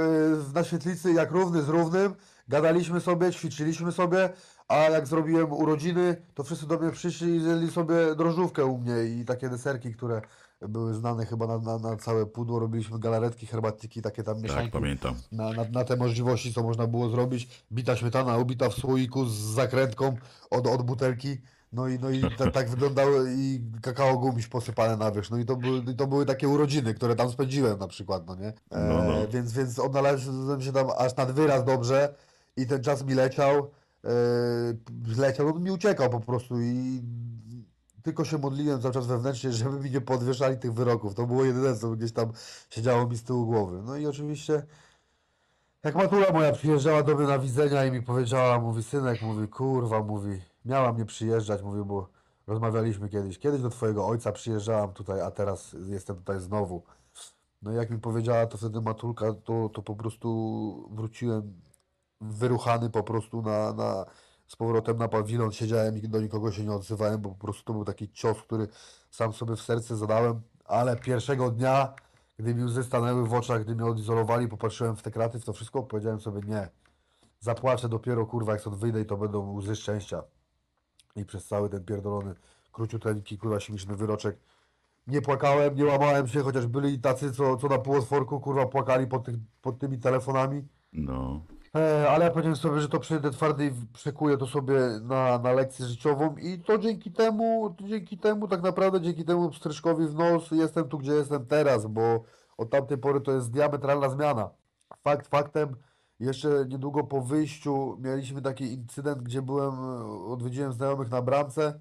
na 0.55 0.65
świetlicy 0.65 1.13
jak 1.13 1.31
równy 1.31 1.63
z 1.63 1.69
równym, 1.69 2.15
gadaliśmy 2.49 3.01
sobie, 3.01 3.33
ćwiczyliśmy 3.33 3.93
sobie, 3.93 4.31
A 4.69 4.77
jak 4.77 5.07
zrobiłem 5.07 5.53
urodziny, 5.53 6.23
to 6.35 6.45
wszyscy 6.45 6.67
do 6.67 6.79
mnie 6.79 6.91
przyszli 6.91 7.37
i 7.37 7.41
zjedli 7.41 7.71
sobie 7.71 8.15
drożdżówkę 8.17 8.65
u 8.67 8.79
mnie 8.79 9.05
i 9.05 9.25
takie 9.25 9.49
deserki, 9.49 9.95
które 9.95 10.23
były 10.61 10.95
znane 10.95 11.27
chyba 11.27 11.47
na, 11.47 11.59
na, 11.59 11.79
na 11.79 11.97
całe 11.97 12.27
pudło. 12.27 12.59
Robiliśmy 12.59 12.99
galaretki, 12.99 13.47
herbatiki, 13.47 14.03
takie 14.03 14.23
tam 14.23 14.35
Tak, 14.35 14.43
mieszanki 14.43 14.71
pamiętam. 14.71 15.15
na, 15.33 15.53
na, 15.53 15.65
na 15.65 15.85
te 15.85 15.97
możliwości, 15.97 16.55
co 16.55 16.63
można 16.63 16.87
było 16.87 17.09
zrobić. 17.09 17.65
Bita 17.73 17.97
śmietana, 17.97 18.37
ubita 18.39 18.69
w 18.69 18.75
słoiku 18.75 19.25
z 19.27 19.33
zakrętką 19.35 20.17
od, 20.51 20.67
od 20.67 20.83
butelki. 20.83 21.37
No 21.73 21.89
i, 21.89 21.99
no 21.99 22.11
i 22.11 22.23
ta, 22.39 22.51
tak 22.51 22.69
wyglądały 22.75 23.35
i 23.37 23.61
kakao 23.83 24.19
gumiś 24.19 24.47
posypane 24.47 24.97
na 24.97 25.11
wierzch. 25.13 25.31
No 25.31 25.39
i 25.39 25.45
to 25.45 25.57
były, 25.57 25.95
to 25.95 26.07
były 26.07 26.27
takie 26.27 26.49
urodziny, 26.49 26.95
które 26.95 27.17
tam 27.17 27.31
spędziłem 27.31 27.79
na 27.79 27.89
przykład, 27.89 28.27
no 28.27 28.35
nie? 28.35 28.49
E, 28.49 28.55
No, 28.89 29.03
no. 29.05 29.29
Więc, 29.33 29.53
więc 29.53 29.79
odnalazłem 29.79 30.63
się 30.63 30.73
tam 30.73 30.87
aż 30.99 31.17
nad 31.17 31.33
wyraz 31.33 31.65
dobrze 31.65 32.15
i 32.57 32.67
ten 32.67 32.83
czas 32.83 33.05
mi 33.05 33.15
leciał. 33.15 33.71
E, 34.05 34.11
leciał, 35.17 35.49
on 35.49 35.63
mi 35.63 35.71
uciekał 35.71 36.11
po 36.11 36.21
prostu 36.21 36.61
i 36.61 37.03
tylko 38.03 38.25
się 38.25 38.39
modliłem 38.39 38.83
cały 38.83 38.95
czas 38.95 39.07
wewnętrznie, 39.07 39.53
żeby 39.63 39.81
mi 39.81 39.91
nie 39.91 40.01
podwieszali 40.01 40.59
tych 40.59 40.75
wyroków. 40.75 41.15
To 41.15 41.27
było 41.27 41.45
jedyne, 41.45 41.77
co 41.77 41.91
gdzieś 41.91 42.13
tam 42.13 42.33
siedziało 42.71 43.07
mi 43.07 43.17
z 43.17 43.23
tyłu 43.23 43.47
głowy. 43.47 43.83
No 43.83 43.97
i 43.97 44.07
oczywiście 44.07 44.63
jak 45.85 45.95
matula 45.95 46.33
moja 46.33 46.53
przyjeżdżała 46.53 47.03
do 47.03 47.15
mnie 47.15 47.27
na 47.27 47.39
widzenia 47.39 47.85
i 47.85 47.91
mi 47.91 48.03
powiedziała, 48.03 48.61
mówi 48.61 48.83
synek, 48.83 49.23
mówi 49.23 49.49
kurwa, 49.49 50.03
mówi, 50.03 50.41
miała 50.65 50.93
mnie 50.93 51.05
przyjeżdżać, 51.05 51.63
mówi, 51.63 51.85
bo 51.85 52.09
rozmawialiśmy 52.47 53.09
kiedyś, 53.09 53.39
kiedyś 53.39 53.63
do 53.63 53.71
twojego 53.71 54.07
ojca 54.07 54.33
przyjeżdżałam 54.33 54.93
tutaj, 54.93 55.21
a 55.21 55.31
teraz 55.31 55.77
jestem 55.87 56.17
tutaj 56.17 56.41
znowu. 56.41 56.83
No 57.63 57.73
i 57.73 57.75
jak 57.77 57.91
mi 57.91 57.99
powiedziała 57.99 58.47
to 58.47 58.59
wtedy 58.59 58.81
matulka, 58.81 59.33
to, 59.45 59.69
to 59.69 59.83
po 59.83 59.97
prostu 59.97 60.89
wróciłem 60.91 61.61
wyruchany 62.21 62.91
po 62.91 63.03
prostu 63.03 63.43
na, 63.43 63.73
na, 63.73 64.05
z 64.49 64.57
powrotem 64.57 64.99
na 64.99 65.09
pawilon, 65.09 65.53
siedziałem 65.53 65.99
i 65.99 66.09
do 66.09 66.21
nikogo 66.21 66.53
się 66.53 66.65
nie 66.65 66.73
odzywałem, 66.73 67.21
bo 67.21 67.31
po 67.31 67.37
prostu 67.37 67.65
to 67.65 67.73
był 67.73 67.85
taki 67.85 68.13
cios, 68.13 68.43
który 68.43 68.69
sam 69.11 69.33
sobie 69.33 69.57
w 69.57 69.63
serce 69.63 69.97
zadałem, 69.97 70.41
ale 70.65 70.97
pierwszego 70.97 71.51
dnia, 71.51 71.95
gdy 72.39 72.55
mi 72.55 72.65
łzy 72.65 72.85
stanęły 72.85 73.29
w 73.29 73.35
oczach, 73.35 73.65
gdy 73.65 73.75
mnie 73.75 73.85
odizolowali, 73.85 74.49
popatrzyłem 74.49 74.97
w 74.97 75.03
te 75.03 75.11
kraty, 75.11 75.41
w 75.41 75.45
to 75.45 75.53
wszystko, 75.53 75.83
powiedziałem 75.83 76.21
sobie 76.21 76.41
nie, 76.47 76.69
zapłaczę 77.41 77.89
dopiero 77.89 78.27
kurwa 78.27 78.53
jak 78.53 78.61
stąd 78.61 78.77
wyjdę 78.77 79.01
i 79.01 79.07
to 79.07 79.17
będą 79.17 79.53
łzy 79.53 79.77
szczęścia. 79.77 80.23
I 81.17 81.25
przez 81.25 81.47
cały 81.47 81.69
ten 81.69 81.85
pierdolony, 81.85 82.35
króciuteńki, 82.73 83.39
kurwa 83.39 83.61
śmieszny 83.61 83.97
wyroczek 83.97 84.39
nie 85.07 85.23
płakałem, 85.23 85.75
nie 85.75 85.85
łamałem 85.85 86.29
się, 86.29 86.43
chociaż 86.43 86.67
byli 86.67 86.99
tacy, 86.99 87.33
co, 87.33 87.57
co 87.57 87.69
na 87.69 87.79
półotworku, 87.79 88.41
kurwa, 88.41 88.67
płakali 88.67 89.07
pod, 89.07 89.25
tych, 89.25 89.35
pod 89.63 89.79
tymi 89.79 89.99
telefonami. 89.99 90.69
No, 90.93 91.41
E, 91.77 92.11
ale 92.11 92.25
ja 92.25 92.31
powiedziałem 92.31 92.57
sobie, 92.57 92.81
że 92.81 92.89
to 92.89 93.01
przejdę 93.01 93.31
twardy 93.31 93.67
i 93.67 93.71
przekuję 93.93 94.37
to 94.37 94.47
sobie 94.47 94.75
na, 95.03 95.39
na 95.39 95.53
lekcję 95.53 95.87
życiową 95.87 96.37
i 96.37 96.59
to 96.59 96.79
dzięki 96.79 97.13
temu, 97.13 97.77
dzięki 97.81 98.19
temu, 98.19 98.49
tak 98.49 98.63
naprawdę 98.63 99.01
dzięki 99.01 99.25
temu 99.25 99.51
pstryczkowi 99.51 100.07
w 100.07 100.15
nos 100.15 100.51
jestem 100.51 100.89
tu, 100.89 100.99
gdzie 100.99 101.13
jestem 101.13 101.47
teraz, 101.47 101.87
bo 101.87 102.25
od 102.57 102.71
tamtej 102.71 102.99
pory 102.99 103.21
to 103.21 103.33
jest 103.33 103.51
diametralna 103.51 104.09
zmiana. 104.09 104.51
Fakt 105.05 105.29
faktem, 105.29 105.77
jeszcze 106.21 106.67
niedługo 106.69 107.05
po 107.05 107.21
wyjściu 107.21 107.97
mieliśmy 108.01 108.43
taki 108.43 108.73
incydent, 108.73 109.23
gdzie 109.23 109.43
byłem, 109.43 109.75
odwiedziłem 110.31 110.73
znajomych 110.73 111.11
na 111.11 111.23
bramce 111.23 111.81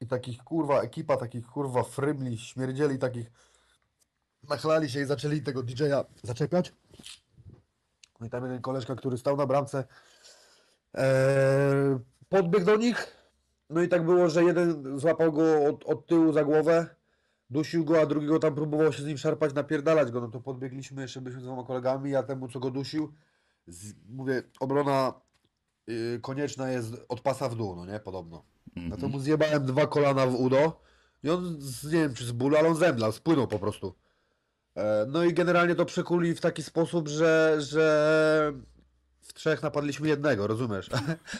i 0.00 0.06
takich 0.06 0.44
kurwa, 0.44 0.80
ekipa 0.80 1.16
takich 1.16 1.46
kurwa 1.46 1.82
frymli, 1.82 2.38
śmierdzieli 2.38 2.98
takich, 2.98 3.30
nachlali 4.48 4.90
się 4.90 5.00
i 5.00 5.04
zaczęli 5.04 5.42
tego 5.42 5.62
DJ-a 5.62 6.04
zaczepiać. 6.22 6.72
No 8.20 8.26
i 8.26 8.30
tam 8.30 8.44
jeden 8.44 8.62
koleżka, 8.62 8.94
który 8.94 9.18
stał 9.18 9.36
na 9.36 9.46
bramce, 9.46 9.84
e, 10.94 11.98
podbiegł 12.28 12.66
do 12.66 12.76
nich. 12.76 13.16
No 13.70 13.82
i 13.82 13.88
tak 13.88 14.04
było, 14.04 14.28
że 14.28 14.44
jeden 14.44 14.98
złapał 14.98 15.32
go 15.32 15.64
od, 15.64 15.84
od 15.84 16.06
tyłu 16.06 16.32
za 16.32 16.44
głowę, 16.44 16.86
dusił 17.50 17.84
go, 17.84 18.00
a 18.00 18.06
drugiego 18.06 18.38
tam 18.38 18.54
próbował 18.54 18.92
się 18.92 19.02
z 19.02 19.06
nim 19.06 19.18
szarpać, 19.18 19.54
napierdalać 19.54 20.10
go. 20.10 20.20
No 20.20 20.28
to 20.28 20.40
podbiegliśmy, 20.40 21.02
jeszcze 21.02 21.20
byliśmy 21.20 21.40
z 21.40 21.44
dwoma 21.44 21.64
kolegami, 21.64 22.10
ja 22.10 22.22
temu, 22.22 22.48
co 22.48 22.60
go 22.60 22.70
dusił, 22.70 23.12
z, 23.66 23.94
mówię, 24.08 24.42
obrona 24.60 25.20
y, 25.90 26.20
konieczna 26.22 26.70
jest 26.70 26.94
od 27.08 27.20
pasa 27.20 27.48
w 27.48 27.54
dół, 27.54 27.76
no 27.76 27.86
nie, 27.86 28.00
podobno. 28.00 28.44
No 28.88 28.96
to 28.96 29.08
mu 29.08 29.18
zjebałem 29.18 29.66
dwa 29.66 29.86
kolana 29.86 30.26
w 30.26 30.34
udo 30.34 30.80
i 31.22 31.30
on, 31.30 31.56
z, 31.58 31.84
nie 31.84 32.00
wiem 32.00 32.14
czy 32.14 32.24
z 32.24 32.32
bólu, 32.32 32.56
ale 32.56 32.68
on 32.68 32.76
zemdlał, 32.76 33.12
spłynął 33.12 33.48
po 33.48 33.58
prostu. 33.58 33.94
E, 34.76 35.06
No 35.08 35.24
i 35.24 35.34
generalnie 35.34 35.74
to 35.74 35.84
przekuli 35.84 36.34
w 36.34 36.40
taki 36.40 36.62
sposób, 36.62 37.08
że, 37.08 37.56
że 37.58 38.52
w 39.22 39.32
trzech 39.34 39.62
napadliśmy 39.62 40.08
jednego, 40.08 40.46
rozumiesz? 40.46 40.90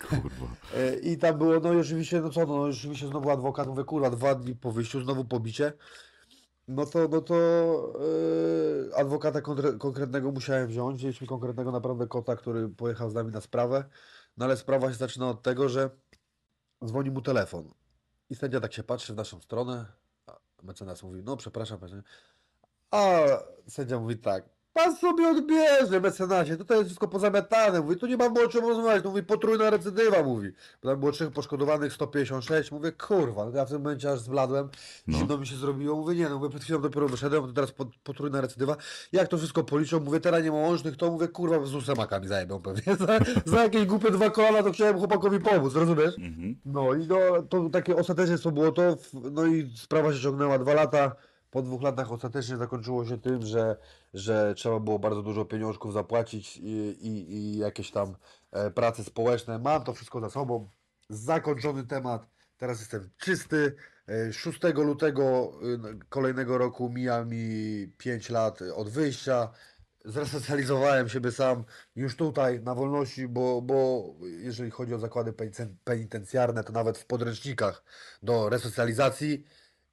kurwa. 0.08 0.46
E, 0.76 0.96
I 0.96 1.18
tam 1.18 1.38
było, 1.38 1.60
no 1.60 1.72
i 1.72 1.80
oczywiście, 1.80 2.20
no 2.20 2.30
co, 2.30 2.46
no 2.46 2.62
oczywiście 2.62 3.08
znowu 3.08 3.30
adwokat, 3.30 3.68
mówię, 3.68 3.84
kurwa, 3.84 4.10
dwa 4.10 4.34
dni 4.34 4.54
po 4.54 4.72
wyjściu, 4.72 5.02
znowu 5.02 5.24
pobicie. 5.24 5.72
No 6.68 6.86
to, 6.86 7.08
no 7.08 7.20
to 7.20 7.34
e, 8.94 8.96
adwokata 8.96 9.40
konkre- 9.40 9.78
konkretnego 9.78 10.32
musiałem 10.32 10.68
wziąć. 10.68 10.98
Wzięliśmy 10.98 11.26
konkretnego 11.26 11.72
naprawdę 11.72 12.06
kota, 12.06 12.36
który 12.36 12.68
pojechał 12.68 13.10
z 13.10 13.14
nami 13.14 13.32
na 13.32 13.40
sprawę. 13.40 13.84
No 14.36 14.44
ale 14.44 14.56
sprawa 14.56 14.88
się 14.88 14.94
zaczyna 14.94 15.28
od 15.30 15.42
tego, 15.42 15.68
że 15.68 15.90
dzwoni 16.84 17.10
mu 17.10 17.22
telefon. 17.22 17.70
I 18.30 18.34
sędzia 18.34 18.60
tak 18.60 18.72
się 18.72 18.82
patrzy 18.82 19.12
w 19.12 19.16
naszą 19.16 19.40
stronę. 19.40 19.86
A 20.26 20.36
mecenas 20.62 21.02
mówi, 21.02 21.22
no 21.22 21.36
przepraszam, 21.36 21.78
panie. 21.78 22.02
A 22.90 23.18
sędzia 23.68 24.00
mówi 24.00 24.18
tak, 24.18 24.56
pan 24.76 24.96
sobie 24.96 25.28
odbierze, 25.28 26.00
mecenasie, 26.00 26.56
tutaj 26.56 26.76
jest 26.76 26.88
wszystko 26.88 27.08
pozamiatane. 27.08 27.80
Mówi, 27.80 27.96
tu 27.96 28.06
nie 28.06 28.16
mam 28.16 28.36
o 28.36 28.48
czym 28.48 28.64
rozmawiać. 28.64 29.04
Mówi, 29.04 29.22
potrójna 29.22 29.70
recydywa, 29.70 30.22
mówi. 30.22 30.52
Bo 30.82 30.88
tam 30.88 31.00
było 31.00 31.12
trzech 31.12 31.30
poszkodowanych, 31.30 31.92
156. 31.92 32.72
Mówię, 32.72 32.92
kurwa, 32.92 33.44
no 33.44 33.50
ja 33.56 33.64
w 33.64 33.68
tym 33.68 33.82
momencie 33.82 34.12
aż 34.12 34.20
zbladłem. 34.20 34.68
No. 35.06 35.18
Zimno 35.18 35.38
mi 35.38 35.46
się 35.46 35.56
zrobiło. 35.56 35.96
Mówię, 35.96 36.14
nie, 36.14 36.28
no 36.28 36.38
mówię, 36.38 36.50
przed 36.50 36.62
chwilą 36.64 36.80
dopiero 36.80 37.08
wyszedłem, 37.08 37.46
to 37.46 37.52
teraz 37.52 37.72
pot, 37.72 37.88
potrójna 38.04 38.40
recydywa. 38.40 38.76
Jak 39.12 39.28
to 39.28 39.38
wszystko 39.38 39.64
policzą? 39.64 40.00
Mówię, 40.00 40.20
teraz 40.20 40.44
nie 40.44 40.50
ma 40.50 40.56
łącznych, 40.56 40.96
to 40.96 41.10
mówię, 41.10 41.28
kurwa, 41.28 41.66
z 41.66 41.74
ósemakami 41.74 42.28
zajebią 42.28 42.62
pewnie. 42.62 42.96
Za, 43.06 43.18
za 43.44 43.62
jakieś 43.62 43.84
głupie 43.86 44.10
dwa 44.10 44.30
kolana 44.30 44.62
to 44.62 44.72
chciałem 44.72 44.98
chłopakowi 44.98 45.40
pomóc, 45.40 45.74
rozumiesz? 45.74 46.18
Mhm. 46.18 46.56
No 46.64 46.94
i 46.94 47.06
no, 47.06 47.16
to 47.48 47.70
takie 47.70 47.96
ostatecznie 47.96 48.38
co 48.38 48.50
było 48.50 48.72
to, 48.72 48.96
no 49.32 49.46
i 49.46 49.72
sprawa 49.76 50.12
się 50.12 50.20
ciągnęła 50.20 50.58
dwa 50.58 50.74
lata. 50.74 51.16
Po 51.50 51.62
dwóch 51.62 51.82
latach 51.82 52.12
ostatecznie 52.12 52.56
zakończyło 52.56 53.06
się 53.06 53.18
tym, 53.18 53.46
że, 53.46 53.76
że 54.14 54.54
trzeba 54.54 54.80
było 54.80 54.98
bardzo 54.98 55.22
dużo 55.22 55.44
pieniążków 55.44 55.92
zapłacić 55.92 56.56
i, 56.56 56.70
i, 57.00 57.32
i 57.34 57.56
jakieś 57.58 57.90
tam 57.90 58.16
e, 58.52 58.70
prace 58.70 59.04
społeczne. 59.04 59.58
Mam 59.58 59.84
to 59.84 59.94
wszystko 59.94 60.20
za 60.20 60.30
sobą. 60.30 60.70
Zakończony 61.08 61.86
temat. 61.86 62.26
Teraz 62.56 62.80
jestem 62.80 63.10
czysty. 63.16 63.76
E, 64.08 64.32
6 64.32 64.60
lutego 64.74 65.52
y, 65.62 65.98
kolejnego 66.08 66.58
roku 66.58 66.90
mija 66.90 67.24
mi 67.24 67.88
5 67.98 68.30
lat 68.30 68.62
od 68.74 68.88
wyjścia. 68.88 69.50
Zresocjalizowałem 70.04 71.08
siebie 71.08 71.32
sam 71.32 71.64
już 71.96 72.16
tutaj 72.16 72.60
na 72.60 72.74
wolności, 72.74 73.28
bo, 73.28 73.62
bo 73.62 74.04
jeżeli 74.20 74.70
chodzi 74.70 74.94
o 74.94 74.98
zakłady 74.98 75.34
penitencjarne, 75.84 76.64
to 76.64 76.72
nawet 76.72 76.98
w 76.98 77.06
podręcznikach 77.06 77.84
do 78.22 78.48
resocjalizacji 78.48 79.44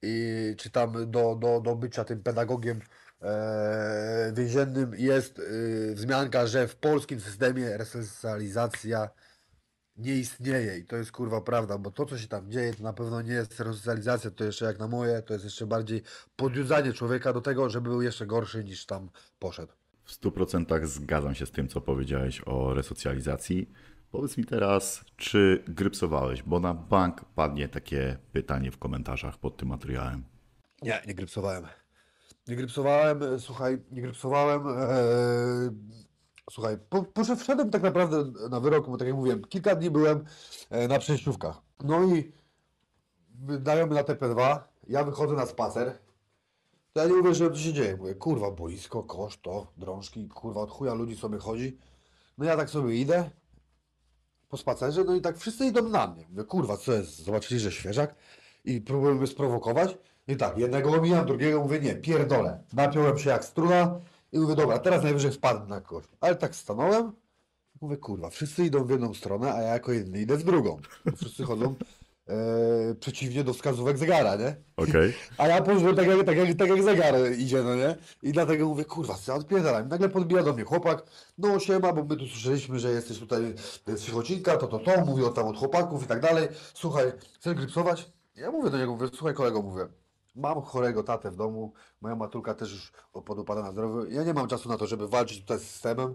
i, 0.04 0.54
czy 0.56 0.70
tam 0.70 1.10
do, 1.10 1.36
do, 1.36 1.60
do 1.60 1.76
bycia 1.76 2.04
tym 2.04 2.22
pedagogiem 2.22 2.80
e, 3.22 4.32
więziennym 4.36 4.94
jest 4.98 5.38
y, 5.38 5.94
wzmianka, 5.94 6.46
że 6.46 6.68
w 6.68 6.76
polskim 6.76 7.20
systemie 7.20 7.76
resocjalizacja 7.76 9.08
nie 9.96 10.16
istnieje 10.16 10.78
i 10.78 10.84
to 10.84 10.96
jest 10.96 11.12
kurwa 11.12 11.40
prawda, 11.40 11.78
bo 11.78 11.90
to 11.90 12.06
co 12.06 12.18
się 12.18 12.28
tam 12.28 12.50
dzieje 12.50 12.74
to 12.74 12.82
na 12.82 12.92
pewno 12.92 13.22
nie 13.22 13.32
jest 13.32 13.60
resocjalizacja, 13.60 14.30
to 14.30 14.44
jeszcze 14.44 14.64
jak 14.64 14.78
na 14.78 14.88
moje, 14.88 15.22
to 15.22 15.32
jest 15.32 15.44
jeszcze 15.44 15.66
bardziej 15.66 16.02
podjudzanie 16.36 16.92
człowieka 16.92 17.32
do 17.32 17.40
tego, 17.40 17.70
żeby 17.70 17.90
był 17.90 18.02
jeszcze 18.02 18.26
gorszy 18.26 18.64
niż 18.64 18.86
tam 18.86 19.10
poszedł. 19.38 19.72
W 20.04 20.20
100% 20.20 20.86
zgadzam 20.86 21.34
się 21.34 21.46
z 21.46 21.50
tym, 21.50 21.68
co 21.68 21.80
powiedziałeś 21.80 22.42
o 22.46 22.74
resocjalizacji. 22.74 23.70
Powiedz 24.14 24.36
mi 24.36 24.44
teraz, 24.44 25.04
czy 25.16 25.64
grypsowałeś, 25.68 26.42
bo 26.42 26.60
na 26.60 26.74
bank 26.74 27.24
padnie 27.24 27.68
takie 27.68 28.16
pytanie 28.32 28.70
w 28.70 28.78
komentarzach 28.78 29.38
pod 29.38 29.56
tym 29.56 29.68
materiałem. 29.68 30.24
Nie, 30.82 31.02
nie 31.06 31.14
grypsowałem. 31.14 31.66
Nie 32.48 32.56
grypsowałem, 32.56 33.20
słuchaj, 33.38 33.78
nie 33.90 34.02
grypsowałem. 34.02 34.68
E, 34.68 34.84
słuchaj, 36.50 36.78
po, 36.88 37.02
poszedł, 37.02 37.40
wszedłem 37.40 37.70
tak 37.70 37.82
naprawdę 37.82 38.24
na 38.50 38.60
wyrok, 38.60 38.90
bo 38.90 38.96
tak 38.96 39.08
jak 39.08 39.16
mówiłem, 39.16 39.44
kilka 39.44 39.74
dni 39.74 39.90
byłem 39.90 40.24
e, 40.70 40.88
na 40.88 40.98
przejściówkach. 40.98 41.62
No 41.84 42.04
i 42.04 42.32
dają 43.60 43.86
mi 43.86 43.94
na 43.94 44.02
TP2, 44.02 44.58
ja 44.88 45.04
wychodzę 45.04 45.34
na 45.34 45.46
spacer. 45.46 45.98
To 46.92 47.02
ja 47.02 47.08
nie 47.08 47.14
uwierzyłem, 47.14 47.52
co 47.52 47.58
się 47.58 47.72
dzieje. 47.72 47.96
Mówię, 47.96 48.14
kurwa, 48.14 48.50
boisko, 48.50 49.02
kosz, 49.02 49.38
to, 49.38 49.72
drążki, 49.76 50.28
kurwa, 50.28 50.60
od 50.60 50.70
chuja 50.70 50.94
ludzi 50.94 51.16
sobie 51.16 51.38
chodzi. 51.38 51.78
No 52.38 52.44
ja 52.44 52.56
tak 52.56 52.70
sobie 52.70 52.96
idę 52.96 53.30
po 54.54 54.58
spacerze, 54.58 55.04
no 55.04 55.14
i 55.14 55.20
tak 55.20 55.38
wszyscy 55.38 55.66
idą 55.66 55.88
na 55.88 56.06
mnie. 56.06 56.26
Mówię, 56.30 56.44
kurwa, 56.44 56.76
co 56.76 56.92
jest? 56.92 57.24
Zobaczyli, 57.24 57.60
że 57.60 57.72
świeżak 57.72 58.14
i 58.64 58.80
próbują 58.80 59.14
mnie 59.14 59.26
sprowokować. 59.26 59.98
I 60.28 60.36
tak, 60.36 60.58
jednego 60.58 60.90
omijam, 60.90 61.26
drugiego 61.26 61.60
mówię, 61.60 61.80
nie, 61.80 61.94
pierdolę. 61.94 62.62
Napiąłem 62.72 63.18
się 63.18 63.30
jak 63.30 63.44
struna 63.44 64.00
i 64.32 64.38
mówię, 64.38 64.54
dobra, 64.54 64.78
teraz 64.78 65.02
najwyżej 65.02 65.32
wpadnę 65.32 65.66
na 65.66 65.80
kogoś. 65.80 66.04
Ale 66.20 66.36
tak 66.36 66.54
stanąłem, 66.54 67.12
Mówię, 67.80 67.96
kurwa, 67.96 68.30
wszyscy 68.30 68.64
idą 68.64 68.84
w 68.84 68.90
jedną 68.90 69.14
stronę, 69.14 69.54
a 69.54 69.62
ja 69.62 69.68
jako 69.68 69.92
jedyny 69.92 70.20
idę 70.20 70.36
w 70.36 70.44
drugą. 70.44 70.78
Wszyscy 71.16 71.44
chodzą 71.44 71.74
e, 72.28 72.94
przeciwnie 72.94 73.44
do 73.44 73.54
wskazówek 73.54 73.98
zegara, 73.98 74.36
nie? 74.36 74.56
Okej. 74.76 75.12
A 75.38 75.48
ja 75.48 75.62
poszedłem 75.62 75.96
tak 75.96 76.06
jak, 76.06 76.26
tak, 76.26 76.36
jak, 76.36 76.58
tak 76.58 76.68
jak 76.68 76.82
zegar 76.82 77.14
idzie, 77.38 77.62
no 77.62 77.74
nie? 77.74 77.96
I 78.22 78.32
dlatego 78.32 78.68
mówię, 78.68 78.84
kurwa, 78.84 79.14
co 79.14 79.32
ja 79.32 79.38
odpierdalam. 79.38 79.86
I 79.86 79.88
nagle 79.88 80.08
podbija 80.08 80.42
do 80.42 80.52
mnie 80.52 80.64
chłopak, 80.64 81.02
no 81.38 81.58
siema, 81.58 81.92
bo 81.92 82.04
my 82.04 82.16
tu 82.16 82.26
słyszeliśmy, 82.26 82.78
że 82.78 82.90
jesteś 82.90 83.18
tutaj 83.18 83.54
z 83.86 84.00
Cichocinka, 84.00 84.56
to 84.56 84.66
to 84.66 84.78
to, 84.78 85.04
mówię 85.04 85.30
tam 85.34 85.46
od 85.46 85.58
chłopaków 85.58 86.04
i 86.04 86.06
tak 86.06 86.20
dalej. 86.20 86.48
Słuchaj, 86.74 87.12
chcesz 87.34 87.54
grypsować? 87.54 88.12
Ja 88.36 88.50
mówię 88.50 88.70
do 88.70 88.78
niego, 88.78 88.92
mówię, 88.92 89.06
słuchaj 89.14 89.34
kolego, 89.34 89.62
mówię, 89.62 89.86
mam 90.34 90.62
chorego 90.62 91.02
tatę 91.02 91.30
w 91.30 91.36
domu, 91.36 91.72
moja 92.00 92.16
matulka 92.16 92.54
też 92.54 92.72
już 92.72 92.92
podupada 93.24 93.62
na 93.62 93.72
zdrowiu, 93.72 94.10
ja 94.10 94.24
nie 94.24 94.34
mam 94.34 94.48
czasu 94.48 94.68
na 94.68 94.76
to, 94.76 94.86
żeby 94.86 95.08
walczyć 95.08 95.40
tutaj 95.40 95.58
z 95.58 95.62
systemem. 95.62 96.14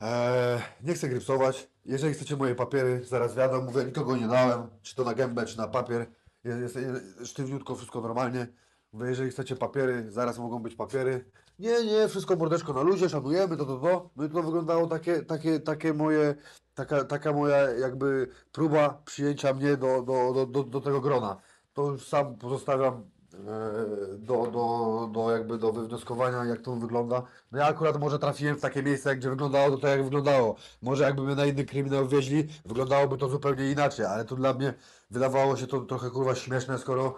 Eee, 0.00 0.62
nie 0.82 0.94
chcę 0.94 1.08
grypsować. 1.08 1.68
Jeżeli 1.84 2.14
chcecie 2.14 2.36
moje 2.36 2.54
papiery, 2.54 3.04
zaraz 3.04 3.34
wiadomo, 3.34 3.62
mówię, 3.62 3.84
nikogo 3.84 4.16
nie 4.16 4.28
dałem, 4.28 4.68
czy 4.82 4.96
to 4.96 5.04
na 5.04 5.14
gębę, 5.14 5.46
czy 5.46 5.58
na 5.58 5.68
papier. 5.68 6.06
Jest, 6.44 6.60
jest, 6.60 6.76
jest 6.76 7.26
sztywniutko, 7.26 7.74
wszystko 7.74 8.00
normalnie. 8.00 8.46
Mówię, 8.92 9.08
jeżeli 9.08 9.30
chcecie 9.30 9.56
papiery, 9.56 10.10
zaraz 10.10 10.38
mogą 10.38 10.58
być 10.58 10.74
papiery. 10.74 11.24
Nie, 11.58 11.84
nie, 11.84 12.08
wszystko 12.08 12.36
mordeczko 12.36 12.72
na 12.72 12.82
luzie, 12.82 13.08
szanujemy, 13.08 13.56
to, 13.56 13.64
to, 13.64 13.78
to. 13.78 14.10
No 14.16 14.24
i 14.24 14.30
to 14.30 14.42
wyglądało 14.42 14.86
takie, 14.86 15.22
takie, 15.22 15.60
takie 15.60 15.94
moje, 15.94 16.34
taka, 16.74 17.04
taka 17.04 17.32
moja 17.32 17.70
jakby 17.70 18.28
próba 18.52 19.02
przyjęcia 19.04 19.54
mnie 19.54 19.76
do, 19.76 20.02
do, 20.02 20.32
do, 20.34 20.46
do, 20.46 20.64
do 20.64 20.80
tego 20.80 21.00
grona. 21.00 21.36
To 21.72 21.90
już 21.90 22.08
sam 22.08 22.36
pozostawiam 22.36 23.10
do, 24.18 24.46
do, 24.46 25.10
do 25.12 25.30
jakby 25.30 25.58
do 25.58 25.72
wywnioskowania, 25.72 26.44
jak 26.44 26.60
to 26.62 26.76
wygląda. 26.76 27.22
No 27.52 27.58
ja 27.58 27.66
akurat 27.66 28.00
może 28.00 28.18
trafiłem 28.18 28.56
w 28.56 28.60
takie 28.60 28.82
miejsce, 28.82 29.16
gdzie 29.16 29.30
wyglądało 29.30 29.70
to 29.70 29.78
tak, 29.78 29.90
jak 29.90 30.04
wyglądało. 30.04 30.56
Może 30.82 31.04
jakby 31.04 31.22
mnie 31.22 31.34
na 31.34 31.46
inny 31.46 31.64
kryminał 31.64 32.08
wieźli, 32.08 32.48
wyglądałoby 32.64 33.18
to 33.18 33.28
zupełnie 33.28 33.70
inaczej, 33.70 34.06
ale 34.06 34.24
tu 34.24 34.36
dla 34.36 34.54
mnie 34.54 34.74
wydawało 35.10 35.56
się 35.56 35.66
to 35.66 35.80
trochę 35.80 36.10
kurwa 36.10 36.34
śmieszne, 36.34 36.78
skoro 36.78 37.14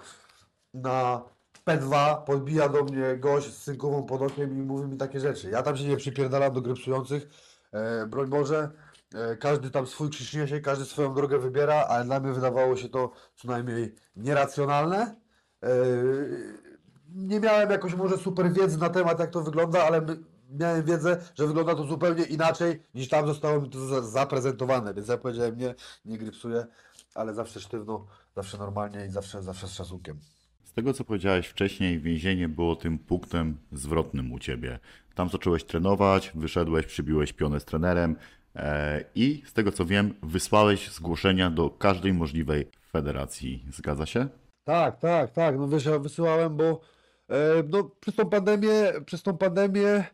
na 0.75 1.23
P2 1.67 2.25
podbija 2.25 2.69
do 2.69 2.85
mnie 2.85 3.17
gość 3.17 3.55
z 3.55 3.63
synkową 3.63 4.03
pod 4.03 4.23
okiem 4.23 4.59
i 4.59 4.63
mówi 4.63 4.89
mi 4.89 4.97
takie 4.97 5.21
rzeczy. 5.21 5.51
Ja 5.51 5.63
tam 5.63 5.77
się 5.77 5.85
nie 5.85 5.97
przypierdalam 5.97 6.53
do 6.53 6.61
grypsujących, 6.61 7.29
e, 7.73 8.07
broń 8.07 8.29
Boże. 8.29 8.71
E, 9.15 9.37
każdy 9.37 9.71
tam 9.71 9.87
swój 9.87 10.11
krzyż 10.11 10.35
niesie, 10.35 10.61
każdy 10.61 10.85
swoją 10.85 11.15
drogę 11.15 11.39
wybiera, 11.39 11.75
ale 11.89 12.05
dla 12.05 12.21
mnie 12.21 12.33
wydawało 12.33 12.77
się 12.77 12.89
to 12.89 13.11
co 13.37 13.49
najmniej 13.49 13.95
nieracjonalne. 14.17 15.20
E, 15.63 15.69
nie 17.15 17.41
miałem 17.41 17.71
jakoś 17.71 17.95
może 17.95 18.17
super 18.19 18.53
wiedzy 18.53 18.79
na 18.79 18.89
temat, 18.91 19.19
jak 19.21 19.31
to 19.31 19.43
wygląda, 19.43 19.85
ale 19.85 20.03
miałem 20.59 20.85
wiedzę, 20.85 21.21
że 21.39 21.47
wygląda 21.47 21.75
to 21.75 21.85
zupełnie 21.85 22.25
inaczej 22.25 22.83
niż 22.95 23.09
tam 23.09 23.27
zostało 23.27 23.61
mi 23.61 23.71
to 23.71 23.87
za- 23.87 24.03
zaprezentowane, 24.03 24.95
więc 24.95 25.09
ja 25.09 25.17
powiedziałem 25.19 25.59
nie, 25.59 25.75
nie 26.05 26.19
grypsuję, 26.19 26.67
ale 27.15 27.35
zawsze 27.35 27.61
sztywno, 27.61 28.07
zawsze 28.37 28.59
normalnie 28.59 29.07
i 29.07 29.11
zawsze, 29.11 29.43
zawsze 29.43 29.69
z 29.69 29.73
szacunkiem. 29.73 30.19
Z 30.65 30.73
tego 30.73 30.93
co 30.95 31.05
powiedziałeś 31.05 31.47
wcześniej, 31.47 32.01
więzienie 32.01 32.49
było 32.49 32.77
tym 32.77 32.99
punktem 32.99 33.59
zwrotnym 33.73 34.33
u 34.33 34.39
ciebie. 34.39 34.79
Tam 35.15 35.29
zacząłeś 35.29 35.65
trenować, 35.65 36.33
wyszedłeś, 36.35 36.87
przybiłeś 36.87 37.33
pionę 37.33 37.61
z 37.61 37.65
trenerem 37.65 38.17
e, 38.57 39.05
i 39.15 39.43
z 39.47 39.53
tego 39.53 39.73
co 39.73 39.85
wiem, 39.87 40.15
wysłałeś 40.23 40.91
zgłoszenia 40.93 41.51
do 41.51 41.71
każdej 41.71 42.13
możliwej 42.15 42.71
federacji. 42.93 43.65
Zgadza 43.73 44.07
się? 44.07 44.29
Tak, 44.71 44.99
tak, 44.99 45.33
tak. 45.33 45.59
No 45.59 45.69
wiesz, 45.69 45.85
ja 45.85 45.99
wysyłałem, 45.99 46.57
bo 46.57 46.81
e, 47.29 47.63
no, 47.69 47.91
przez 48.01 48.15
tą 48.15 48.31
pandemię, 48.31 48.93
przez 49.07 49.23
tą 49.23 49.39
pandemię 49.39 50.05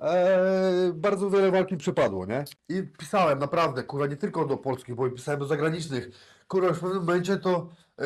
e, 0.00 0.92
bardzo 0.94 1.30
wiele 1.30 1.50
walk 1.50 1.70
mi 1.70 1.76
przypadło, 1.76 2.26
nie? 2.26 2.44
I 2.68 2.82
pisałem 2.98 3.38
naprawdę, 3.38 3.82
kurwa, 3.82 4.06
nie 4.06 4.16
tylko 4.16 4.44
do 4.44 4.56
polskich, 4.56 4.94
bo 4.94 5.06
i 5.06 5.10
pisałem 5.10 5.40
do 5.40 5.46
zagranicznych. 5.46 6.10
Kurwa, 6.48 6.68
już 6.68 6.78
w 6.78 6.80
pewnym 6.80 7.00
momencie 7.00 7.36
to 7.36 7.68
e, 7.98 8.04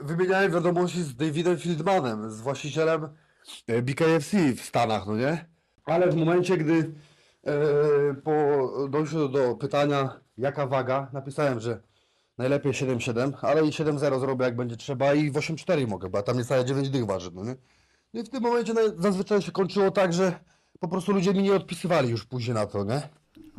wymieniałem 0.00 0.52
wiadomości 0.52 1.02
z 1.02 1.16
Davidem 1.16 1.58
Fieldmanem, 1.58 2.30
z 2.30 2.40
właścicielem 2.40 3.08
e, 3.66 3.82
BKFC 3.82 4.52
w 4.56 4.60
Stanach, 4.60 5.06
no 5.06 5.16
nie? 5.16 5.46
Ale 5.84 6.10
w 6.10 6.16
momencie, 6.16 6.56
gdy 6.56 6.94
e, 7.46 8.14
po 8.14 9.28
do 9.28 9.54
pytania, 9.54 10.20
jaka 10.36 10.66
waga, 10.66 11.10
napisałem, 11.12 11.60
że 11.60 11.80
Najlepiej 12.38 12.72
7,7, 12.72 13.32
ale 13.42 13.66
i 13.66 13.70
7,0 13.70 14.20
zrobię 14.20 14.44
jak 14.44 14.56
będzie 14.56 14.76
trzeba 14.76 15.14
i 15.14 15.30
w 15.30 15.34
8,4 15.34 15.88
mogę, 15.88 16.08
bo 16.08 16.22
tam 16.22 16.38
niecałe 16.38 16.64
9 16.64 16.90
dych 16.90 17.06
waży, 17.06 17.30
no 17.34 17.44
nie? 17.44 17.56
No 18.14 18.20
i 18.20 18.24
w 18.24 18.28
tym 18.28 18.42
momencie 18.42 18.74
zazwyczaj 18.98 19.42
się 19.42 19.52
kończyło 19.52 19.90
tak, 19.90 20.12
że 20.12 20.40
po 20.80 20.88
prostu 20.88 21.12
ludzie 21.12 21.34
mi 21.34 21.42
nie 21.42 21.54
odpisywali 21.54 22.08
już 22.08 22.26
później 22.26 22.54
na 22.54 22.66
to, 22.66 22.84
nie? 22.84 23.08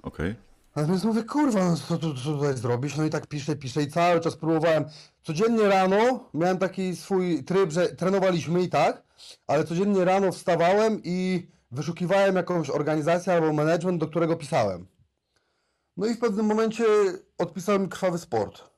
Okej. 0.04 0.36
A 0.76 0.84
więc 0.84 1.04
mówię, 1.04 1.24
kurwa, 1.24 1.70
no 1.70 1.76
co, 1.76 1.98
tu, 1.98 2.14
co 2.14 2.34
tutaj 2.34 2.58
zrobić? 2.58 2.98
No 2.98 3.04
i 3.04 3.10
tak 3.10 3.28
piszę, 3.28 3.56
piszę 3.56 3.84
i 3.84 3.92
cały 3.92 4.20
czas 4.20 4.36
próbowałem. 4.36 4.86
Codziennie 5.24 5.64
rano 5.64 6.30
miałem 6.34 6.58
taki 6.58 6.96
swój 6.96 7.44
tryb, 7.44 7.72
że 7.72 7.88
trenowaliśmy 7.88 8.64
i 8.64 8.70
tak, 8.70 9.04
ale 9.48 9.64
codziennie 9.64 10.06
rano 10.06 10.32
wstawałem 10.32 11.02
i 11.04 11.48
wyszukiwałem 11.72 12.36
jakąś 12.36 12.70
organizację 12.70 13.34
albo 13.34 13.54
management, 13.54 14.00
do 14.02 14.08
którego 14.08 14.36
pisałem. 14.36 14.88
No 15.98 16.08
i 16.08 16.14
w 16.14 16.20
pewnym 16.20 16.46
momencie 16.46 16.86
odpisał 17.38 17.80
mi 17.80 17.90
Krwawy 17.90 18.18
Sport, 18.18 18.69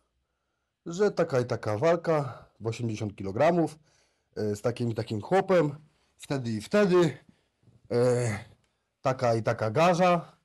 że 0.85 1.11
taka 1.11 1.39
i 1.39 1.45
taka 1.45 1.77
walka 1.77 2.45
w 2.59 2.67
80 2.67 3.15
kg 3.15 3.69
e, 4.35 4.55
z 4.55 4.61
takim 4.61 4.91
i 4.91 4.95
takim 4.95 5.21
chłopem, 5.21 5.75
wtedy 6.17 6.51
i 6.51 6.61
wtedy, 6.61 7.17
e, 7.91 8.39
taka 9.01 9.35
i 9.35 9.43
taka 9.43 9.71
garza. 9.71 10.41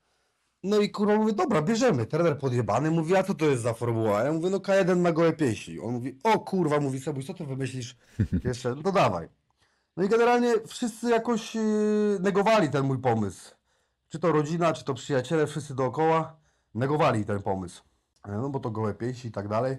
No 0.63 0.81
i 0.81 0.91
kurwa 0.91 1.17
mówię, 1.17 1.33
dobra, 1.33 1.63
bierzemy. 1.63 2.07
Trener 2.07 2.39
podjebany 2.39 2.91
mówi, 2.91 3.17
a 3.17 3.23
co 3.23 3.35
to 3.35 3.45
jest 3.45 3.63
za 3.63 3.75
formuła? 3.75 4.23
Ja 4.23 4.33
mówię, 4.33 4.51
no 4.51 4.59
K1 4.59 4.97
na 4.97 5.13
gołe 5.13 5.33
pięści. 5.33 5.81
On 5.81 5.95
mówi, 5.95 6.19
o 6.25 6.39
kurwa, 6.39 6.81
mówi 6.81 7.01
sobie, 7.01 7.23
co 7.23 7.35
ty 7.35 7.47
wymyślisz 7.47 7.97
jeszcze? 8.45 8.75
No 8.75 8.83
to 8.83 8.93
dawaj. 8.93 9.29
No 9.97 10.05
i 10.05 10.09
generalnie 10.09 10.55
wszyscy 10.67 11.11
jakoś 11.11 11.55
yy, 11.55 12.19
negowali 12.21 12.71
ten 12.71 12.85
mój 12.85 12.99
pomysł. 12.99 13.55
Czy 14.09 14.19
to 14.19 14.33
rodzina, 14.33 14.73
czy 14.73 14.85
to 14.85 14.95
przyjaciele, 14.95 15.47
wszyscy 15.47 15.75
dookoła 15.75 16.37
negowali 16.75 17.25
ten 17.25 17.43
pomysł. 17.43 17.83
E, 18.25 18.31
No 18.33 18.49
bo 18.49 18.61
to 18.61 18.71
gołe 18.71 18.95
pięści 18.95 19.29
i 19.29 19.33
tak 19.33 19.49
dalej. 19.49 19.77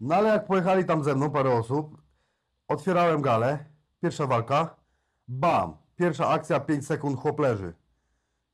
No 0.00 0.14
ale 0.14 0.28
jak 0.28 0.46
pojechali 0.46 0.84
tam 0.84 1.04
ze 1.04 1.14
mną 1.14 1.30
parę 1.30 1.50
osób, 1.50 2.02
otwierałem 2.68 3.22
galę, 3.22 3.64
pierwsza 4.00 4.26
walka, 4.26 4.76
bam, 5.28 5.76
pierwsza 5.96 6.28
akcja, 6.28 6.60
5 6.60 6.86
sekund, 6.86 7.20
chłop 7.20 7.38
leży. 7.38 7.74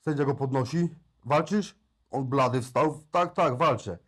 Sędzia 0.00 0.24
go 0.24 0.34
podnosi. 0.34 0.88
Walczysz? 1.24 1.78
On 2.10 2.24
blady 2.24 2.62
wstał. 2.62 3.00
Tak, 3.10 3.34
tak, 3.34 3.56
walczę. 3.56 3.98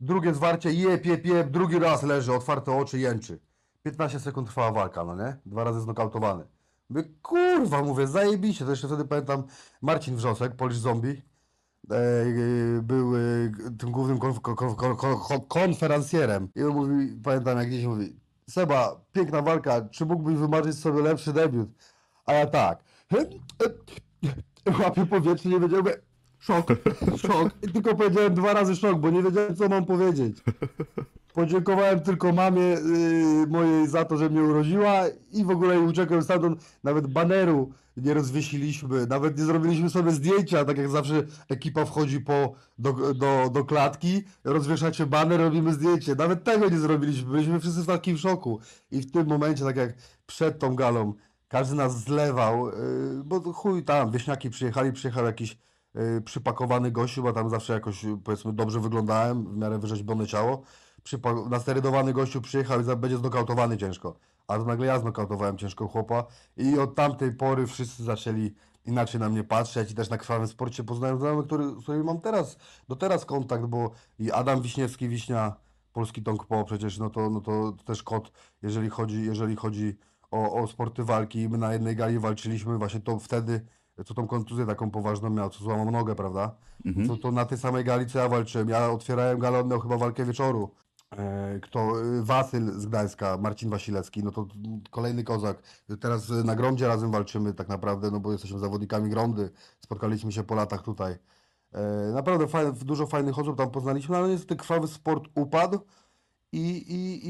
Drugie 0.00 0.34
zwarcie, 0.34 0.72
jep, 0.72 1.06
jep, 1.06 1.26
jep, 1.26 1.50
drugi 1.50 1.78
raz 1.78 2.02
leży, 2.02 2.34
otwarte 2.34 2.76
oczy, 2.78 2.98
jęczy. 2.98 3.38
15 3.82 4.20
sekund 4.20 4.48
trwała 4.48 4.72
walka, 4.72 5.04
no 5.04 5.16
nie? 5.16 5.36
Dwa 5.46 5.64
razy 5.64 5.80
znokautowany. 5.80 6.44
Mówię, 6.90 7.04
kurwa, 7.22 7.82
mówię, 7.82 8.06
zajebiście. 8.06 8.64
To 8.64 8.70
jeszcze 8.70 8.86
wtedy 8.86 9.04
pamiętam 9.04 9.42
Marcin 9.82 10.16
Wrzosek, 10.16 10.56
Polish 10.56 10.78
Zombie. 10.78 11.22
E, 11.90 11.96
e, 11.96 12.82
był 12.82 13.16
e, 13.16 13.20
tym 13.78 13.90
głównym 13.90 14.18
konf 14.18 14.40
kon 14.40 14.56
kon 14.56 14.76
kon 14.76 14.96
kon 14.96 15.40
konferencjerem. 15.48 16.48
I 16.56 16.62
on 16.62 16.74
mówi, 16.74 17.16
pamiętam 17.24 17.58
jak 17.58 17.68
gdzieś 17.68 17.84
mówi, 17.84 18.16
Seba, 18.48 19.00
piękna 19.12 19.42
walka, 19.42 19.88
czy 19.90 20.06
mógłbyś 20.06 20.36
wymarzyć 20.36 20.78
sobie 20.78 21.02
lepszy 21.02 21.32
debiut? 21.32 21.68
A 22.26 22.32
ja 22.32 22.46
tak. 22.46 22.84
Łapię 24.80 25.06
powietrze, 25.06 25.48
nie 25.48 25.60
wiedziałem. 25.60 25.86
Szok, 26.38 26.66
szok. 27.16 27.48
I 27.62 27.72
tylko 27.72 27.94
powiedziałem 27.94 28.34
dwa 28.34 28.52
razy 28.52 28.76
szok, 28.76 29.00
bo 29.00 29.10
nie 29.10 29.22
wiedziałem, 29.22 29.56
co 29.56 29.68
mam 29.68 29.84
powiedzieć. 29.84 30.38
Podziękowałem 31.34 32.00
tylko 32.00 32.32
mamie 32.32 32.62
yy, 32.62 33.46
mojej 33.48 33.86
za 33.86 34.04
to, 34.04 34.16
że 34.16 34.30
mnie 34.30 34.42
urodziła 34.42 35.02
i 35.32 35.44
w 35.44 35.50
ogóle 35.50 35.80
uciekłem 35.80 36.22
stamtąd. 36.22 36.78
Nawet 36.84 37.06
baneru 37.06 37.72
nie 38.02 38.14
rozwiesiliśmy, 38.14 39.06
nawet 39.06 39.38
nie 39.38 39.44
zrobiliśmy 39.44 39.90
sobie 39.90 40.12
zdjęcia, 40.12 40.64
tak 40.64 40.78
jak 40.78 40.88
zawsze 40.88 41.22
ekipa 41.48 41.84
wchodzi 41.84 42.20
po, 42.20 42.52
do, 42.78 43.14
do, 43.14 43.50
do 43.52 43.64
klatki, 43.64 44.22
rozwieszacie 44.44 45.06
baner, 45.06 45.40
robimy 45.40 45.74
zdjęcie. 45.74 46.14
Nawet 46.14 46.44
tego 46.44 46.68
nie 46.68 46.78
zrobiliśmy, 46.78 47.30
byliśmy 47.30 47.60
wszyscy 47.60 47.82
w 47.82 47.86
takim 47.86 48.18
szoku. 48.18 48.60
I 48.90 49.00
w 49.00 49.12
tym 49.12 49.26
momencie, 49.26 49.64
tak 49.64 49.76
jak 49.76 49.94
przed 50.26 50.58
tą 50.58 50.76
galą, 50.76 51.14
każdy 51.48 51.76
nas 51.76 52.04
zlewał, 52.04 52.66
yy, 52.66 52.74
bo 53.24 53.52
chuj 53.52 53.84
tam, 53.84 54.10
wieśniaki 54.10 54.50
przyjechali, 54.50 54.92
przyjechał 54.92 55.24
jakiś 55.24 55.58
yy, 55.94 56.20
przypakowany 56.24 56.90
gościu, 56.90 57.22
bo 57.22 57.32
tam 57.32 57.50
zawsze 57.50 57.72
jakoś 57.72 58.04
powiedzmy 58.24 58.52
dobrze 58.52 58.80
wyglądałem, 58.80 59.44
w 59.44 59.56
miarę 59.56 59.78
wyrzeźbione 59.78 60.26
ciało. 60.26 60.62
Przypa- 61.04 61.50
nasterydowany 61.50 62.12
gościu 62.12 62.40
przyjechał 62.40 62.80
i 62.80 62.96
będzie 62.96 63.16
znokautowany 63.16 63.78
ciężko. 63.78 64.18
A 64.48 64.58
to 64.58 64.64
nagle 64.64 64.86
ja 64.86 64.98
znokautowałem 64.98 65.58
ciężko 65.58 65.88
chłopa 65.88 66.24
i 66.56 66.78
od 66.78 66.94
tamtej 66.94 67.32
pory 67.32 67.66
wszyscy 67.66 68.04
zaczęli 68.04 68.54
inaczej 68.84 69.20
na 69.20 69.28
mnie 69.28 69.44
patrzeć 69.44 69.90
i 69.90 69.94
też 69.94 70.10
na 70.10 70.18
krwawym 70.18 70.48
sporcie 70.48 70.84
poznałem 70.84 71.18
znajomych, 71.18 71.46
który, 71.46 71.70
z 71.70 71.82
którymi 71.82 72.04
mam 72.04 72.20
teraz, 72.20 72.56
do 72.88 72.96
teraz 72.96 73.24
kontakt, 73.24 73.64
bo 73.64 73.90
i 74.18 74.32
Adam 74.32 74.62
Wiśniewski, 74.62 75.08
Wiśnia, 75.08 75.56
polski 75.92 76.22
Tong 76.22 76.46
Po 76.46 76.64
przecież, 76.64 76.98
no 76.98 77.10
to, 77.10 77.30
no 77.30 77.40
to 77.40 77.72
też 77.84 78.02
kot, 78.02 78.32
jeżeli 78.62 78.90
chodzi, 78.90 79.24
jeżeli 79.24 79.56
chodzi 79.56 79.96
o, 80.30 80.52
o 80.52 80.66
sporty 80.66 81.04
walki. 81.04 81.48
My 81.48 81.58
na 81.58 81.72
jednej 81.72 81.96
gali 81.96 82.18
walczyliśmy, 82.18 82.78
właśnie 82.78 83.00
to 83.00 83.18
wtedy 83.18 83.66
co 84.04 84.14
tą 84.14 84.26
kontuzję 84.26 84.66
taką 84.66 84.90
poważną 84.90 85.30
miał, 85.30 85.50
co 85.50 85.64
złamał 85.64 85.90
nogę, 85.90 86.14
prawda? 86.14 86.54
Mhm. 86.86 87.08
To, 87.08 87.16
to 87.16 87.32
na 87.32 87.44
tej 87.44 87.58
samej 87.58 87.84
gali, 87.84 88.06
co 88.06 88.18
ja 88.18 88.28
walczyłem. 88.28 88.68
Ja 88.68 88.90
otwierałem 88.90 89.38
galę, 89.38 89.58
on 89.58 89.68
miał 89.68 89.80
chyba 89.80 89.96
walkę 89.96 90.24
wieczoru. 90.24 90.70
E, 91.16 91.60
Kto? 91.62 92.02
y, 92.04 92.22
Wasyl 92.22 92.80
z 92.80 92.86
Gdańska, 92.86 93.36
Marcin 93.38 93.70
Wasilecki, 93.70 94.24
no 94.24 94.30
to 94.30 94.46
kolejny 94.90 95.24
kozak. 95.24 95.62
Teraz 96.00 96.30
y, 96.30 96.44
na 96.44 96.54
Gromdzie 96.56 96.88
razem 96.88 97.10
walczymy 97.10 97.54
tak 97.54 97.68
naprawdę, 97.68 98.10
no 98.10 98.20
bo 98.20 98.32
jesteśmy 98.32 98.58
zawodnikami 98.58 99.10
Gromdy. 99.10 99.50
Spotkaliśmy 99.80 100.32
się 100.32 100.44
po 100.44 100.54
latach 100.54 100.82
tutaj. 100.82 101.18
E, 101.72 102.12
Naprawdę 102.14 102.48
fajne, 102.48 102.72
dużo 102.72 103.06
fajnych 103.06 103.38
osób 103.38 103.56
tam 103.58 103.70
poznaliśmy, 103.70 104.16
ale 104.16 104.28
niestety 104.28 104.56
krwawy 104.56 104.88
sport 104.88 105.24
upadł. 105.34 105.78
I, 106.52 106.60
i, 106.68 107.20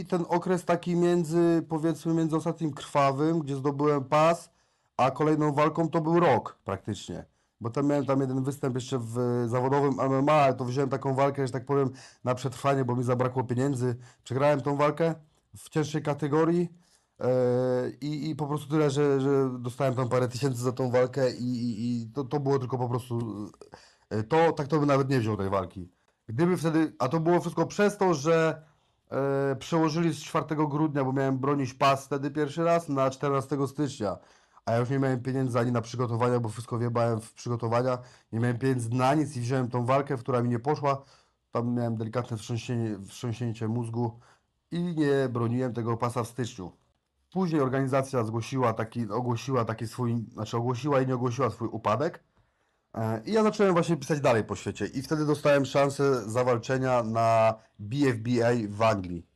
I 0.00 0.04
ten 0.04 0.24
okres 0.28 0.64
taki 0.64 0.96
między, 0.96 1.64
powiedzmy, 1.68 2.14
między 2.14 2.36
ostatnim 2.36 2.72
krwawym, 2.72 3.38
gdzie 3.40 3.56
zdobyłem 3.56 4.04
pas, 4.04 4.50
a 4.96 5.10
kolejną 5.10 5.52
walką 5.52 5.88
to 5.88 6.00
był 6.00 6.20
rok 6.20 6.58
praktycznie. 6.64 7.24
Bo 7.60 7.70
tam 7.70 7.86
miałem 7.86 8.06
tam 8.06 8.20
jeden 8.20 8.42
występ 8.42 8.74
jeszcze 8.74 8.98
w 8.98 9.44
zawodowym 9.46 9.94
MMA, 9.94 10.32
ale 10.32 10.54
to 10.54 10.64
wziąłem 10.64 10.90
taką 10.90 11.14
walkę, 11.14 11.46
że 11.46 11.52
tak 11.52 11.64
powiem, 11.64 11.90
na 12.24 12.34
przetrwanie, 12.34 12.84
bo 12.84 12.96
mi 12.96 13.04
zabrakło 13.04 13.44
pieniędzy. 13.44 13.96
Przegrałem 14.24 14.60
tą 14.60 14.76
walkę 14.76 15.14
w 15.56 15.68
cięższej 15.68 16.02
kategorii 16.02 16.68
e, 17.20 17.28
i, 18.00 18.30
i 18.30 18.36
po 18.36 18.46
prostu 18.46 18.70
tyle, 18.70 18.90
że, 18.90 19.20
że 19.20 19.50
dostałem 19.58 19.94
tam 19.94 20.08
parę 20.08 20.28
tysięcy 20.28 20.62
za 20.62 20.72
tą 20.72 20.90
walkę 20.90 21.32
i, 21.32 22.02
i, 22.02 22.10
to, 22.14 22.24
to 22.24 22.40
było 22.40 22.58
tylko 22.58 22.78
po 22.78 22.88
prostu 22.88 23.46
e, 24.10 24.22
to, 24.22 24.52
tak 24.52 24.68
to 24.68 24.78
bym 24.78 24.88
nawet 24.88 25.10
nie 25.10 25.20
wziął 25.20 25.36
tej 25.36 25.50
walki. 25.50 25.88
Gdyby 26.28 26.56
wtedy, 26.56 26.92
a 26.98 27.08
to 27.08 27.20
było 27.20 27.40
wszystko 27.40 27.66
przez 27.66 27.96
to, 27.96 28.14
że 28.14 28.62
e, 29.10 29.56
przełożyli 29.56 30.14
z 30.14 30.18
4 30.18 30.46
grudnia, 30.68 31.04
bo 31.04 31.12
miałem 31.12 31.38
bronić 31.38 31.74
pas 31.74 32.06
wtedy 32.06 32.30
pierwszy 32.30 32.64
raz, 32.64 32.88
na 32.88 33.10
14 33.10 33.66
stycznia. 33.66 34.18
A 34.68 34.72
ja 34.72 34.78
już 34.78 34.90
nie 34.90 34.98
miałem 34.98 35.22
pieniędzy 35.22 35.58
ani 35.58 35.72
na 35.72 35.80
przygotowania, 35.80 36.40
bo 36.40 36.48
wszystko 36.48 36.78
wiebałem 36.78 37.20
w 37.20 37.32
przygotowania. 37.32 37.98
Nie 38.32 38.40
miałem 38.40 38.58
pieniędzy 38.58 38.90
na 38.90 39.14
nic 39.14 39.36
i 39.36 39.40
wziąłem 39.40 39.68
tą 39.68 39.86
walkę, 39.86 40.16
która 40.16 40.42
mi 40.42 40.48
nie 40.48 40.58
poszła. 40.58 41.02
Tam 41.50 41.74
miałem 41.74 41.96
delikatne 41.96 42.36
wstrząsienie, 42.36 42.98
wstrząśnięcie 43.06 43.68
mózgu 43.68 44.18
i 44.70 44.82
nie 44.82 45.28
broniłem 45.28 45.74
tego 45.74 45.96
pasa 45.96 46.22
w 46.22 46.28
styczniu. 46.28 46.72
Później 47.32 47.60
organizacja 47.60 48.24
zgłosiła 48.24 48.72
taki, 48.72 49.10
ogłosiła 49.10 49.64
taki 49.64 49.86
swój, 49.86 50.24
znaczy 50.32 50.56
ogłosiła 50.56 51.00
i 51.00 51.06
nie 51.06 51.14
ogłosiła 51.14 51.50
swój 51.50 51.68
upadek. 51.68 52.24
E, 52.94 53.22
I 53.24 53.32
ja 53.32 53.42
zacząłem 53.42 53.72
właśnie 53.72 53.96
pisać 53.96 54.20
dalej 54.20 54.44
po 54.44 54.56
świecie 54.56 54.86
i 54.86 55.02
wtedy 55.02 55.26
dostałem 55.26 55.64
szansę 55.64 56.30
zawalczenia 56.30 57.02
na 57.02 57.54
BFBA 57.78 58.50
w 58.68 58.82
Anglii. 58.82 59.26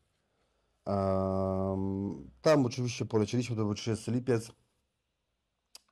Em, 0.87 2.31
tam 2.43 2.67
oczywiście 2.67 3.05
polecieliśmy, 3.05 3.57
to 3.57 3.65
był 3.65 3.75
30 3.75 4.11
lipiec. 4.11 4.62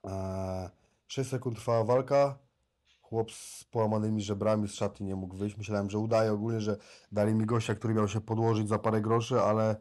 E, 0.07 0.71
6 1.07 1.31
sekund 1.31 1.57
trwała 1.57 1.85
walka. 1.85 2.39
Chłop 3.03 3.33
z 3.33 3.65
połamanymi 3.65 4.23
żebrami 4.23 4.69
z 4.69 4.73
szatni 4.73 5.07
nie 5.07 5.17
mógł 5.17 5.37
wyjść. 5.37 5.57
Myślałem, 5.57 5.91
że 5.91 5.99
udaje 5.99 6.33
ogólnie, 6.33 6.61
że 6.61 6.77
dali 7.13 7.35
mi 7.35 7.47
gościa, 7.47 7.75
który 7.75 7.95
miał 7.95 8.09
się 8.09 8.21
podłożyć 8.21 8.69
za 8.69 8.79
parę 8.79 9.01
groszy, 9.01 9.41
ale 9.41 9.77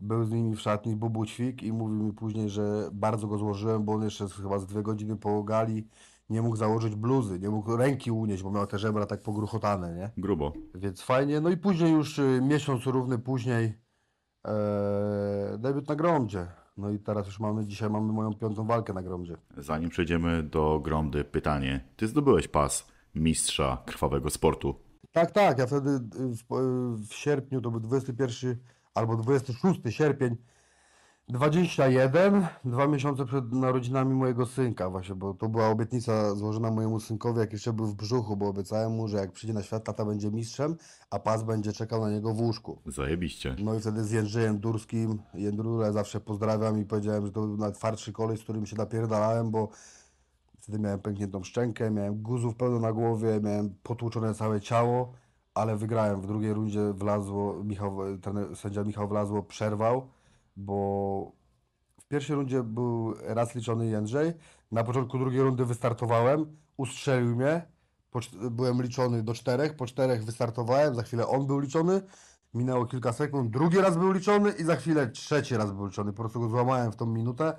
był 0.00 0.24
z 0.24 0.30
nimi 0.30 0.56
w 0.56 0.60
szatni 0.60 0.96
Bubu 0.96 1.26
Ćwik 1.26 1.62
i 1.62 1.72
mówił 1.72 2.02
mi 2.02 2.12
później, 2.12 2.50
że 2.50 2.88
bardzo 2.92 3.26
go 3.26 3.38
złożyłem, 3.38 3.84
bo 3.84 3.92
on 3.92 4.02
jeszcze 4.02 4.28
chyba 4.28 4.58
z 4.58 4.66
dwie 4.66 4.82
godziny 4.82 5.16
po 5.16 5.42
gali 5.42 5.88
nie 6.30 6.42
mógł 6.42 6.56
założyć 6.56 6.94
bluzy, 6.94 7.40
nie 7.40 7.50
mógł 7.50 7.76
ręki 7.76 8.10
unieść, 8.10 8.42
bo 8.42 8.50
miał 8.50 8.66
te 8.66 8.78
żebra 8.78 9.06
tak 9.06 9.22
pogruchotane, 9.22 9.94
nie? 9.94 10.10
Grubo. 10.16 10.52
Więc 10.74 11.02
fajnie. 11.02 11.40
No 11.40 11.50
i 11.50 11.56
później 11.56 11.92
już 11.92 12.18
y, 12.18 12.40
miesiąc 12.42 12.86
równy 12.86 13.18
później 13.18 13.78
e, 14.46 15.58
debiut 15.58 15.88
na 15.88 15.96
Gromdzie. 15.96 16.46
No 16.76 16.90
i 16.90 16.98
teraz 16.98 17.26
już 17.26 17.40
mamy, 17.40 17.66
dzisiaj 17.66 17.90
mamy 17.90 18.12
moją 18.12 18.34
piątą 18.34 18.66
walkę 18.66 18.92
na 18.92 19.02
Gromdzie. 19.02 19.36
Zanim 19.56 19.90
przejdziemy 19.90 20.42
do 20.42 20.80
Gromdy, 20.80 21.24
pytanie. 21.24 21.84
Ty 21.96 22.06
zdobyłeś 22.08 22.48
pas 22.48 22.86
mistrza 23.14 23.82
krwawego 23.86 24.30
sportu. 24.30 24.74
Tak, 25.12 25.30
tak, 25.30 25.58
ja 25.58 25.66
wtedy 25.66 25.90
y, 25.90 26.00
w, 26.36 26.44
w 27.08 27.14
sierpniu, 27.14 27.60
to 27.60 27.70
był 27.70 27.80
21 27.80 28.56
albo 28.94 29.16
26 29.16 29.80
sierpień 29.88 30.36
21, 31.28 32.46
dwa 32.64 32.86
miesiące 32.86 33.24
przed 33.24 33.52
narodzinami 33.52 34.14
mojego 34.14 34.46
synka 34.46 34.90
właśnie, 34.90 35.14
bo 35.14 35.34
to 35.34 35.48
była 35.48 35.68
obietnica 35.68 36.34
złożona 36.34 36.70
mojemu 36.70 37.00
synkowi, 37.00 37.38
jak 37.38 37.52
jeszcze 37.52 37.72
był 37.72 37.86
w 37.86 37.94
brzuchu, 37.94 38.36
bo 38.36 38.48
obiecałem 38.48 38.92
mu, 38.92 39.08
że 39.08 39.16
jak 39.16 39.32
przyjdzie 39.32 39.54
na 39.54 39.62
świat, 39.62 39.84
tata 39.84 40.04
będzie 40.04 40.30
mistrzem, 40.30 40.76
a 41.10 41.18
pas 41.18 41.42
będzie 41.42 41.72
czekał 41.72 42.00
na 42.00 42.10
niego 42.10 42.34
w 42.34 42.40
łóżku. 42.40 42.78
Zajebiście. 42.86 43.56
No 43.58 43.74
i 43.74 43.80
wtedy 43.80 44.04
z 44.04 44.10
Jędrzejem 44.10 44.58
Durskim, 44.58 45.22
Jędrule 45.34 45.92
zawsze 45.92 46.20
pozdrawiam 46.20 46.80
i 46.80 46.84
powiedziałem, 46.84 47.26
że 47.26 47.32
to 47.32 47.40
był 47.40 47.56
najtwardszy 47.56 48.12
koleś, 48.12 48.40
z 48.40 48.42
którym 48.42 48.66
się 48.66 48.76
napierdalałem, 48.76 49.50
bo 49.50 49.68
wtedy 50.60 50.78
miałem 50.78 51.00
pękniętą 51.00 51.42
szczękę, 51.42 51.90
miałem 51.90 52.22
guzów 52.22 52.56
pełno 52.56 52.80
na 52.80 52.92
głowie, 52.92 53.40
miałem 53.42 53.74
potłuczone 53.82 54.34
całe 54.34 54.60
ciało, 54.60 55.12
ale 55.54 55.76
wygrałem. 55.76 56.20
W 56.20 56.26
drugiej 56.26 56.54
rundzie 56.54 56.92
wlazło, 56.92 57.64
Michał, 57.64 57.96
ten 58.22 58.56
sędzia 58.56 58.84
Michał 58.84 59.08
Wlazło 59.08 59.42
przerwał, 59.42 60.08
bo 60.56 61.32
w 62.00 62.08
pierwszej 62.08 62.36
rundzie 62.36 62.62
był 62.62 63.14
raz 63.22 63.54
liczony 63.54 63.86
Jędrzej, 63.86 64.32
na 64.72 64.84
początku 64.84 65.18
drugiej 65.18 65.42
rundy 65.42 65.64
wystartowałem, 65.64 66.56
ustrzelił 66.76 67.36
mnie, 67.36 67.62
byłem 68.50 68.82
liczony 68.82 69.22
do 69.22 69.34
czterech, 69.34 69.76
po 69.76 69.86
czterech 69.86 70.24
wystartowałem, 70.24 70.94
za 70.94 71.02
chwilę 71.02 71.26
on 71.26 71.46
był 71.46 71.58
liczony, 71.58 72.02
minęło 72.54 72.86
kilka 72.86 73.12
sekund, 73.12 73.50
drugi 73.50 73.78
raz 73.78 73.96
był 73.96 74.12
liczony 74.12 74.52
i 74.52 74.64
za 74.64 74.76
chwilę 74.76 75.10
trzeci 75.10 75.56
raz 75.56 75.72
był 75.72 75.86
liczony, 75.86 76.12
po 76.12 76.22
prostu 76.22 76.40
go 76.40 76.48
złamałem 76.48 76.92
w 76.92 76.96
tą 76.96 77.06
minutę, 77.06 77.56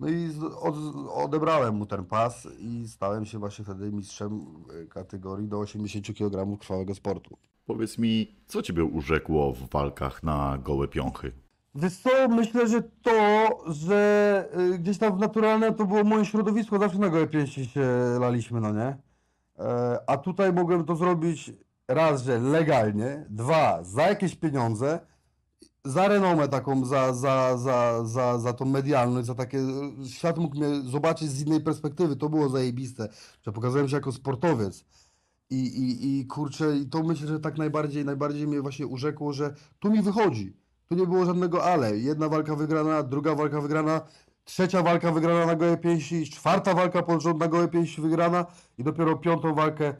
no 0.00 0.08
i 0.08 0.30
od, 0.60 0.74
odebrałem 1.08 1.74
mu 1.74 1.86
ten 1.86 2.04
pas 2.04 2.48
i 2.58 2.88
stałem 2.88 3.26
się 3.26 3.38
właśnie 3.38 3.64
wtedy 3.64 3.92
mistrzem 3.92 4.46
e, 4.82 4.86
kategorii 4.86 5.48
do 5.48 5.58
80 5.58 6.18
kg 6.18 6.58
krwawego 6.58 6.94
sportu. 6.94 7.38
Powiedz 7.66 7.98
mi, 7.98 8.36
co 8.46 8.62
ciebie 8.62 8.84
urzekło 8.84 9.52
w 9.52 9.70
walkach 9.70 10.22
na 10.22 10.58
gołe 10.58 10.88
piąchy? 10.88 11.32
Wiesz 11.74 11.96
co, 11.96 12.28
myślę, 12.28 12.68
że 12.68 12.82
to, 12.82 13.48
że 13.66 14.48
y, 14.74 14.78
gdzieś 14.78 14.98
tam 14.98 15.16
w 15.16 15.20
naturalne 15.20 15.72
to 15.72 15.86
było 15.86 16.04
moje 16.04 16.24
środowisko, 16.24 16.78
zawsze 16.78 16.98
na 16.98 17.08
gołe 17.08 17.26
pięści 17.26 17.66
się 17.66 17.86
laliśmy, 18.20 18.60
no 18.60 18.72
nie? 18.72 18.96
E, 19.58 19.98
a 20.06 20.16
tutaj 20.16 20.52
mogłem 20.52 20.84
to 20.84 20.96
zrobić 20.96 21.52
raz, 21.88 22.22
że 22.22 22.38
legalnie, 22.40 23.26
dwa, 23.30 23.82
za 23.82 24.02
jakieś 24.02 24.36
pieniądze, 24.36 25.00
za 25.84 26.08
renomę 26.08 26.48
taką, 26.48 26.84
za, 26.84 27.14
za, 27.14 27.58
za, 27.58 28.04
za, 28.04 28.38
za 28.38 28.52
tą 28.52 28.64
medialność, 28.64 29.26
za 29.26 29.34
takie, 29.34 29.58
świat 30.08 30.38
mógł 30.38 30.56
mnie 30.56 30.90
zobaczyć 30.90 31.30
z 31.30 31.46
innej 31.46 31.60
perspektywy, 31.60 32.16
to 32.16 32.28
było 32.28 32.48
zajebiste, 32.48 33.08
że 33.42 33.52
pokazałem 33.52 33.88
się 33.88 33.96
jako 33.96 34.12
sportowiec. 34.12 34.84
I, 35.50 35.56
i, 35.56 36.18
I 36.20 36.26
kurczę, 36.26 36.76
i 36.76 36.86
to 36.86 37.02
myślę, 37.02 37.28
że 37.28 37.40
tak 37.40 37.58
najbardziej, 37.58 38.04
najbardziej 38.04 38.46
mnie 38.46 38.60
właśnie 38.60 38.86
urzekło, 38.86 39.32
że 39.32 39.54
tu 39.78 39.90
mi 39.90 40.02
wychodzi. 40.02 40.63
Tu 40.88 40.94
nie 40.94 41.06
było 41.06 41.24
żadnego 41.24 41.64
ale. 41.64 41.98
Jedna 41.98 42.28
walka 42.28 42.54
wygrana, 42.54 43.02
druga 43.02 43.34
walka 43.34 43.60
wygrana, 43.60 44.00
trzecia 44.44 44.82
walka 44.82 45.12
wygrana 45.12 45.46
na 45.46 45.56
gołe 45.56 45.76
pięści, 45.76 46.30
czwarta 46.30 46.74
walka 46.74 47.02
pod 47.02 47.22
rząd 47.22 47.40
na 47.40 47.48
gołe 47.48 47.68
pięści 47.68 48.00
wygrana 48.00 48.46
i 48.78 48.84
dopiero 48.84 49.16
piątą 49.16 49.54
walkę, 49.54 49.94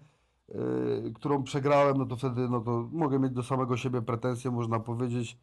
yy, 0.49 1.13
którą 1.15 1.43
przegrałem, 1.43 1.99
no 1.99 2.07
to 2.07 2.17
wtedy 2.17 2.49
no 2.49 2.61
to 2.61 2.89
mogę 2.93 3.19
mieć 3.19 3.33
do 3.33 3.43
samego 3.43 3.77
siebie 3.77 4.03
pretensje, 4.03 4.51
można 4.51 4.81
powiedzieć, 4.81 5.39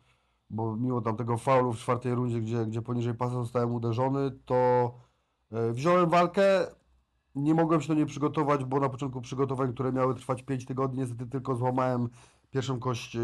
bo 0.49 0.75
mimo 0.75 1.01
tamtego 1.01 1.37
faulu 1.37 1.73
w 1.73 1.77
czwartej 1.77 2.15
rundzie, 2.15 2.41
gdzie, 2.41 2.65
gdzie 2.65 2.81
poniżej 2.81 3.13
pasa 3.13 3.33
zostałem 3.33 3.73
uderzony, 3.73 4.31
to 4.45 4.91
yy, 5.51 5.73
wziąłem 5.73 6.09
walkę, 6.09 6.43
nie 7.35 7.53
mogłem 7.53 7.81
się 7.81 7.87
do 7.87 7.93
niej 7.93 8.05
przygotować, 8.05 8.65
bo 8.65 8.79
na 8.79 8.89
początku 8.89 9.21
przygotowań, 9.21 9.73
które 9.73 9.91
miały 9.91 10.15
trwać 10.15 10.43
5 10.43 10.65
tygodni, 10.65 10.99
niestety 10.99 11.27
tylko 11.27 11.55
złamałem 11.55 12.09
pierwszą 12.51 12.79
kość 12.79 13.15
yy, 13.15 13.21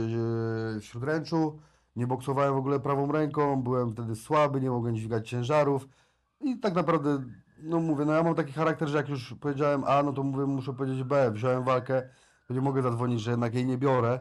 śródręczu. 0.82 1.60
Nie 1.98 2.08
boksowałem 2.08 2.54
w 2.54 2.58
ogóle 2.58 2.80
prawą 2.80 3.12
ręką, 3.12 3.64
byłem 3.64 3.92
wtedy 3.92 4.16
słaby, 4.16 4.62
nie 4.62 4.70
mogłem 4.70 4.96
dźwigać 4.96 5.30
ciężarów. 5.30 5.88
I 6.42 6.60
tak 6.60 6.76
naprawdę, 6.76 7.24
no 7.64 7.80
mówię, 7.80 8.06
no 8.06 8.14
ja 8.14 8.24
mam 8.24 8.36
taki 8.36 8.54
charakter, 8.54 8.88
że 8.88 8.98
jak 8.98 9.10
już 9.10 9.36
powiedziałem 9.42 9.84
A, 9.88 10.04
no 10.04 10.14
to 10.14 10.24
mówię, 10.24 10.46
muszę 10.46 10.74
powiedzieć 10.74 11.04
B. 11.04 11.32
Wziąłem 11.32 11.64
walkę, 11.64 12.10
to 12.48 12.54
nie 12.54 12.62
mogę 12.62 12.82
zadzwonić, 12.82 13.22
że 13.22 13.32
jednak 13.32 13.54
jej 13.54 13.66
nie 13.66 13.78
biorę. 13.78 14.20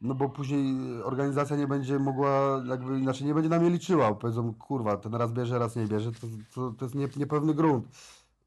No 0.00 0.14
bo 0.14 0.28
później 0.28 0.74
organizacja 1.02 1.56
nie 1.56 1.66
będzie 1.66 1.98
mogła, 1.98 2.62
jakby 2.66 2.98
inaczej 2.98 3.26
nie 3.26 3.34
będzie 3.34 3.48
na 3.48 3.58
mnie 3.58 3.70
liczyła. 3.70 4.14
Powiedzą, 4.14 4.54
kurwa, 4.54 4.96
ten 4.96 5.14
raz 5.14 5.32
bierze, 5.32 5.58
raz 5.58 5.76
nie 5.76 5.86
bierze, 5.86 6.12
to, 6.12 6.26
to, 6.54 6.70
to 6.70 6.84
jest 6.84 6.94
nie, 6.94 7.08
niepewny 7.16 7.54
grunt. 7.54 7.86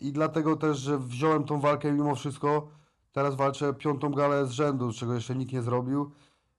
I 0.01 0.11
dlatego 0.11 0.55
też, 0.55 0.77
że 0.77 0.99
wziąłem 0.99 1.43
tą 1.43 1.59
walkę 1.59 1.91
mimo 1.91 2.15
wszystko. 2.15 2.67
Teraz 3.11 3.35
walczę 3.35 3.73
piątą 3.73 4.11
galę 4.11 4.45
z 4.45 4.51
rzędu, 4.51 4.93
czego 4.93 5.13
jeszcze 5.13 5.35
nikt 5.35 5.53
nie 5.53 5.61
zrobił. 5.61 6.11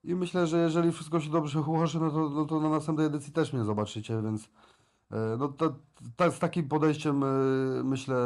I 0.05 0.15
myślę, 0.15 0.47
że 0.47 0.59
jeżeli 0.59 0.93
wszystko 0.93 1.21
się 1.21 1.31
dobrze 1.31 1.61
ułoży, 1.61 2.01
no 2.01 2.11
to, 2.11 2.29
no 2.29 2.45
to 2.45 2.61
na 2.61 2.69
następnej 2.69 3.07
edycji 3.07 3.33
też 3.33 3.53
mnie 3.53 3.65
zobaczycie, 3.65 4.23
więc 4.23 4.49
e, 5.11 5.37
no 5.39 5.49
to, 5.49 5.75
to, 6.17 6.33
z 6.33 6.39
takim 6.39 6.69
podejściem 6.69 7.25
e, 7.25 7.27
myślę 7.85 8.17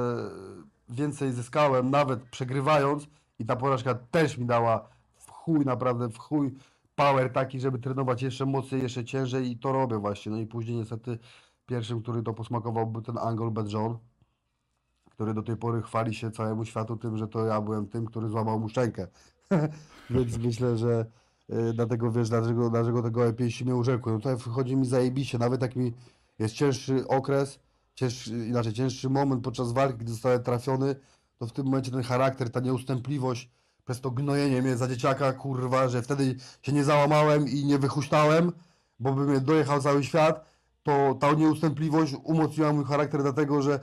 więcej 0.89 1.33
zyskałem, 1.33 1.91
nawet 1.91 2.23
przegrywając 2.23 3.07
i 3.39 3.45
ta 3.45 3.57
porażka 3.57 3.95
też 3.95 4.39
mi 4.39 4.47
dała 4.47 4.89
w 5.15 5.31
chuj, 5.31 5.65
naprawdę 5.65 6.09
w 6.09 6.19
chuj 6.19 6.55
power 6.95 7.33
taki, 7.33 7.61
żeby 7.61 7.79
trenować 7.79 8.23
jeszcze 8.23 8.47
mocniej, 8.47 8.83
jeszcze 8.83 9.05
ciężej 9.05 9.51
i 9.51 9.59
to 9.59 9.73
robię 9.73 9.99
właśnie. 9.99 10.33
No 10.33 10.39
i 10.39 10.47
później 10.47 10.77
niestety 10.77 11.19
pierwszym, 11.67 12.03
który 12.03 12.23
to 12.23 12.35
posmakował 12.35 12.87
był 12.87 13.03
ten 13.03 13.19
Angol 13.19 13.51
Bad 13.51 13.73
John 13.73 13.99
który 15.23 15.35
do 15.35 15.43
tej 15.43 15.57
pory 15.57 15.83
chwali 15.83 16.15
się 16.15 16.31
całemu 16.31 16.65
światu 16.65 16.97
tym, 16.97 17.17
że 17.17 17.29
to 17.29 17.47
ja 17.47 17.61
byłem 17.61 17.87
tym, 17.87 18.07
który 18.07 18.29
złamał 18.29 18.61
mu 18.61 18.69
szczękę. 18.69 19.07
Więc 20.11 20.39
myślę, 20.39 20.77
że 20.77 21.07
dlatego 21.75 22.13
wiesz, 22.13 22.29
dlaczego, 22.29 22.71
dlaczego 22.71 23.03
tego 23.03 23.21
E50 23.21 23.65
mnie 23.65 23.77
urzekło. 23.77 24.13
No 24.13 24.19
tutaj 24.19 24.39
wchodzi 24.39 24.77
mi 24.77 24.87
zajebiście, 24.87 25.39
nawet 25.39 25.63
jak 25.63 25.77
mi 25.77 25.93
jest 26.39 26.55
cięższy 26.55 27.09
okres, 27.09 27.59
cięższy, 27.95 28.31
inaczej 28.31 28.73
cięższy 28.73 29.11
moment 29.11 29.45
podczas 29.45 29.73
walki, 29.73 29.99
gdy 29.99 30.13
zostałem 30.13 30.43
trafiony, 30.43 30.97
to 31.39 31.47
w 31.47 31.53
tym 31.53 31.65
momencie 31.65 31.91
ten 31.91 32.03
charakter, 32.03 32.51
ta 32.51 32.61
nieustępliwość, 32.61 33.51
przez 33.85 34.01
to 34.01 34.11
gnojenie 34.11 34.63
mnie 34.63 34.77
za 34.77 34.89
dzieciaka, 34.89 35.33
kurwa, 35.33 35.89
że 35.89 36.03
wtedy 36.03 36.37
się 36.63 36.73
nie 36.73 36.85
załamałem 36.85 37.49
i 37.49 37.65
nie 37.65 37.79
wychuśtałem, 37.79 38.53
bo 38.99 39.13
by 39.13 39.27
mnie 39.27 39.41
dojechał 39.41 39.81
cały 39.81 40.05
świat, 40.05 40.45
to 40.83 41.15
ta 41.21 41.33
nieustępliwość 41.33 42.15
umocniła 42.25 42.73
mój 42.73 42.85
charakter 42.85 43.23
dlatego, 43.23 43.63
że 43.63 43.75
e, 43.75 43.81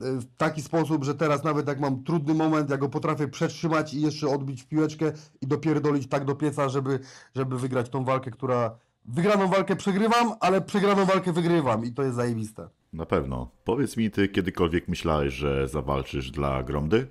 w 0.00 0.36
taki 0.36 0.62
sposób, 0.62 1.04
że 1.04 1.14
teraz 1.14 1.44
nawet 1.44 1.68
jak 1.68 1.80
mam 1.80 2.04
trudny 2.04 2.34
moment, 2.34 2.70
ja 2.70 2.76
go 2.76 2.88
potrafię 2.88 3.28
przetrzymać 3.28 3.94
i 3.94 4.00
jeszcze 4.00 4.28
odbić 4.28 4.62
w 4.62 4.66
piłeczkę 4.66 5.12
i 5.40 5.46
dopierdolić 5.46 6.08
tak 6.08 6.24
do 6.24 6.34
pieca, 6.34 6.68
żeby, 6.68 6.98
żeby 7.34 7.58
wygrać 7.58 7.88
tą 7.88 8.04
walkę, 8.04 8.30
która... 8.30 8.78
Wygraną 9.04 9.48
walkę 9.48 9.76
przegrywam, 9.76 10.32
ale 10.40 10.60
przegraną 10.60 11.04
walkę 11.04 11.32
wygrywam 11.32 11.84
i 11.84 11.92
to 11.92 12.02
jest 12.02 12.16
zajebiste. 12.16 12.68
Na 12.92 13.06
pewno. 13.06 13.50
Powiedz 13.64 13.96
mi, 13.96 14.10
ty 14.10 14.28
kiedykolwiek 14.28 14.88
myślałeś, 14.88 15.34
że 15.34 15.68
zawalczysz 15.68 16.30
dla 16.30 16.62
Gromdy? 16.62 17.06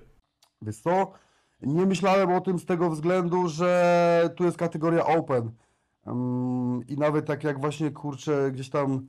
Wiesz 0.62 0.78
co? 0.78 1.12
Nie 1.62 1.86
myślałem 1.86 2.32
o 2.32 2.42
tym 2.42 2.60
z 2.60 2.66
tego 2.66 2.90
względu, 2.90 3.48
że 3.48 4.30
tu 4.36 4.44
jest 4.44 4.58
kategoria 4.58 5.06
open. 5.06 5.52
Ym, 6.08 6.88
I 6.88 6.98
nawet 6.98 7.26
tak 7.26 7.44
jak 7.44 7.62
właśnie 7.62 7.92
kurczę, 7.92 8.52
gdzieś 8.52 8.70
tam 8.70 9.08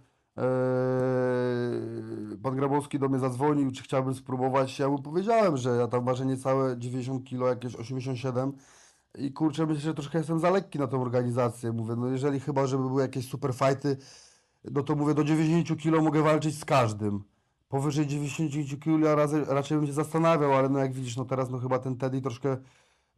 pan 2.43 2.57
Grabowski 2.57 2.98
do 2.98 3.09
mnie 3.09 3.19
zadzwonił, 3.19 3.70
czy 3.70 3.82
chciałbym 3.82 4.15
spróbować, 4.15 4.78
ja 4.78 4.89
mu 4.89 5.02
powiedziałem, 5.02 5.57
że 5.57 5.70
ja 5.70 5.89
tam 5.89 6.05
ważę 6.05 6.27
niecałe 6.27 6.78
90 6.78 7.28
kg, 7.28 7.48
jakieś 7.48 7.77
87 7.77 8.52
i 9.19 9.32
kurczę, 9.32 9.66
myślę, 9.66 9.81
że 9.81 9.94
troszkę 9.94 10.19
jestem 10.19 10.40
za 10.40 10.51
lekki 10.51 10.78
na 10.78 10.86
tą 10.86 11.02
organizację. 11.02 11.73
Mówię, 11.73 11.97
no 11.97 12.09
jeżeli 12.09 12.40
chyba, 12.40 12.66
żeby 12.66 12.89
były 12.89 13.02
jakieś 13.02 13.28
super 13.28 13.55
fighty, 13.55 13.97
no 14.65 14.82
to 14.82 14.97
mówię, 14.97 15.15
do 15.15 15.24
90 15.24 15.82
kg 15.82 16.05
mogę 16.05 16.23
walczyć 16.23 16.59
z 16.59 16.65
każdym. 16.65 17.24
Powyżej 17.69 18.07
90 18.07 18.85
kg 18.85 19.16
razy, 19.16 19.44
raczej 19.44 19.78
bym 19.78 19.86
się 19.86 19.93
zastanawiał, 19.93 20.55
ale 20.55 20.69
no 20.69 20.78
jak 20.78 20.93
widzisz, 20.93 21.16
no 21.16 21.24
teraz 21.24 21.51
no 21.51 21.59
chyba 21.59 21.78
ten 21.78 21.97
Teddy 21.97 22.20
troszkę, 22.20 22.57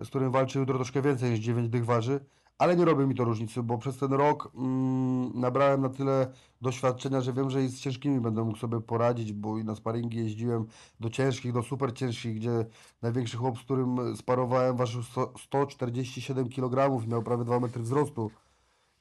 z 0.04 0.08
którym 0.08 0.32
walczy 0.32 0.58
jutro 0.58 0.74
troszkę 0.74 1.02
więcej 1.02 1.30
niż 1.30 1.40
9 1.40 1.68
dych 1.68 1.84
waży, 1.84 2.20
ale 2.58 2.76
nie 2.76 2.84
robi 2.84 3.06
mi 3.06 3.14
to 3.14 3.24
różnicy, 3.24 3.62
bo 3.62 3.78
przez 3.78 3.98
ten 3.98 4.12
rok 4.12 4.52
mm, 4.54 5.40
nabrałem 5.40 5.80
na 5.80 5.88
tyle 5.88 6.32
doświadczenia, 6.60 7.20
że 7.20 7.32
wiem, 7.32 7.50
że 7.50 7.68
z 7.68 7.80
ciężkimi 7.80 8.20
będę 8.20 8.44
mógł 8.44 8.58
sobie 8.58 8.80
poradzić, 8.80 9.32
bo 9.32 9.58
i 9.58 9.64
na 9.64 9.74
sparingi 9.74 10.18
jeździłem 10.18 10.66
do 11.00 11.10
ciężkich, 11.10 11.52
do 11.52 11.62
super 11.62 11.94
ciężkich, 11.94 12.34
gdzie 12.34 12.66
największy 13.02 13.36
chłop, 13.36 13.58
z 13.58 13.62
którym 13.62 14.16
sparowałem 14.16 14.76
ważył 14.76 15.02
100 15.02 15.32
147 15.38 16.48
kg 16.48 17.06
miał 17.06 17.22
prawie 17.22 17.44
2 17.44 17.60
metry 17.60 17.82
wzrostu. 17.82 18.30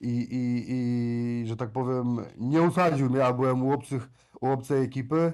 I, 0.02 0.28
i, 0.32 0.66
i 0.70 1.48
że 1.48 1.56
tak 1.56 1.72
powiem, 1.72 2.18
nie 2.38 2.62
usadził 2.62 3.10
mnie, 3.10 3.26
a 3.26 3.34
byłem 3.34 3.64
u, 3.64 3.72
obcych, 3.74 4.10
u 4.42 4.48
obcej 4.48 4.84
ekipy. 4.84 5.34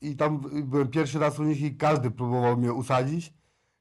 I 0.00 0.16
tam 0.16 0.40
byłem 0.64 0.88
pierwszy 0.88 1.18
raz 1.18 1.38
u 1.38 1.42
nich 1.42 1.60
i 1.60 1.76
każdy 1.76 2.10
próbował 2.10 2.56
mnie 2.56 2.72
usadzić, 2.72 3.32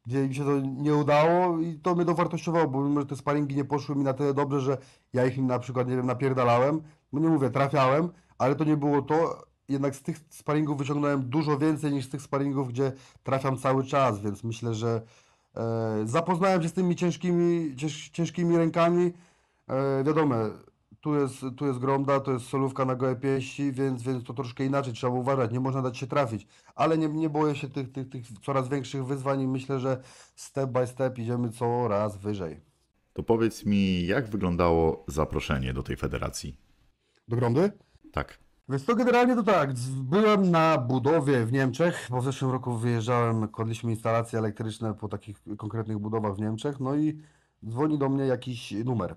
gdzie 0.06 0.26
im 0.26 0.34
się 0.34 0.44
to 0.44 0.60
nie 0.60 0.96
udało 0.96 1.60
i 1.60 1.80
to 1.80 1.96
mnie 1.96 2.06
dowartościowało, 2.06 2.68
bo 2.68 2.84
mimo, 2.84 3.00
że 3.00 3.06
te 3.06 3.16
sparingi 3.16 3.56
nie 3.56 3.66
poszły 3.66 3.96
mi 3.96 4.04
na 4.04 4.14
tyle 4.14 4.34
dobrze, 4.34 4.60
że 4.60 4.78
ja 5.14 5.26
ich 5.26 5.38
na 5.38 5.60
przykład, 5.60 5.88
nie 5.88 5.96
wiem, 5.96 6.06
napierdalałem, 6.06 6.82
no 7.14 7.20
nie 7.20 7.28
mówię, 7.28 7.50
trafiałem, 7.50 8.10
ale 8.38 8.56
to 8.56 8.64
nie 8.64 8.78
było 8.78 9.02
to, 9.02 9.46
jednak 9.70 9.96
z 9.96 10.02
tych 10.02 10.18
sparingów 10.30 10.78
wyciągnąłem 10.78 11.30
dużo 11.30 11.58
więcej 11.58 11.92
niż 11.92 12.06
z 12.06 12.10
tych 12.10 12.22
sparingów, 12.22 12.70
gdzie 12.70 12.92
trafiam 13.24 13.58
cały 13.58 13.84
czas, 13.84 14.22
więc 14.22 14.44
myślę, 14.44 14.74
że 14.74 15.02
e, 15.56 16.02
zapoznałem 16.06 16.64
się 16.64 16.70
z 16.70 16.74
tymi 16.74 16.96
ciężkimi, 16.96 17.76
cięż, 17.76 18.10
ciężkimi 18.10 18.58
rękami, 18.58 19.14
E, 19.72 20.04
wiadomo, 20.04 20.36
tu 21.02 21.16
jest, 21.16 21.36
tu 21.58 21.66
jest 21.66 21.80
gromda, 21.80 22.20
to 22.20 22.32
jest 22.32 22.46
solówka 22.46 22.86
na 22.86 22.96
gołe 22.96 23.16
pięści, 23.16 23.72
więc, 23.72 24.04
więc 24.04 24.24
to 24.24 24.34
troszkę 24.34 24.66
inaczej 24.66 24.94
trzeba 24.94 25.14
uważać, 25.14 25.52
nie 25.52 25.60
można 25.60 25.82
dać 25.82 25.98
się 25.98 26.08
trafić, 26.08 26.48
ale 26.76 26.98
nie, 26.98 27.08
nie 27.08 27.30
boję 27.30 27.56
się 27.56 27.70
tych, 27.70 27.92
tych, 27.92 28.10
tych 28.10 28.26
coraz 28.42 28.70
większych 28.70 29.06
wyzwań 29.06 29.42
i 29.42 29.48
myślę, 29.48 29.80
że 29.80 30.02
step 30.36 30.70
by 30.70 30.88
step 30.88 31.18
idziemy 31.20 31.50
coraz 31.50 32.18
wyżej. 32.18 32.62
To 33.14 33.24
powiedz 33.24 33.66
mi, 33.66 34.06
jak 34.06 34.30
wyglądało 34.30 35.06
zaproszenie 35.08 35.74
do 35.74 35.84
tej 35.84 35.98
federacji? 35.98 36.58
Do 37.28 37.36
gromdy? 37.36 37.72
Tak. 38.12 38.40
Więc 38.70 38.86
to 38.86 38.96
generalnie 38.96 39.36
to 39.36 39.44
tak, 39.44 39.74
byłem 40.04 40.52
na 40.52 40.78
budowie 40.78 41.46
w 41.46 41.52
Niemczech, 41.52 42.08
bo 42.10 42.22
w 42.22 42.24
zeszłym 42.24 42.52
roku 42.52 42.74
wyjeżdżałem, 42.78 43.48
kładliśmy 43.48 43.92
instalacje 43.92 44.40
elektryczne 44.40 44.94
po 44.94 45.08
takich 45.08 45.38
konkretnych 45.58 46.00
budowach 46.00 46.36
w 46.36 46.40
Niemczech, 46.40 46.80
no 46.80 46.96
i 46.96 47.22
dzwoni 47.66 47.98
do 47.98 48.10
mnie 48.10 48.26
jakiś 48.26 48.72
numer. 48.72 49.16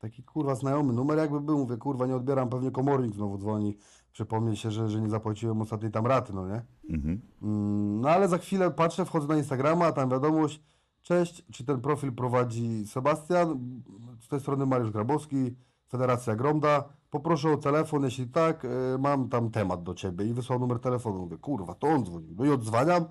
Taki 0.00 0.22
kurwa 0.22 0.54
znajomy 0.54 0.92
numer 0.92 1.18
jakby 1.18 1.40
był, 1.40 1.58
mówię 1.58 1.76
kurwa 1.76 2.06
nie 2.06 2.16
odbieram, 2.16 2.48
pewnie 2.48 2.70
komornik 2.70 3.14
znowu 3.14 3.38
dzwoni, 3.38 3.76
przypomnieć 4.12 4.58
się, 4.60 4.70
że, 4.70 4.88
że 4.88 5.00
nie 5.00 5.08
zapłaciłem 5.08 5.60
ostatniej 5.62 5.92
tam 5.92 6.06
raty, 6.06 6.32
no 6.32 6.48
nie? 6.48 6.62
Mhm. 6.90 7.20
Mm, 7.42 8.00
No 8.00 8.08
ale 8.08 8.28
za 8.28 8.38
chwilę 8.38 8.70
patrzę, 8.70 9.04
wchodzę 9.04 9.26
na 9.26 9.36
Instagrama, 9.36 9.86
a 9.86 9.92
tam 9.92 10.10
wiadomość, 10.10 10.62
cześć, 11.02 11.44
czy 11.52 11.64
ten 11.64 11.80
profil 11.80 12.12
prowadzi 12.12 12.86
Sebastian, 12.86 13.80
z 14.20 14.28
tej 14.28 14.40
strony 14.40 14.66
Mariusz 14.66 14.90
Grabowski, 14.90 15.56
Federacja 15.88 16.36
Gromda, 16.36 16.84
poproszę 17.10 17.52
o 17.52 17.56
telefon, 17.56 18.04
jeśli 18.04 18.26
tak, 18.28 18.64
y, 18.64 18.68
mam 18.98 19.28
tam 19.28 19.50
temat 19.50 19.82
do 19.82 19.94
Ciebie. 19.94 20.24
I 20.26 20.32
wysłał 20.34 20.58
numer 20.58 20.78
telefonu, 20.80 21.18
mówię, 21.18 21.36
kurwa, 21.38 21.74
to 21.74 21.86
on 21.86 22.04
dzwoni, 22.04 22.34
no 22.36 22.44
i 22.44 22.50
odzwaniam, 22.50 23.04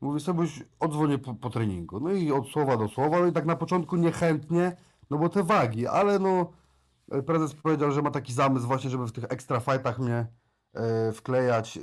mówię 0.00 0.20
sobie, 0.20 0.46
odzwonię 0.80 1.18
po, 1.18 1.34
po 1.34 1.50
treningu, 1.50 2.00
no 2.00 2.12
i 2.12 2.32
od 2.32 2.48
słowa 2.48 2.76
do 2.76 2.88
słowa, 2.88 3.20
no 3.20 3.26
i 3.26 3.32
tak 3.32 3.46
na 3.46 3.56
początku 3.56 3.96
niechętnie, 3.96 4.76
no 5.10 5.18
bo 5.18 5.28
te 5.28 5.42
wagi, 5.42 5.86
ale 5.86 6.18
no, 6.18 6.52
y, 7.14 7.22
prezes 7.22 7.54
powiedział, 7.54 7.90
że 7.90 8.02
ma 8.02 8.10
taki 8.10 8.32
zamysł 8.32 8.66
właśnie, 8.66 8.90
żeby 8.90 9.06
w 9.06 9.12
tych 9.12 9.24
extra 9.28 9.60
fightach 9.60 9.98
mnie 9.98 10.26
e, 10.74 11.12
wklejać 11.12 11.76
e, 11.76 11.80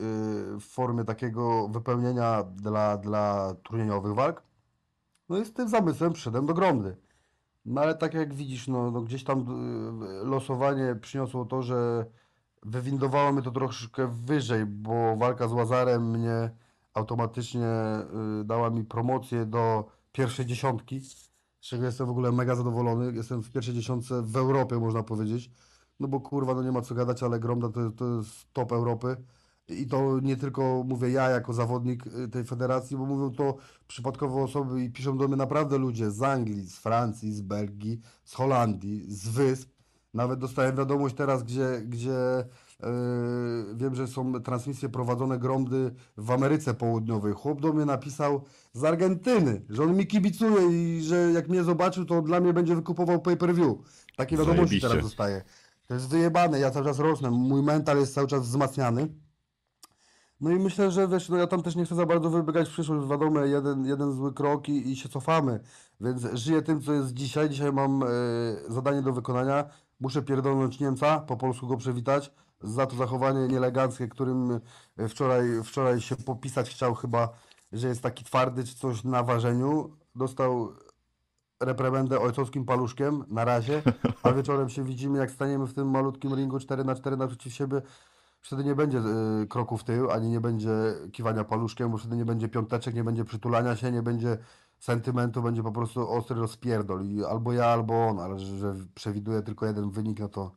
w 0.60 0.64
formie 0.64 1.04
takiego 1.04 1.68
wypełnienia 1.68 2.44
dla, 2.44 2.98
dla 2.98 3.56
turniejowych 3.64 4.14
walk. 4.14 4.44
No 5.30 5.38
i 5.38 5.46
z 5.46 5.54
tym 5.54 5.70
zamysłem 5.70 6.14
przyszedłem 6.14 6.46
do 6.46 6.54
Gromdy. 6.54 6.98
No 7.66 7.82
ale 7.82 7.96
tak 7.96 8.14
jak 8.14 8.34
widzisz, 8.34 8.68
no, 8.68 8.92
no 8.92 9.02
gdzieś 9.02 9.24
tam 9.24 9.40
e, 9.40 10.26
losowanie 10.26 10.96
przyniosło 11.02 11.46
to, 11.46 11.62
że 11.62 12.06
wywindowało 12.64 13.32
mnie 13.32 13.42
to 13.42 13.52
troszkę 13.52 14.08
wyżej, 14.08 14.66
bo 14.66 15.16
walka 15.16 15.48
z 15.48 15.54
Łazarem 15.54 16.12
mnie 16.12 16.50
automatycznie 16.94 17.66
e, 17.66 18.06
dała 18.46 18.70
mi 18.70 18.84
promocję 18.84 19.46
do 19.46 19.86
pierwszej 20.12 20.46
dziesiątki, 20.46 21.02
z 21.66 21.68
czego 21.68 21.86
jestem 21.86 22.08
w 22.08 22.10
ogóle 22.10 22.32
mega 22.32 22.56
zadowolony. 22.56 23.12
Jestem 23.16 23.44
w 23.44 23.52
pierwszej 23.52 23.74
dziesiątce 23.74 24.22
w 24.22 24.38
Europie, 24.38 24.76
można 24.80 25.04
powiedzieć. 25.04 25.52
No 26.00 26.08
bo 26.08 26.20
kurwa, 26.20 26.56
no 26.56 26.64
nie 26.64 26.72
ma 26.72 26.82
co 26.82 26.96
gadać, 26.96 27.24
ale 27.24 27.40
Gromda 27.40 27.70
to, 27.70 27.92
to 27.92 28.18
jest 28.18 28.54
top 28.54 28.72
Europy. 28.72 29.18
I 29.68 29.88
to 29.88 30.20
nie 30.20 30.38
tylko 30.38 30.84
mówię 30.88 31.10
ja 31.10 31.30
jako 31.30 31.54
zawodnik 31.54 32.08
y, 32.08 32.28
tej 32.28 32.44
federacji, 32.44 32.98
bo 32.98 33.06
mówią 33.06 33.32
to 33.32 33.56
przypadkowe 33.88 34.44
osoby 34.44 34.84
i 34.84 34.90
piszą 34.90 35.18
do 35.18 35.28
mnie 35.28 35.38
naprawdę 35.38 35.78
ludzie 35.78 36.12
z 36.12 36.22
Anglii, 36.22 36.68
z 36.68 36.78
Francji, 36.78 37.34
z 37.34 37.42
Belgii, 37.42 38.02
z 38.26 38.34
Holandii, 38.34 39.06
z 39.08 39.28
Wysp. 39.28 39.70
Nawet 40.14 40.40
dostałem 40.40 40.76
wiadomość 40.76 41.16
teraz, 41.16 41.44
gdzie, 41.44 41.82
gdzie 41.86 42.46
wiem, 43.76 43.96
że 43.96 44.08
są 44.08 44.42
transmisje 44.42 44.90
prowadzone 44.90 45.40
Gromdy 45.40 45.92
w 46.18 46.32
Ameryce 46.32 46.74
Południowej. 46.74 47.34
Chłop 47.34 47.62
do 47.62 47.74
mnie 47.74 47.86
napisał 47.86 48.42
z 48.74 48.84
Argentyny, 48.84 49.66
że 49.70 49.84
on 49.84 49.98
mi 49.98 50.08
kibicuje 50.08 50.68
i 50.72 51.02
że 51.02 51.16
jak 51.16 51.50
mnie 51.50 51.64
zobaczył, 51.64 52.06
to 52.06 52.22
dla 52.22 52.40
mnie 52.40 52.54
będzie 52.54 52.76
wykupował 52.76 53.22
pay-per-view. 53.22 53.78
Takie 54.16 54.38
wiadomości 54.38 54.68
Zajebiście. 54.68 54.90
teraz 54.90 55.04
dostaję. 55.04 55.44
To 55.88 55.94
jest 55.94 56.08
wyjebane, 56.08 56.60
ja 56.60 56.72
cały 56.72 56.86
czas 56.86 57.00
rosnę, 57.00 57.32
mój 57.32 57.64
mental 57.64 57.98
jest 57.98 58.14
cały 58.14 58.28
czas 58.28 58.42
wzmacniany. 58.42 59.08
No 60.42 60.52
i 60.52 60.60
myślę, 60.60 60.92
że 60.92 61.08
wiesz, 61.08 61.30
no 61.30 61.38
ja 61.38 61.48
tam 61.48 61.64
też 61.64 61.76
nie 61.76 61.86
chcę 61.86 61.96
za 61.96 62.06
bardzo 62.06 62.30
wybiegać 62.30 62.70
w 62.70 62.72
przyszłość, 62.72 63.10
wiadomo, 63.10 63.40
jeden, 63.40 63.86
jeden 63.86 64.12
zły 64.12 64.34
krok 64.34 64.70
i, 64.70 64.92
i 64.92 64.96
się 64.96 65.10
cofamy, 65.10 65.60
więc 66.02 66.28
żyję 66.34 66.62
tym, 66.62 66.82
co 66.82 66.94
jest 66.94 67.14
dzisiaj. 67.14 67.50
Dzisiaj 67.50 67.74
mam 67.74 68.04
e, 68.04 68.08
zadanie 68.68 69.02
do 69.02 69.14
wykonania, 69.14 69.66
muszę 70.00 70.22
pierdolnąć 70.22 70.80
Niemca, 70.80 71.20
po 71.20 71.38
polsku 71.38 71.68
go 71.68 71.78
przywitać, 71.78 72.32
za 72.66 72.86
to 72.86 72.96
zachowanie 72.96 73.48
nieeleganckie, 73.48 74.08
którym 74.08 74.60
e, 74.98 75.08
wczoraj, 75.08 75.64
wczoraj 75.64 76.02
się 76.02 76.16
popisać 76.16 76.70
chciał 76.70 76.96
chyba, 76.96 77.30
że 77.72 77.88
jest 77.88 78.02
taki 78.02 78.26
twardy 78.26 78.64
czy 78.64 78.76
coś 78.76 79.04
na 79.04 79.24
ważeniu. 79.24 79.98
Dostał 80.16 80.74
reprymendę 81.60 82.20
ojcowskim 82.20 82.66
paluszkiem 82.66 83.24
na 83.28 83.46
razie, 83.46 83.82
a 84.24 84.32
wieczorem 84.34 84.70
się 84.70 84.84
widzimy, 84.84 85.18
jak 85.20 85.32
staniemy 85.32 85.68
w 85.68 85.74
tym 85.74 85.90
malutkim 85.90 86.36
ringu 86.36 86.60
4 86.60 86.84
na 86.84 86.96
4 86.96 87.18
naprzeciw 87.18 87.54
siebie. 87.54 87.82
Wtedy 88.42 88.64
nie 88.64 88.76
będzie 88.76 88.98
y, 89.44 89.48
kroku 89.48 89.78
w 89.78 89.84
tył, 89.84 90.12
ani 90.12 90.30
nie 90.30 90.42
będzie 90.42 90.70
kiwania 91.12 91.44
paluszkiem, 91.44 91.92
bo 91.92 91.98
wtedy 91.98 92.16
nie 92.16 92.26
będzie 92.26 92.50
piąteczek, 92.50 92.96
nie 92.96 93.04
będzie 93.04 93.26
przytulania 93.26 93.76
się, 93.76 93.92
nie 93.92 94.02
będzie 94.02 94.38
sentymentu, 94.80 95.42
będzie 95.42 95.64
po 95.64 95.72
prostu 95.72 96.10
ostry 96.10 96.36
rozpierdol. 96.36 97.06
I 97.06 97.24
albo 97.24 97.54
ja, 97.54 97.66
albo 97.66 98.08
on, 98.08 98.20
ale 98.20 98.40
że, 98.40 98.58
że 98.58 98.76
przewiduję 98.96 99.42
tylko 99.42 99.66
jeden 99.66 99.92
wynik, 99.92 100.20
no 100.20 100.30
to 100.30 100.52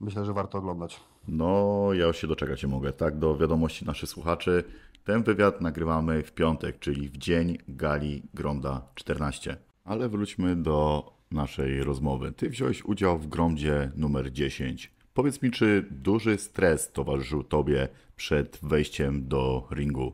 myślę, 0.00 0.24
że 0.24 0.32
warto 0.32 0.58
oglądać. 0.58 1.00
No, 1.28 1.88
ja 1.92 2.06
już 2.06 2.16
się 2.16 2.26
doczekać 2.26 2.64
mogę. 2.64 2.92
Tak, 2.92 3.18
do 3.18 3.36
wiadomości 3.36 3.84
naszych 3.84 4.08
słuchaczy. 4.08 4.64
Ten 5.04 5.22
wywiad 5.22 5.60
nagrywamy 5.60 6.22
w 6.22 6.32
piątek, 6.32 6.78
czyli 6.78 7.08
w 7.08 7.16
dzień 7.16 7.58
gali 7.68 8.22
Gronda 8.34 8.88
14. 8.94 9.56
Ale 9.84 10.08
wróćmy 10.08 10.56
do 10.56 11.10
naszej 11.30 11.84
rozmowy. 11.84 12.32
Ty 12.32 12.50
wziąłeś 12.50 12.84
udział 12.84 13.18
w 13.18 13.26
Grondzie 13.26 13.92
numer 13.96 14.32
10. 14.32 14.90
Powiedz 15.14 15.42
mi, 15.42 15.50
czy 15.50 15.86
duży 15.90 16.38
stres 16.38 16.92
towarzyszył 16.92 17.44
tobie 17.44 17.88
przed 18.16 18.58
wejściem 18.62 19.28
do 19.28 19.68
ringu? 19.70 20.12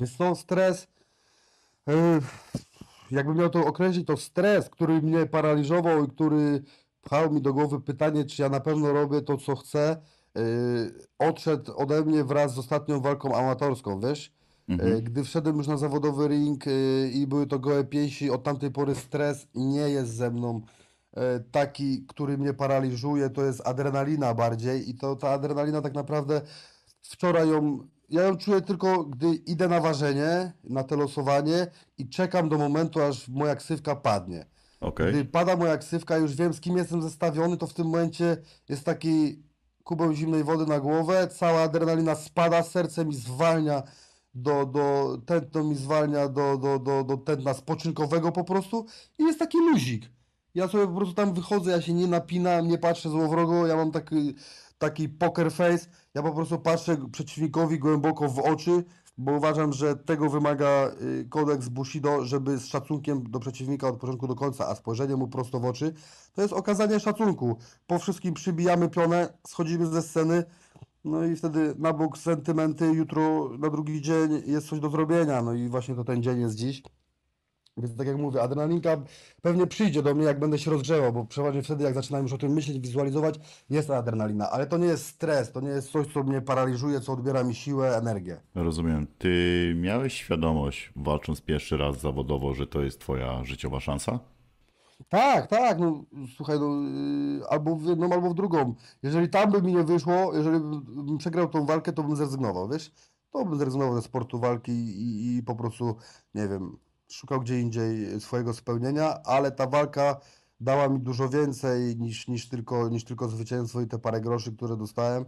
Wiesz 0.00 0.16
co, 0.16 0.34
stres, 0.34 0.88
yy, 1.86 1.94
jakbym 3.10 3.36
miał 3.36 3.50
to 3.50 3.66
określić, 3.66 4.06
to 4.06 4.16
stres, 4.16 4.70
który 4.70 5.02
mnie 5.02 5.26
paraliżował 5.26 6.04
i 6.04 6.08
który 6.08 6.62
pchał 7.02 7.32
mi 7.32 7.42
do 7.42 7.52
głowy 7.52 7.80
pytanie, 7.80 8.24
czy 8.24 8.42
ja 8.42 8.48
na 8.48 8.60
pewno 8.60 8.92
robię 8.92 9.22
to, 9.22 9.36
co 9.36 9.56
chcę, 9.56 10.02
odszedł 11.18 11.72
ode 11.76 12.04
mnie 12.04 12.24
wraz 12.24 12.54
z 12.54 12.58
ostatnią 12.58 13.00
walką 13.00 13.36
amatorską, 13.36 14.00
wiesz? 14.00 14.32
Yy, 14.68 15.02
Gdy 15.02 15.24
wszedłem 15.24 15.56
już 15.56 15.66
na 15.66 15.76
zawodowy 15.76 16.28
ring 16.28 16.66
yy, 16.66 17.10
i 17.12 17.26
były 17.26 17.46
to 17.46 17.58
gołe 17.58 17.84
pięści, 17.84 18.30
od 18.30 18.42
tamtej 18.42 18.70
pory 18.70 18.94
stres 18.94 19.46
nie 19.54 19.80
jest 19.80 20.14
ze 20.14 20.30
mną 20.30 20.60
taki, 21.50 22.06
który 22.06 22.38
mnie 22.38 22.54
paraliżuje, 22.54 23.30
to 23.30 23.44
jest 23.44 23.66
adrenalina 23.66 24.34
bardziej 24.34 24.90
i 24.90 24.94
to 24.94 25.16
ta 25.16 25.30
adrenalina 25.30 25.82
tak 25.82 25.94
naprawdę 25.94 26.40
wczoraj 27.02 27.48
ją, 27.48 27.78
ja 28.08 28.22
ją 28.22 28.36
czuję 28.36 28.60
tylko, 28.60 29.04
gdy 29.04 29.34
idę 29.34 29.68
na 29.68 29.80
ważenie, 29.80 30.52
na 30.64 30.84
te 30.84 30.96
losowanie 30.96 31.66
i 31.98 32.08
czekam 32.08 32.48
do 32.48 32.58
momentu, 32.58 33.02
aż 33.02 33.28
moja 33.28 33.56
ksywka 33.56 33.96
padnie. 33.96 34.46
Okej. 34.80 35.12
Gdy 35.12 35.24
pada 35.24 35.56
moja 35.56 35.78
ksywka, 35.78 36.16
już 36.16 36.34
wiem 36.34 36.54
z 36.54 36.60
kim 36.60 36.76
jestem 36.76 37.02
zestawiony, 37.02 37.56
to 37.56 37.66
w 37.66 37.74
tym 37.74 37.86
momencie 37.86 38.36
jest 38.68 38.84
taki 38.84 39.42
kubeł 39.88 40.12
zimnej 40.12 40.44
wody 40.44 40.66
na 40.66 40.80
głowę, 40.80 41.28
cała 41.28 41.60
adrenalina 41.60 42.14
spada, 42.14 42.62
serce 42.62 43.04
mi 43.04 43.14
zwalnia 43.14 43.82
do, 44.34 44.66
do 44.66 45.18
tętno 45.26 45.64
mi 45.64 45.74
zwalnia 45.74 46.28
do, 46.28 46.58
do, 46.58 46.78
do, 46.78 47.04
do 47.04 47.16
tętna 47.16 47.54
spoczynkowego 47.54 48.32
po 48.32 48.44
prostu 48.44 48.86
i 49.18 49.22
jest 49.24 49.38
taki 49.38 49.58
luzik. 49.58 50.10
Ja 50.54 50.68
sobie 50.68 50.86
po 50.86 50.92
prostu 50.92 51.14
tam 51.14 51.34
wychodzę, 51.34 51.70
ja 51.70 51.82
się 51.82 51.92
nie 51.92 52.06
napinam, 52.06 52.68
nie 52.68 52.78
patrzę 52.78 53.08
złowrogo, 53.08 53.66
ja 53.66 53.76
mam 53.76 53.90
taki, 53.92 54.34
taki 54.78 55.08
poker 55.08 55.52
face, 55.52 55.86
ja 56.14 56.22
po 56.22 56.32
prostu 56.32 56.58
patrzę 56.58 56.96
przeciwnikowi 57.12 57.78
głęboko 57.78 58.28
w 58.28 58.38
oczy, 58.38 58.84
bo 59.18 59.32
uważam, 59.32 59.72
że 59.72 59.96
tego 59.96 60.30
wymaga 60.30 60.90
y, 61.02 61.26
kodeks 61.28 61.68
Bushido, 61.68 62.24
żeby 62.24 62.58
z 62.58 62.66
szacunkiem 62.66 63.30
do 63.30 63.40
przeciwnika 63.40 63.88
od 63.88 63.96
początku 63.96 64.26
do 64.26 64.34
końca, 64.34 64.68
a 64.68 64.74
spojrzenie 64.74 65.16
mu 65.16 65.28
prosto 65.28 65.60
w 65.60 65.64
oczy, 65.64 65.94
to 66.34 66.42
jest 66.42 66.54
okazanie 66.54 67.00
szacunku. 67.00 67.56
Po 67.86 67.98
wszystkim 67.98 68.34
przybijamy 68.34 68.88
pionę, 68.88 69.38
schodzimy 69.46 69.86
ze 69.86 70.02
sceny, 70.02 70.44
no 71.04 71.24
i 71.24 71.36
wtedy 71.36 71.74
na 71.78 71.92
bok 71.92 72.18
sentymenty, 72.18 72.86
jutro 72.86 73.50
na 73.58 73.70
drugi 73.70 74.02
dzień 74.02 74.42
jest 74.46 74.68
coś 74.68 74.80
do 74.80 74.90
zrobienia, 74.90 75.42
no 75.42 75.52
i 75.52 75.68
właśnie 75.68 75.94
to 75.94 76.04
ten 76.04 76.22
dzień 76.22 76.40
jest 76.40 76.54
dziś. 76.54 76.82
Więc 77.78 77.96
tak 77.96 78.06
jak 78.06 78.16
mówię, 78.16 78.42
adrenalinka 78.42 78.96
pewnie 79.42 79.66
przyjdzie 79.66 80.02
do 80.02 80.14
mnie, 80.14 80.24
jak 80.24 80.38
będę 80.38 80.58
się 80.58 80.70
rozgrzewał, 80.70 81.12
bo 81.12 81.24
przeważnie 81.24 81.62
wtedy, 81.62 81.84
jak 81.84 81.94
zaczynam 81.94 82.22
już 82.22 82.32
o 82.32 82.38
tym 82.38 82.52
myśleć, 82.52 82.78
wizualizować, 82.78 83.40
jest 83.70 83.88
ta 83.88 83.96
adrenalina, 83.96 84.50
ale 84.50 84.66
to 84.66 84.78
nie 84.78 84.86
jest 84.86 85.06
stres, 85.06 85.52
to 85.52 85.60
nie 85.60 85.70
jest 85.70 85.90
coś, 85.90 86.06
co 86.06 86.22
mnie 86.22 86.40
paraliżuje, 86.40 87.00
co 87.00 87.12
odbiera 87.12 87.44
mi 87.44 87.54
siłę, 87.54 87.96
energię. 87.96 88.40
Rozumiem. 88.54 89.06
Ty 89.18 89.74
miałeś 89.76 90.14
świadomość, 90.14 90.92
walcząc 90.96 91.40
pierwszy 91.40 91.76
raz 91.76 92.00
zawodowo, 92.00 92.54
że 92.54 92.66
to 92.66 92.82
jest 92.82 93.00
twoja 93.00 93.44
życiowa 93.44 93.80
szansa? 93.80 94.20
Tak, 95.08 95.46
tak, 95.46 95.78
no 95.78 96.04
słuchaj, 96.36 96.58
no, 96.60 96.66
yy, 96.66 97.48
albo 97.48 97.76
w 97.76 97.84
jedną, 97.84 98.12
albo 98.12 98.30
w 98.30 98.34
drugą. 98.34 98.74
Jeżeli 99.02 99.28
tam 99.28 99.50
by 99.50 99.62
mi 99.62 99.74
nie 99.74 99.84
wyszło, 99.84 100.34
jeżeli 100.34 100.60
bym 100.86 101.18
przegrał 101.18 101.48
tą 101.48 101.66
walkę, 101.66 101.92
to 101.92 102.02
bym 102.02 102.16
zrezygnował, 102.16 102.68
wiesz? 102.68 102.92
To 103.32 103.44
bym 103.44 103.58
zrezygnował 103.58 103.94
ze 103.94 104.02
sportu 104.02 104.38
walki 104.38 104.72
i, 104.72 105.36
i 105.36 105.42
po 105.42 105.54
prostu, 105.54 105.96
nie 106.34 106.48
wiem, 106.48 106.78
szukał 107.10 107.40
gdzie 107.40 107.60
indziej 107.60 108.20
swojego 108.20 108.54
spełnienia, 108.54 109.22
ale 109.24 109.52
ta 109.52 109.66
walka 109.66 110.20
dała 110.60 110.88
mi 110.88 111.00
dużo 111.00 111.28
więcej 111.28 111.96
niż, 111.96 112.28
niż 112.28 112.48
tylko, 112.48 112.88
niż 112.88 113.04
tylko 113.04 113.28
zwycięstwo 113.28 113.80
i 113.80 113.86
te 113.86 113.98
parę 113.98 114.20
groszy, 114.20 114.52
które 114.52 114.76
dostałem, 114.76 115.24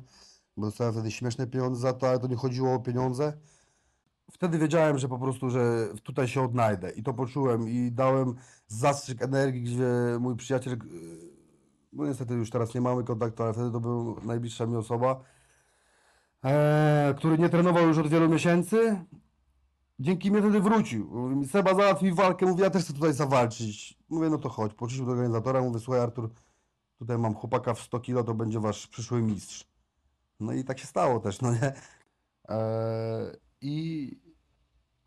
bo 0.56 0.66
dostałem 0.66 0.92
wtedy 0.92 1.10
śmieszne 1.10 1.46
pieniądze 1.46 1.80
za 1.80 1.92
to, 1.92 2.08
ale 2.08 2.18
to 2.18 2.26
nie 2.26 2.36
chodziło 2.36 2.74
o 2.74 2.80
pieniądze. 2.80 3.32
Wtedy 4.30 4.58
wiedziałem, 4.58 4.98
że 4.98 5.08
po 5.08 5.18
prostu, 5.18 5.50
że 5.50 5.88
tutaj 6.02 6.28
się 6.28 6.42
odnajdę 6.42 6.90
i 6.90 7.02
to 7.02 7.14
poczułem 7.14 7.68
i 7.68 7.92
dałem 7.92 8.34
zastrzyk 8.66 9.22
energii, 9.22 9.62
gdzie 9.62 10.18
mój 10.20 10.36
przyjaciel, 10.36 10.76
no 11.92 12.06
niestety 12.06 12.34
już 12.34 12.50
teraz 12.50 12.74
nie 12.74 12.80
mamy 12.80 13.04
kontaktu, 13.04 13.42
ale 13.42 13.52
wtedy 13.52 13.70
to 13.70 13.80
był 13.80 14.16
najbliższa 14.24 14.66
mi 14.66 14.76
osoba, 14.76 15.20
e, 16.44 17.14
który 17.18 17.38
nie 17.38 17.48
trenował 17.48 17.88
już 17.88 17.98
od 17.98 18.08
wielu 18.08 18.28
miesięcy, 18.28 19.04
dzięki 20.00 20.30
mnie 20.30 20.40
wtedy 20.40 20.60
wrócił. 20.60 21.08
Mówi 21.10 21.36
mi, 21.36 21.48
Seba 21.48 21.74
załatw 21.74 22.02
mi 22.02 22.12
walkę, 22.14 22.46
mówi, 22.46 22.62
ja 22.62 22.70
też 22.70 22.84
chcę 22.84 22.92
tutaj 22.92 23.12
zawalczyć. 23.12 23.98
Mówię, 24.08 24.30
no 24.30 24.38
to 24.38 24.48
chodź, 24.48 24.74
poszliśmy 24.74 25.06
do 25.06 25.12
organizatora, 25.12 25.62
mówię, 25.62 25.78
słuchaj 25.78 26.02
Artur, 26.02 26.30
tutaj 26.98 27.18
mam 27.18 27.34
chłopaka 27.34 27.74
w 27.74 27.80
100 27.80 28.00
kilo, 28.00 28.24
to 28.24 28.34
będzie 28.34 28.60
wasz 28.60 28.86
przyszły 28.86 29.22
mistrz. 29.22 29.64
No 30.40 30.52
i 30.52 30.64
tak 30.64 30.78
się 30.78 30.86
stało 30.86 31.20
też, 31.20 31.40
no 31.40 31.52
nie? 31.52 31.72
Eee, 32.48 33.36
I 33.60 34.10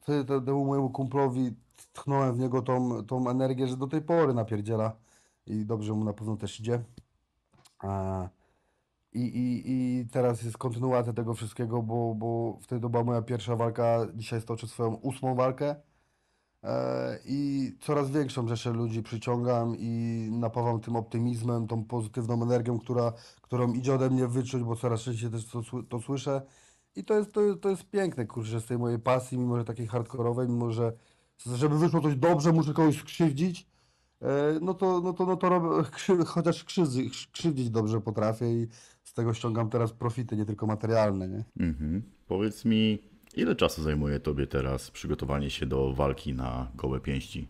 wtedy 0.02 0.26
te- 0.26 0.41
temu 0.45 0.65
mojemu 0.65 0.90
kumplowi 0.90 1.56
tchnąłem 1.94 2.36
w 2.36 2.40
niego 2.40 2.61
tą, 2.61 3.06
tą 3.06 3.30
energię, 3.30 3.68
że 3.68 3.78
do 3.78 3.88
tej 3.88 4.02
pory 4.02 4.34
napierdziela 4.34 4.95
i 5.45 5.65
dobrze 5.65 5.94
mu 5.94 6.03
na 6.03 6.14
pewno 6.14 6.38
też 6.38 6.60
idzie. 6.60 6.84
Eee, 7.84 8.28
i, 9.14 9.19
i, 9.22 9.64
I 10.02 10.07
teraz 10.11 10.44
jest 10.44 10.57
kontynuacja 10.57 11.14
tego 11.14 11.34
wszystkiego, 11.34 11.81
bo, 11.84 12.15
bo 12.15 12.60
wtedy 12.61 12.81
to 12.81 12.90
była 12.90 13.03
moja 13.03 13.22
pierwsza 13.22 13.56
walka, 13.56 14.07
dzisiaj 14.15 14.41
stoczę 14.41 14.68
swoją 14.68 14.94
ósmą 14.95 15.35
walkę. 15.35 15.76
E, 16.64 17.19
I 17.26 17.72
coraz 17.81 18.10
większą 18.11 18.48
rzeszę 18.48 18.72
ludzi 18.72 19.03
przyciągam 19.03 19.76
i 19.80 20.27
napawam 20.31 20.80
tym 20.81 20.95
optymizmem, 20.95 21.68
tą 21.68 21.85
pozytywną 21.85 22.44
energią, 22.44 22.80
która, 22.80 23.14
którą 23.41 23.73
idzie 23.73 23.94
ode 23.95 24.10
mnie 24.10 24.27
wyczuć, 24.27 24.64
bo 24.64 24.76
coraz 24.76 25.02
częściej 25.02 25.30
też 25.31 25.45
to, 25.45 25.61
to 25.90 25.99
słyszę. 26.02 26.41
I 26.95 27.03
to 27.06 27.14
jest, 27.18 27.31
to, 27.34 27.41
jest- 27.41 27.61
to 27.61 27.69
jest 27.69 27.90
piękne, 27.90 28.26
kurczę, 28.26 28.61
z 28.61 28.65
tej 28.65 28.77
mojej 28.77 28.99
pasji, 28.99 29.38
mimo 29.38 29.57
że 29.57 29.65
takiej 29.65 29.88
hardkorowej, 29.88 30.48
mimo 30.49 30.72
że 30.72 30.94
żeby 31.56 31.77
wyszło 31.80 32.02
coś 32.02 32.15
dobrze, 32.15 32.52
muszę 32.53 32.73
kogoś 32.73 32.99
skrzywdzić. 32.99 33.68
E, 34.22 34.60
No 34.61 34.73
to, 34.73 35.02
no 35.02 35.14
to, 35.14 35.26
no 35.26 35.38
to 35.38 35.49
robię, 35.49 35.68
chociaż 36.26 36.64
krzywdzi, 36.64 37.11
krzywdzić 37.31 37.69
dobrze 37.69 38.02
potrafię 38.02 38.53
i 38.53 38.68
z 39.04 39.14
tego 39.14 39.34
ściągam 39.34 39.70
teraz 39.70 39.94
profity, 39.94 40.38
nie 40.38 40.46
tylko 40.46 40.68
materialne, 40.68 41.28
nie? 41.28 41.44
Mhm. 41.60 42.02
Powiedz 42.28 42.66
mi, 42.66 43.00
ile 43.36 43.56
czasu 43.56 43.84
zajmuje 43.84 44.20
tobie 44.20 44.48
teraz 44.48 44.92
przygotowanie 44.92 45.50
się 45.50 45.66
do 45.66 45.94
walki 45.94 46.34
na 46.34 46.72
gołe 46.76 47.00
pięści? 47.00 47.48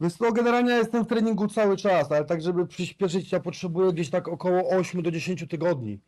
Więc 0.00 0.20
no 0.20 0.32
generalnie 0.32 0.70
ja 0.70 0.78
jestem 0.78 1.04
w 1.04 1.08
treningu 1.08 1.48
cały 1.48 1.76
czas, 1.76 2.12
ale 2.12 2.24
tak 2.24 2.42
żeby 2.42 2.66
przyspieszyć 2.66 3.32
ja 3.32 3.40
potrzebuję 3.40 3.92
gdzieś 3.92 4.10
tak 4.10 4.28
około 4.28 4.68
8 4.68 5.02
do 5.02 5.10
10 5.10 5.44
tygodni. 5.48 6.00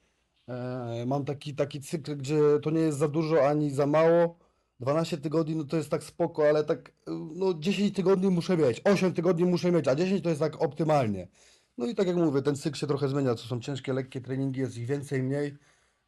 E, 0.48 1.04
mam 1.06 1.24
taki, 1.24 1.54
taki 1.54 1.80
cykl, 1.80 2.16
gdzie 2.16 2.40
to 2.62 2.70
nie 2.70 2.80
jest 2.80 2.98
za 2.98 3.08
dużo 3.08 3.48
ani 3.48 3.70
za 3.70 3.86
mało. 3.86 4.38
12 4.80 5.18
tygodni 5.18 5.56
no 5.56 5.64
to 5.64 5.76
jest 5.76 5.90
tak 5.90 6.04
spoko, 6.04 6.48
ale 6.48 6.64
tak 6.64 6.92
no 7.34 7.54
10 7.54 7.94
tygodni 7.94 8.30
muszę 8.30 8.56
mieć, 8.56 8.80
8 8.84 9.14
tygodni 9.14 9.44
muszę 9.44 9.72
mieć, 9.72 9.88
a 9.88 9.94
10 9.94 10.22
to 10.22 10.28
jest 10.28 10.40
tak 10.40 10.62
optymalnie. 10.62 11.28
No 11.78 11.86
i 11.86 11.94
tak 11.94 12.06
jak 12.06 12.16
mówię, 12.16 12.42
ten 12.42 12.56
cykl 12.56 12.76
się 12.78 12.86
trochę 12.86 13.08
zmienia, 13.08 13.34
to 13.34 13.42
są 13.42 13.60
ciężkie, 13.60 13.92
lekkie 13.92 14.20
treningi, 14.20 14.60
jest 14.60 14.78
ich 14.78 14.86
więcej, 14.86 15.22
mniej. 15.22 15.56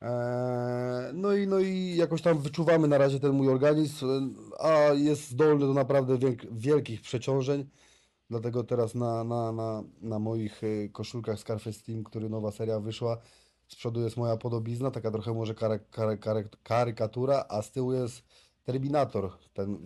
Eee, 0.00 1.14
no 1.14 1.32
i, 1.32 1.46
no 1.46 1.58
i 1.58 1.96
jakoś 1.96 2.22
tam 2.22 2.38
wyczuwamy 2.38 2.88
na 2.88 2.98
razie 2.98 3.20
ten 3.20 3.32
mój 3.32 3.48
organizm, 3.48 4.34
a 4.58 4.70
jest 4.92 5.30
zdolny 5.30 5.66
do 5.66 5.74
naprawdę 5.74 6.18
wielk, 6.18 6.52
wielkich 6.52 7.00
przeciążeń. 7.00 7.68
Dlatego 8.30 8.64
teraz 8.64 8.94
na, 8.94 9.24
na, 9.24 9.52
na, 9.52 9.82
na 10.00 10.18
moich 10.18 10.62
y, 10.64 10.90
koszulkach 10.92 11.38
Scarface 11.38 11.82
Team, 11.82 12.04
który 12.04 12.28
nowa 12.28 12.50
seria 12.52 12.80
wyszła, 12.80 13.18
z 13.68 13.76
przodu 13.76 14.00
jest 14.00 14.16
moja 14.16 14.36
podobizna, 14.36 14.90
taka 14.90 15.10
trochę 15.10 15.34
może 15.34 15.54
kary, 15.54 15.80
kary, 15.90 16.18
kary, 16.18 16.48
karykatura, 16.62 17.44
a 17.48 17.62
z 17.62 17.70
tyłu 17.72 17.92
jest 17.92 18.22
Terminator, 18.64 19.30
ten, 19.54 19.78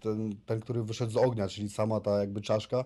ten, 0.00 0.36
ten, 0.46 0.60
który 0.60 0.82
wyszedł 0.82 1.12
z 1.12 1.16
ognia, 1.16 1.48
czyli 1.48 1.68
sama 1.70 2.00
ta 2.00 2.20
jakby 2.20 2.40
czaszka. 2.40 2.84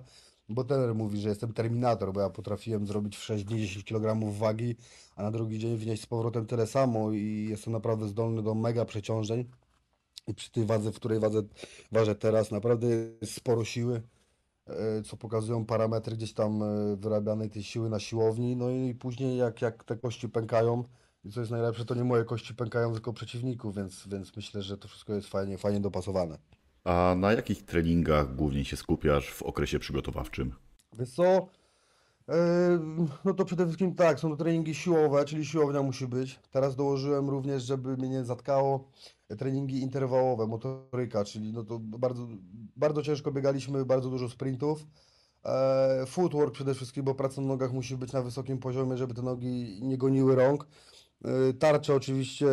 Bo 0.49 0.65
trener 0.65 0.95
mówi, 0.95 1.21
że 1.21 1.29
jestem 1.29 1.53
Terminator, 1.53 2.13
bo 2.13 2.21
ja 2.21 2.31
potrafiłem 2.31 2.87
zrobić 2.87 3.17
w 3.17 3.25
6 3.25 3.45
dni 3.45 3.61
10 3.61 3.85
kg 3.85 4.33
wagi, 4.39 4.77
a 5.17 5.23
na 5.23 5.31
drugi 5.31 5.59
dzień 5.59 5.77
wnieść 5.77 6.03
z 6.03 6.07
powrotem 6.07 6.47
tyle 6.47 6.67
samo 6.67 7.13
i 7.13 7.47
jestem 7.51 7.73
naprawdę 7.73 8.09
zdolny 8.09 8.43
do 8.43 8.55
mega 8.55 8.85
przeciążeń. 8.85 9.45
I 10.27 10.35
przy 10.35 10.51
tej 10.51 10.65
wadze, 10.65 10.93
w 10.93 10.97
której 10.97 11.21
wadze, 11.21 11.43
ważę 11.93 12.15
teraz, 12.15 12.51
naprawdę 12.51 12.87
jest 13.21 13.35
sporo 13.35 13.65
siły, 13.65 14.03
e, 14.67 15.03
co 15.03 15.17
pokazują 15.17 15.65
parametry 15.65 16.17
gdzieś 16.17 16.33
tam 16.33 16.63
e, 16.63 16.97
wyrabianej 16.97 17.51
tej 17.51 17.63
siły 17.63 17.91
na 17.91 18.01
siłowni. 18.01 18.57
No 18.57 18.71
i 18.71 18.95
później 18.95 19.37
jak, 19.37 19.63
jak 19.63 19.85
te 19.85 19.97
kości 19.97 20.29
pękają, 20.29 20.85
i 21.25 21.31
co 21.33 21.41
jest 21.41 21.53
najlepsze, 21.53 21.85
to 21.85 21.95
nie 21.95 22.05
moje 22.05 22.25
kości 22.25 22.55
pękają, 22.55 22.93
tylko 22.93 23.13
przeciwników, 23.13 23.77
więc, 23.77 24.09
więc 24.09 24.37
myślę, 24.37 24.63
że 24.63 24.79
to 24.79 24.89
wszystko 24.89 25.15
jest 25.15 25.29
fajnie, 25.29 25.59
fajnie 25.59 25.81
dopasowane. 25.81 26.39
A 26.87 27.15
na 27.19 27.33
jakich 27.33 27.65
treningach 27.65 28.35
głównie 28.35 28.65
się 28.65 28.77
skupiasz 28.77 29.31
w 29.31 29.43
okresie 29.43 29.79
przygotowawczym? 29.79 30.53
Wiesz 30.99 31.19
E, 31.19 32.79
No 33.25 33.35
to 33.35 33.45
przede 33.45 33.65
wszystkim 33.65 33.95
tak, 33.95 34.21
są 34.21 34.31
to 34.31 34.37
treningi 34.37 34.75
siłowe, 34.75 35.25
czyli 35.25 35.47
siłownia 35.47 35.83
musi 35.83 36.07
być. 36.07 36.41
Teraz 36.51 36.77
dołożyłem 36.77 37.31
również, 37.31 37.63
żeby 37.63 37.97
mnie 37.97 38.09
nie 38.09 38.25
zatkało, 38.25 38.91
e, 39.29 39.37
treningi 39.37 39.81
interwałowe, 39.81 40.47
motoryka, 40.47 41.25
czyli 41.25 41.53
no 41.53 41.65
to 41.65 41.79
bardzo, 41.79 42.29
bardzo 42.77 43.03
ciężko 43.03 43.33
biegaliśmy, 43.33 43.85
bardzo 43.85 44.11
dużo 44.11 44.29
sprintów. 44.29 44.87
E, 45.45 46.05
Footwork 46.07 46.55
przede 46.55 46.75
wszystkim, 46.75 47.05
bo 47.05 47.15
praca 47.15 47.41
na 47.41 47.49
nogach 47.49 47.73
musi 47.73 47.97
być 47.97 48.13
na 48.13 48.23
wysokim 48.23 48.59
poziomie, 48.59 48.97
żeby 48.97 49.15
te 49.15 49.23
nogi 49.23 49.81
nie 49.83 49.99
goniły 49.99 50.37
rąk. 50.37 50.67
E, 51.25 51.53
Tarcze 51.53 51.95
oczywiście, 51.95 52.47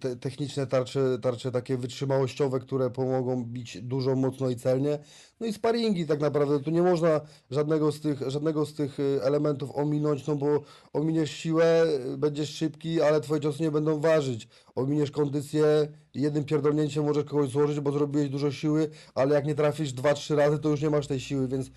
te, 0.00 0.16
techniczne 0.16 0.66
tarcze, 0.66 1.18
tarcze 1.22 1.52
takie 1.52 1.76
wytrzymałościowe, 1.76 2.60
które 2.60 2.90
pomogą 2.90 3.44
bić 3.44 3.82
dużo, 3.82 4.16
mocno 4.16 4.50
i 4.50 4.56
celnie. 4.56 4.98
No 5.40 5.46
i 5.46 5.52
sparingi 5.52 6.06
tak 6.06 6.20
naprawdę, 6.20 6.60
tu 6.60 6.70
nie 6.70 6.82
można 6.82 7.20
żadnego 7.50 7.92
z 7.92 8.00
tych, 8.00 8.30
żadnego 8.30 8.66
z 8.66 8.74
tych 8.74 9.00
y, 9.00 9.20
elementów 9.22 9.70
ominąć, 9.74 10.26
no 10.26 10.36
bo 10.36 10.62
ominiesz 10.92 11.30
siłę, 11.30 11.84
y, 12.14 12.18
będziesz 12.18 12.50
szybki, 12.50 13.02
ale 13.02 13.20
twoje 13.20 13.40
ciosy 13.40 13.62
nie 13.62 13.70
będą 13.70 14.00
ważyć. 14.00 14.48
Ominiesz 14.74 15.10
kondycję, 15.10 15.64
jednym 16.14 16.44
pierdolnięciem 16.44 17.04
możesz 17.04 17.24
kogoś 17.24 17.48
złożyć, 17.50 17.80
bo 17.80 17.92
zrobiłeś 17.92 18.28
dużo 18.28 18.52
siły, 18.52 18.90
ale 19.14 19.34
jak 19.34 19.46
nie 19.46 19.54
trafisz 19.54 19.92
dwa, 19.92 20.14
trzy 20.14 20.36
razy, 20.36 20.58
to 20.58 20.68
już 20.68 20.82
nie 20.82 20.90
masz 20.90 21.06
tej 21.06 21.20
siły, 21.20 21.48
więc 21.48 21.70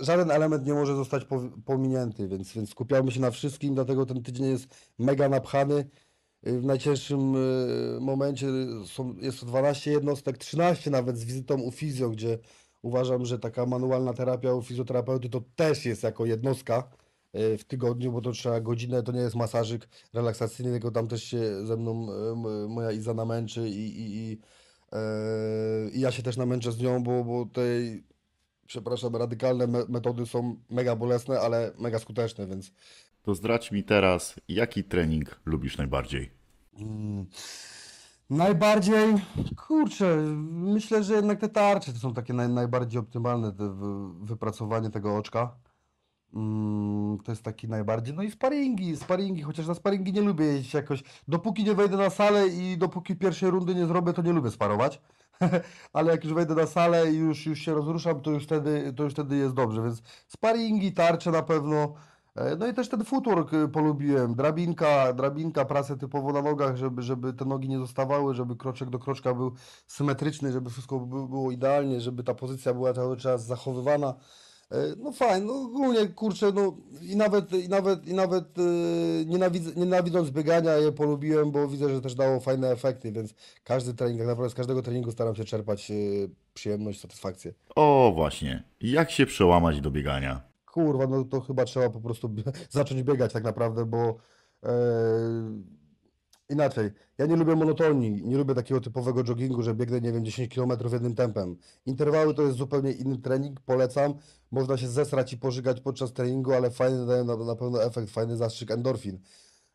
żaden 0.00 0.30
element 0.30 0.66
nie 0.66 0.74
może 0.74 0.96
zostać 0.96 1.26
pominięty, 1.64 2.28
więc, 2.28 2.52
więc 2.52 2.70
skupiamy 2.70 3.12
się 3.12 3.20
na 3.20 3.30
wszystkim, 3.30 3.74
dlatego 3.74 4.06
ten 4.06 4.22
tydzień 4.22 4.46
jest 4.46 4.66
mega 4.98 5.28
napchany. 5.28 5.84
Y, 6.46 6.60
W 6.60 6.64
najcięższym 6.64 7.36
y, 7.36 8.00
momencie 8.00 8.46
są, 8.86 9.16
jest 9.16 9.40
to 9.40 9.46
12 9.46 9.90
jednostek, 9.90 10.38
13 10.38 10.90
nawet 10.90 11.18
z 11.18 11.24
wizytą 11.24 11.60
u 11.60 11.70
fizjo, 11.70 12.10
gdzie 12.10 12.38
uważam, 12.82 13.26
że 13.26 13.38
taka 13.38 13.66
manualna 13.66 14.14
terapia 14.14 14.54
u 14.54 14.62
fizjoterapeuty 14.62 15.28
to 15.28 15.40
też 15.56 15.84
jest 15.86 16.02
jako 16.02 16.26
jednostka 16.26 16.90
y, 17.36 17.58
w 17.58 17.64
tygodniu, 17.64 18.12
bo 18.12 18.20
to 18.20 18.32
trzeba 18.32 18.60
godzinę, 18.60 19.02
to 19.02 19.12
nie 19.12 19.20
jest 19.20 19.36
masażyk 19.36 19.88
relaksacyjny, 20.12 20.72
tylko 20.72 20.90
tam 20.90 21.08
też 21.08 21.24
się 21.24 21.66
ze 21.66 21.76
mną 21.76 22.06
moja 22.68 22.92
Iza 22.92 23.14
namęczy 23.14 23.68
i, 23.68 24.00
i, 24.00 24.16
i, 24.16 24.40
e, 24.92 25.90
i 25.92 26.00
ja 26.00 26.10
się 26.12 26.22
też 26.22 26.36
namęczę 26.36 26.72
z 26.72 26.78
nią, 26.80 27.02
bo, 27.02 27.24
bo 27.24 27.46
tej 27.46 28.04
przepraszam, 28.72 29.16
radykalne 29.16 29.66
me 29.66 29.78
metody 29.88 30.26
są 30.26 30.56
mega 30.70 30.96
bolesne, 30.96 31.40
ale 31.40 31.72
mega 31.78 31.98
skuteczne, 31.98 32.46
więc 32.46 32.72
To 33.22 33.34
zdradź 33.34 33.72
mi 33.72 33.84
teraz, 33.84 34.34
jaki 34.48 34.84
trening 34.84 35.40
lubisz 35.46 35.78
najbardziej? 35.78 36.30
mm, 36.80 37.26
najbardziej, 38.30 39.14
kurczę, 39.56 40.16
myślę, 40.50 41.02
że 41.04 41.14
jednak 41.14 41.40
te 41.40 41.48
tarcze 41.48 41.92
to 41.92 41.98
są 41.98 42.14
takie 42.14 42.32
naj, 42.32 42.48
najbardziej 42.48 43.00
optymalne, 43.00 43.52
te 43.52 43.68
wy, 43.74 43.86
wypracowanie 44.26 44.90
tego 44.90 45.16
oczka. 45.16 45.56
Mm, 46.34 47.18
to 47.24 47.32
jest 47.32 47.42
taki 47.42 47.68
najbardziej, 47.68 48.14
no 48.14 48.22
i 48.22 48.30
sparingi, 48.30 48.96
sparingi, 48.96 49.42
chociaż 49.42 49.66
na 49.66 49.74
sparingi 49.74 50.12
nie 50.12 50.20
lubię 50.20 50.44
jeździć 50.44 50.74
jakoś, 50.74 51.02
dopóki 51.28 51.64
nie 51.64 51.74
wejdę 51.74 51.96
na 51.96 52.10
salę 52.10 52.48
i 52.48 52.78
dopóki 52.78 53.16
pierwszej 53.16 53.50
rundy 53.50 53.74
nie 53.74 53.86
zrobię, 53.86 54.12
to 54.12 54.22
nie 54.22 54.32
lubię 54.32 54.50
sparować, 54.50 55.00
ale 55.92 56.12
jak 56.12 56.24
już 56.24 56.34
wejdę 56.34 56.54
na 56.54 56.66
salę 56.66 57.12
i 57.12 57.16
już, 57.16 57.46
już 57.46 57.58
się 57.58 57.74
rozruszam, 57.74 58.20
to 58.20 58.30
już 58.30 58.44
wtedy, 58.44 58.92
to 58.96 59.02
już 59.02 59.12
wtedy 59.12 59.36
jest 59.36 59.54
dobrze, 59.54 59.82
więc 59.82 60.02
sparingi, 60.28 60.92
tarcze 60.92 61.30
na 61.30 61.42
pewno, 61.42 61.94
E, 62.38 62.56
no 62.56 62.66
i 62.66 62.74
też 62.74 62.88
ten 62.88 63.04
footwork 63.04 63.52
y, 63.54 63.68
polubiłem, 63.68 64.34
drabinka, 64.34 65.12
drabinka, 65.12 65.64
pracę 65.64 65.96
typowo 65.98 66.32
na 66.32 66.42
nogach, 66.42 66.76
żeby, 66.76 67.02
żeby 67.02 67.32
te 67.32 67.44
nogi 67.44 67.68
nie 67.68 67.78
zostawały, 67.78 68.34
żeby 68.34 68.56
kroczek 68.56 68.90
do 68.90 68.98
kroczka 68.98 69.34
był 69.34 69.52
symetryczny, 69.86 70.52
żeby 70.52 70.70
wszystko 70.70 71.00
by- 71.00 71.28
było 71.28 71.50
idealnie, 71.52 72.00
żeby 72.00 72.24
ta 72.24 72.34
pozycja 72.34 72.74
była 72.74 72.92
cały 72.92 73.16
czas 73.16 73.46
zachowywana. 73.46 74.14
E, 74.70 74.76
No 74.96 75.12
fajnie, 75.12 75.46
no 75.46 75.54
ogólnie 75.62 76.08
kurczę, 76.08 76.52
no 76.54 76.76
i 77.02 77.16
nawet, 77.16 77.52
i 77.52 77.68
nawet, 77.68 78.06
i 78.08 78.14
nawet 78.14 78.58
yy, 78.58 79.24
nienawidz, 79.26 79.76
nienawidząc 79.76 80.30
biegania 80.30 80.72
je 80.76 80.92
polubiłem, 80.92 81.50
bo 81.50 81.68
widzę, 81.68 81.88
że 81.94 82.00
też 82.00 82.14
dało 82.14 82.40
fajne 82.40 82.70
efekty, 82.70 83.12
więc 83.12 83.34
każdy 83.64 83.94
trening, 83.94 84.18
tak 84.18 84.26
naprawdę 84.28 84.50
z 84.50 84.54
każdego 84.54 84.82
treningu 84.82 85.10
staram 85.10 85.34
się 85.34 85.44
czerpać 85.44 85.90
yy, 85.90 86.30
przyjemność, 86.54 87.00
satysfakcję. 87.00 87.52
O, 87.76 88.12
właśnie. 88.14 88.62
Jak 88.80 89.10
się 89.10 89.26
przełamać 89.26 89.80
do 89.80 89.90
biegania? 89.90 90.40
Kurwa, 90.66 91.06
no 91.06 91.24
to 91.24 91.40
chyba 91.40 91.64
trzeba 91.64 91.90
po 91.90 92.00
prostu 92.00 92.30
zacząć 92.70 93.02
biegać 93.02 93.32
tak 93.32 93.44
naprawdę, 93.44 93.84
bo 93.84 94.16
e, 94.64 94.68
inaczej. 96.48 96.90
Ja 97.18 97.26
nie 97.26 97.36
lubię 97.36 97.56
monotonii, 97.56 98.22
nie 98.24 98.36
lubię 98.36 98.54
takiego 98.54 98.80
typowego 98.80 99.24
joggingu, 99.24 99.62
że 99.62 99.74
biegnę, 99.74 100.00
nie 100.00 100.12
wiem, 100.12 100.24
10 100.24 100.54
km 100.54 100.72
jednym 100.92 101.14
tempem. 101.14 101.56
Interwały 101.86 102.34
to 102.34 102.42
jest 102.42 102.56
zupełnie 102.56 102.92
inny 102.92 103.18
trening, 103.18 103.60
polecam. 103.60 104.14
Można 104.50 104.76
się 104.76 104.88
zesrać 104.88 105.32
i 105.32 105.38
pożygać 105.38 105.80
podczas 105.80 106.12
treningu, 106.12 106.52
ale 106.52 106.70
fajny 106.70 107.06
daje 107.06 107.24
na, 107.24 107.36
na 107.36 107.56
pewno 107.56 107.84
efekt, 107.84 108.10
fajny 108.10 108.36
zastrzyk 108.36 108.70
endorfin. 108.70 109.18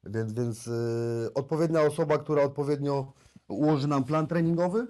Więc, 0.03 0.33
więc 0.33 0.67
e, 0.67 1.33
odpowiednia 1.33 1.81
osoba, 1.81 2.17
która 2.17 2.43
odpowiednio 2.43 3.13
ułoży 3.47 3.87
nam 3.87 4.03
plan 4.03 4.27
treningowy, 4.27 4.87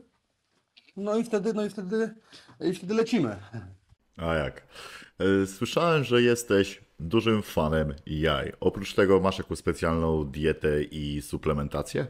no 0.98 1.16
i 1.18 1.24
wtedy, 1.24 1.54
no 1.54 1.66
i 1.66 1.70
wtedy, 1.70 2.16
i 2.62 2.74
wtedy 2.74 2.94
lecimy. 2.94 3.36
A 4.18 4.34
jak? 4.34 4.68
E, 5.20 5.48
Słyszałem, 5.48 6.04
że 6.04 6.22
jesteś 6.22 6.82
dużym 7.08 7.42
fanem 7.42 7.94
jaj. 8.06 8.54
Oprócz 8.60 8.96
tego 8.96 9.20
masz 9.20 9.38
jakąś 9.38 9.58
specjalną 9.58 10.26
dietę 10.26 10.84
i 10.84 11.22
suplementację? 11.22 12.08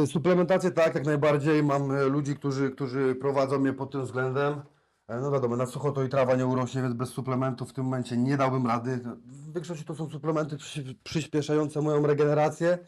Yy, 0.00 0.06
suplementację 0.06 0.70
tak, 0.70 0.94
jak 0.94 1.04
najbardziej. 1.04 1.62
Mam 1.62 1.90
e, 1.90 2.04
ludzi, 2.04 2.36
którzy, 2.36 2.70
którzy 2.70 3.14
prowadzą 3.14 3.58
mnie 3.58 3.72
pod 3.72 3.92
tym 3.92 4.02
względem. 4.02 4.62
E, 5.08 5.20
No 5.20 5.30
wiadomo, 5.30 5.56
na 5.56 5.66
sucho 5.66 5.92
to 5.92 6.02
i 6.04 6.08
trawa 6.08 6.36
nie 6.36 6.46
urośnie, 6.46 6.82
więc 6.82 6.94
bez 6.94 7.08
suplementów 7.08 7.70
w 7.70 7.72
tym 7.72 7.84
momencie 7.84 8.16
nie 8.16 8.36
dałbym 8.36 8.66
rady. 8.66 9.00
W 9.26 9.54
większości 9.54 9.84
to 9.84 9.94
są 9.94 10.10
suplementy 10.10 10.56
przy, 10.56 10.94
przyspieszające 11.04 11.82
moją 11.82 12.06
regenerację, 12.06 12.78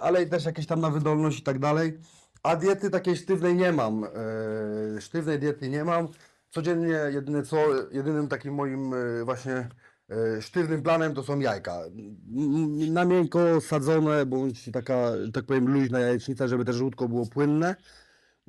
ale 0.00 0.26
też 0.26 0.44
jakieś 0.44 0.66
tam 0.66 0.80
na 0.80 0.90
wydolność 0.90 1.38
i 1.38 1.42
tak 1.42 1.58
dalej. 1.58 1.98
A 2.42 2.56
diety 2.56 2.90
takiej 2.90 3.16
sztywnej 3.16 3.56
nie 3.56 3.72
mam. 3.72 4.06
Sztywnej 5.00 5.38
diety 5.38 5.68
nie 5.68 5.84
mam. 5.84 6.08
Codziennie 6.50 7.00
jedyne 7.12 7.42
co, 7.42 7.56
jedynym 7.92 8.28
takim 8.28 8.54
moim 8.54 8.94
właśnie 9.24 9.68
sztywnym 10.40 10.82
planem 10.82 11.14
to 11.14 11.22
są 11.22 11.40
jajka. 11.40 11.80
Na 12.90 13.04
miękko 13.04 13.60
sadzone, 13.60 14.26
bądź 14.26 14.70
taka, 14.72 15.12
tak 15.32 15.44
powiem, 15.44 15.68
luźna 15.68 16.00
jajecznica, 16.00 16.48
żeby 16.48 16.64
też 16.64 16.76
żółtko 16.76 17.08
było 17.08 17.26
płynne. 17.26 17.76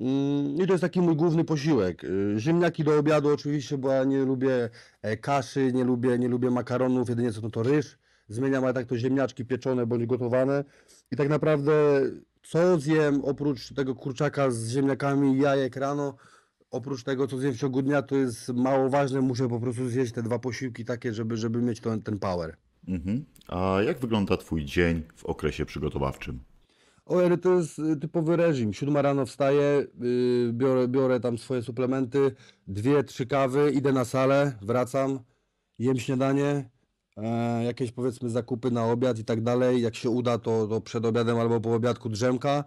Mm, 0.00 0.56
I 0.56 0.66
to 0.66 0.72
jest 0.72 0.80
taki 0.80 1.00
mój 1.00 1.16
główny 1.16 1.44
posiłek. 1.44 2.04
Y, 2.04 2.34
Ziemniaki 2.38 2.84
do 2.84 2.98
obiadu 2.98 3.28
oczywiście, 3.28 3.78
bo 3.78 3.92
ja 3.92 4.04
nie 4.04 4.24
lubię 4.24 4.70
e, 5.02 5.16
kaszy, 5.16 5.72
nie 5.72 5.84
lubię, 5.84 6.18
nie 6.18 6.28
lubię 6.28 6.50
makaronów, 6.50 7.08
jedynie 7.08 7.32
co 7.32 7.40
to, 7.40 7.50
to 7.50 7.62
ryż. 7.62 7.98
Zmieniam, 8.28 8.64
ale 8.64 8.74
tak 8.74 8.86
to 8.86 8.98
ziemniaczki 8.98 9.44
pieczone 9.44 9.86
bądź 9.86 10.06
gotowane. 10.06 10.64
I 11.12 11.16
tak 11.16 11.28
naprawdę 11.28 11.72
co 12.42 12.78
zjem 12.78 13.24
oprócz 13.24 13.74
tego 13.74 13.94
kurczaka 13.94 14.50
z 14.50 14.68
ziemniakami 14.68 15.36
i 15.36 15.40
jajek 15.40 15.76
rano, 15.76 16.16
oprócz 16.70 17.04
tego 17.04 17.26
co 17.26 17.38
zjem 17.38 17.52
w 17.52 17.58
ciągu 17.58 17.82
dnia, 17.82 18.02
to 18.02 18.16
jest 18.16 18.48
mało 18.48 18.90
ważne. 18.90 19.20
Muszę 19.20 19.48
po 19.48 19.60
prostu 19.60 19.88
zjeść 19.88 20.12
te 20.12 20.22
dwa 20.22 20.38
posiłki 20.38 20.84
takie, 20.84 21.14
żeby, 21.14 21.36
żeby 21.36 21.62
mieć 21.62 21.80
ten, 21.80 22.02
ten 22.02 22.18
power. 22.18 22.56
Mhm. 22.88 23.24
A 23.48 23.78
jak 23.86 23.98
wygląda 23.98 24.36
Twój 24.36 24.64
dzień 24.64 25.02
w 25.16 25.24
okresie 25.24 25.66
przygotowawczym? 25.66 26.40
O, 27.06 27.18
ale 27.24 27.38
to 27.38 27.54
jest 27.54 27.78
y, 27.78 27.96
typowy 27.96 28.36
reżim. 28.36 28.72
Siódma 28.72 29.02
rano 29.02 29.26
wstaję, 29.26 29.86
yy, 30.00 30.52
biorę, 30.52 30.88
biorę 30.88 31.20
tam 31.20 31.38
swoje 31.38 31.62
suplementy, 31.62 32.34
dwie, 32.68 33.04
trzy 33.04 33.26
kawy, 33.26 33.70
idę 33.74 33.92
na 33.92 34.04
salę, 34.04 34.52
wracam, 34.62 35.18
jem 35.78 35.98
śniadanie, 35.98 36.70
e, 37.16 37.64
jakieś 37.64 37.92
powiedzmy 37.92 38.30
zakupy 38.30 38.70
na 38.70 38.86
obiad 38.86 39.18
i 39.18 39.24
tak 39.24 39.42
dalej. 39.42 39.82
Jak 39.82 39.94
się 39.96 40.10
uda, 40.10 40.38
to, 40.38 40.66
to 40.66 40.80
przed 40.80 41.04
obiadem 41.04 41.38
albo 41.38 41.60
po 41.60 41.74
obiadku 41.74 42.08
drzemka. 42.08 42.64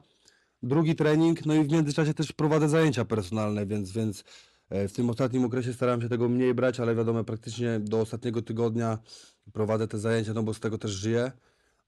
Drugi 0.64 0.96
trening, 0.96 1.46
no 1.46 1.54
i 1.54 1.64
w 1.64 1.72
międzyczasie 1.72 2.14
też 2.14 2.32
prowadzę 2.32 2.70
zajęcia 2.70 3.06
personalne, 3.06 3.66
więc, 3.66 3.92
więc 3.92 4.24
e, 4.70 4.88
w 4.88 4.94
tym 4.94 5.10
ostatnim 5.10 5.46
okresie 5.46 5.74
starałem 5.74 6.02
się 6.02 6.10
tego 6.10 6.30
mniej 6.30 6.54
brać, 6.54 6.80
ale 6.80 6.96
wiadomo, 6.96 7.24
praktycznie 7.24 7.80
do 7.80 8.00
ostatniego 8.00 8.42
tygodnia 8.42 8.98
prowadzę 9.54 9.88
te 9.88 10.00
zajęcia, 10.00 10.34
no 10.34 10.44
bo 10.44 10.54
z 10.54 10.60
tego 10.60 10.78
też 10.78 10.92
żyję. 10.92 11.32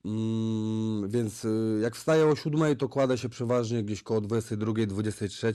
Mm, 0.04 1.08
więc 1.08 1.44
y, 1.44 1.78
jak 1.82 1.96
wstaję 1.96 2.26
o 2.26 2.36
7, 2.36 2.76
to 2.76 2.88
kładę 2.88 3.18
się 3.18 3.28
przeważnie 3.28 3.82
gdzieś 3.82 4.02
koło 4.02 4.20
22, 4.20 4.86
23. 4.86 5.52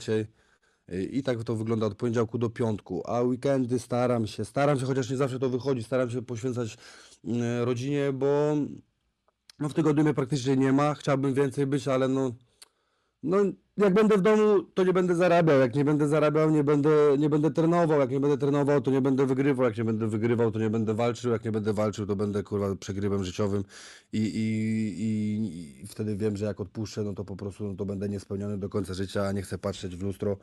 y, 0.92 1.04
I 1.04 1.22
tak 1.22 1.44
to 1.44 1.56
wygląda 1.56 1.86
od 1.86 1.94
poniedziałku 1.94 2.38
do 2.38 2.50
piątku. 2.50 3.02
A 3.06 3.22
weekendy 3.22 3.78
staram 3.78 4.26
się, 4.26 4.44
staram 4.44 4.80
się, 4.80 4.86
chociaż 4.86 5.10
nie 5.10 5.16
zawsze 5.16 5.38
to 5.38 5.48
wychodzi, 5.48 5.82
staram 5.82 6.10
się 6.10 6.22
poświęcać 6.22 6.76
y, 7.24 7.64
rodzinie, 7.64 8.12
bo 8.12 8.56
no 9.58 9.68
w 9.68 9.74
tygodniu 9.74 10.04
mnie 10.04 10.14
praktycznie 10.14 10.56
nie 10.56 10.72
ma. 10.72 10.94
Chciałbym 10.94 11.34
więcej 11.34 11.66
być, 11.66 11.88
ale 11.88 12.08
no, 12.08 12.32
no 13.22 13.36
jak 13.76 13.94
będę 13.94 14.18
w 14.18 14.20
domu, 14.20 14.62
to 14.74 14.84
nie 14.84 14.92
będę 14.92 15.14
zarabiał. 15.14 15.60
Jak 15.60 15.74
nie 15.74 15.84
będę 15.84 16.08
zarabiał, 16.08 16.50
nie 16.50 16.64
będę, 16.64 16.90
nie 17.18 17.30
będę 17.30 17.50
trenował. 17.50 18.00
Jak 18.00 18.10
nie 18.10 18.20
będę 18.20 18.38
trenował, 18.38 18.80
to 18.80 18.90
nie 18.90 19.00
będę 19.00 19.26
wygrywał. 19.26 19.64
Jak 19.66 19.78
nie 19.78 19.84
będę 19.84 20.08
wygrywał, 20.08 20.50
to 20.50 20.58
nie 20.58 20.70
będę 20.70 20.94
walczył. 20.94 21.32
Jak 21.32 21.44
nie 21.44 21.52
będę 21.52 21.72
walczył, 21.72 22.06
to 22.06 22.16
będę 22.16 22.42
kurwa 22.42 22.76
przegrywem 22.76 23.24
życiowym. 23.24 23.64
I, 24.12 24.18
i, 24.18 24.44
i, 25.02 25.82
I 25.82 25.86
wtedy 25.86 26.16
wiem, 26.16 26.36
że 26.36 26.44
jak 26.44 26.60
odpuszczę, 26.60 27.02
no 27.02 27.14
to 27.14 27.24
po 27.24 27.36
prostu 27.36 27.64
no 27.64 27.74
to 27.74 27.84
będę 27.84 28.08
niespełniony 28.08 28.58
do 28.58 28.68
końca 28.68 28.94
życia, 28.94 29.26
a 29.26 29.32
nie 29.32 29.42
chcę 29.42 29.58
patrzeć 29.58 29.96
w 29.96 30.02
lustro 30.02 30.36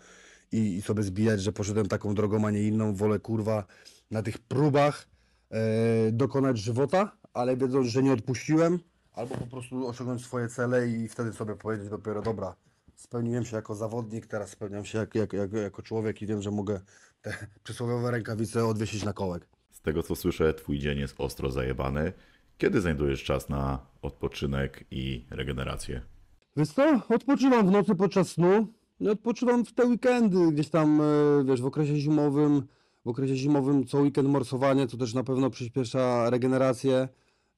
i, 0.51 0.76
i 0.76 0.81
sobie 0.81 1.03
zbijać, 1.03 1.41
że 1.41 1.51
poszedłem 1.51 1.88
taką 1.88 2.15
drogą, 2.15 2.47
a 2.47 2.51
nie 2.51 2.64
inną. 2.64 2.95
Wolę 2.95 3.19
kurwa 3.19 3.64
na 4.11 4.23
tych 4.23 4.38
próbach 4.38 5.07
e, 5.51 6.11
dokonać 6.11 6.57
żywota, 6.57 7.11
ale 7.34 7.57
wiedząc, 7.57 7.88
że 7.88 8.03
nie 8.03 8.14
odpuściłem, 8.14 8.80
albo 9.14 9.35
po 9.35 9.47
prostu 9.47 9.88
osiągnąć 9.88 10.26
swoje 10.26 10.47
cele 10.47 10.88
i 10.88 11.07
wtedy 11.07 11.34
sobie 11.34 11.56
powiedzieć 11.56 11.89
dopiero, 11.89 12.22
dobra, 12.22 12.56
spełniłem 13.00 13.46
się 13.46 13.56
jako 13.56 13.76
zawodnik, 13.76 14.28
teraz 14.28 14.50
spełniam 14.50 14.86
się 14.86 14.98
jak, 14.98 15.16
jak, 15.16 15.34
jak, 15.34 15.54
jako 15.54 15.82
człowiek 15.82 16.22
i 16.22 16.28
wiem, 16.28 16.42
że 16.42 16.52
mogę 16.52 16.80
te 17.22 17.48
przysłowiowe 17.64 18.12
rękawice 18.12 18.66
odwiesić 18.66 19.04
na 19.04 19.14
kołek. 19.14 19.48
Z 19.72 19.82
tego 19.82 20.04
co 20.04 20.16
słyszę, 20.16 20.54
twój 20.54 20.80
dzień 20.80 21.00
jest 21.00 21.16
ostro 21.18 21.52
zajebany. 21.52 22.14
Kiedy 22.58 22.82
znajdujesz 22.82 23.24
czas 23.24 23.50
na 23.50 23.80
odpoczynek 24.02 24.86
i 24.92 25.26
regenerację? 25.30 26.02
Wiesz 26.58 26.70
co, 26.70 27.02
odpoczywam 27.10 27.68
w 27.68 27.72
nocy 27.72 27.96
podczas 27.96 28.32
snu, 28.32 28.68
no 29.00 29.12
odpoczywam 29.12 29.66
w 29.66 29.74
te 29.74 29.86
weekendy, 29.86 30.52
gdzieś 30.52 30.70
tam, 30.70 31.02
e, 31.02 31.06
wiesz, 31.46 31.62
w 31.62 31.66
okresie 31.66 31.96
zimowym, 31.96 32.64
w 33.06 33.10
okresie 33.10 33.36
zimowym 33.36 33.86
co 33.86 33.98
weekend 33.98 34.30
morsowanie, 34.30 34.88
co 34.88 34.98
też 34.98 35.14
na 35.14 35.24
pewno 35.24 35.50
przyspiesza 35.50 36.30
regenerację. 36.30 37.08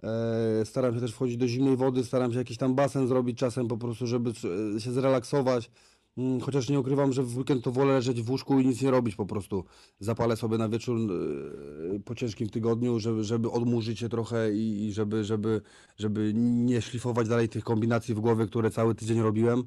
E, 0.04 0.66
Staram 0.66 0.96
się 0.96 1.02
też 1.02 1.12
wchodzić 1.14 1.38
do 1.38 1.48
zimnej 1.48 1.78
wody, 1.78 2.04
staram 2.04 2.32
się 2.32 2.38
jakiś 2.38 2.58
tam 2.58 2.76
basen 2.76 3.08
zrobić 3.08 3.38
czasem 3.38 3.68
po 3.68 3.78
prostu, 3.78 4.08
żeby 4.08 4.34
e, 4.76 4.80
się 4.80 4.92
zrelaksować. 4.92 5.72
Mm, 6.18 6.40
Chociaż 6.40 6.70
nie 6.70 6.80
ukrywam, 6.80 7.14
że 7.14 7.24
w 7.24 7.38
weekend 7.38 7.64
to 7.64 7.72
wolę 7.72 7.94
leżeć 7.94 8.22
w 8.22 8.30
łóżku 8.30 8.60
i 8.60 8.66
nic 8.66 8.82
nie 8.82 8.92
robić 8.92 9.16
po 9.16 9.26
prostu. 9.26 9.64
Zapalę 10.00 10.38
sobie 10.38 10.58
na 10.58 10.70
wieczór 10.70 10.98
e, 10.98 12.00
po 12.00 12.16
ciężkim 12.16 12.50
tygodniu, 12.50 13.00
żeby, 13.00 13.24
żeby 13.24 13.52
odmurzyć 13.52 14.00
się 14.00 14.10
trochę 14.10 14.54
i, 14.54 14.92
żeby, 14.94 15.24
żeby, 15.24 15.62
żeby 15.98 16.32
nie 16.36 16.82
szlifować 16.82 17.28
dalej 17.28 17.50
tych 17.50 17.64
kombinacji 17.64 18.16
w 18.16 18.20
głowie, 18.20 18.46
które 18.46 18.72
cały 18.72 18.96
tydzień 18.96 19.22
robiłem. 19.22 19.64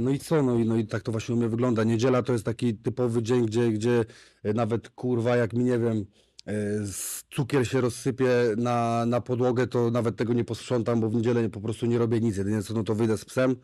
No 0.00 0.10
i 0.10 0.18
co? 0.18 0.42
No 0.42 0.58
i, 0.58 0.64
no 0.64 0.76
i 0.76 0.86
tak 0.86 1.02
to 1.02 1.12
właśnie 1.12 1.34
u 1.34 1.38
mnie 1.38 1.48
wygląda. 1.48 1.84
Niedziela 1.84 2.22
to 2.22 2.32
jest 2.32 2.44
taki 2.44 2.74
typowy 2.74 3.22
dzień, 3.22 3.46
gdzie, 3.46 3.70
gdzie 3.70 4.04
nawet 4.54 4.90
kurwa, 4.90 5.36
jak 5.36 5.52
mi 5.52 5.64
nie 5.64 5.78
wiem, 5.78 6.04
cukier 7.30 7.68
się 7.68 7.80
rozsypie 7.80 8.28
na, 8.56 9.06
na 9.06 9.20
podłogę, 9.20 9.66
to 9.66 9.90
nawet 9.90 10.16
tego 10.16 10.32
nie 10.32 10.44
posprzątam, 10.44 11.00
bo 11.00 11.08
w 11.08 11.14
niedzielę 11.14 11.48
po 11.48 11.60
prostu 11.60 11.86
nie 11.86 11.98
robię 11.98 12.20
nic. 12.20 12.36
Jedynie 12.36 12.62
co, 12.62 12.74
no 12.74 12.84
to 12.84 12.94
wyjdę 12.94 13.18
z 13.18 13.24
psem 13.24 13.56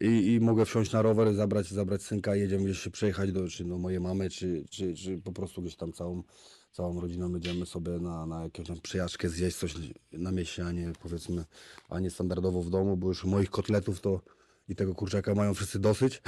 i, 0.00 0.32
i 0.32 0.40
mogę 0.40 0.64
wsiąść 0.64 0.92
na 0.92 1.02
rower, 1.02 1.34
zabrać, 1.34 1.68
zabrać 1.68 2.02
synka 2.02 2.36
jedziemy 2.36 2.74
się 2.74 2.90
przejechać 2.90 3.32
do 3.32 3.48
czy 3.48 3.64
do 3.64 3.78
mojej 3.78 4.00
mamy, 4.00 4.30
czy, 4.30 4.64
czy, 4.70 4.94
czy 4.94 5.18
po 5.18 5.32
prostu 5.32 5.62
gdzieś 5.62 5.76
tam 5.76 5.92
całą, 5.92 6.22
całą 6.72 7.00
rodziną 7.00 7.32
będziemy 7.32 7.66
sobie 7.66 7.90
na, 7.90 8.26
na 8.26 8.42
jakąś 8.44 8.66
tam 8.66 8.80
przejażdżkę 8.80 9.28
zjeść 9.28 9.56
coś 9.56 9.74
na 10.12 10.32
mieście, 10.32 10.66
a 10.66 10.72
nie 10.72 10.92
powiedzmy, 11.02 11.44
a 11.88 12.00
nie 12.00 12.10
standardowo 12.10 12.62
w 12.62 12.70
domu, 12.70 12.96
bo 12.96 13.08
już 13.08 13.24
moich 13.24 13.50
kotletów 13.50 14.00
to 14.00 14.20
i 14.68 14.74
tego 14.74 14.94
kurczaka 14.94 15.34
mają 15.34 15.54
wszyscy 15.54 15.78
dosyć, 15.78 16.22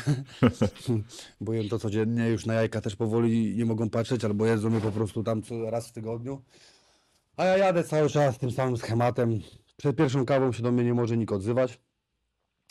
bo 1.41 1.53
jem 1.53 1.69
to 1.69 1.79
codziennie, 1.79 2.29
już 2.29 2.47
na 2.47 2.55
jajka 2.55 2.81
też 2.81 2.97
powoli 2.97 3.57
nie 3.57 3.65
mogą 3.65 3.91
patrzeć, 3.91 4.25
albo 4.25 4.47
jedzą 4.47 4.75
je 4.75 4.81
po 4.81 4.93
prostu 4.93 5.23
tam 5.23 5.43
co 5.43 5.71
raz 5.71 5.89
w 5.89 5.93
tygodniu. 5.93 6.43
A 7.37 7.45
ja 7.45 7.57
jadę 7.57 7.85
cały 7.85 8.09
czas 8.09 8.39
tym 8.39 8.51
samym 8.51 8.77
schematem. 8.77 9.41
Przed 9.77 9.97
pierwszą 9.97 10.27
kawą 10.27 10.53
się 10.53 10.63
do 10.63 10.73
mnie 10.73 10.85
nie 10.85 10.95
może 10.95 11.17
nikt 11.17 11.33
odzywać, 11.33 11.81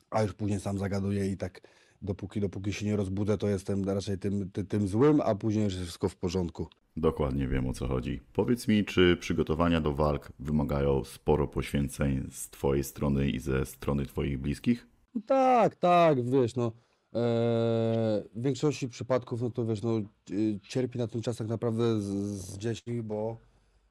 a 0.09 0.23
już 0.23 0.33
później 0.33 0.59
sam 0.59 0.77
zagaduję 0.77 1.27
i 1.31 1.37
tak 1.37 1.61
dopóki, 2.01 2.39
dopóki 2.39 2.73
się 2.73 2.85
nie 2.85 2.95
rozbudzę, 2.95 3.37
to 3.37 3.47
jestem 3.47 3.89
raczej 3.89 4.17
tym, 4.17 4.51
ty, 4.51 4.63
tym 4.63 4.87
złym, 4.87 5.21
a 5.21 5.35
później 5.35 5.63
już 5.63 5.73
jest 5.73 5.85
wszystko 5.85 6.09
w 6.09 6.15
porządku. 6.15 6.67
Dokładnie 6.97 7.47
wiem 7.47 7.67
o 7.67 7.73
co 7.73 7.87
chodzi. 7.87 8.21
Powiedz 8.33 8.67
mi, 8.67 8.85
czy 8.85 9.17
przygotowania 9.19 9.81
do 9.81 9.93
walk 9.93 10.31
wymagają 10.39 11.03
sporo 11.03 11.47
poświęceń 11.47 12.27
z 12.31 12.49
twojej 12.49 12.83
strony 12.83 13.29
i 13.29 13.39
ze 13.39 13.65
strony 13.65 14.05
twoich 14.05 14.39
bliskich? 14.39 14.87
No 15.15 15.21
tak, 15.27 15.75
tak, 15.75 16.29
wiesz, 16.29 16.55
no. 16.55 16.65
e, 16.67 16.71
w 18.35 18.41
większości 18.41 18.89
przypadków, 18.89 19.41
no 19.41 19.49
to 19.49 19.65
wiesz, 19.65 19.81
no, 19.83 19.97
y, 20.31 20.59
cierpi 20.69 20.99
na 20.99 21.07
tym 21.07 21.21
czas 21.21 21.37
tak 21.37 21.47
naprawdę 21.47 22.01
z, 22.01 22.05
z 22.41 22.57
dziećmi, 22.57 23.01
bo, 23.01 23.37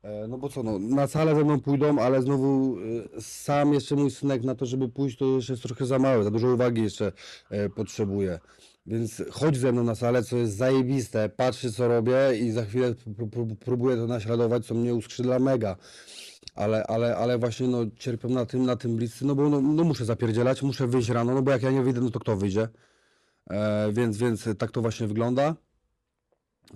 e, 0.03 0.29
no 0.29 0.39
bo 0.39 0.49
co, 0.49 0.63
no, 0.63 0.79
na 0.79 1.07
salę 1.07 1.35
ze 1.35 1.45
mną 1.45 1.61
pójdą, 1.61 1.99
ale 1.99 2.23
znowu 2.23 2.79
y, 2.79 3.09
sam 3.21 3.75
jeszcze 3.75 3.97
mój 3.97 4.11
synek 4.11 4.45
na 4.45 4.55
to, 4.55 4.67
żeby 4.67 4.89
pójść, 4.89 5.19
to 5.19 5.25
jeszcze 5.27 5.53
jest 5.53 5.63
trochę 5.63 5.87
za 5.87 5.99
mały, 5.99 6.25
za 6.25 6.31
dużo 6.31 6.49
uwagi 6.55 6.83
jeszcze 6.83 7.13
e, 7.51 7.69
potrzebuje. 7.71 8.39
Więc 8.87 9.23
chodź 9.31 9.57
ze 9.57 9.73
mną 9.73 9.85
na 9.85 9.95
salę, 9.95 10.23
co 10.23 10.37
jest 10.37 10.57
zajebiste, 10.57 11.29
patrzy 11.29 11.73
co 11.73 11.89
robię 11.89 12.19
i 12.41 12.51
za 12.51 12.65
chwilę 12.65 12.93
pró- 12.93 13.57
próbuję 13.61 13.97
to 13.97 14.07
naśladować, 14.07 14.67
co 14.67 14.75
mnie 14.75 14.95
uskrzydla 14.95 15.39
mega 15.39 15.77
ale, 16.55 16.87
ale, 16.87 17.17
ale 17.17 17.39
właśnie 17.39 17.69
no, 17.69 17.79
cierpią 17.99 18.29
na 18.29 18.47
tym, 18.47 18.67
na 18.67 18.77
tym 18.77 18.97
bliscy, 18.97 19.27
no 19.27 19.35
bo 19.35 19.49
no, 19.49 19.61
no 19.61 19.85
muszę 19.85 20.05
zapierdzielać, 20.05 20.63
muszę 20.63 20.87
wyjść 20.87 21.09
rano, 21.09 21.35
no 21.35 21.43
bo 21.43 21.51
jak 21.51 21.63
ja 21.63 21.71
nie 21.71 21.83
wyjdę, 21.83 22.01
no 22.01 22.11
to 22.11 22.21
kto 22.21 22.37
wyjdzie? 22.37 22.69
E, 23.51 23.93
więc, 23.93 24.17
więc 24.17 24.49
tak 24.59 24.71
to 24.71 24.83
właśnie 24.83 25.07
wygląda. 25.07 25.55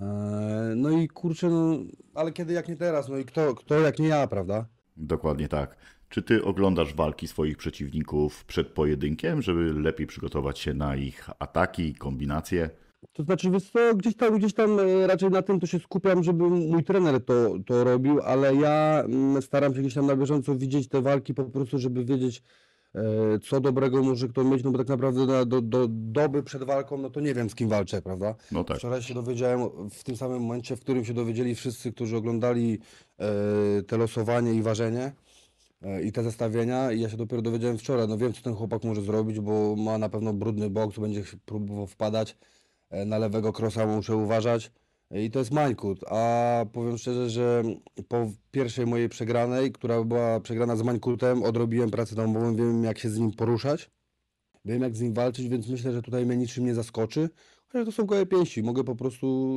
E, 0.01 0.73
no 0.77 0.90
i 0.90 1.09
kurczę, 1.09 1.49
no, 1.49 1.78
ale 2.15 2.32
kiedy 2.32 2.53
jak 2.53 2.69
nie 2.69 2.77
teraz, 2.77 3.09
no 3.09 3.19
i 3.19 3.24
kto, 3.24 3.55
kto 3.55 3.81
jak 3.81 3.99
nie 3.99 4.09
ja, 4.09 4.27
prawda? 4.27 4.66
Dokładnie 4.97 5.49
tak. 5.49 5.77
Czy 6.09 6.23
ty 6.23 6.45
oglądasz 6.45 6.95
walki 6.95 7.28
swoich 7.28 7.57
przeciwników 7.57 8.45
przed 8.45 8.69
pojedynkiem, 8.69 9.43
żeby 9.43 9.73
lepiej 9.73 10.07
przygotować 10.07 10.59
się 10.59 10.74
na 10.74 10.97
ich 10.97 11.31
ataki, 11.39 11.95
kombinacje? 11.95 12.70
To 13.12 13.23
znaczy, 13.23 13.51
wiesz 13.51 13.70
co, 13.70 13.95
gdzieś 13.95 14.16
tam, 14.16 14.39
gdzieś 14.39 14.55
tam 14.55 14.81
e, 14.81 15.07
raczej 15.07 15.31
na 15.31 15.43
tym 15.43 15.61
to 15.61 15.66
się 15.66 15.79
skupiam, 15.79 16.23
żeby 16.23 16.45
mój 16.51 16.85
trener 16.85 17.25
to, 17.25 17.55
to 17.66 17.85
robił, 17.85 18.20
ale 18.20 18.55
ja 18.55 19.03
mm, 19.05 19.43
staram 19.43 19.75
się 19.75 19.81
gdzieś 19.81 19.95
tam 19.95 20.07
na 20.07 20.16
bieżąco 20.16 20.55
widzieć 20.55 20.89
te 20.89 21.03
walki 21.03 21.35
po 21.35 21.45
prostu, 21.45 21.79
żeby 21.79 22.05
wiedzieć, 22.05 22.43
e, 22.95 23.03
co 23.39 23.61
dobrego 23.61 24.03
może 24.03 24.29
kto 24.29 24.45
mieć, 24.45 24.65
no 24.65 24.70
bo 24.70 24.79
tak 24.79 24.89
naprawdę 24.89 25.27
na, 25.27 25.45
do, 25.45 25.62
do 25.62 25.87
doby 25.89 26.43
przed 26.43 26.65
walką, 26.65 26.99
no 26.99 27.11
to 27.11 27.20
nie 27.20 27.35
wiem 27.35 27.51
z 27.51 27.55
kim 27.55 27.69
walczę, 27.69 28.03
prawda? 28.03 28.35
No 28.53 28.65
tak. 28.65 28.79
Wczoraj 28.79 29.03
się 29.03 29.15
dowiedziałem 29.15 29.61
w 29.91 30.05
tym 30.05 30.16
samym 30.16 30.43
momencie, 30.43 30.77
w 30.77 30.81
którym 30.81 31.05
się 31.05 31.15
dowiedzieli 31.15 31.55
wszyscy, 31.55 31.93
którzy 31.93 32.16
oglądali 32.16 32.79
e, 33.19 33.83
te 33.83 33.97
losowanie 33.97 34.55
i 34.55 34.62
ważenie 34.62 35.12
e, 35.83 36.03
i 36.03 36.12
te 36.12 36.23
zestawienia 36.23 36.93
i 36.93 37.01
ja 37.01 37.11
się 37.11 37.16
dopiero 37.16 37.43
dowiedziałem 37.43 37.79
wczoraj, 37.79 38.09
no 38.09 38.19
wiem 38.19 38.33
co 38.33 38.43
ten 38.43 38.55
chłopak 38.55 38.85
może 38.85 39.03
zrobić, 39.03 39.41
bo 39.41 39.77
ma 39.77 39.99
na 39.99 40.09
pewno 40.09 40.33
brudny 40.33 40.70
boks, 40.70 40.99
będzie 40.99 41.23
próbował 41.47 41.87
wpadać, 41.87 42.37
na 43.06 43.19
lewego 43.19 43.52
krosa 43.52 43.86
muszę 43.86 44.16
uważać 44.16 44.70
e, 45.10 45.24
i 45.24 45.31
to 45.31 45.39
jest 45.39 45.51
Mańkut, 45.51 46.05
a 46.09 46.65
powiem 46.73 46.98
szczerze, 46.98 47.31
że 47.31 47.62
po 48.09 48.31
pierwszej 48.51 48.86
mojej 48.86 49.09
przegranej, 49.09 49.73
która 49.73 50.05
była 50.05 50.40
przegrana 50.40 50.77
z 50.77 50.82
Mańkutem, 50.82 51.43
odrobiłem 51.43 51.90
pracę 51.90 52.15
domową, 52.15 52.56
wiem 52.56 52.85
jak 52.85 52.98
się 52.98 53.10
z 53.10 53.19
nim 53.19 53.32
poruszać. 53.32 53.90
Wiem 54.65 54.82
jak 54.82 54.97
z 54.97 55.01
nim 55.01 55.15
walczyć, 55.15 55.48
więc 55.48 55.69
myślę, 55.69 55.93
że 55.93 56.02
tutaj 56.02 56.27
mnie 56.27 56.36
niczym 56.36 56.66
nie 56.66 56.74
zaskoczy. 56.74 57.28
Chociaż 57.69 57.86
to 57.86 57.93
są 57.93 58.06
gołe 58.06 58.27
pięści, 58.27 58.62
mogę 58.62 58.85
po 58.85 58.97
prostu 58.97 59.55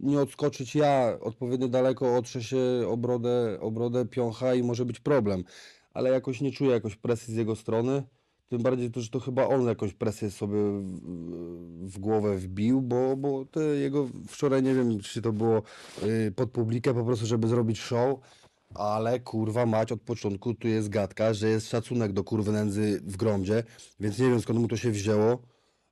nie 0.00 0.20
odskoczyć 0.20 0.74
ja 0.74 1.18
odpowiednio 1.20 1.68
daleko, 1.68 2.16
otrze 2.16 2.42
się 2.42 2.58
o 2.88 2.96
brodę, 2.96 3.58
o 3.60 3.70
brodę 3.70 4.06
piącha 4.06 4.54
i 4.54 4.62
może 4.62 4.84
być 4.84 5.00
problem. 5.00 5.44
Ale 5.90 6.10
jakoś 6.10 6.40
nie 6.40 6.52
czuję 6.52 6.70
jakoś 6.70 6.96
presji 6.96 7.34
z 7.34 7.36
jego 7.36 7.56
strony. 7.56 8.02
Tym 8.48 8.62
bardziej 8.62 8.90
to, 8.90 9.00
że 9.00 9.08
to 9.08 9.20
chyba 9.20 9.46
on 9.46 9.66
jakąś 9.66 9.94
presję 9.94 10.30
sobie 10.30 10.58
w, 10.58 11.90
w 11.92 11.98
głowę 11.98 12.36
wbił, 12.36 12.82
bo, 12.82 13.16
bo 13.16 13.44
te 13.44 13.60
jego 13.60 14.08
wczoraj 14.28 14.62
nie 14.62 14.74
wiem, 14.74 15.00
czy 15.00 15.22
to 15.22 15.32
było 15.32 15.62
y, 16.02 16.32
pod 16.36 16.50
publikę 16.50 16.94
po 16.94 17.04
prostu, 17.04 17.26
żeby 17.26 17.48
zrobić 17.48 17.80
show. 17.80 18.20
Ale 18.74 19.20
kurwa 19.20 19.66
mać 19.66 19.92
od 19.92 20.00
początku 20.02 20.54
tu 20.54 20.68
jest 20.68 20.88
gadka, 20.88 21.34
że 21.34 21.48
jest 21.48 21.68
szacunek 21.68 22.12
do 22.12 22.24
kurwy 22.24 22.52
nędzy 22.52 23.00
w 23.06 23.16
gromdzie, 23.16 23.64
więc 24.00 24.18
nie 24.18 24.28
wiem 24.30 24.40
skąd 24.40 24.58
mu 24.58 24.68
to 24.68 24.76
się 24.76 24.90
wzięło. 24.90 25.42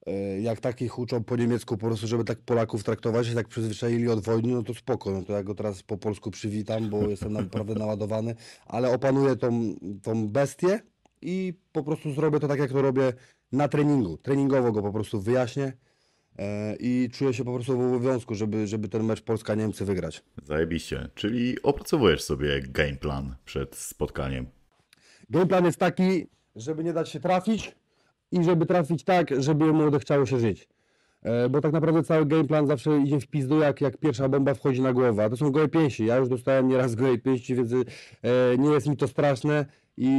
E, 0.07 0.41
Jak 0.41 0.61
takich 0.61 0.99
uczą 0.99 1.24
po 1.24 1.37
niemiecku 1.37 1.77
po 1.77 1.87
prostu, 1.87 2.07
żeby 2.07 2.24
tak 2.24 2.39
Polaków 2.41 2.85
traktować, 2.85 3.27
się 3.27 3.35
tak 3.35 3.49
przyzwyczaili 3.49 4.09
od 4.09 4.20
wojny, 4.24 4.53
no 4.55 4.62
to 4.62 4.74
spoko, 4.74 5.11
no 5.11 5.23
to 5.23 5.33
ja 5.33 5.43
go 5.43 5.55
teraz 5.55 5.83
po 5.83 5.97
polsku 5.99 6.31
przywitam, 6.31 6.91
bo 6.91 7.09
jestem 7.09 7.33
naprawdę 7.33 7.74
naładowany, 7.74 8.35
ale 8.66 8.91
opanuję 8.95 9.37
tą, 9.37 9.74
tą 10.03 10.29
bestię 10.29 10.81
i 11.23 11.55
po 11.73 11.82
prostu 11.82 12.12
zrobię 12.12 12.40
to 12.40 12.49
tak, 12.49 12.61
jak 12.61 12.73
to 12.73 12.82
robię 12.82 13.12
na 13.53 13.69
treningu. 13.69 14.16
Treningowo 14.16 14.73
go 14.73 14.82
po 14.82 14.93
prostu 14.93 15.20
wyjaśnię 15.20 15.73
e, 16.39 16.77
i 16.81 17.09
czuję 17.12 17.35
się 17.35 17.44
po 17.44 17.55
prostu 17.55 17.78
w 17.78 17.81
obowiązku, 17.81 18.35
żeby, 18.35 18.66
żeby 18.66 18.89
ten 18.89 19.05
mecz 19.05 19.23
Polska-Niemcy 19.23 19.85
wygrać. 19.85 20.23
Zajebiście. 20.44 21.09
Czyli 21.15 21.62
opracowujesz 21.62 22.23
sobie 22.23 22.61
game 22.62 22.97
plan 22.97 23.35
przed 23.44 23.77
spotkaniem. 23.77 24.47
Gameplan 25.31 25.65
jest 25.65 25.78
taki, 25.78 26.27
żeby 26.57 26.85
nie 26.85 26.93
dać 26.93 27.09
się 27.09 27.20
trafić 27.20 27.74
i 28.32 28.44
żeby 28.44 28.66
trafić 28.66 29.05
tak, 29.05 29.43
żeby 29.43 29.66
jemu 29.66 29.86
odechciało 29.86 30.27
się 30.27 30.40
żyć. 30.40 30.69
E, 31.23 31.49
Bo 31.49 31.61
tak 31.61 31.73
naprawdę 31.73 32.03
cały 32.03 32.27
gameplan 32.27 32.66
zawsze 32.66 32.99
idzie 32.99 33.20
w 33.20 33.27
pizdu, 33.27 33.61
jak, 33.61 33.81
jak 33.81 33.97
pierwsza 33.97 34.28
bomba 34.28 34.55
wchodzi 34.55 34.82
na 34.82 34.93
głowę. 34.93 35.24
A 35.24 35.31
to 35.31 35.36
są 35.36 35.51
gołe 35.51 35.69
pięści. 35.69 36.07
Ja 36.07 36.16
już 36.16 36.28
dostałem 36.28 36.69
nieraz 36.69 36.94
gołe 36.94 37.19
pięści, 37.19 37.55
więc 37.55 37.73
e, 37.73 37.78
nie 38.59 38.69
jest 38.70 38.86
mi 38.89 38.97
to 38.97 39.09
straszne 39.09 39.66
i 39.97 40.10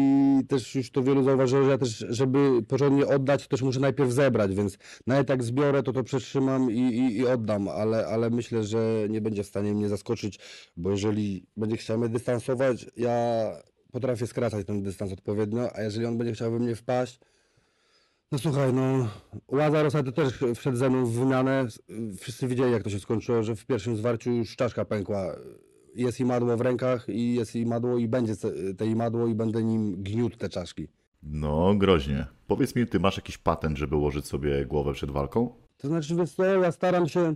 też 0.48 0.76
już 0.76 0.92
to 0.92 1.04
wielu 1.04 1.24
zauważyło, 1.24 1.64
że 1.64 1.72
ja 1.72 1.78
też, 1.78 2.06
żeby 2.10 2.64
porządnie 2.68 3.08
oddać, 3.08 3.44
to 3.44 3.50
też 3.50 3.62
muszę 3.62 3.80
najpierw 3.80 4.12
zebrać, 4.12 4.56
więc 4.56 4.78
nawet 5.08 5.30
jak 5.30 5.44
zbiorę, 5.44 5.84
to 5.84 5.94
to 5.94 6.04
przetrzymam 6.04 6.72
i, 6.72 6.80
i, 6.80 7.18
i 7.18 7.28
oddam, 7.28 7.68
ale, 7.68 8.08
ale 8.08 8.30
myślę, 8.30 8.64
że 8.64 9.08
nie 9.10 9.22
będzie 9.22 9.44
w 9.44 9.48
stanie 9.48 9.74
mnie 9.74 9.90
zaskoczyć, 9.90 10.40
bo 10.78 10.92
jeżeli 10.92 11.46
będzie 11.58 11.78
chciał 11.78 12.00
mnie 12.00 12.10
dystansować, 12.10 12.86
ja 12.98 13.48
potrafię 13.92 14.28
skracać 14.28 14.68
ten 14.68 14.84
dystans 14.84 15.14
odpowiednio, 15.14 15.76
a 15.76 15.82
jeżeli 15.82 16.06
on 16.06 16.18
będzie 16.18 16.34
chciał 16.34 16.52
we 16.52 16.60
mnie 16.60 16.76
wpaść, 16.76 17.20
no 18.32 18.40
słuchaj, 18.40 18.74
no 18.74 19.10
Łazar 19.48 19.86
ostatnio 19.86 20.12
też 20.12 20.40
wszedł 20.56 20.78
ze 20.78 20.90
mną 20.90 21.06
w 21.06 21.12
wymianę. 21.12 21.68
Wszyscy 22.20 22.48
widzieli 22.48 22.72
jak 22.72 22.84
to 22.84 22.90
się 22.90 23.00
skończyło, 23.00 23.44
że 23.44 23.56
w 23.56 23.66
pierwszym 23.66 23.98
zwarciu 23.98 24.32
już 24.32 24.56
czaszka 24.56 24.86
pękła 24.86 25.36
jest 25.96 26.20
imadło 26.20 26.58
w 26.58 26.62
rękach 26.62 27.10
i 27.10 27.36
jest 27.36 27.56
imadło 27.56 27.98
i 27.98 28.08
będzie 28.08 28.34
te 28.78 28.88
imadło 28.88 29.28
i 29.28 29.36
będę 29.36 29.64
nim 29.64 30.04
gniótł 30.04 30.38
te 30.38 30.50
czaszki. 30.50 30.88
No, 31.24 31.76
groźnie. 31.76 32.26
Powiedz 32.48 32.76
mi, 32.76 32.88
ty 32.88 33.00
masz 33.00 33.18
jakiś 33.18 33.38
patent, 33.38 33.78
żeby 33.78 33.96
ułożyć 33.96 34.26
sobie 34.26 34.66
głowę 34.66 34.94
przed 34.94 35.12
walką? 35.12 35.50
To 35.78 35.88
znaczy, 35.88 36.16
wiesz 36.16 36.32
co, 36.32 36.46
ja 36.46 36.72
staram 36.72 37.10
się 37.10 37.36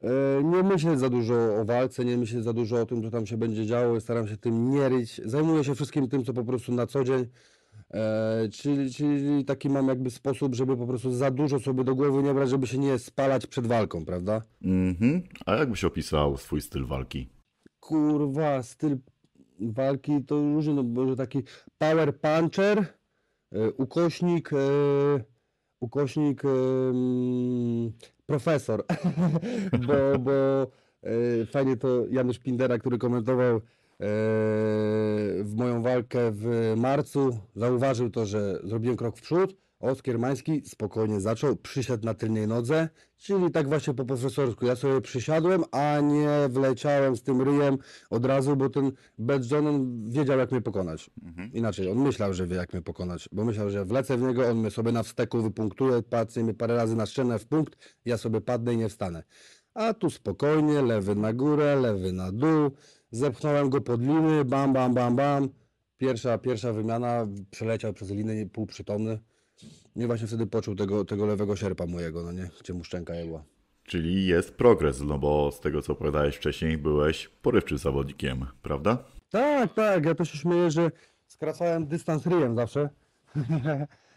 e, 0.00 0.44
nie 0.44 0.62
myśleć 0.62 0.98
za 0.98 1.08
dużo 1.08 1.34
o 1.34 1.64
walce, 1.64 2.04
nie 2.04 2.16
myśleć 2.16 2.44
za 2.44 2.52
dużo 2.52 2.80
o 2.80 2.86
tym, 2.86 3.02
co 3.02 3.10
tam 3.10 3.26
się 3.26 3.36
będzie 3.36 3.66
działo, 3.66 4.00
staram 4.00 4.28
się 4.28 4.36
tym 4.36 4.70
nie 4.70 4.88
ryć. 4.88 5.20
Zajmuję 5.24 5.64
się 5.64 5.74
wszystkim 5.74 6.08
tym, 6.08 6.24
co 6.24 6.32
po 6.32 6.44
prostu 6.44 6.72
na 6.72 6.86
co 6.86 7.04
dzień. 7.04 7.26
E, 7.90 8.48
czyli, 8.52 8.94
czyli 8.94 9.44
taki 9.44 9.68
mam 9.70 9.88
jakby 9.88 10.10
sposób, 10.10 10.54
żeby 10.54 10.76
po 10.76 10.86
prostu 10.86 11.12
za 11.12 11.30
dużo 11.30 11.60
sobie 11.60 11.84
do 11.84 11.94
głowy 11.94 12.22
nie 12.22 12.34
brać, 12.34 12.50
żeby 12.50 12.66
się 12.66 12.78
nie 12.78 12.98
spalać 12.98 13.46
przed 13.46 13.66
walką, 13.66 14.04
prawda? 14.04 14.42
Mhm. 14.62 15.22
A 15.46 15.54
jak 15.54 15.70
byś 15.70 15.84
opisał 15.84 16.36
swój 16.36 16.60
styl 16.60 16.86
walki? 16.86 17.28
Kurwa, 17.82 18.62
styl 18.62 18.96
walki 19.60 20.24
to 20.24 20.34
różny, 20.34 20.74
no 20.74 20.84
bo 20.84 21.06
że 21.06 21.16
taki 21.16 21.42
power 21.78 22.20
puncher, 22.20 22.78
e, 23.52 23.72
ukośnik, 23.72 24.52
e, 24.52 24.56
ukośnik, 25.80 26.44
e, 26.44 26.48
mm, 26.48 27.92
profesor, 28.26 28.84
bo, 29.86 30.18
bo 30.18 30.32
fajnie 31.52 31.76
to 31.76 32.06
Janusz 32.10 32.38
Pindera, 32.38 32.78
który 32.78 32.98
komentował 32.98 33.60
w 35.40 35.52
moją 35.56 35.82
walkę 35.82 36.30
w 36.32 36.74
marcu, 36.76 37.38
zauważył 37.56 38.10
to, 38.10 38.26
że 38.26 38.60
zrobiłem 38.64 38.96
krok 38.96 39.16
w 39.16 39.22
przód, 39.22 39.56
Oskar 39.82 40.18
Mański 40.18 40.62
spokojnie 40.64 41.20
zaczął, 41.20 41.56
przysiadł 41.56 42.06
na 42.06 42.14
tylnej 42.14 42.48
nodze, 42.48 42.88
czyli 43.16 43.50
tak 43.50 43.68
właśnie 43.68 43.94
po 43.94 44.04
profesorsku. 44.04 44.66
Ja 44.66 44.76
sobie 44.76 45.00
przysiadłem, 45.00 45.64
a 45.72 46.00
nie 46.00 46.28
wleciałem 46.48 47.16
z 47.16 47.22
tym 47.22 47.42
ryjem 47.42 47.78
od 48.10 48.24
razu, 48.24 48.56
bo 48.56 48.70
ten 48.70 48.92
Bad 49.18 49.50
John 49.50 50.02
wiedział 50.10 50.38
jak 50.38 50.52
mnie 50.52 50.60
pokonać. 50.60 51.10
Inaczej, 51.52 51.90
on 51.90 51.98
myślał, 51.98 52.34
że 52.34 52.46
wie 52.46 52.56
jak 52.56 52.72
mnie 52.72 52.82
pokonać, 52.82 53.28
bo 53.32 53.44
myślał, 53.44 53.70
że 53.70 53.84
wlecę 53.84 54.16
w 54.16 54.22
niego, 54.22 54.50
on 54.50 54.58
mnie 54.58 54.70
sobie 54.70 54.92
na 54.92 55.02
wsteku 55.02 55.42
wypunktuje, 55.42 56.02
patrzy 56.02 56.44
mnie 56.44 56.54
parę 56.54 56.76
razy 56.76 56.96
na 56.96 57.06
szczenę 57.06 57.38
w 57.38 57.46
punkt, 57.46 57.76
ja 58.04 58.18
sobie 58.18 58.40
padnę 58.40 58.74
i 58.74 58.76
nie 58.76 58.88
wstanę. 58.88 59.22
A 59.74 59.94
tu 59.94 60.10
spokojnie, 60.10 60.82
lewy 60.82 61.14
na 61.14 61.32
górę, 61.32 61.76
lewy 61.76 62.12
na 62.12 62.32
dół, 62.32 62.70
zepchnąłem 63.10 63.70
go 63.70 63.80
pod 63.80 64.00
liny, 64.00 64.44
bam, 64.44 64.72
bam, 64.72 64.94
bam, 64.94 65.16
bam. 65.16 65.48
Pierwsza, 65.98 66.38
pierwsza 66.38 66.72
wymiana, 66.72 67.26
przeleciał 67.50 67.92
przez 67.92 68.10
liny 68.10 68.48
półprzytomny. 68.52 69.18
I 69.96 70.06
właśnie 70.06 70.26
wtedy 70.26 70.46
poczuł 70.46 70.74
tego, 70.74 71.04
tego 71.04 71.26
lewego 71.26 71.56
sierpa 71.56 71.86
mojego, 71.86 72.22
no 72.22 72.32
nie, 72.32 72.50
gdzie 72.60 72.74
mu 72.74 72.84
szczęka 72.84 73.14
jegła. 73.14 73.44
Czyli 73.84 74.26
jest 74.26 74.54
progres, 74.54 75.00
no 75.00 75.18
bo 75.18 75.50
z 75.52 75.60
tego 75.60 75.82
co 75.82 75.92
opowiadałeś 75.92 76.36
wcześniej, 76.36 76.78
byłeś 76.78 77.28
porywczym 77.28 77.78
zawodnikiem, 77.78 78.46
prawda? 78.62 78.98
Tak, 79.30 79.74
tak, 79.74 80.04
ja 80.04 80.14
to 80.14 80.24
się 80.24 80.38
śmieję, 80.38 80.70
że 80.70 80.90
skracałem 81.26 81.86
dystans 81.86 82.26
ryjem 82.26 82.56
zawsze. 82.56 82.88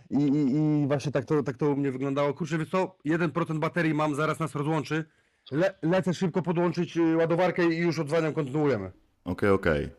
I, 0.10 0.24
i, 0.24 0.56
I 0.84 0.88
właśnie 0.88 1.12
tak 1.12 1.26
to, 1.26 1.44
tak 1.44 1.58
to 1.58 1.70
u 1.70 1.76
mnie 1.76 1.92
wyglądało. 1.92 2.34
Kurczę, 2.34 2.58
wiesz 2.58 2.70
co, 2.70 2.96
1% 3.06 3.60
baterii 3.60 3.94
mam, 3.94 4.16
zaraz 4.16 4.40
nas 4.40 4.56
rozłączy. 4.56 5.06
Le, 5.52 5.74
lecę 5.82 6.14
szybko 6.14 6.42
podłączyć 6.42 6.98
y, 6.98 7.16
ładowarkę 7.16 7.66
i 7.66 7.78
już 7.78 8.00
odzwaniam, 8.00 8.34
kontynuujemy. 8.34 8.92
Okej, 9.24 9.50
okej. 9.50 9.90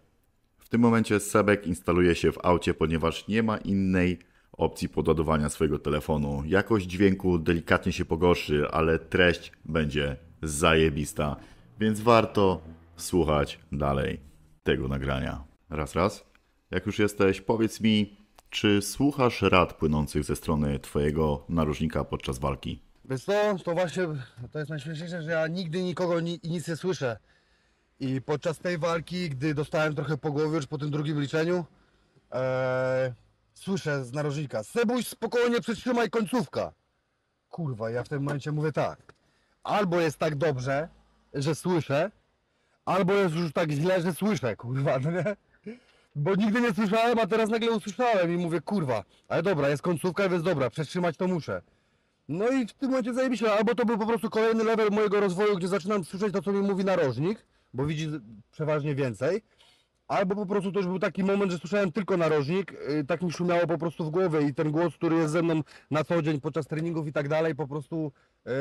W 0.59 0.69
tym 0.69 0.81
momencie 0.81 1.21
Sebek 1.21 1.67
instaluje 1.67 2.15
się 2.15 2.33
w 2.33 2.39
aucie, 2.43 2.75
ponieważ 2.75 3.29
nie 3.29 3.43
ma 3.43 3.57
innej 3.57 4.19
opcji 4.57 4.89
podładowania 4.89 5.49
swojego 5.49 5.79
telefonu. 5.79 6.43
Jakość 6.47 6.87
dźwięku 6.87 7.39
delikatnie 7.39 7.93
się 7.93 8.05
pogorszy, 8.05 8.69
ale 8.71 8.99
treść 8.99 9.53
będzie 9.65 10.17
zajebista, 10.43 11.37
więc 11.81 12.01
warto 12.01 12.61
słuchać 12.97 13.59
dalej 13.73 14.21
tego 14.63 14.89
nagrania. 14.89 15.45
Raz, 15.71 15.95
raz. 15.95 16.25
Jak 16.71 16.87
już 16.87 16.99
jesteś, 16.99 17.41
powiedz 17.41 17.81
mi, 17.81 18.17
czy 18.51 18.83
słuchasz 18.83 19.43
rad 19.43 19.75
płynących 19.75 20.25
ze 20.25 20.37
strony 20.37 20.79
twojego 20.79 21.45
narożnika 21.49 22.05
podczas 22.05 22.39
walki? 22.39 22.83
Wiesz 23.05 23.25
co, 23.25 23.57
to 23.65 23.75
właśnie, 23.75 24.07
to 24.53 24.59
jest 24.59 24.71
najśmieszniejsze, 24.71 25.23
że 25.23 25.31
ja 25.31 25.47
nigdy 25.47 25.83
nikogo 25.83 26.21
ni, 26.21 26.41
nic 26.45 26.69
nie 26.69 26.77
słyszę. 26.77 27.19
I 28.01 28.21
podczas 28.21 28.59
tej 28.59 28.79
walki, 28.79 29.31
gdy 29.31 29.55
dostałem 29.55 29.95
trochę 29.95 30.17
po 30.17 30.33
głowie 30.33 30.57
już 30.57 30.67
po 30.67 30.79
tym 30.79 30.91
drugim 30.91 31.21
liczeniu, 31.21 31.65
e, 32.33 33.15
słyszę 33.57 34.05
z 34.05 34.13
narożnika, 34.13 34.65
Sebuś 34.65 35.07
spokojnie 35.07 35.61
przytrzymaj 35.61 36.11
końcówka. 36.11 36.73
Kurwa, 37.49 37.91
ja 37.91 38.03
w 38.03 38.09
tym 38.09 38.23
momencie 38.23 38.53
mówię 38.53 38.73
tak, 38.73 38.99
albo 39.65 40.01
jest 40.01 40.19
tak 40.19 40.37
dobrze, 40.37 40.89
że 41.35 41.55
słyszę, 41.55 42.11
albo 42.85 43.15
jest 43.15 43.35
już 43.35 43.53
tak 43.53 43.71
źle, 43.71 44.03
że 44.03 44.13
słyszę, 44.13 44.57
kurwa, 44.57 44.99
no 44.99 45.11
nie? 45.11 45.37
Bo 46.17 46.35
nigdy 46.35 46.61
nie 46.61 46.75
słyszałem, 46.75 47.19
a 47.19 47.27
teraz 47.27 47.51
nagle 47.51 47.71
usłyszałem 47.71 48.35
i 48.35 48.37
mówię, 48.37 48.61
kurwa, 48.61 49.05
ale 49.29 49.43
dobra, 49.43 49.69
jest 49.69 49.83
końcówka, 49.83 50.29
więc 50.29 50.43
dobra, 50.43 50.71
przetrzymać 50.71 51.17
to 51.17 51.29
muszę. 51.29 51.63
No 52.29 52.49
i 52.49 52.67
w 52.67 52.73
tym 52.73 52.91
momencie 52.91 53.15
zajebiście, 53.15 53.53
albo 53.53 53.75
to 53.75 53.85
był 53.85 53.99
po 53.99 54.07
prostu 54.07 54.31
kolejny 54.31 54.65
level 54.65 54.91
mojego 54.91 55.21
rozwoju, 55.21 55.57
gdzie 55.57 55.69
zaczynam 55.69 56.05
słyszeć 56.05 56.33
to, 56.33 56.43
co 56.43 56.53
mi 56.53 56.61
mówi 56.61 56.85
narożnik, 56.85 57.47
bo 57.75 57.87
widzi 57.87 58.11
przeważnie 58.51 58.95
więcej, 58.95 59.43
albo 60.09 60.35
po 60.35 60.47
prostu 60.47 60.73
to 60.73 60.79
już 60.79 60.89
był 60.89 60.99
taki 60.99 61.25
moment, 61.25 61.53
że 61.53 61.59
słyszałem 61.59 61.93
tylko 61.93 62.17
narożnik, 62.17 62.73
yy, 62.89 63.05
tak 63.05 63.23
mi 63.23 63.33
szumiało 63.33 63.67
po 63.67 63.79
prostu 63.79 64.05
w 64.05 64.11
głowie 64.11 64.43
i 64.43 64.55
ten 64.55 64.71
głos, 64.71 64.95
który 64.95 65.17
jest 65.17 65.33
ze 65.33 65.43
mną 65.43 65.63
na 65.91 66.05
co 66.05 66.23
dzień 66.23 66.41
podczas 66.41 66.67
treningów 66.67 67.07
i 67.07 67.13
tak 67.13 67.29
dalej, 67.29 67.55
po 67.55 67.69
prostu 67.69 68.13
yy, 68.47 68.53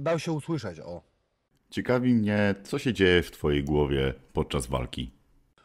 dał 0.00 0.18
się 0.18 0.32
usłyszeć, 0.32 0.80
o. 0.80 1.02
Ciekawi 1.70 2.14
mnie, 2.14 2.54
co 2.62 2.78
się 2.78 2.92
dzieje 2.92 3.22
w 3.22 3.30
twojej 3.30 3.64
głowie 3.64 4.14
podczas 4.32 4.66
walki. 4.66 5.10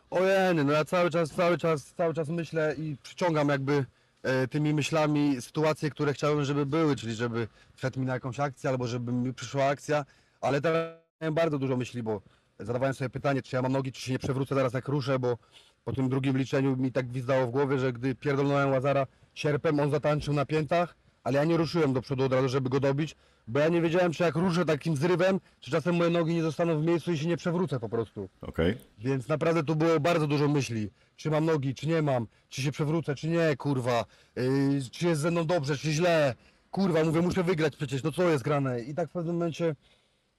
Ojej, 0.10 0.66
no 0.66 0.72
ja 0.72 0.86
cały 0.86 1.10
czas, 1.10 1.30
cały 1.30 1.58
czas, 1.58 1.94
cały 1.94 2.14
czas 2.14 2.30
myślę 2.30 2.76
i 2.78 2.98
przyciągam 3.04 3.50
jakby 3.50 3.86
e, 4.24 4.48
tymi 4.48 4.74
myślami 4.74 5.42
sytuacje, 5.42 5.90
które 5.90 6.14
chciałem, 6.14 6.46
żeby 6.46 6.66
były, 6.66 6.96
czyli 6.96 7.14
żeby 7.14 7.48
wszedł 7.74 8.00
mi 8.00 8.06
na 8.06 8.14
jakąś 8.14 8.40
akcję, 8.40 8.70
albo 8.70 8.88
żeby 8.88 9.12
mi 9.12 9.34
przyszła 9.34 9.66
akcja, 9.66 10.06
ale 10.42 10.62
teraz 10.62 10.98
miałem 11.22 11.34
bardzo 11.34 11.60
dużo 11.60 11.78
myśli, 11.78 12.04
bo 12.04 12.22
zadawałem 12.60 12.94
sobie 12.94 13.10
pytanie, 13.10 13.42
czy 13.42 13.56
ja 13.56 13.62
mam 13.62 13.72
nogi, 13.72 13.92
czy 13.92 14.02
się 14.02 14.12
nie 14.12 14.20
przewrócę 14.20 14.56
zaraz 14.56 14.74
jak 14.74 14.88
ruszę, 14.88 15.20
bo 15.20 15.38
po 15.84 15.94
tym 15.94 16.10
drugim 16.10 16.38
liczeniu 16.38 16.78
mi 16.78 16.92
tak 16.92 17.08
gwizdało 17.08 17.48
w 17.48 17.52
głowie, 17.52 17.80
że 17.80 17.94
gdy 17.94 18.16
pierdolnąłem 18.16 18.72
Łazara 18.72 19.08
sierpem, 19.34 19.80
on 19.80 19.92
zatańczył 19.92 20.34
na 20.34 20.46
piętach, 20.46 20.96
ale 21.24 21.38
ja 21.38 21.44
nie 21.44 21.58
ruszyłem 21.58 21.94
do 21.94 22.02
przodu 22.02 22.24
od 22.24 22.34
razu, 22.34 22.50
żeby 22.50 22.70
go 22.70 22.80
dobić, 22.80 23.16
bo 23.48 23.60
ja 23.60 23.70
nie 23.70 23.82
wiedziałem, 23.82 24.12
czy 24.12 24.24
jak 24.24 24.36
ruszę 24.36 24.66
takim 24.66 24.98
zrywem, 24.98 25.40
czy 25.60 25.72
czasem 25.72 25.96
moje 25.96 26.10
nogi 26.10 26.36
nie 26.36 26.44
zostaną 26.44 26.82
w 26.82 26.86
miejscu 26.86 27.12
i 27.12 27.18
się 27.18 27.28
nie 27.28 27.38
przewrócę 27.38 27.80
po 27.80 27.90
prostu. 27.90 28.30
Okej? 28.42 28.78
Więc 29.00 29.28
naprawdę 29.28 29.64
tu 29.64 29.76
było 29.76 30.00
bardzo 30.00 30.28
dużo 30.28 30.48
myśli. 30.48 30.90
Czy 31.16 31.32
mam 31.32 31.46
nogi, 31.46 31.76
czy 31.76 31.88
nie 31.88 32.02
mam, 32.02 32.28
czy 32.50 32.62
się 32.62 32.72
przewrócę, 32.72 33.16
czy 33.16 33.28
nie, 33.28 33.56
kurwa. 33.58 34.06
Yy, 34.36 34.44
czy 34.92 35.08
jest 35.08 35.22
ze 35.22 35.32
mną 35.32 35.46
dobrze, 35.46 35.78
czy 35.78 35.92
źle. 35.92 36.36
Kurwa, 36.72 37.04
mówię, 37.04 37.22
muszę 37.22 37.44
wygrać 37.44 37.76
przecież, 37.76 38.04
no 38.04 38.12
co 38.12 38.30
jest 38.30 38.44
grane? 38.44 38.82
I 38.82 38.94
tak 38.94 39.10
w 39.10 39.12
pewnym 39.12 39.36
momencie, 39.36 39.76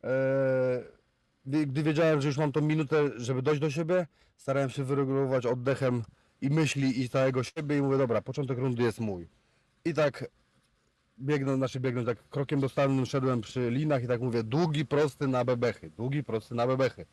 e, 0.05 0.09
gdy- 1.47 1.83
wiedziałem, 1.83 2.21
że 2.21 2.29
już 2.29 2.39
mam 2.39 2.53
tą 2.53 2.61
minutę, 2.61 3.11
żeby 3.17 3.43
dojść 3.43 3.61
do 3.61 3.71
siebie, 3.71 4.07
starałem 4.37 4.71
się 4.71 4.85
wyregulować 4.85 5.47
oddechem 5.47 6.03
i 6.41 6.51
myśli 6.51 7.01
i 7.03 7.09
całego 7.09 7.43
siebie 7.43 7.79
i 7.79 7.83
mówię, 7.83 7.99
dobra, 7.99 8.23
początek 8.23 8.59
rundy 8.59 8.83
jest 8.83 9.01
mój. 9.01 9.29
I 9.85 9.95
tak 9.95 10.25
biegnąc, 11.21 11.59
znaczy 11.59 11.81
biegnąc, 11.81 12.07
tak 12.07 12.29
krokiem 12.29 12.61
dostannym 12.61 13.07
szedłem 13.07 13.41
przy 13.41 13.71
linach 13.71 14.05
i 14.05 14.07
tak 14.07 14.21
mówię, 14.21 14.43
długi, 14.43 14.87
prosty 14.87 15.29
na 15.29 15.45
bebechy, 15.45 15.91
długi, 15.91 16.25
prosty 16.25 16.55
na 16.55 16.67
bebechy. 16.67 17.07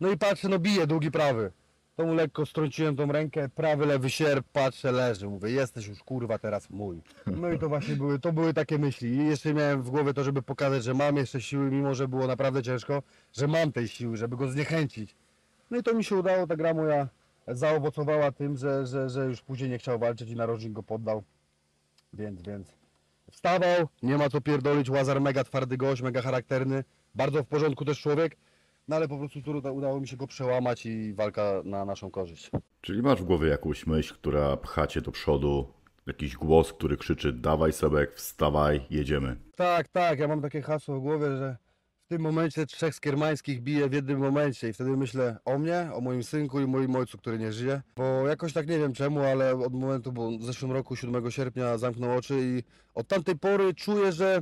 No 0.00 0.10
i 0.10 0.18
patrzę, 0.18 0.48
no 0.48 0.58
bije, 0.58 0.86
długi 0.86 1.10
prawy. 1.10 1.52
To 1.96 2.06
mu 2.06 2.14
lekko 2.14 2.46
strąciłem 2.46 2.96
tą 2.96 3.12
rękę, 3.12 3.48
prawy, 3.48 3.86
lewy 3.86 4.10
sierp, 4.10 4.46
patrzę, 4.52 4.92
leży. 4.92 5.28
Mówię, 5.28 5.50
jesteś 5.50 5.86
już 5.86 6.02
kurwa 6.02 6.38
teraz 6.38 6.70
mój. 6.70 7.02
No 7.26 7.52
i 7.52 7.58
to 7.58 7.68
właśnie 7.68 7.96
były, 7.96 8.18
to 8.18 8.32
były 8.32 8.54
takie 8.54 8.78
myśli. 8.78 9.08
I 9.08 9.26
jeszcze 9.26 9.54
miałem 9.54 9.82
w 9.82 9.90
głowie 9.90 10.14
to, 10.14 10.24
żeby 10.24 10.42
pokazać, 10.42 10.84
że 10.84 10.94
mam 10.94 11.16
jeszcze 11.16 11.40
siły, 11.40 11.70
mimo 11.70 11.94
że 11.94 12.08
było 12.08 12.26
naprawdę 12.26 12.62
ciężko, 12.62 13.02
że 13.32 13.46
mam 13.46 13.72
tej 13.72 13.88
siły, 13.88 14.16
żeby 14.16 14.36
go 14.36 14.48
zniechęcić. 14.48 15.16
No 15.70 15.78
i 15.78 15.82
to 15.82 15.94
mi 15.94 16.04
się 16.04 16.16
udało, 16.16 16.46
ta 16.46 16.56
gra 16.56 16.74
moja 16.74 17.08
zaowocowała 17.48 18.32
tym, 18.32 18.56
że, 18.56 18.86
że, 18.86 19.10
że 19.10 19.24
już 19.24 19.42
później 19.42 19.70
nie 19.70 19.78
chciał 19.78 19.98
walczyć 19.98 20.30
i 20.30 20.36
narożnik 20.36 20.72
go 20.72 20.82
poddał. 20.82 21.22
Więc, 22.12 22.42
więc 22.42 22.74
wstawał, 23.30 23.88
nie 24.02 24.18
ma 24.18 24.28
co 24.28 24.40
pierdolić, 24.40 24.90
Łazar 24.90 25.20
mega 25.20 25.44
twardy 25.44 25.76
gość, 25.76 26.02
mega 26.02 26.22
charakterny, 26.22 26.84
bardzo 27.14 27.42
w 27.42 27.46
porządku 27.46 27.84
też 27.84 28.00
człowiek, 28.00 28.36
no 28.88 28.96
ale 28.96 29.08
po 29.08 29.18
prostu 29.18 29.42
tu 29.42 29.50
uda- 29.52 29.72
udało 29.72 30.00
mi 30.00 30.08
się 30.08 30.16
go 30.16 30.26
przełamać 30.26 30.86
i 30.86 31.14
walka 31.14 31.62
na 31.64 31.84
naszą 31.84 32.10
korzyść. 32.10 32.50
Czyli 32.80 33.02
masz 33.02 33.22
w 33.22 33.24
głowie 33.24 33.48
jakąś 33.48 33.86
myśl, 33.86 34.14
która 34.14 34.56
pcha 34.56 34.86
cię 34.86 35.00
do 35.00 35.12
przodu, 35.12 35.72
jakiś 36.06 36.36
głos, 36.36 36.72
który 36.72 36.96
krzyczy 36.96 37.32
dawaj 37.32 37.72
Sebek, 37.72 38.14
wstawaj, 38.14 38.86
jedziemy. 38.90 39.36
Tak, 39.56 39.88
tak, 39.88 40.18
ja 40.18 40.28
mam 40.28 40.42
takie 40.42 40.62
hasło 40.62 40.96
w 40.96 41.02
głowie, 41.02 41.36
że 41.36 41.56
w 42.04 42.08
tym 42.08 42.22
momencie 42.22 42.66
trzech 42.66 42.94
skiermańskich 42.94 43.60
bije 43.62 43.88
w 43.88 43.92
jednym 43.92 44.18
momencie 44.18 44.68
i 44.68 44.72
wtedy 44.72 44.90
myślę 44.96 45.36
o 45.44 45.58
mnie, 45.58 45.90
o 45.94 46.00
moim 46.00 46.22
synku 46.22 46.60
i 46.60 46.66
moim 46.66 46.96
ojcu, 46.96 47.18
który 47.18 47.38
nie 47.38 47.52
żyje, 47.52 47.82
bo 47.96 48.28
jakoś 48.28 48.52
tak 48.52 48.68
nie 48.68 48.78
wiem 48.78 48.92
czemu, 48.92 49.20
ale 49.20 49.54
od 49.56 49.74
momentu, 49.74 50.12
bo 50.12 50.38
w 50.38 50.42
zeszłym 50.44 50.72
roku 50.72 50.96
7 50.96 51.30
sierpnia 51.30 51.78
zamknął 51.78 52.16
oczy 52.18 52.34
i 52.42 52.62
od 52.94 53.08
tamtej 53.08 53.38
pory 53.38 53.74
czuję, 53.74 54.12
że 54.12 54.38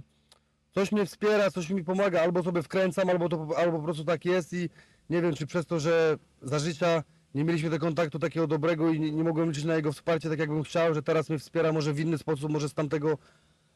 coś 0.74 0.92
mnie 0.92 1.06
wspiera, 1.06 1.50
coś 1.50 1.70
mi 1.70 1.84
pomaga, 1.84 2.22
albo 2.22 2.42
sobie 2.42 2.62
wkręcam, 2.62 3.10
albo, 3.10 3.28
to, 3.28 3.46
albo 3.56 3.78
po 3.78 3.84
prostu 3.84 4.04
tak 4.04 4.24
jest 4.24 4.52
i 4.52 4.68
nie 5.10 5.22
wiem 5.22 5.34
czy 5.34 5.46
przez 5.46 5.66
to, 5.66 5.80
że 5.80 6.18
za 6.42 6.58
życia 6.58 7.02
nie 7.34 7.44
mieliśmy 7.44 7.70
tego 7.70 7.86
kontaktu 7.86 8.18
takiego 8.18 8.46
dobrego 8.46 8.90
i 8.90 9.00
nie, 9.00 9.12
nie 9.12 9.24
mogłem 9.24 9.48
liczyć 9.48 9.64
na 9.64 9.74
jego 9.74 9.92
wsparcie 9.92 10.30
tak 10.30 10.38
jakbym 10.38 10.62
chciał, 10.62 10.94
że 10.94 11.02
teraz 11.02 11.28
mnie 11.28 11.38
wspiera 11.38 11.72
może 11.72 11.92
w 11.92 12.00
inny 12.00 12.18
sposób, 12.18 12.52
może 12.52 12.68
z 12.68 12.74
tamtego 12.74 13.18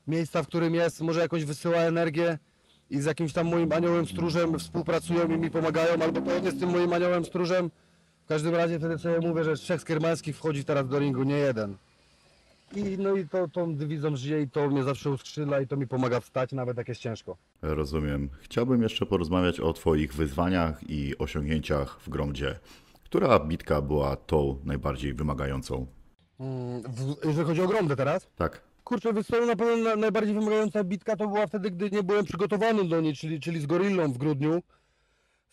miejsca, 0.07 0.43
w 0.43 0.47
którym 0.47 0.75
jest, 0.75 1.01
może 1.01 1.21
jakoś 1.21 1.45
wysyła 1.45 1.77
energię 1.77 2.39
i 2.91 3.01
z 3.01 3.05
jakimś 3.05 3.33
tam 3.33 3.47
moim 3.47 3.73
aniołem 3.73 4.07
stróżem 4.07 4.59
współpracują 4.59 5.29
i 5.29 5.39
mi 5.39 5.51
pomagają, 5.51 6.03
albo 6.03 6.35
on 6.37 6.45
jest 6.45 6.61
tym 6.61 6.71
moim 6.71 6.93
aniołem 6.93 7.25
stróżem. 7.25 7.71
W 8.25 8.29
każdym 8.29 8.55
razie 8.55 8.79
wtedy 8.79 8.99
sobie 8.99 9.29
mówię, 9.29 9.45
że 9.45 9.57
trzech 9.57 9.81
skiermańskich 9.81 10.37
wchodzi 10.37 10.65
teraz 10.65 10.89
do 10.89 10.99
ringu, 10.99 11.23
nie 11.23 11.37
jeden. 11.37 11.77
I 12.75 12.99
no 12.99 13.17
i 13.17 13.29
to 13.29 13.49
tą 13.49 13.75
dywizją 13.75 14.17
żyje 14.17 14.43
i 14.43 14.51
to 14.51 14.69
mnie 14.69 14.83
zawsze 14.85 15.11
uskrzydla 15.11 15.61
i 15.61 15.67
to 15.67 15.77
mi 15.77 15.87
pomaga 15.87 16.21
wstać, 16.21 16.53
nawet 16.53 16.77
jak 16.77 16.89
jest 16.89 17.01
ciężko. 17.01 17.37
Rozumiem. 17.63 18.29
Chciałbym 18.41 18.83
jeszcze 18.83 19.07
porozmawiać 19.07 19.61
o 19.61 19.73
Twoich 19.73 20.15
wyzwaniach 20.15 20.91
i 20.91 21.19
osiągnięciach 21.19 22.01
w 22.01 22.09
Gromdzie. 22.09 22.59
Która 23.05 23.39
bitka 23.39 23.83
była 23.83 24.17
tą 24.17 24.59
najbardziej 24.65 25.15
wymagającą? 25.15 25.87
Mm, 26.41 26.83
w, 26.83 27.17
jeżeli 27.25 27.47
chodzi 27.47 27.63
o 27.63 27.69
Grondę 27.69 27.97
teraz, 27.97 28.29
Tak? 28.37 28.63
Kurczę, 28.85 29.13
wiesz 29.13 29.27
co, 29.27 29.47
na 29.47 29.57
pewno 29.57 29.77
na, 29.77 29.97
najbardziej 29.97 30.35
wymagająca 30.35 30.85
bitka 30.85 31.17
to 31.17 31.29
była 31.29 31.47
wtedy, 31.47 31.71
gdy 31.71 31.91
nie 31.91 32.03
byłem 32.03 32.25
przygotowany 32.25 32.85
do 32.85 33.01
niej, 33.01 33.15
czyli, 33.15 33.41
czyli 33.41 33.61
z 33.61 33.67
Gorillą 33.67 34.13
w 34.13 34.19
grudniu. 34.19 34.63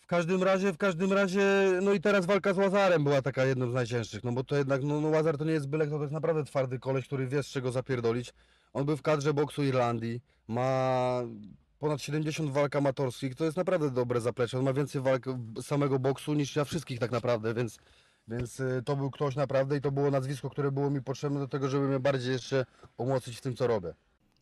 W 0.04 0.06
każdym 0.06 0.42
razie, 0.42 0.72
w 0.72 0.76
każdym 0.76 1.12
razie, 1.12 1.72
no 1.82 1.92
i 1.92 2.00
teraz 2.00 2.26
walka 2.26 2.54
z 2.54 2.58
Łazarem 2.58 3.04
była 3.04 3.22
taka 3.22 3.44
jedną 3.44 3.70
z 3.70 3.74
najcięższych, 3.74 4.24
no 4.24 4.32
bo 4.32 4.44
to 4.44 4.56
jednak, 4.56 4.82
no, 4.82 5.00
no 5.00 5.08
Łazar 5.08 5.38
to 5.38 5.44
nie 5.44 5.52
jest 5.52 5.68
byle 5.68 5.86
kto, 5.86 5.96
to 5.96 6.02
jest 6.02 6.12
naprawdę 6.12 6.44
twardy 6.44 6.78
koleś, 6.78 7.06
który 7.06 7.26
wie 7.26 7.42
z 7.42 7.46
czego 7.46 7.72
zapierdolić. 7.72 8.34
On 8.72 8.84
był 8.86 8.96
w 8.96 9.02
kadrze 9.02 9.34
boksu 9.34 9.62
Irlandii, 9.62 10.20
ma 10.48 11.20
ponad 11.78 12.02
70 12.02 12.50
walk 12.50 12.76
amatorskich, 12.76 13.34
to 13.34 13.44
jest 13.44 13.56
naprawdę 13.56 13.90
dobre 13.90 14.20
zaplecze, 14.20 14.58
on 14.58 14.64
ma 14.64 14.72
więcej 14.72 15.02
walk 15.02 15.24
samego 15.62 15.98
boksu 15.98 16.34
niż 16.34 16.56
ja 16.56 16.64
wszystkich 16.64 16.98
tak 16.98 17.10
naprawdę, 17.10 17.54
więc, 17.54 17.78
więc 18.28 18.60
y, 18.60 18.82
to 18.84 18.96
był 18.96 19.10
ktoś 19.10 19.36
naprawdę 19.36 19.76
i 19.76 19.80
to 19.80 19.90
było 19.90 20.10
nazwisko, 20.10 20.50
które 20.50 20.72
było 20.72 20.90
mi 20.90 21.02
potrzebne 21.02 21.40
do 21.40 21.48
tego, 21.48 21.68
żeby 21.68 21.88
mnie 21.88 22.00
bardziej 22.00 22.32
jeszcze 22.32 22.66
umocnić 22.96 23.38
w 23.38 23.40
tym, 23.40 23.56
co 23.56 23.66
robię. 23.66 23.94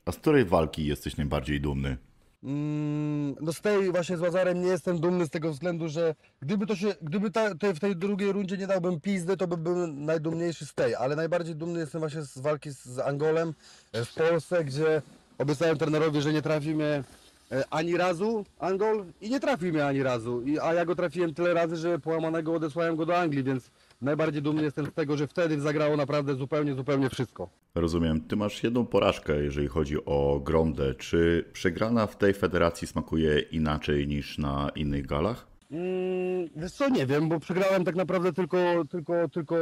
A 0.05 0.13
z 0.13 0.17
której 0.17 0.45
walki 0.45 0.87
jesteś 0.87 1.17
najbardziej 1.17 1.61
dumny? 1.61 1.97
Mm, 2.45 3.37
no 3.41 3.53
z 3.53 3.61
tej 3.61 3.93
właśnie 3.93 4.17
z 4.17 4.21
Łazarem 4.21 4.63
nie 4.63 4.69
jestem 4.69 5.01
dumny 5.01 5.27
z 5.27 5.31
tego 5.31 5.51
względu, 5.53 5.89
że 5.89 6.15
gdyby 6.43 6.67
to 6.67 6.77
się, 6.77 6.95
gdyby 7.03 7.31
ta, 7.31 7.55
te, 7.55 7.75
w 7.75 7.81
tej 7.81 7.97
drugiej 7.97 8.33
rundzie 8.33 8.57
nie 8.57 8.67
dałbym 8.67 9.01
pizdy, 9.01 9.37
to 9.37 9.47
bym 9.47 9.63
był 9.63 9.87
najdumniejszy 9.87 10.67
z 10.67 10.75
tej, 10.75 10.95
ale 10.95 11.17
najbardziej 11.17 11.55
dumny 11.55 11.81
jestem 11.81 12.01
właśnie 12.01 12.23
z 12.23 12.39
walki 12.39 12.71
z, 12.71 12.85
z 12.85 12.99
Angolem 12.99 13.55
e, 13.93 14.05
w 14.05 14.15
Polsce, 14.15 14.65
gdzie 14.65 15.03
obiecałem 15.39 15.79
trenerowi, 15.79 16.23
że 16.23 16.33
nie 16.33 16.43
trafi 16.43 16.75
mnie 16.75 17.05
e, 17.53 17.65
ani 17.71 17.97
razu. 17.97 18.45
Angol 18.59 19.05
i 19.21 19.31
nie 19.31 19.41
trafił 19.41 19.73
mnie 19.73 19.87
ani 19.87 20.03
razu, 20.03 20.43
I, 20.43 20.59
a 20.59 20.75
ja 20.75 20.85
go 20.85 20.95
trafiłem 20.95 21.35
tyle 21.35 21.55
razy, 21.55 21.77
że 21.77 21.99
połamanego 21.99 22.55
odesłałem 22.55 22.97
go 22.97 23.07
do 23.07 23.19
Anglii, 23.19 23.45
więc 23.45 23.71
najbardziej 24.03 24.43
dumny 24.43 24.63
jestem 24.63 24.87
z 24.87 24.93
tego, 24.93 25.17
że 25.17 25.27
wtedy 25.27 25.61
zagrało 25.61 25.97
naprawdę 25.97 26.35
zupełnie, 26.35 26.75
zupełnie 26.75 27.11
wszystko. 27.11 27.49
Rozumiem, 27.75 28.21
ty 28.21 28.37
masz 28.37 28.63
jedną 28.63 28.87
porażkę, 28.87 29.43
jeżeli 29.43 29.69
chodzi 29.69 30.05
o 30.05 30.41
Grondę. 30.45 30.95
Czy 30.95 31.45
przegrana 31.53 32.07
w 32.07 32.17
tej 32.17 32.35
federacji 32.35 32.89
smakuje 32.89 33.41
inaczej 33.41 34.09
niż 34.09 34.39
na 34.39 34.71
innych 34.75 35.07
galach? 35.07 35.47
Mm, 35.71 36.49
wiesz 36.57 36.73
co, 36.73 36.89
nie 36.89 37.07
wiem, 37.07 37.29
bo 37.29 37.41
przegrałem 37.41 37.85
tak 37.85 37.95
naprawdę 37.95 38.33
tylko, 38.33 38.59
tylko, 38.91 39.29
tylko 39.29 39.57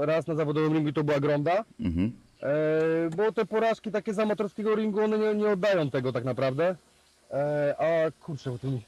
raz 0.00 0.26
na 0.26 0.34
zawodowym 0.34 0.72
ringu 0.72 0.88
i 0.88 0.92
to 0.92 1.04
była 1.04 1.20
Gronda. 1.20 1.64
Mhm. 1.80 2.12
E, 2.42 3.10
bo 3.16 3.32
te 3.32 3.46
porażki 3.46 3.90
takie 3.90 4.14
z 4.14 4.18
amatorskiego 4.18 4.74
ringu, 4.74 5.00
one 5.00 5.18
nie, 5.18 5.34
nie 5.34 5.48
oddają 5.48 5.90
tego 5.90 6.12
tak 6.12 6.24
naprawdę. 6.24 6.76
E, 7.30 7.74
a 7.78 8.10
kurczę, 8.24 8.50
bo 8.50 8.58
tu 8.58 8.70
mi 8.70 8.82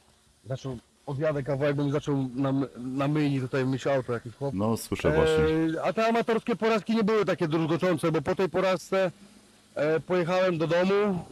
zaczął, 0.45 0.79
odjadę 1.13 1.43
kawałek, 1.43 1.77
bo 1.77 1.85
mi 1.85 1.93
zaczął 1.93 2.29
na, 2.35 2.53
na 2.77 3.09
myjni 3.09 3.41
tutaj 3.41 3.67
myć 3.67 3.87
auto 3.87 4.13
jakiś 4.13 4.35
chłop. 4.35 4.55
No, 4.55 4.77
słyszę 4.77 5.11
właśnie. 5.11 5.79
E, 5.79 5.85
a 5.85 5.93
te 5.93 6.07
amatorskie 6.07 6.57
porażki 6.57 6.97
nie 6.97 7.05
były 7.05 7.25
takie 7.25 7.49
druzgoczące, 7.49 8.13
bo 8.13 8.23
po 8.23 8.35
tej 8.35 8.49
porażce 8.49 9.11
e, 9.75 10.01
pojechałem 10.01 10.59
do 10.59 10.67
domu, 10.67 11.25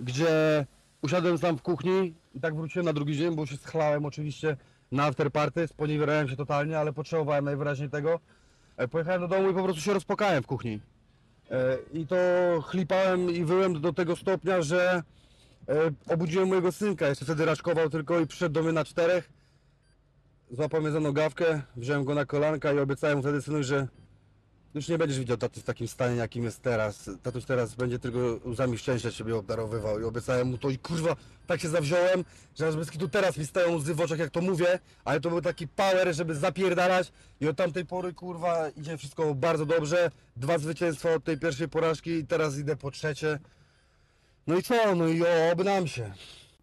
gdzie 0.00 0.66
usiadłem 1.02 1.38
tam 1.38 1.58
w 1.58 1.62
kuchni 1.62 2.14
i 2.34 2.40
tak 2.40 2.54
wróciłem 2.54 2.86
na 2.86 2.92
drugi 2.92 3.16
dzień, 3.16 3.36
bo 3.36 3.46
się 3.46 3.56
schlałem 3.56 4.04
oczywiście 4.04 4.56
na 4.92 5.04
afterparty, 5.04 5.66
sponiewierałem 5.68 6.28
się 6.28 6.36
totalnie, 6.36 6.78
ale 6.78 6.92
potrzebowałem 6.92 7.44
najwyraźniej 7.44 7.90
tego. 7.90 8.20
E, 8.76 8.88
pojechałem 8.88 9.20
do 9.20 9.28
domu 9.28 9.50
i 9.50 9.54
po 9.54 9.64
prostu 9.64 9.82
się 9.82 9.94
rozpłakałem 9.94 10.42
w 10.42 10.46
kuchni. 10.46 10.80
E, 11.50 11.76
I 11.92 12.06
to 12.06 12.16
chlipałem 12.62 13.30
i 13.30 13.44
wyłem 13.44 13.80
do 13.80 13.92
tego 13.92 14.16
stopnia, 14.16 14.62
że 14.62 15.02
obudziłem 16.08 16.48
mojego 16.48 16.72
synka, 16.72 17.08
jeszcze 17.08 17.24
wtedy 17.24 17.44
raczkował 17.44 17.90
tylko 17.90 18.20
i 18.20 18.26
przyszedł 18.26 18.52
do 18.52 18.62
mnie 18.62 18.72
na 18.72 18.84
czterech. 18.84 19.30
Złapał 20.50 20.80
mnie 20.80 20.90
za 20.90 21.00
nogawkę, 21.00 21.62
wziąłem 21.76 22.04
go 22.04 22.14
na 22.14 22.24
kolanka 22.24 22.72
i 22.72 22.78
obiecałem 22.78 23.16
mu 23.16 23.22
wtedy 23.22 23.42
synu, 23.42 23.62
że 23.62 23.88
już 24.74 24.88
nie 24.88 24.98
będziesz 24.98 25.18
widział 25.18 25.36
taty 25.36 25.60
w 25.60 25.64
takim 25.64 25.88
stanie, 25.88 26.16
jakim 26.16 26.44
jest 26.44 26.62
teraz. 26.62 27.10
Tatuś 27.22 27.44
teraz 27.44 27.74
będzie 27.74 27.98
tylko 27.98 28.18
łzami 28.44 28.78
szczęścia 28.78 29.10
ciebie 29.10 29.36
obdarowywał 29.36 30.00
i 30.00 30.04
obiecałem 30.04 30.48
mu 30.48 30.58
to 30.58 30.70
i 30.70 30.78
kurwa, 30.78 31.16
tak 31.46 31.60
się 31.60 31.68
zawziąłem, 31.68 32.24
że 32.58 32.68
aż 32.68 32.74
tu 32.98 33.08
teraz 33.08 33.36
mi 33.36 33.46
stają 33.46 33.74
łzy 33.74 33.94
w 33.94 34.00
oczach, 34.00 34.18
jak 34.18 34.30
to 34.30 34.40
mówię, 34.40 34.78
ale 35.04 35.20
to 35.20 35.30
był 35.30 35.40
taki 35.40 35.68
power, 35.68 36.14
żeby 36.14 36.34
zapierdalać 36.34 37.12
i 37.40 37.48
od 37.48 37.56
tamtej 37.56 37.86
pory 37.86 38.12
kurwa 38.12 38.68
idzie 38.68 38.98
wszystko 38.98 39.34
bardzo 39.34 39.66
dobrze. 39.66 40.10
Dwa 40.36 40.58
zwycięstwa 40.58 41.14
od 41.14 41.24
tej 41.24 41.38
pierwszej 41.38 41.68
porażki 41.68 42.10
i 42.10 42.26
teraz 42.26 42.58
idę 42.58 42.76
po 42.76 42.90
trzecie. 42.90 43.38
No 44.50 44.56
i 44.58 44.62
co? 44.62 44.94
No 44.94 45.08
i 45.08 45.22
o, 45.22 45.26
oby 45.52 45.64
nam 45.64 45.86
się. 45.86 46.12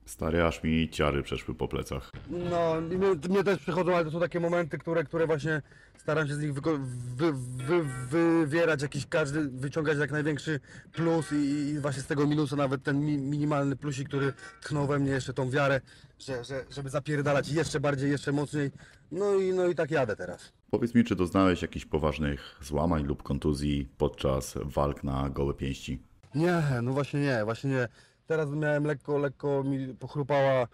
Stary, 0.06 0.44
aż 0.44 0.64
mi 0.64 0.90
ciary 0.90 1.24
przeszły 1.24 1.56
po 1.56 1.68
plecach. 1.68 2.12
No, 2.30 2.78
i 2.92 2.98
mnie, 2.98 3.08
mnie 3.30 3.44
też 3.44 3.60
przychodzą, 3.60 3.96
ale 3.96 4.06
to 4.06 4.12
są 4.12 4.20
takie 4.20 4.40
momenty, 4.40 4.78
które, 4.78 5.04
które 5.04 5.28
właśnie 5.28 5.62
staram 5.98 6.28
się 6.28 6.36
z 6.36 6.40
nich 6.40 6.54
wyko- 6.54 6.80
wy, 7.16 7.34
wy, 7.34 7.84
wywierać 8.10 8.82
jakiś 8.82 9.06
każdy, 9.08 9.50
wyciągać 9.50 9.98
jak 9.98 10.12
największy 10.12 10.60
plus 10.94 11.32
i, 11.32 11.36
i 11.70 11.80
właśnie 11.80 12.02
z 12.02 12.08
tego 12.08 12.28
minusu 12.28 12.56
nawet 12.56 12.84
ten 12.84 13.06
mi, 13.06 13.18
minimalny 13.18 13.76
plusik, 13.76 14.08
który 14.08 14.34
tchnął 14.62 14.88
we 14.88 15.00
mnie 15.00 15.12
jeszcze 15.12 15.34
tą 15.34 15.50
wiarę, 15.50 15.82
że, 16.20 16.44
że, 16.44 16.66
żeby 16.70 16.90
zapierdalać 16.90 17.50
jeszcze 17.50 17.80
bardziej, 17.80 18.12
jeszcze 18.12 18.32
mocniej. 18.32 18.72
No 19.12 19.36
i, 19.36 19.54
no 19.54 19.68
i 19.68 19.76
tak 19.76 19.92
jadę 19.92 20.16
teraz. 20.16 20.54
Powiedz 20.72 20.96
mi, 20.96 21.04
czy 21.04 21.16
doznałeś 21.16 21.62
jakichś 21.62 21.86
poważnych 21.86 22.56
złamań 22.62 23.04
lub 23.04 23.24
kontuzji 23.24 23.88
podczas 23.98 24.54
walk 24.64 25.04
na 25.04 25.30
gołe 25.30 25.54
pięści? 25.54 26.07
Nie, 26.38 26.64
no 26.84 26.94
właśnie 26.94 27.20
nie, 27.20 27.46
właśnie 27.46 27.70
nie. 27.70 27.88
Teraz 28.28 28.50
miałem 28.50 28.84
lekko, 28.84 29.18
lekko 29.18 29.64
mi 29.64 29.96
pochrupała 29.96 30.62
e, 30.62 30.68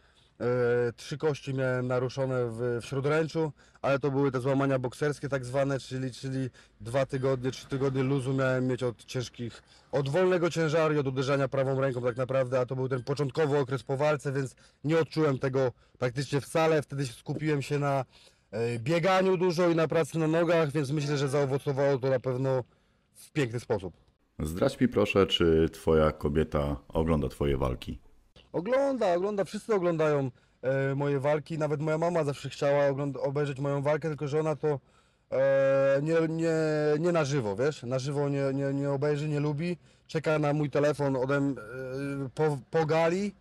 trzy 0.95 1.17
kości 1.17 1.53
miałem 1.53 1.87
naruszone 1.87 2.45
w, 2.45 2.79
w 2.81 2.85
śródręczu, 2.85 3.51
ale 3.81 3.99
to 3.99 4.11
były 4.11 4.31
te 4.31 4.39
złamania 4.39 4.79
bokserskie 4.79 5.29
tak 5.29 5.45
zwane, 5.45 5.79
czyli, 5.79 6.11
czyli 6.11 6.49
dwa 6.81 7.05
tygodnie, 7.05 7.51
trzy 7.51 7.67
tygodnie 7.67 8.03
luzu 8.03 8.33
miałem 8.33 8.67
mieć 8.67 8.83
od 8.83 9.05
ciężkich, 9.05 9.63
od 9.91 10.09
wolnego 10.09 10.49
ciężaru 10.49 10.95
i 10.95 10.97
od 10.97 11.07
uderzania 11.07 11.47
prawą 11.47 11.81
ręką 11.81 12.01
tak 12.01 12.17
naprawdę, 12.17 12.59
a 12.59 12.65
to 12.65 12.75
był 12.75 12.89
ten 12.89 13.03
początkowy 13.03 13.57
okres 13.57 13.83
po 13.83 13.97
walce, 13.97 14.31
więc 14.31 14.55
nie 14.83 14.99
odczułem 14.99 15.39
tego 15.39 15.71
praktycznie 15.99 16.41
wcale. 16.41 16.81
Wtedy 16.81 17.05
skupiłem 17.05 17.61
się 17.61 17.79
na 17.79 18.05
e, 18.51 18.79
bieganiu 18.79 19.37
dużo 19.37 19.69
i 19.69 19.75
na 19.75 19.87
pracy 19.87 20.19
na 20.19 20.27
nogach, 20.27 20.71
więc 20.71 20.91
myślę, 20.91 21.17
że 21.17 21.29
zaowocowało 21.29 21.97
to 21.97 22.09
na 22.09 22.19
pewno 22.19 22.63
w 23.13 23.31
piękny 23.31 23.59
sposób. 23.59 24.02
Zdradź 24.39 24.79
mi 24.79 24.87
proszę, 24.87 25.27
czy 25.27 25.69
twoja 25.71 26.11
kobieta 26.11 26.75
ogląda 26.89 27.27
twoje 27.29 27.57
walki? 27.57 27.99
Ogląda, 28.53 29.13
ogląda, 29.15 29.43
wszyscy 29.43 29.73
oglądają 29.75 30.31
e, 30.61 30.95
moje 30.95 31.19
walki, 31.19 31.57
nawet 31.57 31.81
moja 31.81 31.97
mama 31.97 32.23
zawsze 32.23 32.49
chciała 32.49 32.87
ogląd- 32.91 33.17
obejrzeć 33.21 33.59
moją 33.59 33.81
walkę, 33.81 34.07
tylko 34.09 34.27
że 34.27 34.39
ona 34.39 34.55
to 34.55 34.79
e, 35.31 35.99
nie, 36.03 36.15
nie, 36.29 36.51
nie 36.99 37.11
na 37.11 37.25
żywo, 37.25 37.55
wiesz, 37.55 37.83
na 37.83 37.99
żywo 37.99 38.29
nie, 38.29 38.43
nie, 38.53 38.73
nie 38.73 38.89
obejrzy, 38.91 39.29
nie 39.29 39.39
lubi, 39.39 39.77
czeka 40.07 40.39
na 40.39 40.53
mój 40.53 40.69
telefon 40.69 41.15
ode 41.15 41.35
m- 41.35 41.55
e, 42.25 42.29
po, 42.35 42.57
po 42.71 42.85
gali 42.85 43.33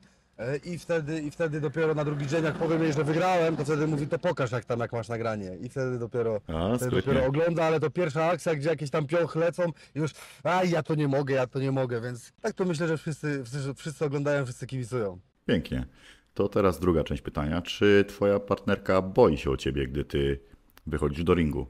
i 0.65 0.79
wtedy, 0.79 1.21
i 1.21 1.31
wtedy 1.31 1.61
dopiero 1.61 1.95
na 1.95 2.05
drugi 2.05 2.27
dzień, 2.27 2.45
jak 2.45 2.55
powiem 2.55 2.83
jej, 2.83 2.93
że 2.93 3.05
wygrałem, 3.05 3.57
to 3.57 3.65
wtedy 3.65 3.87
mówi, 3.87 4.07
to 4.07 4.19
pokaż 4.19 4.53
jak 4.53 4.65
tam, 4.65 4.81
jak 4.81 4.93
masz 4.93 5.09
nagranie 5.09 5.57
i 5.61 5.69
wtedy 5.69 5.99
dopiero, 5.99 6.41
A, 6.47 6.77
wtedy 6.77 6.97
dopiero 6.97 7.27
ogląda, 7.27 7.65
ale 7.65 7.81
to 7.81 7.91
pierwsza 7.91 8.25
akcja, 8.25 8.55
gdzie 8.55 8.69
jakieś 8.69 8.91
tam 8.91 9.07
piąch 9.07 9.37
lecą 9.37 9.63
i 9.95 9.99
już, 9.99 10.11
a 10.43 10.65
ja 10.65 10.83
to 10.83 10.95
nie 10.95 11.09
mogę, 11.09 11.35
ja 11.35 11.47
to 11.47 11.61
nie 11.61 11.73
mogę, 11.73 12.01
więc 12.01 12.33
tak 12.41 12.55
to 12.55 12.65
myślę, 12.65 12.89
że 12.89 12.97
wszyscy, 12.97 13.45
wszyscy, 13.45 13.75
wszyscy 13.75 14.05
oglądają, 14.05 14.45
wszyscy 14.45 14.67
kibicują. 14.67 15.21
Pięknie. 15.47 15.87
To 16.35 16.49
teraz 16.49 16.81
druga 16.81 17.05
część 17.05 17.23
pytania. 17.23 17.63
Czy 17.63 18.05
twoja 18.09 18.41
partnerka 18.41 19.03
boi 19.03 19.37
się 19.37 19.51
o 19.51 19.57
ciebie, 19.57 19.89
gdy 19.89 20.05
ty 20.05 20.41
wychodzisz 20.87 21.25
do 21.25 21.35
ringu? 21.35 21.67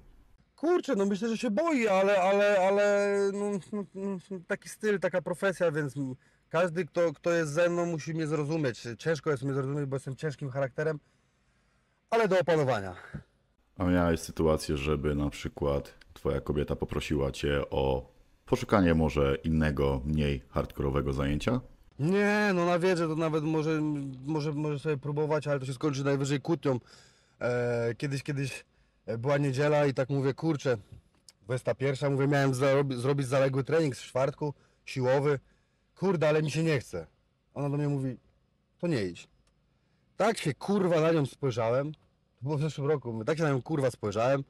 Kurczę, 0.56 0.96
no 0.96 1.06
myślę, 1.06 1.28
że 1.28 1.38
się 1.38 1.50
boi, 1.50 1.88
ale, 1.88 2.20
ale, 2.22 2.58
ale 2.60 3.18
no, 3.32 3.50
no, 3.72 3.84
no, 3.94 4.18
taki 4.46 4.68
styl, 4.68 5.00
taka 5.00 5.22
profesja, 5.22 5.72
więc 5.72 5.94
każdy, 6.52 6.84
kto, 6.84 7.12
kto 7.12 7.30
jest 7.30 7.52
ze 7.52 7.68
mną, 7.68 7.86
musi 7.86 8.14
mnie 8.14 8.26
zrozumieć. 8.26 8.82
Ciężko 8.98 9.30
jest 9.30 9.42
mnie 9.42 9.54
zrozumieć, 9.54 9.86
bo 9.86 9.96
jestem 9.96 10.16
ciężkim 10.16 10.50
charakterem, 10.50 10.98
ale 12.10 12.28
do 12.28 12.40
opanowania. 12.40 12.94
A 13.78 13.84
miałeś 13.84 14.20
sytuację, 14.20 14.76
żeby 14.76 15.14
na 15.14 15.30
przykład 15.30 15.94
twoja 16.14 16.40
kobieta 16.40 16.76
poprosiła 16.76 17.32
cię 17.32 17.70
o 17.70 18.12
poszukanie 18.46 18.94
może 18.94 19.36
innego, 19.44 20.02
mniej 20.04 20.42
hardkorowego 20.50 21.12
zajęcia? 21.12 21.60
Nie, 21.98 22.50
no 22.54 22.66
na 22.66 22.78
wiedzy 22.78 23.08
to 23.08 23.16
nawet 23.16 23.44
może, 23.44 23.80
może, 24.26 24.52
może 24.52 24.78
sobie 24.78 24.96
próbować, 24.96 25.46
ale 25.46 25.60
to 25.60 25.66
się 25.66 25.74
skończy 25.74 26.04
najwyżej 26.04 26.40
kłótnią. 26.40 26.80
E, 27.40 27.94
kiedyś, 27.94 28.22
kiedyś 28.22 28.64
e, 29.06 29.18
była 29.18 29.38
niedziela 29.38 29.86
i 29.86 29.94
tak 29.94 30.10
mówię, 30.10 30.34
kurczę, 30.34 30.76
21, 31.42 32.12
mówię, 32.12 32.28
miałem 32.28 32.54
zrobić 32.90 33.26
zaległy 33.26 33.64
trening 33.64 33.96
z 33.96 34.02
czwartku, 34.02 34.54
siłowy. 34.84 35.38
Kurde, 36.02 36.28
ale 36.28 36.42
mi 36.42 36.50
się 36.50 36.62
nie 36.62 36.80
chce. 36.80 37.06
Ona 37.54 37.70
do 37.70 37.76
mnie 37.76 37.88
mówi, 37.88 38.16
to 38.78 38.86
nie 38.86 39.04
idź. 39.04 39.28
Tak 40.16 40.38
się 40.38 40.54
kurwa 40.54 41.00
na 41.00 41.12
nią 41.12 41.26
spojrzałem, 41.26 41.94
to 41.94 42.42
było 42.42 42.56
w 42.56 42.60
zeszłym 42.60 42.86
roku, 42.86 43.24
tak 43.24 43.38
się 43.38 43.44
na 43.44 43.50
nią 43.50 43.62
kurwa 43.62 43.90
spojrzałem, 43.90 44.44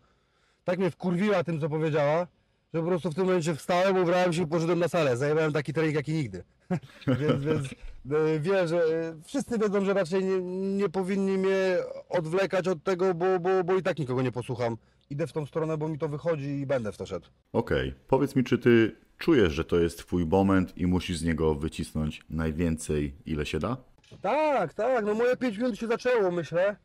tak 0.64 0.78
mnie 0.78 0.90
wkurwiła 0.90 1.44
tym, 1.44 1.60
co 1.60 1.68
powiedziała, 1.68 2.26
że 2.74 2.80
po 2.80 2.86
prostu 2.86 3.10
w 3.10 3.14
tym 3.14 3.24
momencie 3.24 3.54
wstałem, 3.54 3.96
ubrałem 3.96 4.32
się 4.32 4.42
i 4.42 4.46
poszedłem 4.46 4.78
na 4.78 4.88
salę. 4.88 5.16
Zajebałem 5.16 5.52
taki 5.52 5.72
trening 5.72 5.94
jak 5.94 6.08
i 6.08 6.12
nigdy. 6.12 6.44
więc 7.20 7.44
więc 7.44 7.66
e, 8.10 8.40
wiem, 8.40 8.68
że 8.68 8.76
e, 8.76 9.14
wszyscy 9.24 9.58
wiedzą, 9.58 9.84
że 9.84 9.94
raczej 9.94 10.24
nie, 10.24 10.40
nie 10.76 10.88
powinni 10.88 11.38
mnie 11.38 11.76
odwlekać 12.08 12.68
od 12.68 12.84
tego, 12.84 13.14
bo, 13.14 13.40
bo, 13.40 13.64
bo 13.64 13.76
i 13.76 13.82
tak 13.82 13.98
nikogo 13.98 14.22
nie 14.22 14.32
posłucham. 14.32 14.76
Idę 15.10 15.26
w 15.26 15.32
tą 15.32 15.46
stronę, 15.46 15.76
bo 15.78 15.88
mi 15.88 15.98
to 15.98 16.08
wychodzi 16.08 16.48
i 16.48 16.66
będę 16.66 16.92
w 16.92 16.96
to 16.96 17.06
szedł. 17.06 17.26
Okej, 17.52 17.94
powiedz 18.08 18.36
mi, 18.36 18.44
czy 18.44 18.58
ty 18.58 18.96
czujesz, 19.18 19.52
że 19.52 19.64
to 19.64 19.78
jest 19.78 19.98
twój 19.98 20.26
moment 20.26 20.78
i 20.78 20.86
musisz 20.86 21.18
z 21.18 21.22
niego 21.24 21.54
wycisnąć 21.54 22.20
najwięcej, 22.30 23.14
ile 23.26 23.46
się 23.46 23.58
da? 23.58 23.76
Tak, 24.22 24.74
tak, 24.74 25.04
no 25.04 25.14
moje 25.14 25.36
5 25.36 25.58
minut 25.58 25.78
się 25.78 25.86
zaczęło, 25.86 26.30
myślę. 26.30 26.76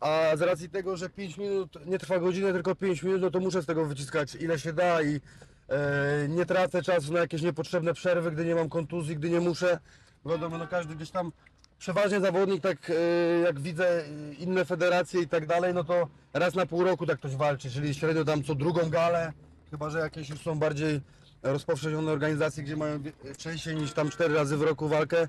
A 0.00 0.36
z 0.36 0.42
racji 0.42 0.70
tego, 0.70 0.96
że 0.96 1.10
5 1.10 1.38
minut 1.38 1.86
nie 1.86 1.98
trwa 1.98 2.18
godzinę, 2.18 2.52
tylko 2.52 2.74
5 2.74 3.02
minut, 3.02 3.20
no 3.22 3.30
to 3.30 3.40
muszę 3.40 3.62
z 3.62 3.66
tego 3.66 3.84
wyciskać 3.84 4.34
ile 4.34 4.58
się 4.58 4.72
da 4.72 5.02
i 5.02 5.20
e, 5.68 6.28
nie 6.28 6.46
tracę 6.46 6.82
czasu 6.82 7.12
na 7.12 7.18
jakieś 7.18 7.42
niepotrzebne 7.42 7.94
przerwy, 7.94 8.30
gdy 8.30 8.44
nie 8.44 8.54
mam 8.54 8.68
kontuzji, 8.68 9.16
gdy 9.16 9.30
nie 9.30 9.40
muszę. 9.40 9.78
Wiadomo, 10.26 10.58
no 10.58 10.66
każdy 10.66 10.94
gdzieś 10.94 11.10
tam, 11.10 11.32
przeważnie 11.78 12.20
zawodnik, 12.20 12.62
tak 12.62 12.90
e, 12.90 12.94
jak 13.40 13.60
widzę 13.60 13.88
e, 14.04 14.04
inne 14.38 14.64
federacje 14.64 15.22
i 15.22 15.28
tak 15.28 15.46
dalej, 15.46 15.74
no 15.74 15.84
to 15.84 16.08
raz 16.32 16.54
na 16.54 16.66
pół 16.66 16.84
roku 16.84 17.06
tak 17.06 17.18
ktoś 17.18 17.36
walczy, 17.36 17.70
czyli 17.70 17.94
średnio 17.94 18.24
tam 18.24 18.42
co 18.42 18.54
drugą 18.54 18.90
galę, 18.90 19.32
chyba 19.70 19.90
że 19.90 19.98
jakieś 19.98 20.28
już 20.30 20.40
są 20.40 20.58
bardziej 20.58 21.00
rozpowszechnione 21.42 22.12
organizacje, 22.12 22.62
gdzie 22.62 22.76
mają 22.76 23.00
częściej 23.36 23.76
niż 23.76 23.92
tam 23.92 24.10
4 24.10 24.34
razy 24.34 24.56
w 24.56 24.62
roku 24.62 24.88
walkę 24.88 25.28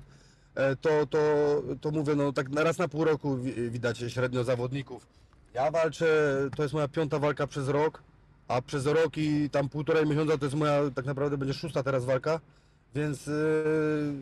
e, 0.54 0.76
to, 0.76 1.06
to, 1.06 1.18
to 1.80 1.90
mówię, 1.90 2.14
no 2.14 2.32
tak 2.32 2.46
raz 2.54 2.78
na 2.78 2.88
pół 2.88 3.04
roku 3.04 3.36
wi- 3.36 3.70
widać 3.70 3.98
średnio 3.98 4.44
zawodników. 4.44 5.06
Ja 5.54 5.70
walczę, 5.70 6.06
to 6.56 6.62
jest 6.62 6.74
moja 6.74 6.88
piąta 6.88 7.18
walka 7.18 7.46
przez 7.46 7.68
rok, 7.68 8.02
a 8.48 8.62
przez 8.62 8.86
rok 8.86 9.16
i 9.16 9.50
tam 9.50 9.68
półtorej 9.68 10.06
miesiąca 10.06 10.38
to 10.38 10.44
jest 10.44 10.56
moja, 10.56 10.80
tak 10.94 11.04
naprawdę 11.04 11.38
będzie 11.38 11.54
szósta 11.54 11.82
teraz 11.82 12.04
walka, 12.04 12.40
więc 12.94 13.26
yy, 13.26 13.34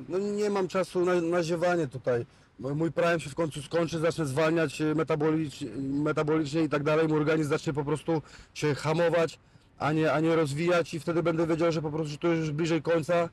no 0.09 0.19
nie 0.19 0.51
mam 0.51 0.69
czasu 0.69 1.05
na, 1.05 1.21
na 1.21 1.43
ziewanie 1.43 1.87
tutaj. 1.87 2.27
Mój 2.59 2.93
prime 2.93 3.21
się 3.21 3.31
w 3.31 3.35
końcu 3.35 3.63
skończy, 3.63 3.99
zacznę 3.99 4.27
zwalniać 4.27 4.81
e, 4.81 4.95
metabolicznie, 4.95 5.69
metabolicznie 5.79 6.63
i 6.63 6.69
tak 6.69 6.83
dalej, 6.83 7.09
mój 7.09 7.19
organizm 7.19 7.51
zacznie 7.51 7.73
po 7.73 7.85
prostu 7.85 8.23
się 8.55 8.75
hamować, 8.75 9.39
a 9.79 9.93
nie, 9.93 10.13
a 10.13 10.21
nie 10.21 10.37
rozwijać 10.37 10.95
i 10.95 11.01
wtedy 11.01 11.23
będę 11.23 11.47
wiedział, 11.47 11.73
że 11.73 11.83
po 11.83 11.91
prostu 11.91 12.11
że 12.11 12.19
to 12.19 12.29
już 12.29 12.51
bliżej 12.51 12.83
końca 12.83 13.29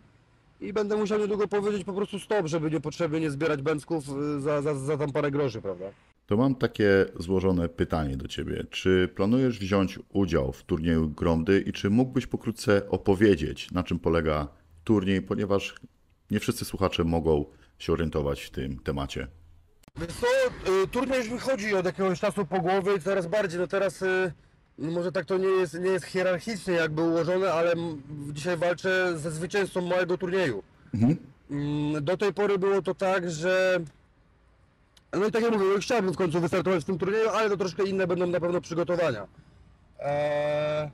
i 0.62 0.74
będę 0.74 0.98
musiał 0.98 1.20
niedługo 1.20 1.48
powiedzieć 1.48 1.84
po 1.84 1.94
prostu 1.94 2.20
stop, 2.20 2.48
żeby 2.48 2.72
niepotrzebnie 2.72 3.20
nie 3.20 3.32
zbierać 3.32 3.62
bęcków 3.62 4.04
y, 4.10 4.42
za, 4.42 4.62
za, 4.62 4.76
za 4.76 4.98
tam 4.98 5.12
parę 5.12 5.32
groszy, 5.32 5.62
prawda? 5.62 5.86
To 6.26 6.38
mam 6.38 6.56
takie 6.56 7.06
złożone 7.20 7.70
pytanie 7.70 8.18
do 8.18 8.28
ciebie. 8.28 8.64
Czy 8.70 9.10
planujesz 9.16 9.60
wziąć 9.60 10.00
udział 10.14 10.52
w 10.52 10.64
turnieju 10.64 11.10
Gromdy 11.10 11.62
i 11.62 11.74
czy 11.74 11.90
mógłbyś 11.90 12.28
pokrótce 12.28 12.90
opowiedzieć, 12.90 13.72
na 13.72 13.84
czym 13.84 14.00
polega 14.00 14.48
turniej, 14.86 15.22
ponieważ 15.22 15.76
nie 16.32 16.40
wszyscy 16.40 16.66
słuchacze 16.66 17.04
mogą 17.04 17.46
się 17.80 17.94
orientować 17.94 18.42
w 18.44 18.50
tym 18.50 18.80
temacie. 18.80 19.28
Co, 20.22 20.28
y, 20.84 20.88
turniej 20.88 21.20
już 21.20 21.30
mi 21.30 21.40
chodzi 21.40 21.76
od 21.76 21.86
jakiegoś 21.86 22.20
czasu 22.20 22.46
po 22.46 22.62
głowie 22.62 22.96
i 22.96 23.02
coraz 23.02 23.28
bardziej, 23.28 23.60
no 23.60 23.68
teraz 23.68 24.02
y, 24.02 24.32
no 24.78 24.92
może 24.92 25.12
tak 25.12 25.26
to 25.26 25.38
nie 25.38 25.48
jest, 25.48 25.80
nie 25.80 25.90
jest 25.90 26.06
hierarchicznie 26.06 26.74
jakby 26.74 27.02
ułożone, 27.02 27.54
ale 27.54 27.74
dzisiaj 28.34 28.58
walczę 28.58 29.18
ze 29.18 29.32
zwycięzcą 29.32 29.82
małego 29.82 30.18
turnieju. 30.18 30.64
Mhm. 30.94 31.18
Mm, 31.52 32.04
Do 32.06 32.18
tej 32.18 32.34
pory 32.34 32.60
było 32.60 32.82
to 32.82 32.96
tak, 32.96 33.32
że 33.32 33.80
no 35.14 35.26
i 35.26 35.32
tak 35.32 35.44
jak 35.44 35.54
mówię, 35.54 35.66
ja 35.74 35.80
chciałbym 35.80 36.14
w 36.14 36.18
końcu 36.18 36.42
wystartować 36.42 36.84
w 36.84 36.86
tym 36.86 36.98
turnieju, 36.98 37.30
ale 37.30 37.50
to 37.50 37.58
troszkę 37.58 37.84
inne 37.84 38.08
będą 38.08 38.28
na 38.28 38.40
pewno 38.40 38.62
przygotowania. 38.62 39.28
Eee, 40.00 40.90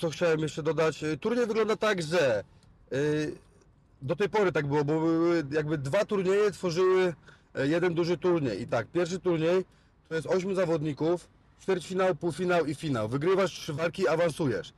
co 0.00 0.10
chciałem 0.10 0.40
jeszcze 0.40 0.62
dodać? 0.62 1.02
Y, 1.04 1.16
Turniej 1.16 1.46
wygląda 1.46 1.76
tak, 1.76 2.02
że 2.02 2.44
y, 2.92 3.32
do 4.02 4.16
tej 4.16 4.28
pory 4.28 4.52
tak 4.52 4.66
było, 4.66 4.84
bo 4.84 5.00
były 5.00 5.44
jakby 5.50 5.78
dwa 5.78 6.04
turnieje 6.04 6.50
tworzyły 6.50 7.14
jeden 7.54 7.94
duży 7.94 8.18
turniej. 8.18 8.62
I 8.62 8.66
tak, 8.66 8.86
pierwszy 8.86 9.20
turniej 9.20 9.64
to 10.08 10.14
jest 10.14 10.26
ośmiu 10.26 10.54
zawodników, 10.54 11.28
ćwierćfinał, 11.62 12.14
półfinał 12.14 12.66
i 12.66 12.74
finał. 12.74 13.08
Wygrywasz 13.08 13.52
trzy 13.52 13.72
walki, 13.72 14.08
awansujesz. 14.08 14.72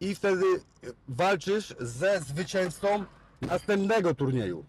I 0.00 0.14
wtedy 0.14 0.44
walczysz 1.08 1.74
ze 1.80 2.20
zwycięzcą 2.20 3.04
następnego 3.40 4.14
turnieju. 4.14 4.64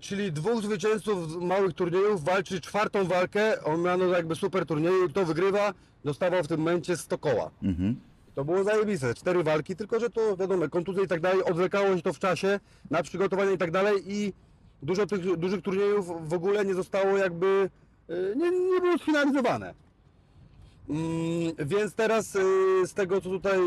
Czyli 0.00 0.32
dwóch 0.32 0.62
zwycięzców 0.62 1.42
małych 1.42 1.74
turniejów 1.74 2.24
walczy 2.24 2.60
czwartą 2.60 3.04
walkę, 3.04 3.64
on 3.64 3.82
miano 3.82 4.04
jakby 4.04 4.34
super 4.34 4.66
turnieju, 4.66 5.08
kto 5.08 5.24
wygrywa, 5.24 5.74
dostawał 6.04 6.42
w 6.42 6.48
tym 6.48 6.60
momencie 6.60 6.96
100 6.96 7.18
koła. 7.18 7.50
Mhm. 7.62 7.96
To 8.34 8.44
było 8.44 8.64
zajebiste, 8.64 9.14
cztery 9.14 9.42
walki, 9.42 9.76
tylko 9.76 10.00
że 10.00 10.10
to 10.10 10.36
wiadomo, 10.36 10.68
kontuzje 10.68 11.04
i 11.04 11.08
tak 11.08 11.20
dalej, 11.20 11.44
odwlekało 11.44 11.96
się 11.96 12.02
to 12.02 12.12
w 12.12 12.18
czasie 12.18 12.60
na 12.90 13.02
przygotowanie 13.02 13.52
i 13.52 13.58
tak 13.58 13.70
dalej 13.70 14.02
i 14.06 14.32
dużo 14.82 15.06
tych 15.06 15.36
dużych 15.36 15.62
turniejów 15.62 16.28
w 16.28 16.32
ogóle 16.32 16.64
nie 16.64 16.74
zostało 16.74 17.18
jakby, 17.18 17.70
y, 18.10 18.34
nie, 18.36 18.50
nie 18.50 18.80
było 18.80 18.98
sfinalizowane. 18.98 19.74
Mm, 20.88 21.52
więc 21.58 21.94
teraz 21.94 22.36
y, 22.36 22.40
z 22.86 22.94
tego 22.94 23.20
co 23.20 23.28
tutaj 23.28 23.58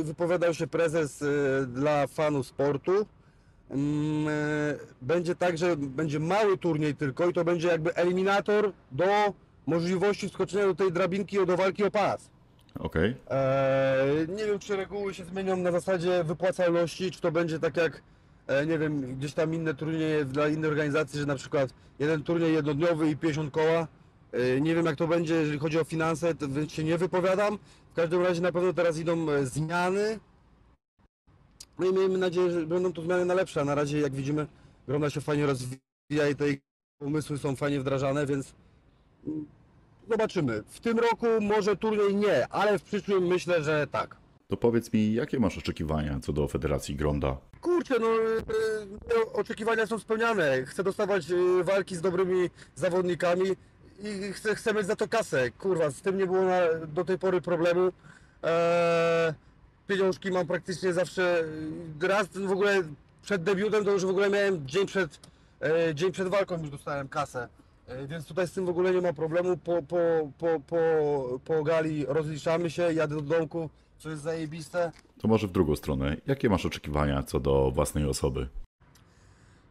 y, 0.00 0.04
wypowiadał 0.04 0.54
się 0.54 0.66
prezes 0.66 1.24
dla 1.66 2.06
fanów 2.06 2.46
sportu, 2.46 3.06
mm, 3.70 4.26
będzie 5.02 5.34
tak, 5.34 5.58
że 5.58 5.76
będzie 5.76 6.20
mały 6.20 6.58
turniej 6.58 6.94
tylko 6.94 7.28
i 7.28 7.32
to 7.32 7.44
będzie 7.44 7.68
jakby 7.68 7.94
eliminator 7.94 8.72
do 8.92 9.34
możliwości 9.66 10.28
wskoczenia 10.28 10.66
do 10.66 10.74
tej 10.74 10.92
drabinki 10.92 11.46
do 11.46 11.56
walki 11.56 11.84
o 11.84 11.90
pas. 11.90 12.30
Okej. 12.78 13.16
Eee, 13.30 14.28
nie 14.28 14.46
wiem, 14.46 14.58
czy 14.58 14.76
reguły 14.76 15.14
się 15.14 15.24
zmienią 15.24 15.56
na 15.56 15.72
zasadzie 15.72 16.24
wypłacalności, 16.24 17.10
czy 17.10 17.20
to 17.20 17.32
będzie 17.32 17.58
tak 17.58 17.76
jak, 17.76 18.02
e, 18.46 18.66
nie 18.66 18.78
wiem, 18.78 19.16
gdzieś 19.16 19.34
tam 19.34 19.54
inne 19.54 19.74
turnieje 19.74 20.24
dla 20.24 20.48
innych 20.48 20.70
organizacji, 20.70 21.20
że 21.20 21.26
na 21.26 21.36
przykład 21.36 21.70
jeden 21.98 22.22
turniej 22.22 22.54
jednodniowy 22.54 23.10
i 23.10 23.16
50 23.16 23.50
koła. 23.50 23.88
E, 24.32 24.60
nie 24.60 24.74
wiem, 24.74 24.86
jak 24.86 24.96
to 24.96 25.08
będzie, 25.08 25.34
jeżeli 25.34 25.58
chodzi 25.58 25.80
o 25.80 25.84
finanse, 25.84 26.34
to 26.34 26.48
więc 26.48 26.72
się 26.72 26.84
nie 26.84 26.98
wypowiadam. 26.98 27.58
W 27.92 27.94
każdym 27.94 28.22
razie 28.22 28.40
na 28.40 28.52
pewno 28.52 28.72
teraz 28.72 28.98
idą 28.98 29.30
e, 29.30 29.46
zmiany. 29.46 30.18
No 31.78 31.86
i 31.86 31.92
miejmy 31.92 32.18
nadzieję, 32.18 32.50
że 32.50 32.66
będą 32.66 32.92
to 32.92 33.02
zmiany 33.02 33.24
na 33.24 33.34
lepsze, 33.34 33.60
a 33.60 33.64
na 33.64 33.74
razie, 33.74 34.00
jak 34.00 34.14
widzimy, 34.14 34.46
grona 34.88 35.10
się 35.10 35.20
fajnie 35.20 35.46
rozwija 35.46 36.28
i 36.30 36.36
te 36.36 36.44
pomysły 36.98 37.38
są 37.38 37.56
fajnie 37.56 37.80
wdrażane, 37.80 38.26
więc 38.26 38.54
Zobaczymy. 40.10 40.62
W 40.68 40.80
tym 40.80 40.98
roku 40.98 41.26
może 41.40 41.76
turniej 41.76 42.14
nie, 42.14 42.48
ale 42.48 42.78
w 42.78 42.82
przyszłym 42.82 43.26
myślę, 43.26 43.62
że 43.62 43.86
tak. 43.86 44.16
To 44.48 44.56
powiedz 44.56 44.92
mi, 44.92 45.14
jakie 45.14 45.40
masz 45.40 45.58
oczekiwania 45.58 46.20
co 46.20 46.32
do 46.32 46.48
Federacji 46.48 46.96
Gronda? 46.96 47.36
Kurczę, 47.60 47.94
no 48.00 48.06
y, 48.06 49.22
y, 49.22 49.32
oczekiwania 49.32 49.86
są 49.86 49.98
spełniane. 49.98 50.64
Chcę 50.66 50.84
dostawać 50.84 51.30
y, 51.30 51.64
walki 51.64 51.96
z 51.96 52.00
dobrymi 52.00 52.50
zawodnikami 52.74 53.44
i 54.00 54.32
chcę, 54.32 54.54
chcę 54.54 54.74
mieć 54.74 54.86
za 54.86 54.96
to 54.96 55.08
kasę. 55.08 55.50
Kurwa, 55.50 55.90
z 55.90 56.00
tym 56.00 56.18
nie 56.18 56.26
było 56.26 56.42
na, 56.42 56.60
do 56.86 57.04
tej 57.04 57.18
pory 57.18 57.40
problemu. 57.40 57.92
Eee, 58.42 59.34
pieniążki 59.86 60.30
mam 60.30 60.46
praktycznie 60.46 60.92
zawsze. 60.92 61.44
Raz 62.00 62.26
w 62.28 62.52
ogóle 62.52 62.82
przed 63.22 63.42
debiutem 63.42 63.84
to 63.84 63.90
już 63.90 64.04
w 64.04 64.08
ogóle 64.08 64.30
miałem 64.30 64.68
dzień 64.68 64.86
przed, 64.86 65.20
e, 65.60 65.94
dzień 65.94 66.12
przed 66.12 66.28
walką 66.28 66.60
już 66.60 66.70
dostałem 66.70 67.08
kasę. 67.08 67.48
E, 67.86 68.06
Więc 68.06 68.26
tutaj 68.26 68.48
z 68.48 68.52
tym 68.52 68.66
w 68.66 68.68
ogóle 68.68 68.90
nie 68.90 69.00
ma 69.00 69.12
problemu. 69.12 69.56
Po, 69.56 69.82
po, 69.82 69.98
po, 70.38 70.60
po, 70.66 70.78
po 71.44 71.62
gali 71.64 72.06
rozliczamy 72.08 72.70
się, 72.70 72.92
jadę 72.92 73.14
do 73.14 73.22
domku, 73.22 73.70
co 73.98 74.10
jest 74.10 74.22
zajebiste. 74.22 74.92
To 75.20 75.28
może 75.28 75.46
w 75.46 75.52
drugą 75.52 75.76
stronę. 75.76 76.16
Jakie 76.26 76.48
masz 76.48 76.66
oczekiwania 76.66 77.22
co 77.22 77.40
do 77.40 77.70
własnej 77.70 78.06
osoby? 78.06 78.48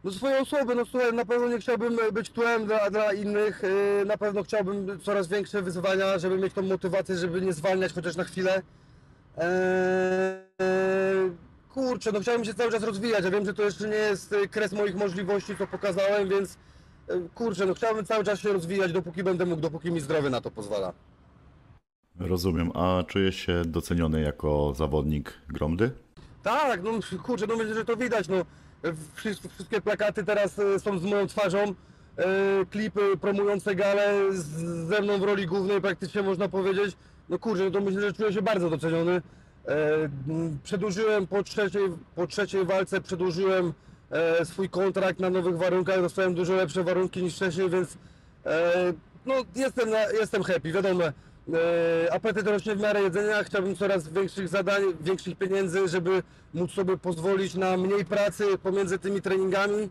No 0.04 0.10
swoje 0.10 0.40
osoby, 0.40 0.74
no 0.74 0.84
słuchaj, 0.84 1.12
na 1.12 1.24
pewno 1.24 1.48
nie 1.48 1.58
chciałbym 1.58 1.98
być 2.12 2.30
tłem 2.30 2.66
dla, 2.66 2.90
dla 2.90 3.12
innych, 3.12 3.62
yy, 3.98 4.04
na 4.04 4.16
pewno 4.16 4.42
chciałbym 4.42 5.00
coraz 5.00 5.28
większe 5.28 5.62
wyzwania, 5.62 6.18
żeby 6.18 6.38
mieć 6.38 6.52
tą 6.52 6.62
motywację, 6.62 7.16
żeby 7.16 7.40
nie 7.40 7.52
zwalniać 7.52 7.92
chociaż 7.92 8.16
na 8.16 8.24
chwilę. 8.24 8.62
Eee, 9.36 9.44
kurczę, 11.74 12.12
no 12.12 12.20
chciałbym 12.20 12.44
się 12.44 12.54
cały 12.54 12.72
czas 12.72 12.82
rozwijać, 12.82 13.24
ja 13.24 13.30
wiem, 13.30 13.44
że 13.44 13.54
to 13.54 13.62
jeszcze 13.62 13.88
nie 13.88 13.96
jest 13.96 14.34
kres 14.50 14.72
moich 14.72 14.94
możliwości, 14.94 15.56
co 15.56 15.66
pokazałem, 15.66 16.28
więc 16.28 16.56
kurczę, 17.34 17.66
no 17.66 17.74
chciałbym 17.74 18.04
cały 18.04 18.24
czas 18.24 18.40
się 18.40 18.52
rozwijać, 18.52 18.92
dopóki 18.92 19.22
będę 19.22 19.46
mógł, 19.46 19.62
dopóki 19.62 19.90
mi 19.92 20.00
zdrowie 20.00 20.30
na 20.30 20.40
to 20.40 20.50
pozwala. 20.50 20.92
Rozumiem. 22.20 22.70
A 22.74 23.02
czujesz 23.06 23.36
się 23.36 23.62
doceniony 23.64 24.20
jako 24.20 24.72
zawodnik 24.76 25.32
Gromdy? 25.48 25.90
Tak, 26.42 26.82
no 26.82 26.90
kurczę, 27.22 27.46
no 27.46 27.56
myślę, 27.56 27.74
że 27.74 27.84
to 27.84 27.96
widać, 27.96 28.28
no 28.28 28.36
wszy- 29.14 29.48
wszystkie 29.54 29.80
plakaty 29.80 30.24
teraz 30.24 30.58
e, 30.58 30.80
są 30.80 30.98
z 30.98 31.04
moją 31.04 31.26
twarzą, 31.26 31.58
e, 31.58 31.74
klipy 32.70 33.16
promujące 33.20 33.74
galę 33.74 34.14
ze 34.88 35.00
mną 35.02 35.18
w 35.18 35.22
roli 35.22 35.46
głównej 35.46 35.80
praktycznie 35.80 36.22
można 36.22 36.48
powiedzieć. 36.48 36.96
No 37.28 37.38
kurczę, 37.38 37.64
no 37.64 37.70
to 37.70 37.80
myślę, 37.80 38.00
że 38.00 38.12
czuję 38.12 38.32
się 38.32 38.42
bardzo 38.42 38.70
doceniony. 38.70 39.22
E, 39.68 39.72
przedłużyłem 40.62 41.26
po 41.26 41.42
trzeciej, 41.42 41.82
po 42.14 42.26
trzeciej 42.26 42.64
walce, 42.66 43.00
przedłużyłem 43.00 43.72
e, 44.10 44.44
swój 44.44 44.68
kontrakt 44.68 45.20
na 45.20 45.30
nowych 45.30 45.56
warunkach, 45.56 46.00
dostałem 46.00 46.34
dużo 46.34 46.54
lepsze 46.54 46.84
warunki 46.84 47.22
niż 47.22 47.36
wcześniej, 47.36 47.70
więc 47.70 47.98
e, 48.46 48.92
no 49.26 49.34
jestem, 49.56 49.88
jestem 50.20 50.42
happy, 50.42 50.72
wiadomo. 50.72 51.04
E, 51.04 51.12
apetyt 52.12 52.46
rośnie 52.46 52.76
w 52.76 52.80
miarę 52.80 53.02
jedzenia, 53.02 53.44
chciałbym 53.44 53.76
coraz 53.76 54.08
większych 54.08 54.48
zadań, 54.48 54.82
większych 55.00 55.38
pieniędzy, 55.38 55.88
żeby 55.88 56.22
móc 56.54 56.70
sobie 56.70 56.96
pozwolić 56.96 57.54
na 57.54 57.76
mniej 57.76 58.04
pracy 58.04 58.44
pomiędzy 58.62 58.98
tymi 58.98 59.22
treningami, 59.22 59.90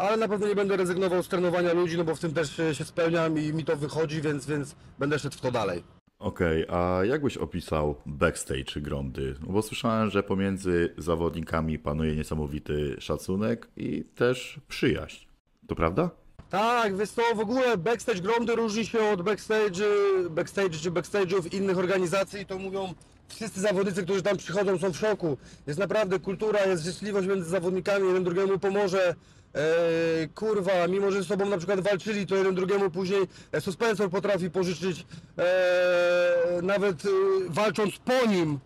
ale 0.00 0.16
na 0.16 0.28
pewno 0.28 0.46
nie 0.46 0.54
będę 0.54 0.76
rezygnował 0.76 1.22
z 1.22 1.28
trenowania 1.28 1.72
ludzi, 1.72 1.98
no 1.98 2.04
bo 2.04 2.14
w 2.14 2.20
tym 2.20 2.34
też 2.34 2.56
się, 2.56 2.74
się 2.74 2.84
spełniam 2.84 3.38
i 3.38 3.52
mi 3.52 3.64
to 3.64 3.76
wychodzi, 3.76 4.22
więc, 4.22 4.46
więc 4.46 4.74
będę 4.98 5.18
szedł 5.18 5.36
w 5.36 5.40
to 5.40 5.52
dalej. 5.52 5.95
Okej, 6.18 6.64
a 6.68 7.04
jak 7.04 7.22
byś 7.22 7.36
opisał 7.36 7.96
backstage 8.06 8.80
Grondy? 8.80 9.34
No 9.40 9.52
bo 9.52 9.62
słyszałem, 9.62 10.10
że 10.10 10.22
pomiędzy 10.22 10.94
zawodnikami 10.98 11.78
panuje 11.78 12.16
niesamowity 12.16 12.96
szacunek 12.98 13.68
i 13.76 14.04
też 14.04 14.60
przyjaźń. 14.68 15.26
To 15.66 15.74
prawda? 15.74 16.10
Tak, 16.50 16.96
wiesz 16.96 17.10
co, 17.10 17.22
w 17.34 17.40
ogóle 17.40 17.76
backstage 17.76 18.20
Gromdy 18.20 18.54
różni 18.54 18.86
się 18.86 18.98
od 19.00 19.22
backstage, 19.22 19.84
backstage 20.30 20.70
czy 20.70 20.90
backstage'ów 20.90 21.54
innych 21.54 21.78
organizacji, 21.78 22.46
to 22.46 22.58
mówią 22.58 22.94
wszyscy 23.28 23.60
zawodnicy, 23.60 24.02
którzy 24.02 24.22
tam 24.22 24.36
przychodzą 24.36 24.78
są 24.78 24.92
w 24.92 24.96
szoku. 24.96 25.36
Jest 25.66 25.78
naprawdę 25.78 26.18
kultura, 26.18 26.66
jest 26.66 26.84
życzliwość 26.84 27.28
między 27.28 27.50
zawodnikami, 27.50 28.06
jeden 28.06 28.24
drugiemu 28.24 28.58
pomoże. 28.58 29.14
E, 29.56 30.28
kurwa, 30.34 30.86
mimo 30.88 31.10
że 31.10 31.22
ze 31.22 31.28
sobą 31.28 31.46
na 31.46 31.56
przykład 31.56 31.80
walczyli, 31.80 32.26
to 32.26 32.36
jeden 32.36 32.54
drugiemu 32.54 32.90
później 32.90 33.20
suspensor 33.60 34.10
potrafi 34.10 34.50
pożyczyć, 34.50 35.06
e, 35.38 36.60
nawet 36.62 37.04
e, 37.04 37.08
walcząc 37.48 37.98
po 37.98 38.26
nim. 38.26 38.58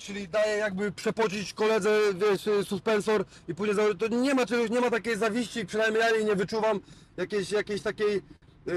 Czyli 0.00 0.28
daje 0.28 0.56
jakby 0.56 0.92
przepocić 0.92 1.52
koledze, 1.52 2.00
wiesz, 2.14 2.66
suspensor 2.66 3.24
i 3.48 3.54
później 3.54 3.76
za... 3.76 3.94
to 3.94 4.08
nie 4.08 4.34
ma 4.34 4.46
czegoś, 4.46 4.70
nie 4.70 4.80
ma 4.80 4.90
takiej 4.90 5.16
zawiści, 5.16 5.66
przynajmniej 5.66 6.02
ja 6.02 6.10
jej 6.10 6.24
nie 6.24 6.34
wyczuwam, 6.34 6.80
jakiejś, 7.16 7.50
jakiejś 7.50 7.82
takiej 7.82 8.22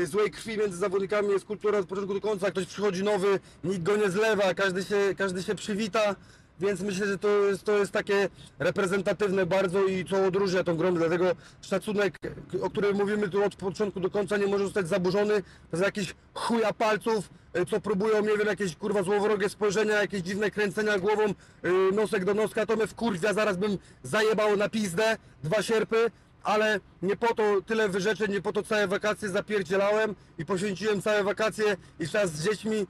złej 0.06 0.32
krwi 0.32 0.58
między 0.58 0.78
zawodnikami, 0.78 1.30
jest 1.30 1.46
kultura 1.46 1.80
od 1.80 1.86
początku 1.86 2.14
do 2.14 2.22
końca, 2.22 2.52
ktoś 2.52 2.66
przychodzi 2.66 3.04
nowy, 3.04 3.40
nikt 3.64 3.84
go 3.84 3.98
nie 3.98 4.10
zlewa, 4.10 4.54
każdy 4.54 4.84
się, 4.84 5.16
każdy 5.18 5.44
się 5.44 5.56
przywita, 5.56 6.16
więc 6.60 6.82
myślę, 6.82 7.08
że 7.08 7.18
to 7.18 7.28
jest, 7.28 7.64
to 7.64 7.78
jest 7.78 7.92
takie 7.92 8.30
reprezentatywne 8.60 9.46
bardzo 9.46 9.86
i 9.86 10.06
co 10.06 10.26
odróżnia 10.26 10.64
tą 10.64 10.78
grę, 10.78 10.92
dlatego 10.92 11.26
szacunek, 11.62 12.20
o 12.62 12.70
którym 12.70 12.98
mówimy 12.98 13.30
tu 13.30 13.44
od 13.44 13.56
początku 13.56 14.00
do 14.00 14.10
końca 14.10 14.38
nie 14.38 14.48
może 14.48 14.64
zostać 14.64 14.88
zaburzony 14.88 15.44
za 15.72 15.86
jakiś 15.86 16.16
chuja 16.34 16.74
palców, 16.74 17.30
e, 17.54 17.66
co 17.66 17.82
próbują, 17.82 18.22
nie 18.22 18.38
wiem, 18.38 18.48
jakieś 18.48 18.76
kurwa 18.76 19.04
złowrogie 19.04 19.50
spojrzenia, 19.50 20.02
jakieś 20.02 20.22
dziwne 20.22 20.52
kręcenia 20.52 21.00
głową, 21.00 21.24
e, 21.24 21.34
nosek 21.96 22.26
do 22.26 22.34
noska, 22.34 22.66
to 22.66 22.76
mnie 22.76 22.88
wkurwia, 22.88 23.34
zaraz 23.34 23.58
bym 23.58 23.78
zajebał 24.04 24.58
na 24.58 24.70
pizdę, 24.70 25.18
dwa 25.44 25.62
sierpy, 25.62 26.12
ale 26.44 26.80
nie 27.02 27.16
po 27.16 27.34
to 27.36 27.62
tyle 27.66 27.90
wyrzeczeń, 27.90 28.32
nie 28.32 28.42
po 28.42 28.54
to 28.54 28.64
całe 28.64 28.88
wakacje 28.88 29.30
zapierdzielałem 29.30 30.16
i 30.38 30.46
poświęciłem 30.46 31.02
całe 31.02 31.24
wakacje 31.24 31.78
i 32.00 32.08
czas 32.08 32.32
z 32.32 32.46
dziećmi, 32.46 32.88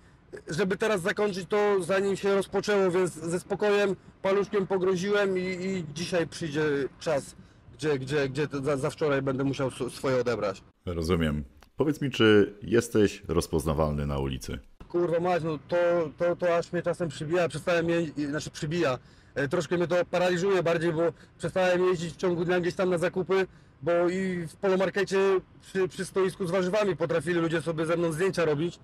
żeby 0.47 0.77
teraz 0.77 1.01
zakończyć 1.01 1.49
to 1.49 1.83
zanim 1.83 2.15
się 2.15 2.35
rozpoczęło, 2.35 2.91
więc 2.91 3.13
ze 3.13 3.39
spokojem, 3.39 3.95
paluszkiem 4.21 4.67
pogroziłem 4.67 5.37
i, 5.37 5.41
i 5.41 5.85
dzisiaj 5.93 6.27
przyjdzie 6.27 6.63
czas, 6.99 7.35
gdzie, 7.73 7.99
gdzie, 7.99 8.29
gdzie 8.29 8.47
za, 8.63 8.77
za 8.77 8.89
wczoraj 8.89 9.21
będę 9.21 9.43
musiał 9.43 9.71
swoje 9.71 10.21
odebrać. 10.21 10.61
Rozumiem. 10.85 11.43
Powiedz 11.77 12.01
mi, 12.01 12.11
czy 12.11 12.53
jesteś 12.61 13.23
rozpoznawalny 13.27 14.05
na 14.05 14.19
ulicy? 14.19 14.59
Kurwa 14.87 15.19
mać, 15.19 15.43
no 15.43 15.59
to, 15.67 15.77
to, 16.17 16.35
to 16.35 16.55
aż 16.57 16.71
mnie 16.73 16.81
czasem 16.81 17.09
przybija, 17.09 17.49
przestałem 17.49 17.89
je, 17.89 18.05
znaczy 18.29 18.49
przybija. 18.51 18.99
E, 19.35 19.47
Troszkę 19.47 19.77
mnie 19.77 19.87
to 19.87 19.95
paraliżuje 20.05 20.63
bardziej, 20.63 20.93
bo 20.93 21.01
przestałem 21.37 21.85
jeździć 21.85 22.13
w 22.13 22.17
ciągu 22.17 22.45
dnia 22.45 22.59
gdzieś 22.59 22.75
tam 22.75 22.89
na 22.89 22.97
zakupy, 22.97 23.47
bo 23.81 24.09
i 24.09 24.47
w 24.47 24.55
polomarkecie 24.55 25.17
przy, 25.61 25.87
przy 25.87 26.05
stoisku 26.05 26.47
z 26.47 26.51
warzywami 26.51 26.95
potrafili 26.95 27.39
ludzie 27.39 27.61
sobie 27.61 27.85
ze 27.85 27.97
mną 27.97 28.11
zdjęcia 28.11 28.45
robić. 28.45 28.79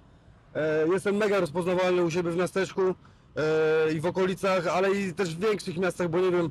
E, 0.57 0.87
Jestem 0.93 1.15
mega 1.15 1.39
rozpoznawalny 1.39 2.03
u 2.03 2.11
siebie 2.11 2.31
w 2.31 2.37
miasteczku 2.37 2.81
e, 2.81 3.93
i 3.93 3.99
w 3.99 4.05
okolicach, 4.05 4.67
ale 4.67 4.91
i 4.91 5.13
też 5.13 5.35
w 5.35 5.39
większych 5.39 5.77
miastach, 5.77 6.09
bo 6.09 6.19
nie 6.19 6.31
wiem, 6.31 6.49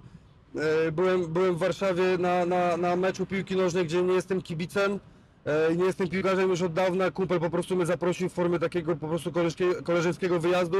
e, 0.86 0.92
byłem, 0.92 1.26
byłem 1.26 1.54
w 1.54 1.58
Warszawie 1.58 2.18
na, 2.18 2.46
na, 2.46 2.76
na 2.76 2.96
meczu 2.96 3.26
piłki 3.26 3.56
nożnej, 3.56 3.84
gdzie 3.84 4.02
nie 4.02 4.14
jestem 4.14 4.42
kibicem, 4.42 5.00
nie 5.76 5.84
jestem 5.84 6.08
piłkarzem 6.08 6.50
już 6.50 6.62
od 6.62 6.72
dawna, 6.72 7.10
kumpel 7.10 7.40
po 7.40 7.50
prostu 7.50 7.76
mnie 7.76 7.86
zaprosił 7.86 8.28
w 8.28 8.32
formie 8.32 8.58
takiego 8.58 8.96
po 8.96 9.08
prostu 9.08 9.32
koleżeńskiego 9.84 10.40
wyjazdu. 10.40 10.76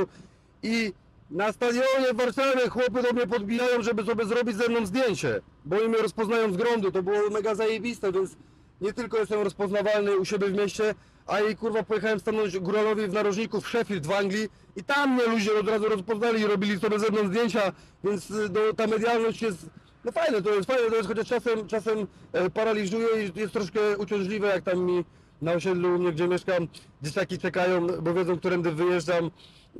I 0.62 0.93
na 1.31 1.53
stadionie 1.53 2.12
w 2.15 2.16
Warszawie 2.16 2.69
chłopy 2.69 3.03
do 3.03 3.12
mnie 3.12 3.27
podbijają, 3.27 3.82
żeby 3.82 4.05
sobie 4.05 4.24
zrobić 4.24 4.57
ze 4.57 4.69
mną 4.69 4.86
zdjęcie, 4.86 5.40
bo 5.65 5.77
oni 5.77 5.89
mnie 5.89 5.98
rozpoznają 5.98 6.53
z 6.53 6.57
grądu, 6.57 6.93
to 6.93 7.03
było 7.03 7.31
mega 7.31 7.55
zajebiste, 7.55 8.12
więc 8.12 8.36
nie 8.81 8.93
tylko 8.93 9.19
jestem 9.19 9.40
rozpoznawalny 9.40 10.16
u 10.16 10.24
siebie 10.24 10.48
w 10.48 10.55
mieście, 10.55 10.94
a 11.27 11.40
i 11.40 11.57
kurwa 11.57 11.82
pojechałem 11.82 12.20
stanąć 12.20 12.59
góralowi 12.59 13.07
w 13.07 13.12
narożniku 13.12 13.61
w 13.61 13.69
Sheffield 13.69 14.07
w 14.07 14.12
Anglii 14.12 14.48
i 14.77 14.85
tam 14.85 15.15
mnie 15.15 15.27
ludzie 15.27 15.59
od 15.61 15.69
razu 15.69 15.89
rozpoznali 15.89 16.40
i 16.40 16.47
robili 16.47 16.81
sobie 16.81 16.98
ze 16.98 17.11
mną 17.11 17.27
zdjęcia, 17.28 17.73
więc 18.05 18.31
y, 18.31 18.48
no, 18.55 18.61
ta 18.77 18.86
medialność 18.86 19.43
jest 19.43 19.66
no 20.05 20.12
fajne, 20.12 20.43
to 20.43 20.55
jest 20.55 20.66
fajne, 20.66 20.90
to 20.90 20.97
jest 20.97 21.09
chociaż 21.09 21.28
czasem, 21.28 21.69
czasem 21.69 22.07
e, 22.32 22.51
paraliżuje 22.51 23.07
i 23.27 23.40
jest 23.40 23.53
troszkę 23.53 23.98
uciążliwe, 23.98 24.47
jak 24.47 24.65
tam 24.65 24.78
mi 24.78 25.05
na 25.43 25.53
osiedlu 25.53 25.94
u 25.94 25.98
mnie, 25.98 26.12
gdzie 26.12 26.28
mieszkam, 26.28 26.69
dzieciaki 27.03 27.39
czekają, 27.39 27.86
bo 27.86 28.15
wiedzą, 28.15 28.39
którędy 28.39 28.73
wyjeżdżam 28.73 29.31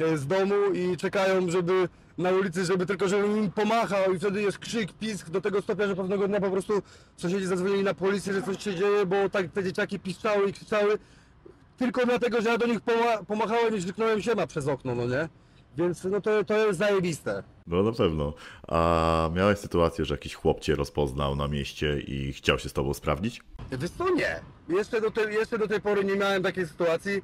e, 0.01 0.19
z 0.19 0.27
domu 0.27 0.55
i 0.75 0.97
czekają, 0.97 1.51
żeby 1.51 1.89
na 2.19 2.31
ulicy, 2.31 2.65
żeby 2.65 2.87
tylko 2.87 3.09
żebym 3.09 3.37
im 3.37 3.51
pomachał 3.51 4.15
i 4.15 4.19
wtedy 4.19 4.43
jest 4.43 4.59
krzyk, 4.59 4.93
pisk 4.93 5.31
do 5.31 5.41
tego 5.41 5.63
stopnia, 5.63 5.87
że 5.87 5.97
pewnego 5.97 6.29
dnia 6.29 6.41
po 6.41 6.51
prostu 6.51 6.83
sąsiedzi 7.17 7.47
zadzwonili 7.47 7.83
na 7.83 7.95
policję, 7.95 8.33
że 8.33 8.43
coś 8.43 8.63
się 8.63 8.75
dzieje, 8.75 9.07
bo 9.07 9.29
tak 9.29 9.53
te 9.53 9.65
dzieciaki 9.65 9.99
piszczały 9.99 10.51
i 10.51 10.53
krzyczały 10.53 10.99
tylko 11.77 12.07
dlatego, 12.07 12.41
że 12.41 12.49
ja 12.49 12.59
do 12.59 12.67
nich 12.67 12.81
poma- 12.81 13.25
pomachałem 13.25 13.77
i 13.77 13.79
krzyknąłem 13.79 14.23
siema 14.23 14.47
przez 14.47 14.69
okno, 14.69 14.95
no 14.95 15.07
nie? 15.07 15.29
Więc 15.77 16.05
no 16.05 16.21
to, 16.21 16.45
to 16.45 16.67
jest 16.67 16.79
zajebiste. 16.79 17.43
No 17.67 17.83
na 17.83 17.93
pewno. 17.93 18.33
A 18.69 19.31
miałeś 19.35 19.59
sytuację, 19.59 20.05
że 20.05 20.15
jakiś 20.15 20.35
chłop 20.35 20.61
cię 20.61 20.75
rozpoznał 20.75 21.37
na 21.37 21.49
mieście 21.49 22.01
i 22.01 22.33
chciał 22.33 22.59
się 22.59 22.69
z 22.69 22.73
tobą 22.73 22.95
sprawdzić? 22.95 23.43
Wiesz 23.73 23.91
co, 23.91 24.11
nie. 24.11 24.41
Jeszcze 24.69 25.01
do, 25.01 25.11
tej, 25.11 25.35
jeszcze 25.35 25.59
do 25.59 25.69
tej 25.69 25.81
pory 25.81 26.05
nie 26.05 26.17
miałem 26.17 26.43
takiej 26.43 26.67
sytuacji. 26.67 27.23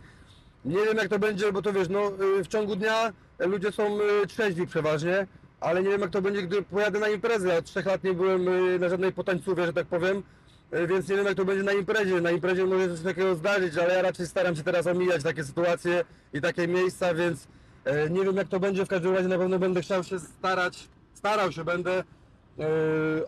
Nie 0.65 0.77
wiem 0.85 0.97
jak 0.97 1.09
to 1.09 1.19
będzie, 1.19 1.53
bo 1.53 1.63
to 1.63 1.73
wiesz, 1.73 1.89
no 1.89 2.09
y, 2.39 2.45
w 2.45 2.49
ciągu 2.49 2.77
dnia 2.77 3.13
ludzie 3.39 3.73
są 3.73 3.99
y, 4.01 4.27
trzeźwi 4.27 4.67
przeważnie, 4.67 5.27
ale 5.61 5.83
nie 5.83 5.89
wiem 5.91 6.01
jak 6.01 6.11
to 6.11 6.23
będzie, 6.23 6.43
gdy 6.43 6.63
pojadę 6.63 6.99
na 6.99 7.09
imprezę. 7.09 7.49
Ja 7.49 7.57
od 7.57 7.65
trzech 7.65 7.87
lat 7.87 8.05
nie 8.05 8.15
byłem 8.15 8.49
y, 8.49 8.79
na 8.79 8.89
żadnej 8.89 9.13
potańcówie, 9.13 9.67
że 9.67 9.73
tak 9.73 9.87
powiem, 9.87 10.23
więc 10.89 11.09
nie 11.09 11.17
wiem 11.17 11.27
jak 11.27 11.35
to 11.35 11.45
będzie 11.45 11.63
na 11.63 11.73
imprezie. 11.73 12.21
Na 12.21 12.31
imprezie 12.31 12.65
może 12.65 12.89
coś 12.89 13.01
takiego 13.01 13.35
zdarzyć, 13.35 13.77
ale 13.77 13.95
ja 13.95 14.03
raczej 14.03 14.27
staram 14.27 14.57
się 14.57 14.63
teraz 14.63 14.87
omijać 14.87 15.23
takie 15.23 15.45
sytuacje 15.45 16.05
i 16.33 16.41
takie 16.41 16.69
miejsca, 16.69 17.15
więc 17.15 17.49
y, 18.07 18.11
nie 18.11 18.25
wiem 18.25 18.37
jak 18.37 18.49
to 18.49 18.61
będzie. 18.61 18.85
W 18.85 18.89
każdym 18.89 19.15
razie 19.15 19.29
na 19.29 19.39
pewno 19.39 19.59
będę 19.59 19.83
chciał 19.83 20.05
się 20.05 20.19
starać, 20.19 20.89
starał 21.15 21.53
się 21.53 21.65
będę 21.65 22.01
y, 22.01 22.03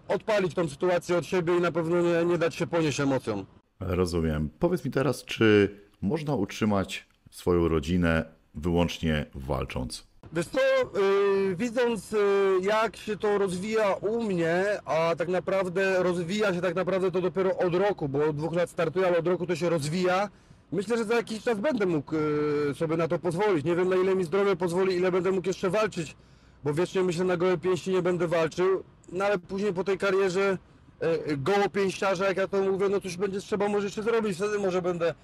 odpalić 0.09 0.55
tą 0.55 0.69
sytuację 0.69 1.17
od 1.17 1.27
siebie 1.27 1.57
i 1.57 1.61
na 1.61 1.73
pewno 1.73 2.03
nie, 2.03 2.25
nie 2.25 2.39
dać 2.39 2.55
się 2.55 2.67
ponieść 2.67 3.01
emocjom. 3.01 3.47
Rozumiem. 3.81 4.51
Powiedz 4.59 4.85
mi 4.85 4.91
teraz, 4.91 5.25
czy 5.25 5.77
można 6.03 6.35
utrzymać 6.35 7.07
swoją 7.31 7.69
rodzinę 7.69 8.25
wyłącznie 8.55 9.27
walcząc? 9.35 10.07
Wiesz 10.35 10.47
co, 10.47 10.61
yy, 11.01 11.57
widząc 11.57 12.13
yy, 12.13 12.19
jak 12.63 12.97
się 12.97 13.17
to 13.17 13.39
rozwija 13.39 13.95
u 13.95 14.23
mnie, 14.23 14.65
a 14.85 15.15
tak 15.19 15.29
naprawdę 15.29 16.03
rozwija 16.03 16.55
się 16.55 16.61
tak 16.61 16.75
naprawdę 16.75 17.11
to 17.11 17.21
dopiero 17.21 17.59
od 17.59 17.75
roku, 17.75 18.09
bo 18.09 18.25
od 18.25 18.37
dwóch 18.37 18.55
lat 18.55 18.71
startuję, 18.71 19.07
ale 19.07 19.19
od 19.19 19.27
roku 19.27 19.47
to 19.47 19.57
się 19.57 19.69
rozwija. 19.69 20.29
Myślę, 20.73 20.99
że 20.99 21.05
za 21.05 21.15
jakiś 21.15 21.43
czas 21.43 21.59
będę 21.59 21.87
mógł 21.87 22.15
yy, 22.15 22.75
sobie 22.75 22.97
na 22.97 23.09
to 23.09 23.19
pozwolić. 23.19 23.65
Nie 23.65 23.77
wiem 23.77 23.89
na 23.89 23.97
ile 23.97 24.15
mi 24.15 24.25
zdrowie 24.25 24.57
pozwoli, 24.57 24.97
ile 24.97 25.13
będę 25.13 25.33
mógł 25.33 25.49
jeszcze 25.49 25.71
walczyć, 25.71 26.17
bo 26.65 26.75
wiecznie 26.75 27.03
myślę 27.03 27.25
na 27.25 27.37
gołe 27.37 27.59
pięści 27.59 27.91
nie 27.91 28.03
będę 28.03 28.29
walczył, 28.29 28.85
no 29.13 29.25
ale 29.25 29.39
później 29.39 29.73
po 29.73 29.85
tej 29.85 29.99
karierze 29.99 30.59
yy, 31.01 31.37
gołopięściarza, 31.37 32.27
jak 32.27 32.37
ja 32.37 32.49
to 32.49 32.63
mówię, 32.63 32.89
no 32.89 33.01
to 33.01 33.09
już 33.09 33.17
będzie 33.17 33.41
trzeba 33.41 33.69
może 33.69 33.87
jeszcze 33.87 34.03
zrobić, 34.03 34.37
wtedy 34.37 34.59
może 34.59 34.83
będę 34.83 35.15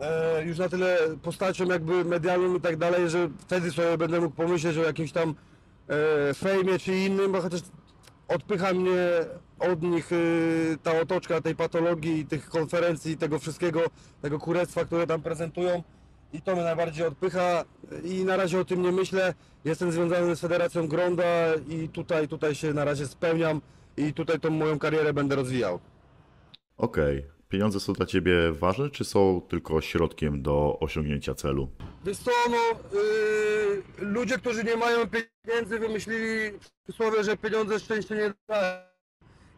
e, 0.00 0.44
już 0.44 0.58
na 0.58 0.68
tyle 0.68 0.98
postacią 1.22 1.64
jakby 1.64 2.04
medialną 2.04 2.56
i 2.56 2.60
tak 2.60 2.76
dalej, 2.76 3.10
że 3.10 3.28
wtedy 3.38 3.70
sobie 3.70 3.98
będę 3.98 4.20
mógł 4.20 4.36
pomyśleć 4.36 4.78
o 4.78 4.82
jakimś 4.82 5.12
tam 5.12 5.34
e, 5.88 6.34
fejmie 6.34 6.78
czy 6.78 6.96
innym, 6.96 7.32
bo 7.32 7.40
chociaż 7.40 7.60
odpycha 8.28 8.72
mnie 8.72 8.96
od 9.58 9.82
nich 9.82 10.12
e, 10.12 10.16
ta 10.82 11.00
otoczka 11.00 11.40
tej 11.40 11.56
patologii, 11.56 12.26
tych 12.26 12.48
konferencji, 12.48 13.16
tego 13.16 13.38
wszystkiego, 13.38 13.80
tego 14.22 14.38
kurestwa, 14.38 14.84
które 14.84 15.06
tam 15.06 15.22
prezentują 15.22 15.82
i 16.32 16.42
to 16.42 16.54
mnie 16.54 16.64
najbardziej 16.64 17.06
odpycha 17.06 17.64
i 18.04 18.24
na 18.24 18.36
razie 18.36 18.60
o 18.60 18.64
tym 18.64 18.82
nie 18.82 18.92
myślę. 18.92 19.34
Jestem 19.64 19.92
związany 19.92 20.36
z 20.36 20.40
Federacją 20.40 20.88
Gronda 20.88 21.24
i 21.68 21.88
tutaj, 21.88 22.28
tutaj 22.28 22.54
się 22.54 22.72
na 22.72 22.84
razie 22.84 23.06
spełniam 23.06 23.60
i 23.96 24.12
tutaj 24.12 24.40
tą 24.40 24.50
moją 24.50 24.78
karierę 24.78 25.12
będę 25.12 25.36
rozwijał. 25.36 25.78
Okej. 26.76 27.33
Pieniądze 27.48 27.80
są 27.80 27.92
dla 27.92 28.06
ciebie 28.06 28.52
ważne, 28.52 28.90
czy 28.90 29.04
są 29.04 29.40
tylko 29.48 29.80
środkiem 29.80 30.42
do 30.42 30.78
osiągnięcia 30.80 31.34
celu? 31.34 31.68
Wiesz 32.04 32.18
no, 32.26 32.54
yy, 32.98 33.82
ludzie, 33.98 34.38
którzy 34.38 34.64
nie 34.64 34.76
mają 34.76 34.98
pieniędzy 35.06 35.78
wymyślili 35.78 36.58
przysłowie, 36.84 37.24
że 37.24 37.36
pieniądze 37.36 37.80
szczęście 37.80 38.14
nie 38.14 38.32
dają. 38.48 38.78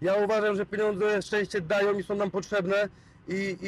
Ja 0.00 0.14
uważam, 0.14 0.56
że 0.56 0.66
pieniądze 0.66 1.22
szczęście 1.22 1.60
dają 1.60 1.98
i 1.98 2.02
są 2.02 2.14
nam 2.14 2.30
potrzebne 2.30 2.88
i, 3.28 3.56
i, 3.62 3.66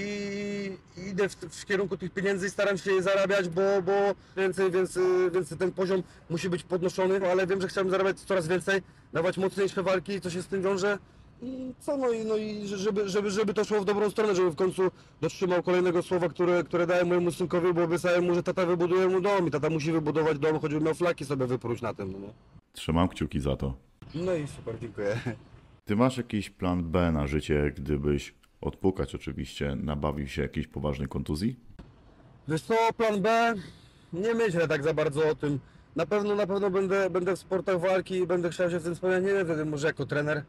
i, 0.00 1.00
i 1.00 1.08
idę 1.08 1.28
w, 1.28 1.34
w 1.34 1.66
kierunku 1.66 1.96
tych 1.96 2.12
pieniędzy 2.12 2.46
i 2.46 2.50
staram 2.50 2.78
się 2.78 2.92
je 2.92 3.02
zarabiać, 3.02 3.48
bo, 3.48 3.82
bo 3.82 3.92
więcej, 4.36 4.70
więc, 4.70 4.96
yy, 4.96 5.30
więc 5.30 5.58
ten 5.58 5.72
poziom 5.72 6.02
musi 6.30 6.48
być 6.48 6.62
podnoszony, 6.62 7.30
ale 7.30 7.46
wiem, 7.46 7.60
że 7.60 7.68
chciałbym 7.68 7.90
zarabiać 7.90 8.20
coraz 8.20 8.48
więcej, 8.48 8.82
dawać 9.12 9.38
mocniejsze 9.38 9.82
walki, 9.82 10.20
co 10.20 10.30
się 10.30 10.42
z 10.42 10.46
tym 10.46 10.62
wiąże. 10.62 10.98
I 11.42 11.74
co, 11.80 11.96
no 11.96 12.10
i, 12.10 12.24
no 12.24 12.36
i 12.36 12.66
żeby, 12.66 13.08
żeby, 13.08 13.30
żeby 13.30 13.54
to 13.54 13.64
szło 13.64 13.80
w 13.80 13.84
dobrą 13.84 14.10
stronę, 14.10 14.34
żeby 14.34 14.50
w 14.50 14.56
końcu 14.56 14.82
dotrzymał 15.20 15.62
kolejnego 15.62 16.02
słowa, 16.02 16.28
które, 16.28 16.64
które 16.64 16.86
dałem 16.86 17.08
mojemu 17.08 17.32
synkowi, 17.32 17.74
bo 17.74 17.82
obiecałem 17.82 18.24
mu, 18.24 18.34
że 18.34 18.42
tata 18.42 18.66
wybuduje 18.66 19.08
mu 19.08 19.20
dom 19.20 19.48
i 19.48 19.50
tata 19.50 19.70
musi 19.70 19.92
wybudować 19.92 20.38
dom, 20.38 20.60
choćby 20.60 20.80
miał 20.80 20.94
flaki 20.94 21.24
sobie 21.24 21.46
wypróć 21.46 21.82
na 21.82 21.94
tym, 21.94 22.12
no? 22.12 22.26
Trzymam 22.72 23.08
kciuki 23.08 23.40
za 23.40 23.56
to. 23.56 23.74
No 24.14 24.34
i 24.34 24.46
super, 24.46 24.78
dziękuję. 24.80 25.20
Ty 25.84 25.96
masz 25.96 26.16
jakiś 26.16 26.50
plan 26.50 26.84
B 26.84 27.12
na 27.12 27.26
życie, 27.26 27.72
gdybyś 27.76 28.34
odpukać 28.60 29.14
oczywiście, 29.14 29.76
nabawił 29.76 30.26
się 30.26 30.42
jakiejś 30.42 30.66
poważnej 30.66 31.08
kontuzji? 31.08 31.56
Wiesz 32.48 32.62
co, 32.62 32.74
plan 32.96 33.22
B? 33.22 33.54
Nie 34.12 34.34
myślę 34.34 34.68
tak 34.68 34.82
za 34.84 34.94
bardzo 34.94 35.28
o 35.30 35.34
tym. 35.34 35.58
Na 35.96 36.06
pewno, 36.06 36.34
na 36.34 36.46
pewno 36.46 36.70
będę, 36.70 37.10
będę 37.10 37.36
w 37.36 37.38
sportach 37.38 37.80
walki 37.80 38.14
i 38.14 38.26
będę 38.26 38.50
chciał 38.50 38.70
się 38.70 38.78
w 38.78 38.82
tym 38.84 38.94
spełniać, 38.94 39.24
nie 39.24 39.44
wiem, 39.44 39.68
może 39.68 39.86
jako 39.86 40.06
trener. 40.06 40.42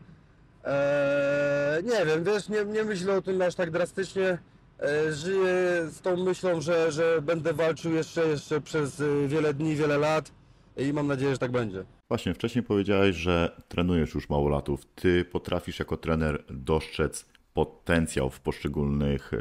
Eee, 0.68 1.84
nie 1.84 2.06
wiem, 2.06 2.24
wiesz, 2.24 2.50
nie, 2.50 2.66
nie 2.66 2.84
myślę 2.84 3.14
o 3.14 3.22
tym 3.22 3.42
aż 3.42 3.56
tak 3.56 3.72
drastycznie. 3.72 4.38
Eee, 4.80 5.14
żyję 5.14 5.88
z 5.90 6.02
tą 6.02 6.18
myślą, 6.18 6.62
że, 6.62 6.92
że 6.92 7.22
będę 7.22 7.54
walczył 7.54 7.94
jeszcze, 7.94 8.28
jeszcze 8.28 8.62
przez 8.62 9.00
y, 9.00 9.28
wiele 9.28 9.54
dni, 9.54 9.76
wiele 9.76 9.98
lat 9.98 10.32
i 10.78 10.94
mam 10.94 11.08
nadzieję, 11.08 11.32
że 11.32 11.38
tak 11.38 11.52
będzie. 11.52 11.86
Właśnie, 12.08 12.34
wcześniej 12.34 12.64
powiedziałeś, 12.64 13.16
że 13.16 13.62
trenujesz 13.68 14.14
już 14.14 14.30
mało 14.30 14.50
latów. 14.50 14.86
Ty 14.96 15.26
potrafisz 15.26 15.80
jako 15.80 15.98
trener 15.98 16.44
dostrzec 16.50 17.26
potencjał 17.54 18.30
w 18.30 18.40
poszczególnych 18.40 19.34
e, 19.34 19.38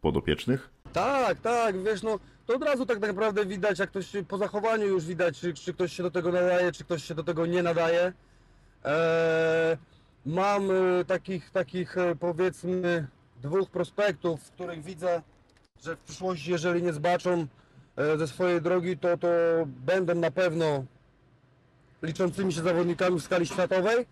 podopiecznych? 0.00 0.70
Tak, 0.92 1.40
tak, 1.40 1.82
wiesz, 1.82 2.02
no 2.02 2.18
to 2.46 2.54
od 2.56 2.62
razu 2.62 2.86
tak 2.86 3.00
naprawdę 3.00 3.46
widać, 3.46 3.78
jak 3.78 3.90
ktoś 3.90 4.12
po 4.28 4.38
zachowaniu 4.38 4.86
już 4.86 5.04
widać, 5.04 5.40
czy, 5.40 5.54
czy 5.54 5.74
ktoś 5.74 5.92
się 5.92 6.02
do 6.02 6.10
tego 6.10 6.32
nadaje, 6.32 6.72
czy 6.72 6.84
ktoś 6.84 7.04
się 7.04 7.14
do 7.14 7.24
tego 7.24 7.46
nie 7.46 7.62
nadaje. 7.62 8.12
Eee, 8.84 9.76
mam 10.26 10.70
e, 10.70 11.04
takich, 11.04 11.50
takich 11.50 11.98
e, 11.98 12.16
powiedzmy 12.16 13.06
dwóch 13.42 13.70
prospektów, 13.70 14.40
w 14.42 14.50
których 14.50 14.82
widzę, 14.82 15.22
że 15.84 15.96
w 15.96 15.98
przyszłości, 15.98 16.50
jeżeli 16.50 16.82
nie 16.82 16.92
zbaczą 16.92 17.46
e, 17.96 18.18
ze 18.18 18.28
swojej 18.28 18.62
drogi, 18.62 18.98
to, 18.98 19.16
to 19.16 19.28
będą 19.66 20.14
na 20.14 20.30
pewno 20.30 20.84
liczącymi 22.02 22.52
się 22.52 22.62
zawodnikami 22.62 23.20
w 23.20 23.22
skali 23.22 23.46
światowej. 23.46 24.06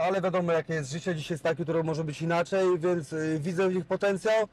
Ale 0.00 0.20
wiadomo 0.20 0.52
jakie 0.52 0.74
jest 0.74 0.92
życie, 0.92 1.14
dzisiaj 1.14 1.34
jest 1.34 1.44
takie, 1.44 1.62
które 1.62 1.82
może 1.82 2.04
być 2.04 2.22
inaczej, 2.22 2.78
więc 2.78 3.14
widzę 3.38 3.68
w 3.68 3.74
nich 3.74 3.86
potencjał. 3.86 4.48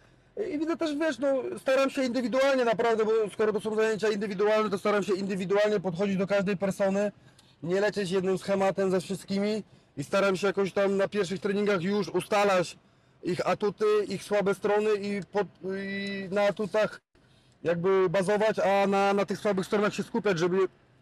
I 0.54 0.60
widzę 0.60 0.78
też, 0.78 0.96
wiesz, 0.96 1.20
no, 1.20 1.34
staram 1.60 1.90
się 1.90 2.04
indywidualnie 2.04 2.66
naprawdę, 2.66 3.06
bo 3.06 3.12
skoro 3.34 3.54
to 3.54 3.62
są 3.62 3.76
zajęcia 3.76 4.10
indywidualne, 4.10 4.70
to 4.70 4.78
staram 4.78 5.04
się 5.04 5.14
indywidualnie 5.14 5.80
podchodzić 5.80 6.18
do 6.18 6.28
każdej 6.28 6.58
persony, 6.58 7.12
nie 7.64 7.82
lecieć 7.82 8.12
jednym 8.12 8.38
schematem 8.38 8.92
ze 8.92 9.02
wszystkimi 9.02 9.64
i 9.98 10.04
staram 10.04 10.36
się 10.36 10.48
jakoś 10.48 10.74
tam 10.74 10.98
na 10.98 11.08
pierwszych 11.08 11.40
treningach 11.40 11.82
już 11.82 12.10
ustalać 12.10 12.78
ich 13.24 13.48
atuty, 13.48 13.86
ich 14.08 14.24
słabe 14.24 14.56
strony 14.56 14.90
i, 14.96 15.22
pod, 15.32 15.48
i 15.78 16.28
na 16.32 16.42
atutach 16.42 17.02
jakby 17.64 18.10
bazować, 18.10 18.60
a 18.60 18.88
na, 18.88 19.14
na 19.14 19.26
tych 19.26 19.40
słabych 19.40 19.66
stronach 19.66 19.94
się 19.94 20.04
skupiać, 20.04 20.40
żeby 20.40 20.58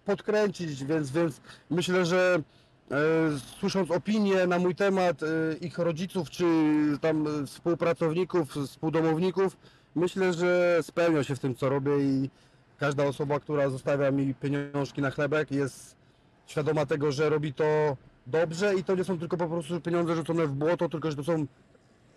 podkręcić, 0.05 0.83
więc, 0.83 1.11
więc 1.11 1.41
myślę, 1.69 2.05
że 2.05 2.41
e, 2.91 2.95
słysząc 3.59 3.91
opinie 3.91 4.47
na 4.47 4.59
mój 4.59 4.75
temat 4.75 5.23
e, 5.23 5.27
ich 5.61 5.77
rodziców 5.77 6.29
czy 6.29 6.45
tam 7.01 7.45
współpracowników, 7.47 8.53
współdomowników, 8.67 9.57
myślę, 9.95 10.33
że 10.33 10.79
spełnią 10.81 11.23
się 11.23 11.35
w 11.35 11.39
tym 11.39 11.55
co 11.55 11.69
robię 11.69 11.97
i 11.99 12.29
każda 12.77 13.03
osoba, 13.05 13.39
która 13.39 13.69
zostawia 13.69 14.11
mi 14.11 14.33
pieniążki 14.33 15.01
na 15.01 15.11
chlebek 15.11 15.51
jest 15.51 15.95
świadoma 16.47 16.85
tego, 16.85 17.11
że 17.11 17.29
robi 17.29 17.53
to 17.53 17.97
dobrze 18.27 18.75
i 18.75 18.83
to 18.83 18.95
nie 18.95 19.03
są 19.03 19.19
tylko 19.19 19.37
po 19.37 19.47
prostu 19.47 19.81
pieniądze 19.81 20.15
rzucone 20.15 20.47
w 20.47 20.51
błoto, 20.51 20.89
tylko 20.89 21.11
że 21.11 21.17
to 21.17 21.23
są 21.23 21.45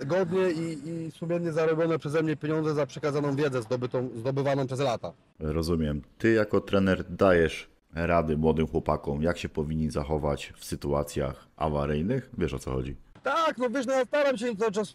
godnie 0.07 0.51
i, 0.51 0.89
i 0.89 1.11
sumiennie 1.11 1.53
zarobione 1.53 1.99
przeze 1.99 2.23
mnie 2.23 2.37
pieniądze 2.37 2.75
za 2.75 2.87
przekazaną 2.87 3.37
wiedzę 3.37 3.63
zdobytą, 3.63 4.09
zdobywaną 4.17 4.67
przez 4.67 4.81
lata. 4.81 5.13
Rozumiem. 5.39 6.03
Ty 6.19 6.33
jako 6.33 6.61
trener 6.61 7.05
dajesz 7.05 7.69
rady 7.95 8.37
młodym 8.37 8.67
chłopakom, 8.67 9.23
jak 9.23 9.39
się 9.39 9.49
powinni 9.49 9.91
zachować 9.91 10.53
w 10.57 10.65
sytuacjach 10.65 11.49
awaryjnych? 11.57 12.31
Wiesz 12.39 12.55
o 12.55 12.59
co 12.59 12.71
chodzi? 12.71 12.97
Tak, 13.23 13.59
no 13.59 13.71
wiesz, 13.71 13.87
no 13.87 13.93
ja 13.93 14.05
staram 14.05 14.39
się 14.39 14.49
im 14.49 14.57
cały 14.57 14.73
czas 14.73 14.95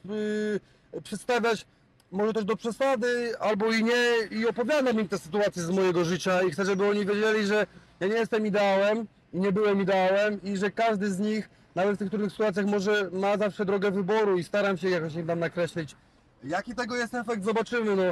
yy, 0.93 1.01
przedstawiać, 1.01 1.65
może 2.11 2.33
też 2.33 2.45
do 2.45 2.55
przesady, 2.55 3.39
albo 3.39 3.71
i 3.71 3.83
nie, 3.83 4.03
i 4.31 4.47
opowiadam 4.47 4.99
im 4.99 5.07
te 5.07 5.17
sytuacje 5.17 5.63
z 5.63 5.69
mojego 5.69 6.05
życia 6.05 6.43
i 6.43 6.51
chcę, 6.51 6.65
żeby 6.65 6.88
oni 6.88 7.05
wiedzieli, 7.05 7.45
że 7.45 7.67
ja 7.99 8.07
nie 8.07 8.13
jestem 8.13 8.47
ideałem 8.47 9.07
nie 9.33 9.51
byłem 9.51 9.81
ideałem 9.81 10.43
i 10.43 10.57
że 10.57 10.71
każdy 10.71 11.11
z 11.11 11.19
nich, 11.19 11.49
nawet 11.75 11.95
w 11.95 11.99
tych 11.99 12.09
trudnych 12.09 12.31
sytuacjach, 12.31 12.65
może 12.65 13.09
ma 13.13 13.37
zawsze 13.37 13.65
drogę 13.65 13.91
wyboru 13.91 14.37
i 14.37 14.43
staram 14.43 14.77
się 14.77 14.89
jakoś 14.89 15.13
tam 15.27 15.39
nakreślić. 15.39 15.95
Jaki 16.43 16.75
tego 16.75 16.95
jest 16.95 17.13
efekt, 17.15 17.43
zobaczymy, 17.43 17.95
no. 17.95 18.03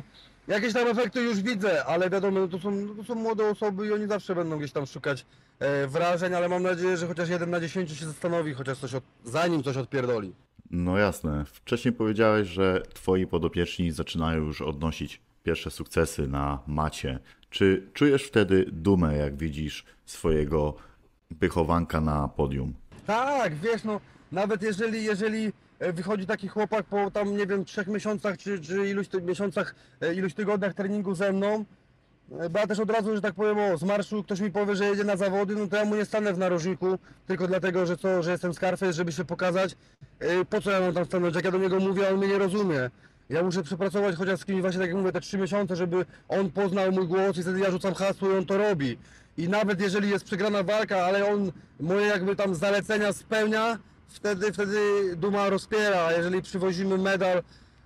Jakieś 0.48 0.74
tam 0.74 0.88
efekty 0.88 1.22
już 1.22 1.42
widzę, 1.42 1.86
ale 1.86 2.10
wiadomo, 2.10 2.40
no 2.40 2.48
to 2.48 2.60
są, 2.60 2.72
no 2.72 2.96
to 2.96 3.04
są 3.04 3.16
młode 3.16 3.50
osoby 3.50 3.88
i 3.88 3.94
oni 3.94 4.08
zawsze 4.08 4.36
będą 4.36 4.58
gdzieś 4.58 4.72
tam 4.72 4.86
szukać 4.86 5.26
e, 5.60 5.88
wrażeń, 5.88 6.34
ale 6.34 6.50
mam 6.50 6.64
nadzieję, 6.64 6.98
że 6.98 7.08
chociaż 7.08 7.30
jeden 7.30 7.50
na 7.50 7.60
dziesięciu 7.60 7.96
się 7.96 8.06
zastanowi, 8.06 8.54
chociaż 8.54 8.78
coś 8.78 8.94
od, 8.94 9.04
zanim 9.24 9.64
coś 9.64 9.78
odpierdoli. 9.78 10.34
No 10.72 10.98
jasne. 10.98 11.46
Wcześniej 11.46 11.94
powiedziałeś, 11.94 12.48
że 12.48 12.82
twoi 12.94 13.28
podopieczni 13.28 13.92
zaczynają 13.92 14.44
już 14.44 14.62
odnosić 14.62 15.22
pierwsze 15.44 15.72
sukcesy 15.72 16.28
na 16.28 16.60
macie. 16.68 17.20
Czy 17.50 17.90
czujesz 17.94 18.24
wtedy 18.24 18.66
dumę, 18.72 19.18
jak 19.18 19.38
widzisz 19.38 19.86
swojego 20.06 20.76
wychowanka 21.32 22.02
na 22.02 22.28
podium? 22.28 22.74
Tak, 23.06 23.56
wiesz, 23.56 23.84
no 23.84 24.02
nawet 24.32 24.62
jeżeli, 24.62 25.04
jeżeli 25.04 25.54
e, 25.80 25.94
wychodzi 25.94 26.26
taki 26.26 26.48
chłopak 26.48 26.86
po 26.86 27.12
tam, 27.12 27.38
nie 27.38 27.48
wiem, 27.48 27.66
trzech 27.66 27.88
miesiącach 27.88 28.38
czy, 28.38 28.60
czy 28.62 28.88
iluś 28.90 29.08
ty, 29.08 29.22
miesiącach, 29.22 29.76
e, 30.02 30.14
iluś 30.14 30.34
tygodniach 30.34 30.74
treningu 30.74 31.16
ze 31.16 31.34
mną, 31.34 31.66
e, 32.40 32.50
bo 32.50 32.60
ja 32.60 32.68
też 32.68 32.80
od 32.80 32.90
razu, 32.90 33.16
że 33.16 33.22
tak 33.22 33.34
powiem, 33.34 33.60
o, 33.60 33.78
z 33.78 33.84
marszu 33.84 34.24
ktoś 34.24 34.40
mi 34.40 34.52
powie, 34.52 34.76
że 34.76 34.86
jedzie 34.86 35.04
na 35.04 35.18
zawody, 35.18 35.56
no 35.56 35.68
to 35.68 35.78
ja 35.78 35.86
mu 35.86 35.96
nie 35.96 36.06
stanę 36.06 36.34
w 36.34 36.38
narożniku, 36.38 37.00
tylko 37.28 37.48
dlatego, 37.48 37.86
że 37.86 37.98
co, 37.98 38.24
że 38.24 38.32
jestem 38.32 38.54
Scarface, 38.54 38.94
żeby 38.94 39.12
się 39.12 39.26
pokazać. 39.26 39.76
Po 40.50 40.62
co 40.62 40.72
ja 40.72 40.80
mam 40.80 40.94
tam 40.94 41.06
stanąć, 41.06 41.36
jak 41.36 41.46
ja 41.46 41.52
do 41.52 41.58
niego 41.58 41.80
mówię, 41.80 42.10
on 42.10 42.18
mnie 42.18 42.28
nie 42.28 42.38
rozumie. 42.38 42.90
Ja 43.30 43.44
muszę 43.44 43.64
przepracować 43.64 44.16
chociaż 44.16 44.40
z 44.40 44.46
kimś 44.46 44.62
właśnie, 44.62 44.80
tak 44.80 44.90
jak 44.90 44.98
mówię, 44.98 45.12
te 45.12 45.22
trzy 45.22 45.38
miesiące, 45.38 45.76
żeby 45.76 46.06
on 46.28 46.52
poznał 46.52 46.92
mój 46.92 47.08
głos 47.08 47.38
i 47.38 47.42
wtedy 47.42 47.60
ja 47.60 47.72
rzucam 47.72 47.94
hasło 47.94 48.30
i 48.30 48.38
on 48.38 48.46
to 48.46 48.58
robi. 48.58 48.98
I 49.40 49.50
nawet 49.50 49.82
jeżeli 49.82 50.10
jest 50.10 50.26
przegrana 50.26 50.64
walka, 50.64 51.06
ale 51.06 51.26
on 51.26 51.52
moje 51.80 52.08
jakby 52.08 52.36
tam 52.36 52.56
zalecenia 52.56 53.14
spełnia, 53.14 53.80
wtedy, 54.08 54.54
wtedy 54.54 54.80
duma 55.16 55.50
rozpiera. 55.50 56.06
A 56.06 56.12
jeżeli 56.12 56.42
przywozimy 56.42 56.98
medal, 56.98 57.44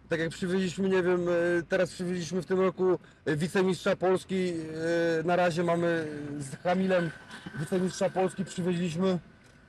tak 0.09 0.19
jak 0.19 0.29
przywieźliśmy, 0.29 0.89
nie 0.89 1.03
wiem, 1.03 1.27
e, 1.29 1.63
teraz 1.69 1.91
przywieźliśmy 1.91 2.41
w 2.41 2.45
tym 2.45 2.59
roku 2.59 2.99
wicemistrza 3.27 3.95
Polski, 3.95 4.53
e, 5.19 5.23
na 5.23 5.35
razie 5.35 5.63
mamy 5.63 6.07
z 6.39 6.57
Kamilem 6.63 7.09
wicemistrza 7.59 8.09
Polski 8.09 8.45
przywieźliśmy, 8.45 9.19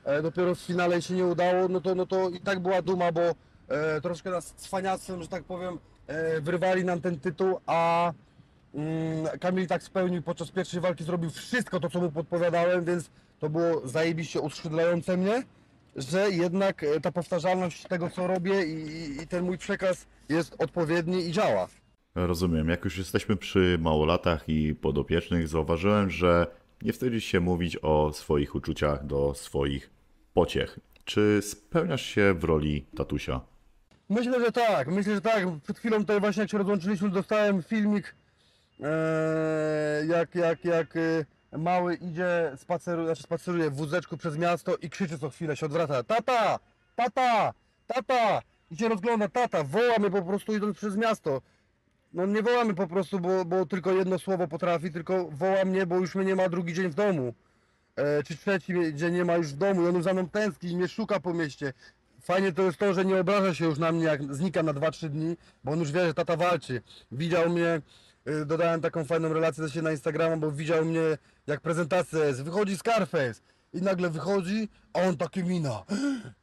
e, 0.03 0.21
dopiero 0.21 0.55
w 0.55 0.59
finale 0.59 1.01
się 1.01 1.13
nie 1.13 1.25
udało, 1.25 1.67
no 1.67 1.81
to, 1.81 1.95
no 1.95 2.05
to 2.05 2.29
i 2.29 2.39
tak 2.39 2.59
była 2.59 2.81
duma, 2.81 3.11
bo 3.11 3.21
e, 3.67 4.01
troszkę 4.01 4.29
nas 4.29 4.53
cwaniactwem, 4.57 5.21
że 5.21 5.27
tak 5.27 5.43
powiem, 5.43 5.79
e, 6.07 6.41
wyrwali 6.41 6.85
nam 6.85 7.01
ten 7.01 7.19
tytuł, 7.19 7.59
a 7.65 8.11
Kamil 9.39 9.67
tak 9.67 9.83
spełnił 9.83 10.21
podczas 10.21 10.51
pierwszej 10.51 10.81
walki, 10.81 11.03
zrobił 11.03 11.29
wszystko 11.29 11.79
to, 11.79 11.89
co 11.89 12.01
mu 12.01 12.11
podpowiadałem, 12.11 12.85
więc 12.85 13.09
to 13.39 13.49
było 13.49 13.87
zajebiście 13.87 14.41
uskrzydlające 14.41 15.17
mnie, 15.17 15.43
że 15.95 16.31
jednak 16.31 16.83
e, 16.83 17.01
ta 17.01 17.11
powtarzalność 17.11 17.83
tego, 17.83 18.09
co 18.09 18.27
robię 18.27 18.65
i, 18.65 19.21
i, 19.21 19.27
ten 19.27 19.45
mój 19.45 19.57
przekaz 19.57 20.07
jest 20.29 20.55
odpowiedni 20.59 21.27
i 21.29 21.31
działa. 21.31 21.67
Rozumiem. 22.15 22.69
Jak 22.69 22.85
już 22.85 22.97
jesteśmy 22.97 23.35
przy 23.35 23.77
małolatach 23.81 24.49
i 24.49 24.75
podopiecznych, 24.75 25.47
zauważyłem, 25.47 26.09
że 26.09 26.47
nie 26.81 26.93
wstydzisz 26.93 27.25
się 27.25 27.39
mówić 27.39 27.77
o 27.81 28.13
swoich 28.13 28.55
uczuciach 28.55 29.05
do 29.05 29.33
swoich 29.33 29.89
pociech. 30.33 30.79
Czy 31.05 31.39
spełniasz 31.41 32.05
się 32.05 32.33
w 32.33 32.43
roli 32.43 32.85
tatusia? 32.95 33.41
Myślę, 34.09 34.39
że 34.39 34.51
tak, 34.51 34.87
myślę, 34.87 35.15
że 35.15 35.21
tak. 35.21 35.45
Przed 35.63 35.79
chwilą 35.79 35.97
tutaj 35.99 36.19
właśnie 36.19 36.41
jak 36.41 36.51
się 36.51 36.57
rozłączyliśmy, 36.57 37.09
dostałem 37.09 37.63
filmik, 37.63 38.15
jak, 40.07 40.35
jak, 40.35 40.65
jak 40.65 40.97
e, 40.97 41.25
mały 41.57 41.95
idzie, 41.95 42.51
spaceruje, 42.57 43.05
znaczy 43.05 43.23
spaceruje 43.23 43.69
w 43.69 43.75
wózeczku 43.75 44.17
przez 44.17 44.37
miasto 44.37 44.75
i 44.77 44.89
krzyczy 44.89 45.19
co 45.19 45.29
chwilę, 45.29 45.55
się 45.55 45.65
odwraca, 45.65 46.03
tata, 46.03 46.59
tata, 46.95 47.53
tata. 47.87 48.41
I 48.71 48.77
się 48.77 48.89
rozgląda, 48.89 49.29
tata, 49.29 49.63
woła 49.63 49.99
mnie 49.99 50.09
po 50.09 50.21
prostu 50.21 50.55
idąc 50.55 50.77
przez 50.77 50.97
miasto. 50.97 51.41
No 52.13 52.25
nie 52.25 52.41
wołamy 52.41 52.73
po 52.73 52.87
prostu, 52.87 53.19
bo, 53.19 53.45
bo 53.45 53.65
tylko 53.65 53.91
jedno 53.91 54.19
słowo 54.19 54.47
potrafi, 54.47 54.91
tylko 54.91 55.25
woła 55.31 55.65
mnie, 55.65 55.85
bo 55.85 55.95
już 55.95 56.15
mnie 56.15 56.25
nie 56.25 56.35
ma 56.35 56.49
drugi 56.49 56.73
dzień 56.73 56.89
w 56.89 56.95
domu. 56.95 57.33
E, 57.95 58.23
czy 58.23 58.37
trzeci 58.37 58.73
dzień 58.93 59.13
nie 59.13 59.25
ma 59.25 59.35
już 59.35 59.47
w 59.47 59.57
domu 59.57 59.83
i 59.83 59.87
on 59.87 59.95
już 59.95 60.03
za 60.03 60.13
mną 60.13 60.29
tęskni 60.29 60.71
i 60.71 60.75
mnie 60.75 60.87
szuka 60.87 61.19
po 61.19 61.33
mieście. 61.33 61.73
Fajnie 62.21 62.51
to 62.51 62.61
jest 62.61 62.77
to, 62.77 62.93
że 62.93 63.05
nie 63.05 63.19
obraża 63.19 63.53
się 63.53 63.65
już 63.65 63.79
na 63.79 63.91
mnie, 63.91 64.03
jak 64.03 64.33
znika 64.33 64.63
na 64.63 64.73
2-3 64.73 65.09
dni, 65.09 65.37
bo 65.63 65.71
on 65.71 65.79
już 65.79 65.91
wie, 65.91 66.05
że 66.05 66.13
tata 66.13 66.35
walczy. 66.35 66.81
Widział 67.11 67.49
mnie, 67.49 67.67
y, 67.67 67.81
dodałem 68.45 68.81
taką 68.81 69.05
fajną 69.05 69.33
relację 69.33 69.63
do 69.63 69.69
siebie 69.69 69.81
na 69.81 69.91
Instagrama, 69.91 70.37
bo 70.37 70.51
widział 70.51 70.85
mnie, 70.85 71.17
jak 71.47 71.61
prezentacja 71.61 72.25
jest, 72.25 72.43
wychodzi 72.43 72.77
Scarface 72.77 73.41
i 73.73 73.81
nagle 73.81 74.09
wychodzi, 74.09 74.69
a 74.93 74.99
on 74.99 75.17
takie 75.17 75.43
mina. 75.43 75.83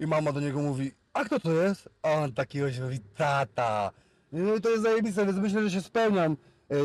I 0.01 0.07
mama 0.07 0.33
do 0.33 0.41
niego 0.41 0.63
mówi, 0.63 0.93
a 1.15 1.25
kto 1.25 1.41
to 1.41 1.53
jest? 1.53 1.89
A 2.03 2.11
on 2.11 2.33
taki 2.33 2.63
oś 2.63 2.79
mówi, 2.81 3.01
tata. 3.17 3.91
No 4.33 4.55
i 4.55 4.61
to 4.61 4.71
jest 4.71 4.83
zajebiste, 4.83 5.27
więc 5.27 5.39
myślę, 5.39 5.63
że 5.63 5.71
się 5.71 5.81
spełniam. 5.81 6.37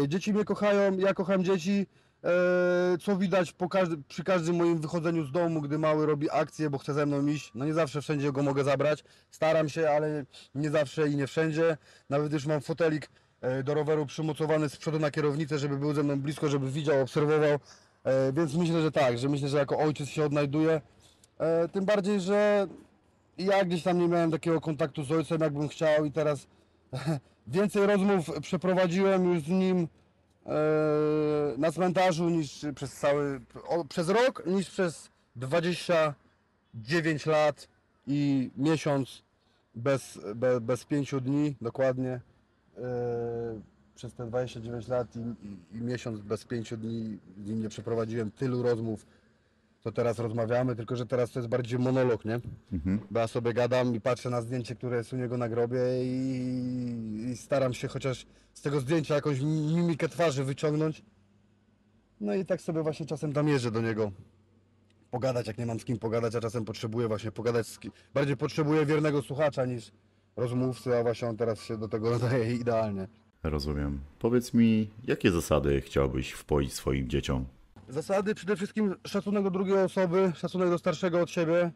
E, 0.04 0.08
Dzieci 0.08 0.34
mnie 0.34 0.46
kochają, 0.46 0.98
ja 0.98 1.14
kocham 1.14 1.44
dzieci. 1.44 1.88
E, 2.24 2.98
Co 3.02 3.18
widać 3.18 3.56
każdy, 3.72 3.98
przy 4.08 4.24
każdym 4.24 4.56
moim 4.56 4.82
wychodzeniu 4.82 5.24
z 5.26 5.32
domu, 5.32 5.62
gdy 5.62 5.80
mały 5.80 6.06
robi 6.06 6.30
akcję, 6.32 6.70
bo 6.70 6.78
chce 6.78 6.94
ze 6.94 7.06
mną 7.06 7.26
iść. 7.26 7.52
No 7.56 7.66
nie 7.66 7.74
zawsze 7.74 8.02
wszędzie 8.02 8.32
go 8.32 8.44
mogę 8.44 8.64
zabrać. 8.64 9.04
Staram 9.32 9.70
się, 9.70 9.90
ale 9.90 10.26
nie 10.56 10.70
zawsze 10.70 11.08
i 11.10 11.16
nie 11.16 11.28
wszędzie. 11.28 11.78
Nawet 12.10 12.34
już 12.34 12.46
mam 12.46 12.62
fotelik 12.62 13.10
do 13.64 13.74
roweru 13.74 14.06
przymocowany 14.06 14.70
z 14.70 14.78
przodu 14.78 15.00
na 15.00 15.12
kierownicę, 15.12 15.60
żeby 15.60 15.78
był 15.78 15.94
ze 15.94 16.04
mną 16.04 16.20
blisko, 16.22 16.50
żeby 16.50 16.72
widział, 16.72 17.02
obserwował. 17.02 17.60
E, 18.04 18.34
Więc 18.34 18.54
myślę, 18.54 18.82
że 18.82 18.92
tak, 18.92 19.18
że 19.18 19.30
myślę, 19.30 19.50
że 19.50 19.58
jako 19.58 19.78
ojciec 19.80 20.10
się 20.10 20.26
odnajduję. 20.26 20.82
E, 21.40 21.68
Tym 21.68 21.86
bardziej, 21.86 22.22
że 22.22 22.68
ja 23.38 23.66
gdzieś 23.66 23.84
tam 23.84 24.00
nie 24.00 24.08
miałem 24.08 24.32
takiego 24.32 24.62
kontaktu 24.62 25.04
z 25.04 25.12
ojcem, 25.12 25.42
jakbym 25.42 25.68
chciał 25.68 26.06
i 26.06 26.12
teraz 26.12 26.48
więcej 27.48 27.86
rozmów 27.86 28.32
przeprowadziłem 28.42 29.34
już 29.34 29.44
z 29.44 29.48
nim 29.48 29.88
e, 30.46 30.50
na 31.58 31.72
cmentarzu 31.72 32.30
niż 32.30 32.66
przez 32.76 32.94
cały, 32.94 33.42
przez 33.90 34.10
rok, 34.10 34.44
niż 34.46 34.70
przez 34.70 35.10
29 35.36 37.26
lat 37.26 37.68
i 38.08 38.52
miesiąc 38.58 39.24
bez, 39.76 40.20
bez, 40.36 40.60
bez 40.60 40.86
5 40.86 41.16
dni 41.22 41.56
dokładnie. 41.62 42.22
E, 42.78 43.78
przez 43.96 44.14
te 44.14 44.26
29 44.26 44.88
lat 44.88 45.16
i, 45.16 45.20
i, 45.20 45.78
i 45.78 45.82
miesiąc 45.82 46.20
bez 46.20 46.46
5 46.46 46.74
dni 46.78 47.20
z 47.38 47.50
nim 47.50 47.62
nie 47.62 47.70
przeprowadziłem 47.70 48.32
tylu 48.32 48.64
rozmów, 48.64 49.06
co 49.80 49.92
teraz 49.92 50.20
rozmawiamy, 50.20 50.76
tylko 50.76 50.96
że 50.96 51.06
teraz 51.06 51.32
to 51.32 51.40
jest 51.40 51.50
bardziej 51.50 51.80
monolog, 51.80 52.26
nie? 52.26 52.40
Mhm. 52.74 53.00
Bo 53.12 53.20
ja 53.20 53.28
sobie 53.28 53.54
gadam 53.54 53.96
i 53.96 54.02
patrzę 54.02 54.30
na 54.30 54.42
zdjęcie, 54.42 54.76
które 54.76 54.98
jest 54.98 55.14
u 55.14 55.18
niego 55.18 55.38
na 55.38 55.50
grobie 55.50 55.80
i, 56.04 57.30
i 57.32 57.38
staram 57.38 57.74
się 57.74 57.88
chociaż 57.88 58.26
z 58.54 58.62
tego 58.62 58.80
zdjęcia 58.80 59.16
jakąś 59.16 59.42
mimikę 59.42 60.10
twarzy 60.10 60.44
wyciągnąć. 60.44 61.04
No 62.22 62.36
i 62.36 62.46
tak 62.46 62.62
sobie 62.62 62.84
właśnie 62.84 63.06
czasem 63.06 63.34
tam 63.34 63.48
jeżdżę 63.48 63.72
do 63.72 63.82
niego 63.82 64.12
pogadać, 65.12 65.48
jak 65.48 65.58
nie 65.58 65.66
mam 65.66 65.80
z 65.80 65.86
kim 65.86 66.00
pogadać, 66.00 66.36
a 66.36 66.42
czasem 66.42 66.66
potrzebuję 66.66 67.08
właśnie 67.08 67.32
pogadać 67.32 67.68
z 67.68 67.80
kim. 67.80 67.92
Bardziej 68.14 68.38
potrzebuję 68.38 68.86
wiernego 68.86 69.22
słuchacza 69.22 69.66
niż 69.66 69.92
rozmówcy, 70.38 70.98
a 70.98 71.04
właśnie 71.04 71.28
on 71.28 71.38
teraz 71.38 71.64
się 71.64 71.78
do 71.78 71.88
tego 71.88 72.12
nadaje 72.12 72.54
idealnie. 72.56 73.08
Rozumiem. 73.44 74.00
Powiedz 74.20 74.54
mi, 74.54 74.90
jakie 75.04 75.32
zasady 75.32 75.82
chciałbyś 75.82 76.32
wpoić 76.32 76.74
swoim 76.74 77.10
dzieciom? 77.10 77.46
Zasady 77.90 78.36
przede 78.36 78.56
wszystkim 78.56 78.96
szacunek 79.08 79.44
do 79.44 79.52
drugiej 79.52 79.78
osoby, 79.78 80.32
szacunek 80.36 80.70
do 80.70 80.78
starszego 80.78 81.22
od 81.22 81.30
siebie, 81.30 81.72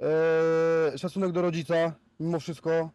e, 0.00 0.98
szacunek 0.98 1.32
do 1.32 1.42
rodzica 1.42 1.92
mimo 2.20 2.40
wszystko, 2.40 2.90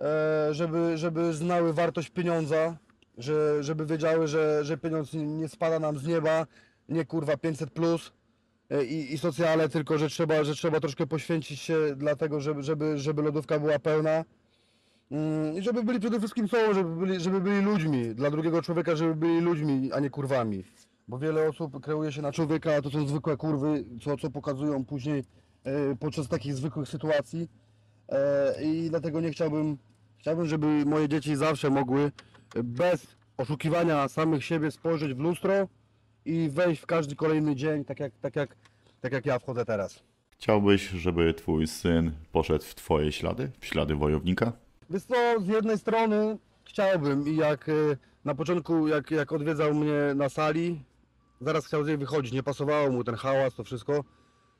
e, 0.00 0.54
żeby, 0.54 0.98
żeby 0.98 1.32
znały 1.34 1.72
wartość 1.72 2.10
pieniądza, 2.10 2.76
że, 3.18 3.62
żeby 3.62 3.86
wiedziały, 3.86 4.28
że, 4.28 4.64
że 4.64 4.78
pieniądz 4.78 5.14
nie- 5.14 5.48
spada 5.48 5.78
nam 5.78 5.98
z 5.98 6.06
nieba, 6.06 6.46
nie 6.88 7.04
kurwa 7.04 7.36
500 7.36 7.70
plus 7.70 8.12
i, 8.88 9.14
i 9.14 9.18
socjale, 9.18 9.68
tylko 9.68 9.98
że 9.98 10.08
trzeba, 10.08 10.44
że 10.44 10.54
trzeba 10.54 10.80
troszkę 10.80 11.06
poświęcić 11.06 11.60
się 11.60 11.76
dlatego, 11.96 12.40
żeby, 12.40 12.62
żeby, 12.62 12.98
żeby 12.98 13.22
lodówka 13.22 13.58
była 13.58 13.78
pełna. 13.78 14.24
Mm, 15.10 15.56
I 15.56 15.62
żeby 15.62 15.82
byli 15.82 16.00
przede 16.00 16.18
wszystkim 16.18 16.48
sobą, 16.48 16.74
żeby 16.74 16.96
byli, 16.96 17.20
żeby 17.20 17.40
byli 17.40 17.60
ludźmi, 17.64 18.14
dla 18.14 18.30
drugiego 18.30 18.62
człowieka, 18.62 18.96
żeby 18.96 19.14
byli 19.14 19.40
ludźmi, 19.40 19.90
a 19.92 20.00
nie 20.00 20.10
kurwami. 20.10 20.64
Bo 21.08 21.18
wiele 21.18 21.48
osób 21.48 21.80
kreuje 21.80 22.12
się 22.12 22.22
na 22.22 22.32
człowieka, 22.32 22.74
a 22.76 22.82
to 22.82 22.90
są 22.90 23.06
zwykłe 23.06 23.36
kurwy, 23.36 23.84
co, 24.02 24.16
co 24.16 24.30
pokazują 24.30 24.84
później 24.84 25.24
e, 25.64 25.96
podczas 25.96 26.28
takich 26.28 26.54
zwykłych 26.54 26.88
sytuacji. 26.88 27.48
E, 28.08 28.54
I 28.62 28.90
dlatego 28.90 29.20
nie 29.20 29.30
chciałbym, 29.30 29.78
chciałbym, 30.18 30.46
żeby 30.46 30.66
moje 30.66 31.08
dzieci 31.08 31.36
zawsze 31.36 31.70
mogły 31.70 32.00
e, 32.02 32.62
bez 32.62 33.06
oszukiwania 33.36 34.08
samych 34.08 34.44
siebie 34.44 34.70
spojrzeć 34.70 35.14
w 35.14 35.18
lustro 35.18 35.68
i 36.26 36.50
wejść 36.50 36.82
w 36.82 36.86
każdy 36.86 37.16
kolejny 37.16 37.56
dzień, 37.56 37.84
tak 37.84 38.00
jak, 38.00 38.12
tak 38.20 38.36
jak, 38.36 38.56
tak 39.00 39.12
jak 39.12 39.26
ja 39.26 39.38
wchodzę 39.38 39.64
teraz. 39.64 40.02
Chciałbyś, 40.30 40.88
żeby 40.88 41.34
twój 41.34 41.66
syn 41.66 42.12
poszedł 42.32 42.64
w 42.64 42.74
twoje 42.74 43.12
ślady, 43.12 43.50
w 43.60 43.66
ślady 43.66 43.94
wojownika? 43.94 44.52
Wiesz 44.90 45.02
co, 45.02 45.40
z 45.40 45.46
jednej 45.46 45.78
strony 45.78 46.38
chciałbym 46.64 47.28
i 47.28 47.36
jak 47.36 47.68
e, 47.68 47.72
na 48.24 48.34
początku, 48.34 48.88
jak, 48.88 49.10
jak 49.10 49.32
odwiedzał 49.32 49.74
mnie 49.74 50.14
na 50.14 50.28
sali, 50.28 50.84
zaraz 51.40 51.66
chciał 51.66 51.84
z 51.84 51.88
niej 51.88 51.98
wychodzić, 51.98 52.32
nie 52.32 52.42
pasowało 52.42 52.90
mu 52.90 53.04
ten 53.04 53.14
hałas, 53.14 53.54
to 53.54 53.64
wszystko. 53.64 54.04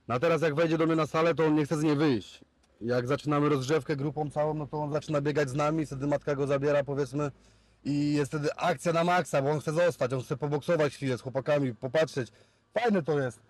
No 0.08 0.14
a 0.14 0.18
teraz 0.18 0.42
jak 0.42 0.54
wejdzie 0.54 0.78
do 0.78 0.86
mnie 0.86 0.96
na 0.96 1.06
salę, 1.06 1.34
to 1.34 1.46
on 1.46 1.54
nie 1.54 1.64
chce 1.64 1.76
z 1.76 1.82
niej 1.82 1.96
wyjść. 1.96 2.44
Jak 2.80 3.06
zaczynamy 3.06 3.48
rozgrzewkę 3.48 3.96
grupą 3.96 4.30
całą, 4.30 4.54
no 4.54 4.66
to 4.66 4.78
on 4.78 4.92
zaczyna 4.92 5.20
biegać 5.20 5.50
z 5.50 5.54
nami, 5.54 5.86
wtedy 5.86 6.06
matka 6.06 6.34
go 6.34 6.46
zabiera 6.46 6.84
powiedzmy 6.84 7.30
i 7.86 8.14
jest 8.14 8.30
wtedy 8.30 8.54
akcja 8.56 8.92
na 8.92 9.04
maksa, 9.04 9.42
bo 9.42 9.50
on 9.50 9.60
chce 9.60 9.72
zostać, 9.72 10.12
on 10.12 10.22
chce 10.22 10.36
poboksować 10.36 10.94
chwilę 10.94 11.18
z 11.18 11.20
chłopakami, 11.20 11.74
popatrzeć. 11.74 12.32
Fajne 12.74 13.02
to 13.02 13.20
jest. 13.20 13.40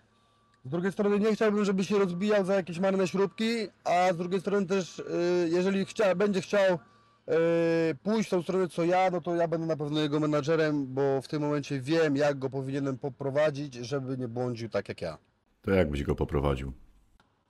Z 0.65 0.69
drugiej 0.69 0.91
strony 0.91 1.19
nie 1.19 1.35
chciałbym, 1.35 1.65
żeby 1.65 1.83
się 1.83 1.99
rozbijał 1.99 2.45
za 2.45 2.55
jakieś 2.55 2.79
marne 2.79 3.07
śrubki, 3.07 3.67
a 3.83 4.13
z 4.13 4.17
drugiej 4.17 4.41
strony 4.41 4.65
też, 4.65 4.99
y, 4.99 5.03
jeżeli 5.51 5.85
chcia, 5.85 6.15
będzie 6.15 6.41
chciał 6.41 6.73
y, 6.73 7.95
pójść 8.03 8.29
w 8.29 8.31
tą 8.31 8.41
stronę 8.43 8.67
co 8.67 8.83
ja, 8.83 9.09
no 9.11 9.21
to 9.21 9.35
ja 9.35 9.47
będę 9.47 9.67
na 9.67 9.77
pewno 9.77 9.99
jego 9.99 10.19
menadżerem, 10.19 10.93
bo 10.93 11.21
w 11.21 11.27
tym 11.27 11.41
momencie 11.41 11.81
wiem, 11.81 12.15
jak 12.15 12.39
go 12.39 12.49
powinienem 12.49 12.97
poprowadzić, 12.97 13.73
żeby 13.73 14.17
nie 14.17 14.27
błądził 14.27 14.69
tak 14.69 14.89
jak 14.89 15.01
ja. 15.01 15.17
To 15.61 15.71
jak 15.71 15.89
byś 15.89 16.03
go 16.03 16.15
poprowadził? 16.15 16.73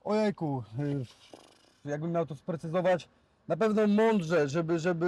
Ojejku, 0.00 0.62
y, 0.78 1.88
jakbym 1.88 2.12
miał 2.12 2.26
to 2.26 2.34
sprecyzować, 2.34 3.08
na 3.48 3.56
pewno 3.56 3.86
mądrze, 3.86 4.48
żeby, 4.48 4.78
żeby 4.78 5.06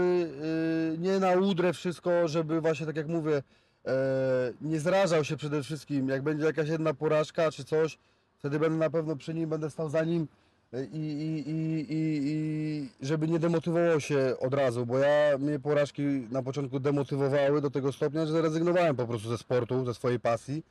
y, 0.95 0.99
nie 0.99 1.19
na 1.19 1.33
łudrę 1.33 1.73
wszystko, 1.73 2.29
żeby 2.29 2.61
właśnie 2.61 2.87
tak 2.87 2.97
jak 2.97 3.09
mówię, 3.09 3.43
e, 3.87 3.93
nie 4.61 4.81
zrażał 4.81 5.25
się 5.25 5.37
przede 5.37 5.63
wszystkim, 5.63 6.09
jak 6.09 6.23
będzie 6.23 6.45
jakaś 6.45 6.69
jedna 6.69 6.95
porażka 6.95 7.51
czy 7.51 7.65
coś, 7.65 7.99
wtedy 8.39 8.59
będę 8.59 8.79
na 8.79 8.91
pewno 8.91 9.17
przy 9.17 9.35
nim, 9.35 9.51
będę 9.51 9.71
stał 9.71 9.89
za 9.89 10.05
nim 10.05 10.29
y, 10.75 10.89
i, 10.93 10.99
i, 10.99 11.51
i, 11.51 11.87
i, 11.91 12.89
żeby 13.07 13.29
nie 13.29 13.39
demotywował 13.39 14.01
się 14.01 14.35
od 14.41 14.55
razu, 14.55 14.87
bo 14.87 14.99
ja 14.99 15.39
mnie 15.39 15.59
porażki 15.59 16.03
na 16.31 16.43
początku 16.43 16.81
demotywowały 16.81 17.61
do 17.61 17.71
tego 17.71 17.93
stopnia, 17.93 18.27
że 18.27 18.33
zrezygnowałem 18.33 18.97
po 18.97 19.07
prostu 19.07 19.29
ze 19.29 19.39
sportu, 19.39 19.85
ze 19.85 19.95
swojej 19.95 20.21
pasji. 20.21 20.65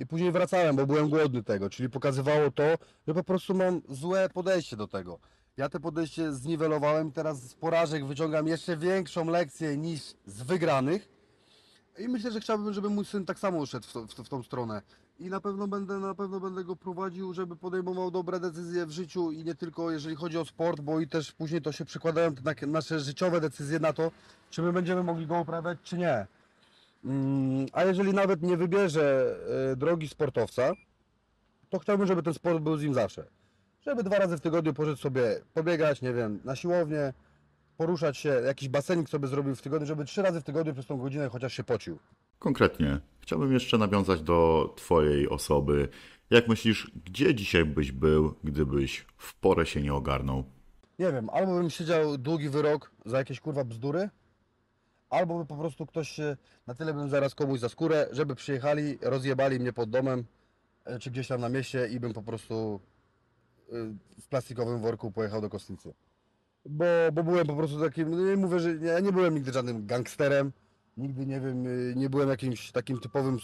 I 0.00 0.06
później 0.06 0.32
wracałem, 0.32 0.76
bo 0.76 0.86
byłem 0.86 1.08
głodny 1.08 1.42
tego, 1.42 1.70
czyli 1.70 1.90
pokazywało 1.90 2.50
to, 2.50 2.64
że 3.08 3.14
po 3.14 3.24
prostu 3.24 3.54
mam 3.54 3.80
złe 3.88 4.28
podejście 4.28 4.76
do 4.76 4.88
tego. 4.88 5.18
Ja 5.56 5.68
te 5.68 5.80
podejście 5.80 6.32
zniwelowałem, 6.32 7.12
teraz 7.12 7.42
z 7.42 7.54
porażek 7.54 8.06
wyciągam 8.06 8.46
jeszcze 8.48 8.76
większą 8.76 9.24
lekcję 9.24 9.76
niż 9.76 10.00
z 10.26 10.42
wygranych. 10.42 11.08
I 11.98 12.08
myślę, 12.08 12.30
że 12.32 12.40
chciałbym, 12.40 12.72
żeby 12.72 12.90
mój 12.90 13.04
syn 13.04 13.26
tak 13.26 13.38
samo 13.38 13.66
szedł 13.66 13.86
w, 13.86 13.92
to, 13.92 14.06
w, 14.06 14.14
to, 14.14 14.24
w 14.24 14.28
tą 14.28 14.42
stronę. 14.42 14.82
I 15.20 15.24
na 15.30 15.40
pewno 15.40 15.68
będę, 15.68 15.98
na 15.98 16.14
pewno 16.14 16.40
będę 16.40 16.64
go 16.64 16.76
prowadził, 16.76 17.34
żeby 17.34 17.56
podejmował 17.56 18.10
dobre 18.10 18.40
decyzje 18.40 18.86
w 18.86 18.90
życiu 18.90 19.32
i 19.32 19.44
nie 19.44 19.54
tylko 19.54 19.90
jeżeli 19.90 20.16
chodzi 20.16 20.38
o 20.38 20.44
sport, 20.44 20.80
bo 20.80 21.00
i 21.00 21.08
też 21.08 21.32
później 21.32 21.62
to 21.62 21.72
się 21.72 21.84
przekładają 21.84 22.32
na- 22.44 22.66
nasze 22.66 23.00
życiowe 23.00 23.40
decyzje 23.40 23.78
na 23.78 23.92
to, 23.92 24.10
czy 24.50 24.62
my 24.62 24.72
będziemy 24.72 25.02
mogli 25.02 25.26
go 25.26 25.40
uprawiać, 25.40 25.78
czy 25.84 25.98
nie. 25.98 26.26
Mm, 27.04 27.66
A 27.72 27.84
jeżeli 27.84 28.12
nawet 28.14 28.42
nie 28.42 28.56
wybierze 28.56 29.36
e, 29.72 29.76
drogi 29.76 30.08
sportowca, 30.08 30.72
to 31.70 31.78
chciałbym, 31.78 32.06
żeby 32.06 32.22
ten 32.22 32.34
sport 32.34 32.58
był 32.62 32.76
z 32.76 32.82
nim 32.82 32.94
zawsze. 32.94 33.24
Żeby 33.86 34.02
dwa 34.02 34.18
razy 34.18 34.36
w 34.36 34.40
tygodniu 34.40 34.74
poszedł 34.74 34.96
sobie 34.96 35.40
pobiegać, 35.54 36.02
nie 36.02 36.12
wiem, 36.12 36.40
na 36.44 36.56
siłownię, 36.56 37.12
poruszać 37.76 38.18
się, 38.18 38.28
jakiś 38.28 38.68
basenik 38.68 39.08
sobie 39.08 39.28
zrobił 39.28 39.54
w 39.54 39.62
tygodniu, 39.62 39.86
żeby 39.86 40.04
trzy 40.04 40.22
razy 40.22 40.40
w 40.40 40.44
tygodniu 40.44 40.72
przez 40.72 40.86
tą 40.86 40.98
godzinę 40.98 41.28
chociaż 41.28 41.54
się 41.54 41.64
pocił. 41.64 41.98
Konkretnie, 42.38 43.00
chciałbym 43.20 43.52
jeszcze 43.52 43.78
nawiązać 43.78 44.22
do 44.22 44.72
twojej 44.76 45.28
osoby. 45.28 45.88
Jak 46.30 46.48
myślisz, 46.48 46.90
gdzie 47.04 47.34
dzisiaj 47.34 47.64
byś 47.64 47.92
był, 47.92 48.34
gdybyś 48.44 49.06
w 49.16 49.34
porę 49.34 49.66
się 49.66 49.82
nie 49.82 49.94
ogarnął? 49.94 50.44
Nie 50.98 51.12
wiem, 51.12 51.30
albo 51.30 51.54
bym 51.54 51.70
siedział 51.70 52.18
długi 52.18 52.48
wyrok 52.48 52.90
za 53.06 53.18
jakieś 53.18 53.40
kurwa 53.40 53.64
bzdury, 53.64 54.10
albo 55.10 55.38
by 55.38 55.46
po 55.46 55.56
prostu 55.56 55.86
ktoś 55.86 56.08
się, 56.08 56.36
na 56.66 56.74
tyle 56.74 56.94
bym 56.94 57.08
zaraz 57.08 57.34
komuś 57.34 57.60
za 57.60 57.68
skórę, 57.68 58.08
żeby 58.12 58.34
przyjechali, 58.34 58.98
rozjebali 59.02 59.60
mnie 59.60 59.72
pod 59.72 59.90
domem, 59.90 60.24
e, 60.84 60.98
czy 60.98 61.10
gdzieś 61.10 61.28
tam 61.28 61.40
na 61.40 61.48
mieście 61.48 61.88
i 61.88 62.00
bym 62.00 62.12
po 62.12 62.22
prostu 62.22 62.80
w 64.20 64.28
plastikowym 64.28 64.80
worku 64.80 65.10
pojechał 65.10 65.40
do 65.40 65.50
kostnicy. 65.50 65.94
bo, 66.66 66.84
bo 67.12 67.22
byłem 67.22 67.46
po 67.46 67.56
prostu 67.56 67.80
takim, 67.80 68.10
no 68.10 68.30
nie 68.30 68.36
mówię, 68.36 68.60
że 68.60 68.74
ja 68.76 69.00
nie 69.00 69.12
byłem 69.12 69.34
nigdy 69.34 69.52
żadnym 69.52 69.86
gangsterem, 69.86 70.52
nigdy 70.96 71.26
nie 71.26 71.40
wiem, 71.40 71.66
y, 71.66 71.94
nie 71.96 72.10
byłem 72.10 72.28
jakimś 72.28 72.72
takim 72.72 73.00
typowym 73.00 73.38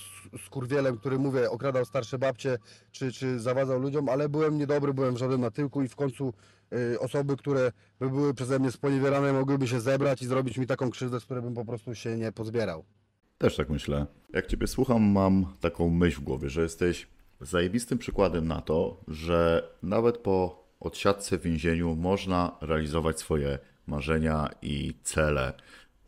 skurwielem, 0.47 0.99
który 0.99 1.19
mówię, 1.19 1.51
okradał 1.51 1.85
starsze 1.85 2.19
babcie, 2.19 2.59
czy, 2.93 3.13
czy 3.13 3.41
zawadzał 3.41 3.81
ludziom, 3.81 4.09
ale 4.09 4.29
byłem 4.29 4.59
niedobry, 4.59 4.95
byłem 4.95 5.17
żaden 5.17 5.41
na 5.41 5.51
tyłku 5.51 5.83
i 5.83 5.89
w 5.89 5.97
końcu 5.97 6.33
y, 6.73 7.01
osoby, 7.01 7.37
które 7.37 7.73
by 8.01 8.11
były 8.11 8.35
przeze 8.35 8.59
mnie 8.59 8.71
sponiewierane, 8.71 9.33
mogłyby 9.33 9.69
się 9.69 9.81
zebrać 9.81 10.23
i 10.23 10.27
zrobić 10.27 10.59
mi 10.59 10.67
taką 10.67 10.91
krzywdę, 10.91 11.21
z 11.21 11.25
której 11.25 11.43
bym 11.43 11.55
po 11.55 11.65
prostu 11.65 11.95
się 11.95 12.17
nie 12.17 12.33
pozbierał. 12.33 12.85
Też 13.39 13.57
tak 13.57 13.71
myślę. 13.71 14.07
Jak 14.33 14.47
Ciebie 14.47 14.67
słucham, 14.67 15.03
mam 15.03 15.47
taką 15.61 15.91
myśl 15.91 16.21
w 16.21 16.25
głowie, 16.25 16.49
że 16.49 16.63
jesteś 16.63 17.09
zajebistym 17.41 17.99
przykładem 17.99 18.49
na 18.49 18.61
to, 18.61 19.01
że 19.09 19.69
nawet 19.83 20.19
po 20.19 20.65
odsiadce 20.81 21.39
w 21.39 21.43
więzieniu 21.43 21.97
można 21.97 22.57
realizować 22.61 23.19
swoje 23.19 23.59
marzenia 23.87 24.49
i 24.63 24.95
cele. 25.03 25.53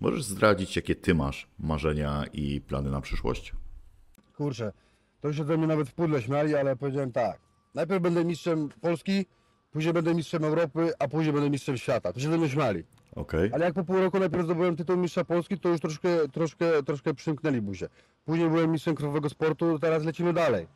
Możesz 0.00 0.24
zdradzić, 0.24 0.76
jakie 0.76 0.94
Ty 0.94 1.14
masz 1.14 1.48
marzenia 1.58 2.24
i 2.32 2.60
plany 2.60 2.90
na 2.90 3.00
przyszłość? 3.00 3.52
Kurczę, 4.36 4.72
to 5.20 5.32
się 5.32 5.44
ze 5.44 5.56
mnie 5.56 5.66
nawet 5.66 5.88
w 5.88 5.94
pudle 5.94 6.22
śmiali, 6.22 6.54
ale 6.54 6.76
powiedziałem 6.76 7.12
tak. 7.12 7.38
Najpierw 7.74 8.02
będę 8.02 8.24
mistrzem 8.24 8.68
Polski, 8.80 9.26
później 9.72 9.94
będę 9.94 10.14
mistrzem 10.14 10.44
Europy, 10.44 10.92
a 10.98 11.08
później 11.08 11.32
będę 11.32 11.50
mistrzem 11.50 11.76
świata. 11.76 12.12
To 12.12 12.20
się 12.20 12.30
ze 12.30 12.38
mnie 12.38 12.48
śmiali. 12.48 12.84
Okej. 13.16 13.50
Ale 13.52 13.64
jak 13.64 13.74
po 13.74 13.84
pół 13.84 13.96
roku 13.96 14.18
najpierw 14.18 14.44
zdobyłem 14.44 14.76
tytuł 14.76 14.96
mistrza 14.96 15.24
Polski, 15.24 15.58
to 15.58 15.68
już 15.68 15.80
troszkę, 15.80 16.28
troszkę, 16.28 16.82
troszkę 16.82 17.14
przymknęli 17.14 17.60
buzię. 17.60 17.88
Później 18.24 18.48
byłem 18.48 18.70
mistrzem 18.70 18.94
krowego 18.94 19.28
sportu, 19.28 19.78
teraz 19.78 20.04
lecimy 20.04 20.32
dalej. 20.32 20.66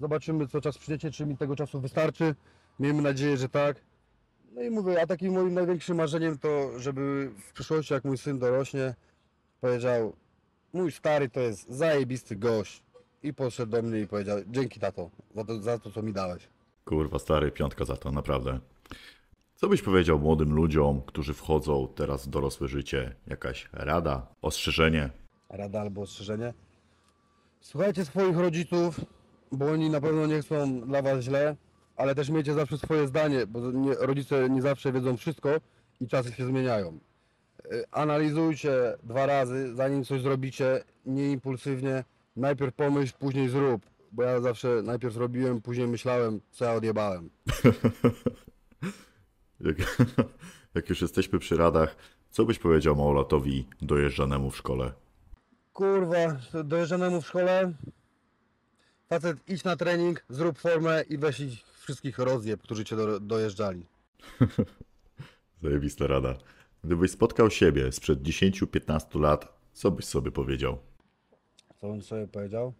Zobaczymy, 0.00 0.48
co 0.48 0.60
czas 0.60 0.78
przyniecie, 0.78 1.10
czy 1.10 1.26
mi 1.26 1.36
tego 1.36 1.56
czasu 1.56 1.80
wystarczy. 1.80 2.34
Miejmy 2.80 3.02
nadzieję, 3.02 3.36
że 3.36 3.48
tak. 3.48 3.80
No 4.52 4.62
i 4.62 4.70
mówię, 4.70 5.02
a 5.02 5.06
takim 5.06 5.34
moim 5.34 5.54
największym 5.54 5.96
marzeniem 5.96 6.38
to, 6.38 6.78
żeby 6.78 7.30
w 7.48 7.52
przyszłości, 7.52 7.94
jak 7.94 8.04
mój 8.04 8.18
syn 8.18 8.38
dorośnie, 8.38 8.94
powiedział, 9.60 10.16
mój 10.72 10.92
stary 10.92 11.28
to 11.28 11.40
jest 11.40 11.68
zajebisty 11.68 12.36
gość. 12.36 12.82
I 13.22 13.34
podszedł 13.34 13.72
do 13.72 13.82
mnie 13.82 14.00
i 14.00 14.06
powiedział, 14.06 14.38
dzięki 14.46 14.80
tato, 14.80 15.10
za 15.34 15.44
to, 15.44 15.62
za 15.62 15.78
to 15.78 15.90
co 15.90 16.02
mi 16.02 16.12
dałeś. 16.12 16.48
Kurwa, 16.84 17.18
stary, 17.18 17.50
piątka 17.50 17.84
za 17.84 17.96
to, 17.96 18.12
naprawdę. 18.12 18.60
Co 19.56 19.68
byś 19.68 19.82
powiedział 19.82 20.18
młodym 20.18 20.54
ludziom, 20.54 21.02
którzy 21.06 21.34
wchodzą 21.34 21.88
teraz 21.94 22.26
w 22.26 22.30
dorosłe 22.30 22.68
życie? 22.68 23.14
Jakaś 23.26 23.68
rada, 23.72 24.26
ostrzeżenie? 24.42 25.10
rada 25.48 25.80
albo 25.80 26.00
ostrzeżenie. 26.00 26.54
Słuchajcie 27.60 28.04
swoich 28.04 28.36
rodziców, 28.36 29.00
bo 29.56 29.66
oni 29.66 29.90
na 29.90 30.00
pewno 30.00 30.26
nie 30.26 30.42
chcą 30.42 30.80
dla 30.80 31.02
was 31.02 31.24
źle, 31.24 31.56
ale 31.96 32.14
też 32.14 32.28
miejcie 32.28 32.54
zawsze 32.54 32.78
swoje 32.78 33.08
zdanie, 33.08 33.46
bo 33.46 33.72
nie, 33.72 33.94
rodzice 33.94 34.50
nie 34.50 34.62
zawsze 34.62 34.92
wiedzą 34.92 35.16
wszystko 35.16 35.50
i 36.00 36.08
czasy 36.08 36.32
się 36.32 36.46
zmieniają. 36.46 36.98
Y, 37.72 37.84
Analizujcie 37.90 38.72
dwa 39.02 39.26
razy, 39.26 39.74
zanim 39.74 40.04
coś 40.04 40.22
zrobicie, 40.22 40.84
nie 41.06 41.32
impulsywnie. 41.32 42.04
Najpierw 42.36 42.74
pomyśl, 42.74 43.14
później 43.18 43.48
zrób, 43.48 43.82
bo 44.12 44.22
ja 44.22 44.40
zawsze 44.40 44.68
najpierw 44.82 45.16
robiłem, 45.16 45.62
później 45.62 45.86
myślałem, 45.86 46.40
co 46.50 46.64
ja 46.64 46.72
odjebałem. 46.72 47.30
Jak, 49.60 49.76
jak 50.74 50.88
już 50.88 51.02
jesteśmy 51.02 51.38
przy 51.38 51.56
radach, 51.56 51.96
co 52.30 52.44
byś 52.44 52.58
powiedział 52.58 52.96
małolatowi 52.96 53.68
dojeżdżanemu 53.82 54.50
w 54.50 54.56
szkole? 54.56 54.92
Kurwa, 55.72 56.36
dojeżdżanemu 56.64 57.20
w 57.20 57.26
szkole, 57.26 57.72
facet 59.20 59.48
idź 59.48 59.64
na 59.64 59.76
trening, 59.76 60.24
zrób 60.28 60.58
formę 60.58 61.02
i 61.02 61.18
weź 61.18 61.40
ich 61.40 61.64
wszystkich 61.78 62.18
rozjeb, 62.18 62.62
którzy 62.62 62.84
cię 62.84 62.96
do, 62.96 63.20
dojeżdżali. 63.20 63.86
Zajebista 65.62 66.06
rada. 66.06 66.34
Gdybyś 66.84 67.10
spotkał 67.10 67.50
siebie 67.50 67.92
sprzed 67.92 68.22
10-15 68.22 69.20
lat, 69.20 69.58
co 69.72 69.90
byś 69.90 70.04
sobie 70.04 70.30
powiedział? 70.30 70.78
Co 71.80 71.90
on 71.90 72.02
sobie 72.02 72.26
powiedział? 72.26 72.72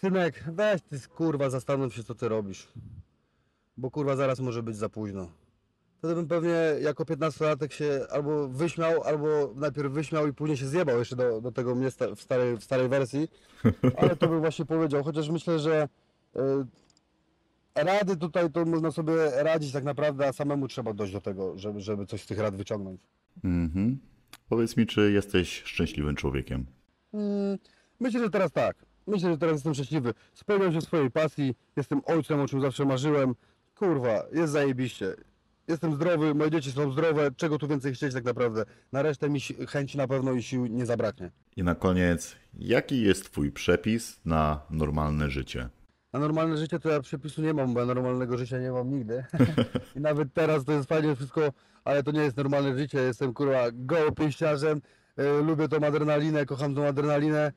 Synek, 0.00 0.44
weź 0.52 0.82
ty 0.82 1.00
kurwa, 1.00 1.50
zastanów 1.50 1.94
się 1.94 2.04
co 2.04 2.14
ty 2.14 2.28
robisz. 2.28 2.68
Bo 3.76 3.90
kurwa 3.90 4.16
zaraz 4.16 4.40
może 4.40 4.62
być 4.62 4.76
za 4.76 4.88
późno. 4.88 5.30
Wtedy 5.98 6.14
bym 6.14 6.28
pewnie 6.28 6.54
jako 6.80 7.04
15-latek 7.04 7.72
się 7.72 8.00
albo 8.10 8.48
wyśmiał, 8.48 9.02
albo 9.02 9.52
najpierw 9.56 9.92
wyśmiał 9.92 10.26
i 10.26 10.32
później 10.32 10.56
się 10.56 10.66
zjebał 10.66 10.98
jeszcze 10.98 11.16
do, 11.16 11.40
do 11.40 11.52
tego 11.52 11.74
mnie 11.74 11.90
sta- 11.90 12.14
w, 12.14 12.20
starej, 12.20 12.56
w 12.56 12.64
starej 12.64 12.88
wersji. 12.88 13.28
Ale 13.98 14.16
to 14.16 14.28
bym 14.28 14.40
właśnie 14.40 14.64
powiedział, 14.64 15.04
chociaż 15.04 15.28
myślę, 15.28 15.58
że 15.58 15.88
y, 16.36 16.40
rady 17.74 18.16
tutaj 18.16 18.50
to 18.50 18.64
można 18.64 18.90
sobie 18.90 19.14
radzić 19.42 19.72
tak 19.72 19.84
naprawdę, 19.84 20.28
a 20.28 20.32
samemu 20.32 20.68
trzeba 20.68 20.92
dojść 20.92 21.12
do 21.12 21.20
tego, 21.20 21.58
żeby, 21.58 21.80
żeby 21.80 22.06
coś 22.06 22.22
z 22.22 22.26
tych 22.26 22.38
rad 22.38 22.56
wyciągnąć. 22.56 23.00
Mhm. 23.44 23.98
Powiedz 24.48 24.76
mi, 24.76 24.86
czy 24.86 25.12
jesteś 25.12 25.62
szczęśliwym 25.62 26.16
człowiekiem? 26.16 26.66
Mm, 27.14 27.58
Myślę, 28.00 28.20
że 28.20 28.30
teraz 28.30 28.52
tak. 28.52 28.76
Myślę, 29.06 29.30
że 29.30 29.38
teraz 29.38 29.54
jestem 29.54 29.74
szczęśliwy. 29.74 30.14
Spełniam 30.34 30.72
się 30.72 30.80
swojej 30.80 31.10
pasji. 31.10 31.54
Jestem 31.76 32.00
ojcem, 32.06 32.40
o 32.40 32.48
czym 32.48 32.60
zawsze 32.60 32.84
marzyłem. 32.84 33.34
Kurwa, 33.78 34.22
jest 34.32 34.52
zajebiście. 34.52 35.14
Jestem 35.68 35.94
zdrowy, 35.94 36.34
moje 36.34 36.50
dzieci 36.50 36.72
są 36.72 36.92
zdrowe. 36.92 37.30
Czego 37.36 37.58
tu 37.58 37.68
więcej 37.68 37.94
chcieć 37.94 38.14
tak 38.14 38.24
naprawdę? 38.24 38.64
Na 38.92 39.02
resztę 39.02 39.30
mi 39.30 39.40
chęci 39.68 39.98
na 39.98 40.08
pewno 40.08 40.32
i 40.32 40.42
sił 40.42 40.66
nie 40.66 40.86
zabraknie. 40.86 41.30
I 41.56 41.62
na 41.62 41.74
koniec, 41.74 42.36
jaki 42.58 43.02
jest 43.02 43.30
Twój 43.30 43.52
przepis 43.52 44.20
na 44.24 44.60
normalne 44.70 45.30
życie? 45.30 45.68
Na 46.12 46.20
normalne 46.20 46.56
życie 46.56 46.78
to 46.78 46.88
ja 46.90 47.00
przepisu 47.00 47.42
nie 47.42 47.54
mam, 47.54 47.74
bo 47.74 47.80
ja 47.80 47.86
normalnego 47.86 48.38
życia 48.38 48.58
nie 48.58 48.70
mam 48.70 48.90
nigdy. 48.90 49.24
I 49.96 50.00
nawet 50.00 50.32
teraz 50.34 50.64
to 50.64 50.72
jest 50.72 50.88
fajnie 50.88 51.16
wszystko, 51.16 51.52
ale 51.84 52.02
to 52.02 52.10
nie 52.10 52.20
jest 52.20 52.36
normalne 52.36 52.78
życie. 52.78 52.98
Jestem 52.98 53.34
kurwa 53.34 53.64
gołopięściarzem, 53.72 54.80
e, 55.16 55.42
lubię 55.42 55.68
tą 55.68 55.76
adrenalinę, 55.76 56.46
kocham 56.46 56.74
tą 56.74 56.86
adrenalinę, 56.86 57.52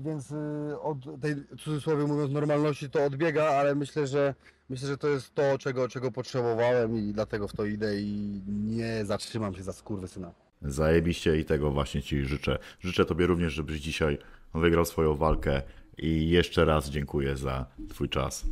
więc 0.00 0.32
e, 0.32 0.80
od 0.80 1.20
tej 1.20 1.34
w 1.34 1.56
cudzysłowie 1.56 2.04
mówiąc 2.04 2.32
normalności 2.32 2.90
to 2.90 3.04
odbiega, 3.04 3.44
ale 3.44 3.74
myślę, 3.74 4.06
że 4.06 4.34
myślę, 4.68 4.88
że 4.88 4.98
to 4.98 5.08
jest 5.08 5.34
to, 5.34 5.58
czego, 5.58 5.88
czego 5.88 6.12
potrzebowałem 6.12 6.96
i 6.98 7.12
dlatego 7.12 7.48
w 7.48 7.52
to 7.52 7.64
idę 7.64 8.00
i 8.00 8.40
nie 8.46 9.04
zatrzymam 9.04 9.54
się 9.54 9.62
za 9.62 9.72
skurwysyna. 9.72 10.32
Zajebiście 10.62 11.38
i 11.38 11.44
tego 11.44 11.70
właśnie 11.70 12.02
Ci 12.02 12.24
życzę. 12.24 12.58
Życzę 12.80 13.04
Tobie 13.04 13.26
również, 13.26 13.52
żebyś 13.52 13.80
dzisiaj 13.80 14.18
wygrał 14.54 14.84
swoją 14.84 15.16
walkę 15.16 15.62
i 15.98 16.30
jeszcze 16.30 16.64
raz 16.64 16.90
dziękuję 16.90 17.36
za 17.36 17.66
Twój 17.88 18.08
czas. 18.08 18.44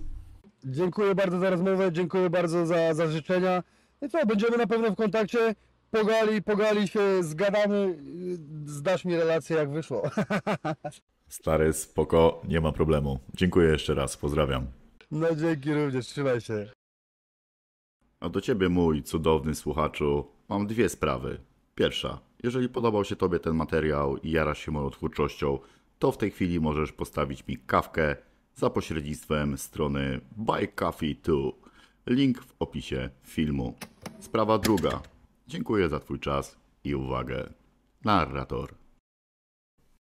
Dziękuję 0.65 1.15
bardzo 1.15 1.39
za 1.39 1.51
rozmowę, 1.51 1.93
dziękuję 1.93 2.31
bardzo 2.31 2.67
za, 2.67 2.95
za 2.95 3.07
życzenia. 3.07 3.63
I 4.03 4.09
co, 4.09 4.27
będziemy 4.27 4.57
na 4.57 4.67
pewno 4.67 4.91
w 4.91 4.97
kontakcie. 4.97 5.55
Pogali, 5.91 6.43
pogali 6.43 6.89
się, 6.89 7.23
zgadamy. 7.23 7.99
Zdasz 8.67 9.05
mi 9.05 9.17
relację 9.17 9.57
jak 9.57 9.71
wyszło. 9.71 10.03
Stary, 11.29 11.73
spoko, 11.73 12.43
nie 12.49 12.61
ma 12.61 12.73
problemu. 12.73 13.19
Dziękuję 13.35 13.69
jeszcze 13.69 13.95
raz, 13.95 14.17
pozdrawiam. 14.17 14.67
No 15.11 15.35
dzięki 15.35 15.75
również, 15.75 16.07
trzymaj 16.07 16.41
się. 16.41 16.71
A 18.21 18.29
do 18.29 18.41
Ciebie, 18.41 18.69
mój 18.69 19.03
cudowny 19.03 19.55
słuchaczu, 19.55 20.27
mam 20.49 20.67
dwie 20.67 20.89
sprawy. 20.89 21.41
Pierwsza, 21.75 22.19
jeżeli 22.43 22.69
podobał 22.69 23.05
się 23.05 23.17
Tobie 23.17 23.41
ten 23.41 23.55
materiał 23.55 24.17
i 24.17 24.31
jarasz 24.31 24.59
się 24.59 24.73
moją 24.73 24.91
twórczością, 24.91 25.59
to 25.99 26.13
w 26.13 26.19
tej 26.19 26.31
chwili 26.31 26.61
możesz 26.61 26.93
postawić 26.93 27.47
mi 27.47 27.57
kawkę 27.57 28.17
za 28.55 28.71
pośrednictwem 28.71 29.59
strony 29.59 30.21
Buy 30.37 30.69
Coffee 30.69 31.17
2. 31.23 31.35
Link 32.07 32.43
w 32.43 32.55
opisie 32.59 33.11
filmu. 33.25 33.75
Sprawa 34.21 34.59
druga. 34.59 35.03
Dziękuję 35.49 35.89
za 35.89 36.01
Twój 36.01 36.21
czas 36.21 36.57
i 36.85 36.95
uwagę. 36.95 37.53
Narrator. 38.05 38.75